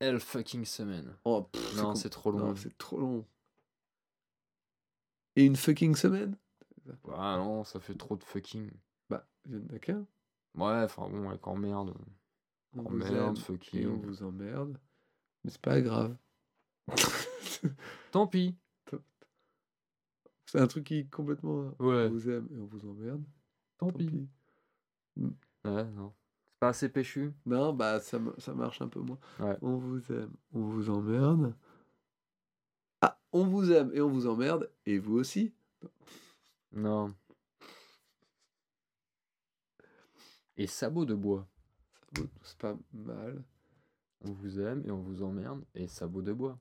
hell 0.00 0.20
fucking 0.20 0.64
semaine. 0.64 1.16
Oh, 1.24 1.42
pff, 1.44 1.76
Non, 1.76 1.94
c'est 1.94 2.10
trop 2.10 2.30
long. 2.32 2.54
C'est 2.56 2.76
trop 2.76 2.98
long. 2.98 3.26
Et 5.36 5.44
une 5.44 5.56
fucking 5.56 5.94
semaine? 5.96 6.36
Ah 7.12 7.36
non, 7.38 7.64
ça 7.64 7.80
fait 7.80 7.94
trop 7.94 8.16
de 8.16 8.22
fucking. 8.24 8.70
Bah, 9.08 9.26
qu'un. 9.80 10.06
Ouais, 10.54 10.82
enfin 10.84 11.08
bon, 11.08 11.28
avec 11.30 11.46
emmerde. 11.46 11.94
On 12.76 12.82
vous 12.82 12.88
Emmerde, 12.88 13.12
aime 13.14 13.24
et 13.24 13.28
on 13.28 13.34
fucking. 13.36 14.02
vous 14.02 14.22
emmerde. 14.22 14.78
Mais 15.44 15.50
c'est 15.50 15.60
pas 15.60 15.80
grave. 15.80 16.16
Tant 18.12 18.26
pis. 18.26 18.56
c'est 20.46 20.60
un 20.60 20.66
truc 20.66 20.84
qui 20.84 20.98
est 20.98 21.10
complètement. 21.10 21.72
Ouais. 21.78 22.06
On 22.06 22.10
vous 22.10 22.28
aime 22.28 22.48
et 22.52 22.58
on 22.58 22.66
vous 22.66 22.86
emmerde. 22.88 23.24
Tant 23.78 23.90
Tant 23.90 23.98
pis. 23.98 24.28
Ouais, 25.16 25.84
non. 25.84 26.12
C'est 26.46 26.58
pas 26.60 26.68
assez 26.68 26.88
péchu. 26.88 27.32
Non, 27.46 27.72
bah 27.72 28.00
ça, 28.00 28.18
ça 28.38 28.54
marche 28.54 28.82
un 28.82 28.88
peu 28.88 29.00
moins. 29.00 29.18
Ouais. 29.40 29.56
On 29.62 29.76
vous 29.76 30.12
aime, 30.12 30.32
on 30.52 30.60
vous 30.60 30.90
emmerde. 30.90 31.54
Ah, 33.00 33.18
on 33.32 33.44
vous 33.44 33.70
aime 33.72 33.90
et 33.94 34.00
on 34.00 34.08
vous 34.08 34.26
emmerde, 34.26 34.70
et 34.86 34.98
vous 34.98 35.16
aussi. 35.16 35.52
Non. 36.72 37.14
Et 40.56 40.66
sabot 40.66 41.04
de 41.04 41.14
bois. 41.14 41.46
C'est 42.42 42.58
pas 42.58 42.76
mal. 42.92 43.42
On 44.24 44.32
vous 44.32 44.60
aime 44.60 44.82
et 44.86 44.90
on 44.90 45.02
vous 45.02 45.22
emmerde. 45.22 45.64
Et 45.74 45.88
sabot 45.88 46.22
de 46.22 46.32
bois. 46.32 46.58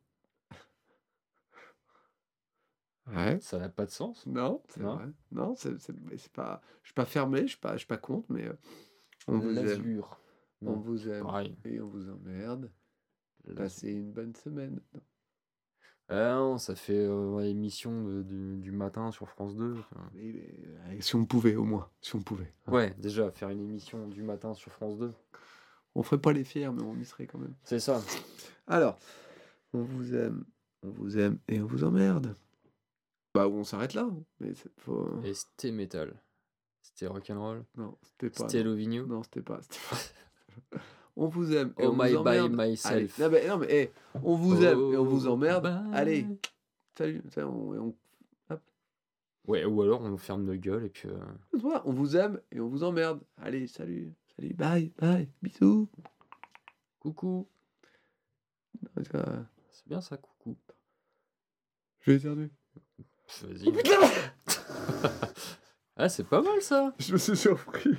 Ouais. 3.07 3.37
Ça 3.41 3.59
n'a 3.59 3.69
pas 3.69 3.85
de 3.85 3.91
sens. 3.91 4.25
Non, 4.25 4.61
c'est 4.69 4.81
Non? 4.81 4.95
vrai. 4.95 5.05
Non, 5.31 5.55
c'est 5.55 5.77
c'est- 5.79 5.93
c'est 6.17 6.31
pas. 6.31 6.61
Je 6.83 6.87
suis 6.89 6.93
pas 6.93 7.05
fermé, 7.05 7.41
je 7.41 7.47
suis 7.47 7.57
pas, 7.57 7.73
je 7.73 7.79
suis 7.79 7.87
pas 7.87 7.97
contre, 7.97 8.31
mais 8.31 8.47
euh, 8.47 8.53
on 9.27 9.39
vous 9.39 9.49
aime, 9.57 9.65
L'azur. 9.65 10.19
on 10.61 10.65
Non, 10.71 10.79
vous 10.79 11.09
aime 11.09 11.23
pareil. 11.23 11.57
et 11.65 11.81
on 11.81 11.87
vous 11.87 12.09
emmerde. 12.09 12.71
Passez 13.57 13.91
une 13.91 14.11
bonne 14.13 14.33
semaine. 14.35 14.79
Non. 14.93 15.01
Ah 16.09 16.33
non, 16.35 16.57
ça 16.57 16.75
fait 16.75 16.97
euh, 17.05 17.31
ouais, 17.31 17.49
émission 17.49 18.03
de- 18.03 18.23
du, 18.23 18.57
du 18.57 18.71
matin 18.71 19.11
sur 19.11 19.27
France 19.29 19.55
2. 19.55 19.73
tu 19.73 19.79
vois. 19.95 20.09
Mais- 20.13 20.31
mais, 20.33 20.97
euh, 20.97 21.01
si 21.01 21.15
on 21.15 21.25
pouvait, 21.25 21.55
au 21.55 21.63
moins, 21.63 21.89
si 22.01 22.15
on 22.15 22.21
pouvait. 22.21 22.53
hein. 22.67 22.71
Ouais, 22.71 22.93
déjà, 22.99 23.31
faire 23.31 23.49
une 23.49 23.61
émission 23.61 24.07
du 24.07 24.21
matin 24.21 24.53
sur 24.53 24.71
France 24.71 24.97
2. 24.97 25.13
On 25.95 26.03
ferait 26.03 26.19
pas 26.21 26.31
les 26.33 26.43
fiers, 26.43 26.69
mais 26.71 26.83
on 26.83 26.95
y 26.97 27.05
serait 27.05 27.27
quand 27.27 27.37
même. 27.39 27.55
C'est 27.63 27.79
ça. 27.79 28.01
Alors, 28.67 28.97
on 29.73 29.81
vous 29.81 30.13
aime, 30.15 30.45
on 30.83 30.89
vous 30.89 31.17
aime 31.17 31.37
et 31.47 31.61
on 31.61 31.65
vous 31.65 31.83
emmerde. 31.83 32.35
Bah, 33.33 33.47
on 33.47 33.63
s'arrête 33.63 33.93
là. 33.93 34.03
hein. 34.03 34.23
Mais 34.39 34.53
c'est 34.53 34.73
pas. 34.85 34.91
Et 35.23 35.33
c'était 35.33 35.71
métal. 35.71 36.13
C'était 36.81 37.07
rock'n'roll. 37.07 37.65
Non, 37.75 37.97
c'était 38.03 38.29
pas. 38.29 38.47
C'était. 38.47 38.63
Lovigno. 38.63 39.05
Non, 39.07 39.23
c'était 39.23 39.41
pas. 39.41 39.59
on 41.15 41.27
vous 41.27 41.51
aime 41.53 41.73
et 41.79 41.85
Oh 41.87 41.91
on 41.91 41.95
my 41.95 42.13
vous 42.13 42.23
by 42.23 42.49
myself. 42.49 42.85
Allez, 42.91 43.09
non, 43.19 43.29
mais, 43.29 43.47
non, 43.47 43.57
mais 43.57 43.67
eh, 43.69 43.91
on 44.23 44.35
vous 44.35 44.63
aime 44.63 44.79
et 44.93 44.97
on 44.97 45.05
vous 45.05 45.25
Oh 45.27 45.31
emmerde. 45.31 45.65
Allez, 45.93 46.27
salut. 46.97 47.21
ça, 47.31 47.47
on- 47.47 47.73
on- 47.89 47.95
Ouais, 49.45 49.65
ou 49.65 49.81
alors 49.81 49.99
on 50.01 50.15
ferme 50.15 50.45
nos 50.45 50.55
gueules 50.55 50.85
et 50.85 50.89
puis. 50.89 51.09
euh, 51.09 51.17
Voilà, 51.51 51.81
on 51.85 51.91
vous 51.91 52.15
aime 52.15 52.39
et 52.51 52.61
on 52.61 52.69
vous 52.69 52.83
emmerde. 52.83 53.19
Allez, 53.37 53.67
salut. 53.67 54.13
Salut, 54.37 54.53
bye, 54.53 54.93
bye, 54.97 55.27
bisous. 55.41 55.89
Coucou. 56.99 57.47
C'est 58.95 59.87
bien 59.87 59.99
ça, 59.99 60.15
coucou. 60.17 60.55
Je 61.99 62.11
vais 62.11 62.17
éternuer. 62.17 62.49
Vas-y. 63.41 63.71
ah, 65.97 66.09
c'est 66.09 66.23
pas 66.27 66.41
mal 66.41 66.61
ça. 66.61 66.93
Je 66.99 67.13
me 67.13 67.17
suis 67.17 67.37
surpris. 67.37 67.89
Le 67.91 67.97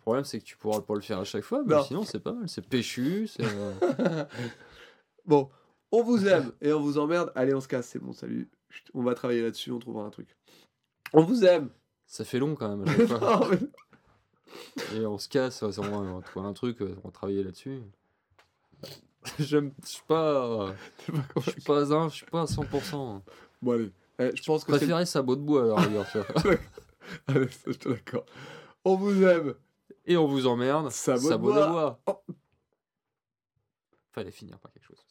problème, 0.00 0.24
c'est 0.24 0.38
que 0.38 0.44
tu 0.44 0.56
pourras 0.56 0.80
pas 0.82 0.94
le 0.94 1.00
faire 1.00 1.18
à 1.18 1.24
chaque 1.24 1.42
fois, 1.44 1.62
mais 1.66 1.74
Non. 1.74 1.82
sinon, 1.84 2.02
c'est 2.04 2.20
pas 2.20 2.32
mal. 2.32 2.48
C'est 2.48 2.64
péchu. 2.66 3.26
C'est. 3.28 3.44
euh, 3.44 4.24
bon, 5.26 5.50
on 5.90 6.02
vous 6.02 6.26
aime 6.28 6.52
et 6.60 6.72
on 6.72 6.80
vous 6.80 6.98
emmerde. 6.98 7.32
Allez, 7.34 7.54
on 7.54 7.60
se 7.60 7.68
casse, 7.68 7.88
c'est 7.88 7.98
bon, 7.98 8.12
salut. 8.12 8.48
Chut, 8.70 8.88
On 8.94 9.02
va 9.02 9.14
travailler 9.14 9.42
là-dessus, 9.42 9.72
on 9.72 9.78
trouvera 9.78 10.04
un 10.04 10.10
truc. 10.10 10.36
On 11.12 11.22
vous 11.24 11.44
aime. 11.44 11.70
Ça 12.06 12.24
fait 12.24 12.38
long 12.38 12.54
quand 12.54 12.76
même 12.76 12.86
à 12.88 12.92
chaque 12.96 13.06
fois. 13.08 13.18
Non, 13.20 13.48
mais- 13.50 14.96
Et 14.98 15.04
on 15.06 15.18
se 15.18 15.28
casse, 15.28 15.62
on 15.62 15.68
va, 15.70 16.22
trouver 16.22 16.46
un 16.46 16.52
truc, 16.52 16.78
on 16.80 17.08
va 17.08 17.10
travailler 17.12 17.42
là-dessus. 17.42 17.82
J'aime, 19.40 19.72
je 19.82 19.88
suis 19.88 20.02
pas, 20.06 20.72
je 21.08 21.50
suis 21.50 21.60
pas 21.62 21.80
à, 21.80 22.08
je 22.08 22.14
suis 22.14 22.26
pas 22.26 22.42
à 22.42 22.44
100%. 22.44 23.22
Bon, 23.60 23.72
allez. 23.72 23.90
Eh, 24.18 24.30
je 24.34 24.42
pense 24.44 24.62
Je 24.62 24.66
que 24.66 24.72
c'est. 24.72 24.78
préférais 24.78 25.06
sabot 25.06 25.36
de 25.36 25.42
bois 25.42 25.62
alors, 25.64 25.78
regarde. 25.78 26.06
Allez, 27.26 27.48
ça, 27.50 27.60
je 27.66 27.72
suis 27.72 27.90
d'accord. 27.90 28.24
On 28.84 28.96
vous 28.96 29.22
aime. 29.22 29.54
Et 30.06 30.16
on 30.16 30.26
vous 30.26 30.46
emmerde. 30.46 30.90
Sabot 30.90 31.30
de 31.30 31.36
bois. 31.36 31.66
de 31.66 31.70
bois. 31.70 32.00
Oh. 32.06 32.22
Fallait 34.12 34.30
finir 34.30 34.58
par 34.58 34.72
quelque 34.72 34.84
chose. 34.86 35.05